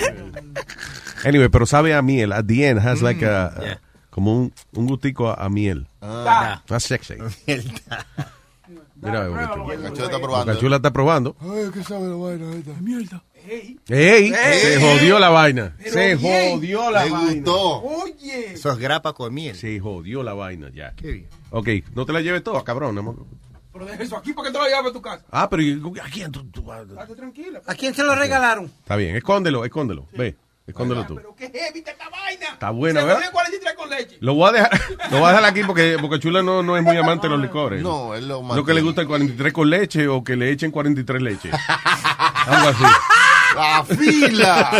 Anyway, 1.25 1.49
pero 1.49 1.65
sabe 1.65 1.93
a 1.93 2.01
miel. 2.01 2.31
At 2.31 2.45
the 2.45 2.67
end 2.67 2.79
has 2.79 3.01
like 3.01 3.25
a. 3.25 3.79
Como 4.09 4.35
un, 4.35 4.53
un 4.73 4.87
gustico 4.87 5.29
a, 5.29 5.35
a 5.35 5.49
miel. 5.49 5.87
Ah. 6.01 6.63
Más 6.69 6.83
sexy. 6.83 7.15
Mira, 9.01 9.27
Boca 9.29 9.47
Cachula 9.81 10.03
está 10.05 10.19
probando. 10.19 10.45
Boca 10.45 10.59
Chula 10.59 10.75
está 10.77 10.91
probando. 10.91 11.35
Ay, 11.39 11.69
¿qué 11.73 11.83
sabe 11.83 12.07
la 12.07 12.15
vaina 12.15 12.55
esta? 12.55 12.73
Mierda. 12.81 13.23
¡Ey! 13.87 14.31
Se 14.31 14.79
jodió 14.79 15.17
la 15.19 15.29
vaina. 15.29 15.75
Se 15.83 16.15
bien. 16.15 16.51
jodió 16.53 16.91
la 16.91 17.05
Me 17.05 17.11
vaina. 17.11 17.33
gustó. 17.33 17.81
Oye. 17.81 18.53
Eso 18.53 18.71
es 18.71 18.77
grapa 18.77 19.13
con 19.13 19.33
miel. 19.33 19.55
Se 19.55 19.79
jodió 19.79 20.21
la 20.23 20.33
vaina 20.33 20.69
ya. 20.73 20.93
Qué 20.95 21.11
bien. 21.11 21.27
Ok, 21.49 21.67
no 21.95 22.05
te 22.05 22.13
la 22.13 22.21
lleves 22.21 22.43
toda, 22.43 22.63
cabrón. 22.63 22.97
amor. 22.97 23.15
Pero 23.73 23.85
deja 23.85 24.03
eso 24.03 24.17
aquí 24.17 24.33
para 24.33 24.47
que 24.49 24.53
te 24.53 24.59
lo 24.59 24.65
lleves 24.65 24.85
a 24.89 24.93
tu 24.93 25.01
casa. 25.01 25.23
Ah, 25.31 25.49
pero 25.49 25.61
¿y 25.61 25.81
¿a 26.03 26.09
quién 26.11 26.31
tú, 26.31 26.43
tú 26.51 26.63
vas? 26.63 26.87
Estate 26.87 27.15
tranquila. 27.15 27.61
¿A 27.65 27.75
quién 27.75 27.93
se 27.93 28.03
lo 28.03 28.13
regalaron? 28.15 28.65
Está 28.65 28.95
bien, 28.95 29.15
escóndelo, 29.15 29.63
escóndelo. 29.63 30.07
Ve, 30.13 30.35
escóndelo 30.67 31.05
tú. 31.05 31.15
Pero 31.15 31.35
qué 31.35 31.45
heavy 31.49 31.79
está 31.79 31.91
esta 31.91 32.09
vaina. 32.09 32.45
Está 32.53 32.69
buena, 32.71 32.99
Se 33.01 33.05
¿verdad? 33.05 33.19
jodió 33.21 33.31
43 33.31 33.73
con 33.75 33.89
leche. 33.89 34.17
Lo 34.19 34.33
voy 34.33 34.49
a 34.49 34.51
dejar, 34.51 34.71
lo 35.11 35.17
voy 35.19 35.25
a 35.25 35.29
dejar 35.29 35.45
aquí 35.45 35.61
porque 35.63 35.95
Boca 35.97 36.19
Chula 36.19 36.41
no, 36.41 36.61
no 36.63 36.75
es 36.77 36.83
muy 36.83 36.97
amante 36.97 37.27
de 37.27 37.31
los 37.31 37.41
licores. 37.41 37.81
No, 37.81 38.13
él 38.15 38.27
lo 38.27 38.41
Lo 38.43 38.65
que 38.65 38.73
le 38.73 38.81
gusta 38.81 39.01
el 39.01 39.07
43 39.07 39.53
con 39.53 39.69
leche 39.69 40.07
o 40.07 40.23
que 40.23 40.35
le 40.35 40.51
echen 40.51 40.71
43 40.71 41.21
leche. 41.21 41.49
Algo 42.47 42.69
así. 42.69 42.83
¡La 43.55 43.83
fila! 43.83 44.71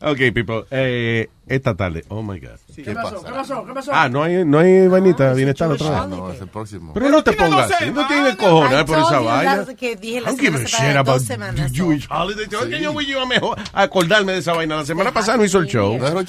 Ok, 0.00 0.18
people. 0.34 0.64
Eh, 0.70 1.28
esta 1.46 1.74
tarde. 1.76 2.04
Oh 2.08 2.22
my 2.22 2.40
God. 2.40 2.58
¿Qué 2.74 2.92
pasó? 2.92 3.22
¿Qué 3.22 3.30
pasó? 3.30 3.64
¿Qué 3.64 3.72
pasó? 3.72 3.90
Ah, 3.94 4.08
no 4.08 4.22
hay, 4.22 4.44
no 4.44 4.58
hay 4.58 4.88
vainita 4.88 5.32
bienestar 5.32 5.70
otra 5.70 5.90
vez. 5.90 5.98
Ah, 6.00 6.06
no, 6.08 6.32
es 6.32 6.40
el 6.40 6.48
próximo. 6.48 6.92
Pero 6.92 7.08
no 7.08 7.22
te 7.22 7.32
pongas 7.32 7.70
así. 7.70 7.90
No 7.90 8.06
tienes 8.08 8.36
cojones 8.36 8.84
por 8.84 8.98
esa 8.98 9.20
vaina. 9.20 9.64
Que 9.76 9.96
dije 9.96 10.20
la 10.20 10.32
semana 10.32 10.62
pasada, 10.64 10.88
shit 10.88 10.96
about 10.96 11.18
dos 11.18 11.24
semanas. 11.24 11.72
Jewish 11.72 12.08
holiday. 12.10 12.46
Yo, 12.48 12.68
que 12.68 12.80
yo 12.80 12.92
voy 12.92 13.06
yo 13.06 13.20
a 13.20 13.26
mejor 13.26 13.58
a 13.72 13.82
acordarme 13.82 14.32
de 14.32 14.38
esa 14.38 14.54
vaina. 14.54 14.76
La 14.76 14.84
semana 14.84 15.12
pasada 15.12 15.38
no 15.38 15.44
hizo 15.44 15.58
el 15.58 15.66
show. 15.66 15.96
No. 15.98 16.22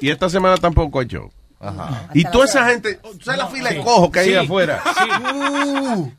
Y 0.00 0.10
esta 0.10 0.28
semana 0.28 0.56
tampoco 0.56 1.00
hay 1.00 1.06
show. 1.06 1.30
Ajá. 1.60 2.08
Y 2.14 2.22
toda 2.24 2.44
esa 2.44 2.68
gente, 2.68 2.94
¿tú 2.94 3.18
¿sabes 3.24 3.38
la 3.40 3.48
fila 3.48 3.70
de 3.70 3.82
cojo 3.82 4.12
que 4.12 4.20
hay 4.20 4.28
Sí. 4.30 4.34
afuera? 4.36 4.82
Uh, 5.34 6.10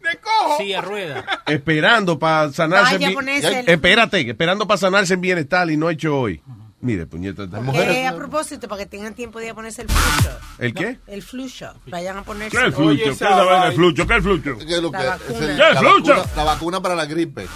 Sí, 0.58 0.74
a 0.74 0.82
rueda. 0.82 1.24
Esperando 1.48 2.18
para 2.20 2.52
sanarse 2.52 2.94
Vaya, 2.98 3.10
en 3.10 3.30
el- 3.30 3.70
Espérate, 3.70 4.30
esperando 4.30 4.68
para 4.68 4.78
sanarse 4.78 5.14
en 5.14 5.22
bienestar 5.22 5.70
y 5.70 5.78
no 5.78 5.88
ha 5.88 5.92
hecho 5.94 6.18
hoy. 6.18 6.42
Mire, 6.82 7.06
puñeta. 7.06 7.44
esta 7.44 7.58
Que 7.58 7.64
mujer- 7.64 8.08
a 8.08 8.16
propósito, 8.16 8.68
para 8.70 8.80
que 8.84 8.86
tengan 8.90 9.14
tiempo 9.14 9.40
de 9.40 9.46
ir 9.46 9.52
a 9.52 9.56
ponerse 9.56 9.82
el 9.82 9.90
flu 9.90 10.00
shot. 10.24 10.40
¿El 10.60 10.74
qué? 10.74 10.98
El 11.08 11.22
flu 11.22 11.48
shot. 11.48 11.76
Vayan 11.88 12.18
a 12.18 12.24
ponerse. 12.24 12.52
¿Qué 12.52 12.58
es 12.58 12.64
el 12.68 12.74
flucho? 12.74 13.04
¿Qué 13.04 13.10
es 13.10 13.22
la 13.22 13.44
vaina 13.44 13.66
del 13.66 13.74
flucho? 13.76 14.08
¿Qué 14.08 14.14
es 14.14 14.18
el 14.18 14.24
flucho? 14.24 14.58
¿Qué 14.58 14.76
es 14.76 14.82
lo 14.82 14.92
que 14.92 14.98
La 14.98 15.04
es 15.04 15.10
vacuna. 15.20 15.40
el- 15.46 15.56
¿Qué, 15.58 15.58
la, 15.74 15.82
vacuna, 15.82 16.16
la 16.38 16.44
vacuna 16.44 16.82
para 16.82 16.96
la 16.96 17.06
gripe. 17.06 17.48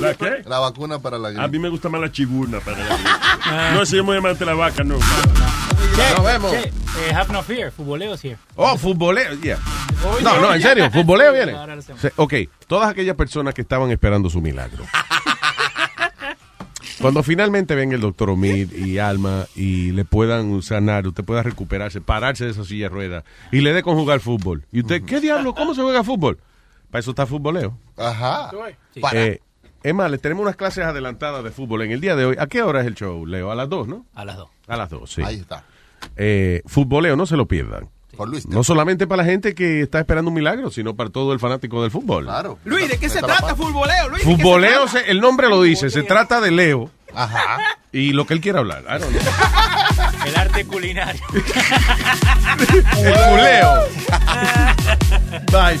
¿La 0.00 0.14
qué? 0.14 0.42
La 0.46 0.58
vacuna 0.60 0.98
para 0.98 1.18
la 1.18 1.28
A 1.28 1.32
gripe. 1.32 1.48
mí 1.50 1.58
me 1.58 1.68
gusta 1.68 1.88
más 1.90 2.00
la 2.00 2.10
chiguna. 2.12 2.60
Para 2.60 2.78
la... 2.78 3.72
No 3.74 3.84
soy 3.84 4.00
muy 4.02 4.16
amante 4.16 4.40
de 4.40 4.46
la 4.46 4.54
vaca, 4.54 4.82
no. 4.82 4.96
Nos 6.16 6.24
vemos. 6.24 6.50
Che, 6.50 6.68
eh, 6.68 7.14
have 7.14 7.32
no 7.32 7.42
fear, 7.42 7.70
futboleos 7.70 8.24
here. 8.24 8.38
Oh, 8.56 8.76
futboleo, 8.76 9.34
yeah. 9.40 9.58
No, 10.22 10.40
no, 10.40 10.54
en 10.54 10.62
serio, 10.62 10.90
futboleo 10.90 11.32
viene. 11.32 11.54
Ok, 12.16 12.34
todas 12.66 12.90
aquellas 12.90 13.16
personas 13.16 13.54
que 13.54 13.62
estaban 13.62 13.90
esperando 13.90 14.30
su 14.30 14.40
milagro. 14.40 14.84
Cuando 17.00 17.22
finalmente 17.22 17.74
venga 17.74 17.94
el 17.94 18.02
doctor 18.02 18.28
Omid 18.28 18.72
y 18.72 18.98
Alma 18.98 19.46
y 19.56 19.92
le 19.92 20.04
puedan 20.04 20.60
sanar, 20.60 21.06
usted 21.06 21.24
pueda 21.24 21.42
recuperarse, 21.42 22.02
pararse 22.02 22.44
de 22.44 22.50
esa 22.50 22.64
silla 22.64 22.86
de 22.86 22.88
ruedas 22.90 23.24
y 23.50 23.62
le 23.62 23.72
dé 23.72 23.82
con 23.82 23.96
jugar 23.96 24.20
fútbol. 24.20 24.66
¿Y 24.70 24.80
usted 24.80 25.02
qué 25.04 25.18
diablo? 25.20 25.54
¿Cómo 25.54 25.74
se 25.74 25.80
juega 25.80 26.04
fútbol? 26.04 26.38
Para 26.90 27.00
eso 27.00 27.10
está 27.10 27.24
futboleo. 27.24 27.78
Ajá. 27.96 28.50
Sí. 28.92 29.00
Eh, 29.12 29.40
es 29.82 29.94
más, 29.94 30.10
les 30.10 30.20
tenemos 30.20 30.42
unas 30.42 30.56
clases 30.56 30.84
adelantadas 30.84 31.42
de 31.42 31.50
fútbol 31.50 31.82
en 31.82 31.92
el 31.92 32.02
día 32.02 32.16
de 32.16 32.26
hoy. 32.26 32.36
¿A 32.38 32.46
qué 32.48 32.62
hora 32.62 32.82
es 32.82 32.86
el 32.86 32.94
show, 32.94 33.24
Leo? 33.24 33.50
A 33.50 33.54
las 33.54 33.70
dos, 33.70 33.88
¿no? 33.88 34.04
A 34.14 34.26
las 34.26 34.36
dos. 34.36 34.50
A 34.66 34.76
las 34.76 34.90
dos, 34.90 35.10
sí. 35.10 35.22
Ahí 35.24 35.36
está. 35.36 35.64
Eh, 36.16 36.62
futboleo, 36.66 37.16
no 37.16 37.26
se 37.26 37.36
lo 37.36 37.46
pierdan. 37.46 37.88
Luis. 38.26 38.46
No 38.46 38.62
solamente 38.64 39.06
para 39.06 39.22
la 39.22 39.28
gente 39.30 39.54
que 39.54 39.82
está 39.82 40.00
esperando 40.00 40.28
un 40.30 40.34
milagro, 40.34 40.70
sino 40.70 40.94
para 40.94 41.10
todo 41.10 41.32
el 41.32 41.38
fanático 41.38 41.82
del 41.82 41.90
fútbol. 41.90 42.24
Claro. 42.24 42.58
Luis, 42.64 42.88
¿de 42.88 42.98
qué 42.98 43.08
se 43.08 43.20
trata 43.20 43.54
futboleo? 43.54 44.08
Luis, 44.08 44.24
el 45.06 45.20
nombre 45.20 45.48
lo 45.48 45.62
dice, 45.62 45.90
se 45.90 46.02
trata 46.02 46.40
de 46.40 46.50
Leo 46.50 46.90
Ajá. 47.14 47.58
y 47.92 48.12
lo 48.12 48.26
que 48.26 48.34
él 48.34 48.40
quiera 48.40 48.58
hablar. 48.60 48.84
El 50.26 50.36
arte 50.36 50.66
culinario. 50.66 51.22
El 51.32 53.12
culeo. 53.12 53.86
Bye, 55.50 55.80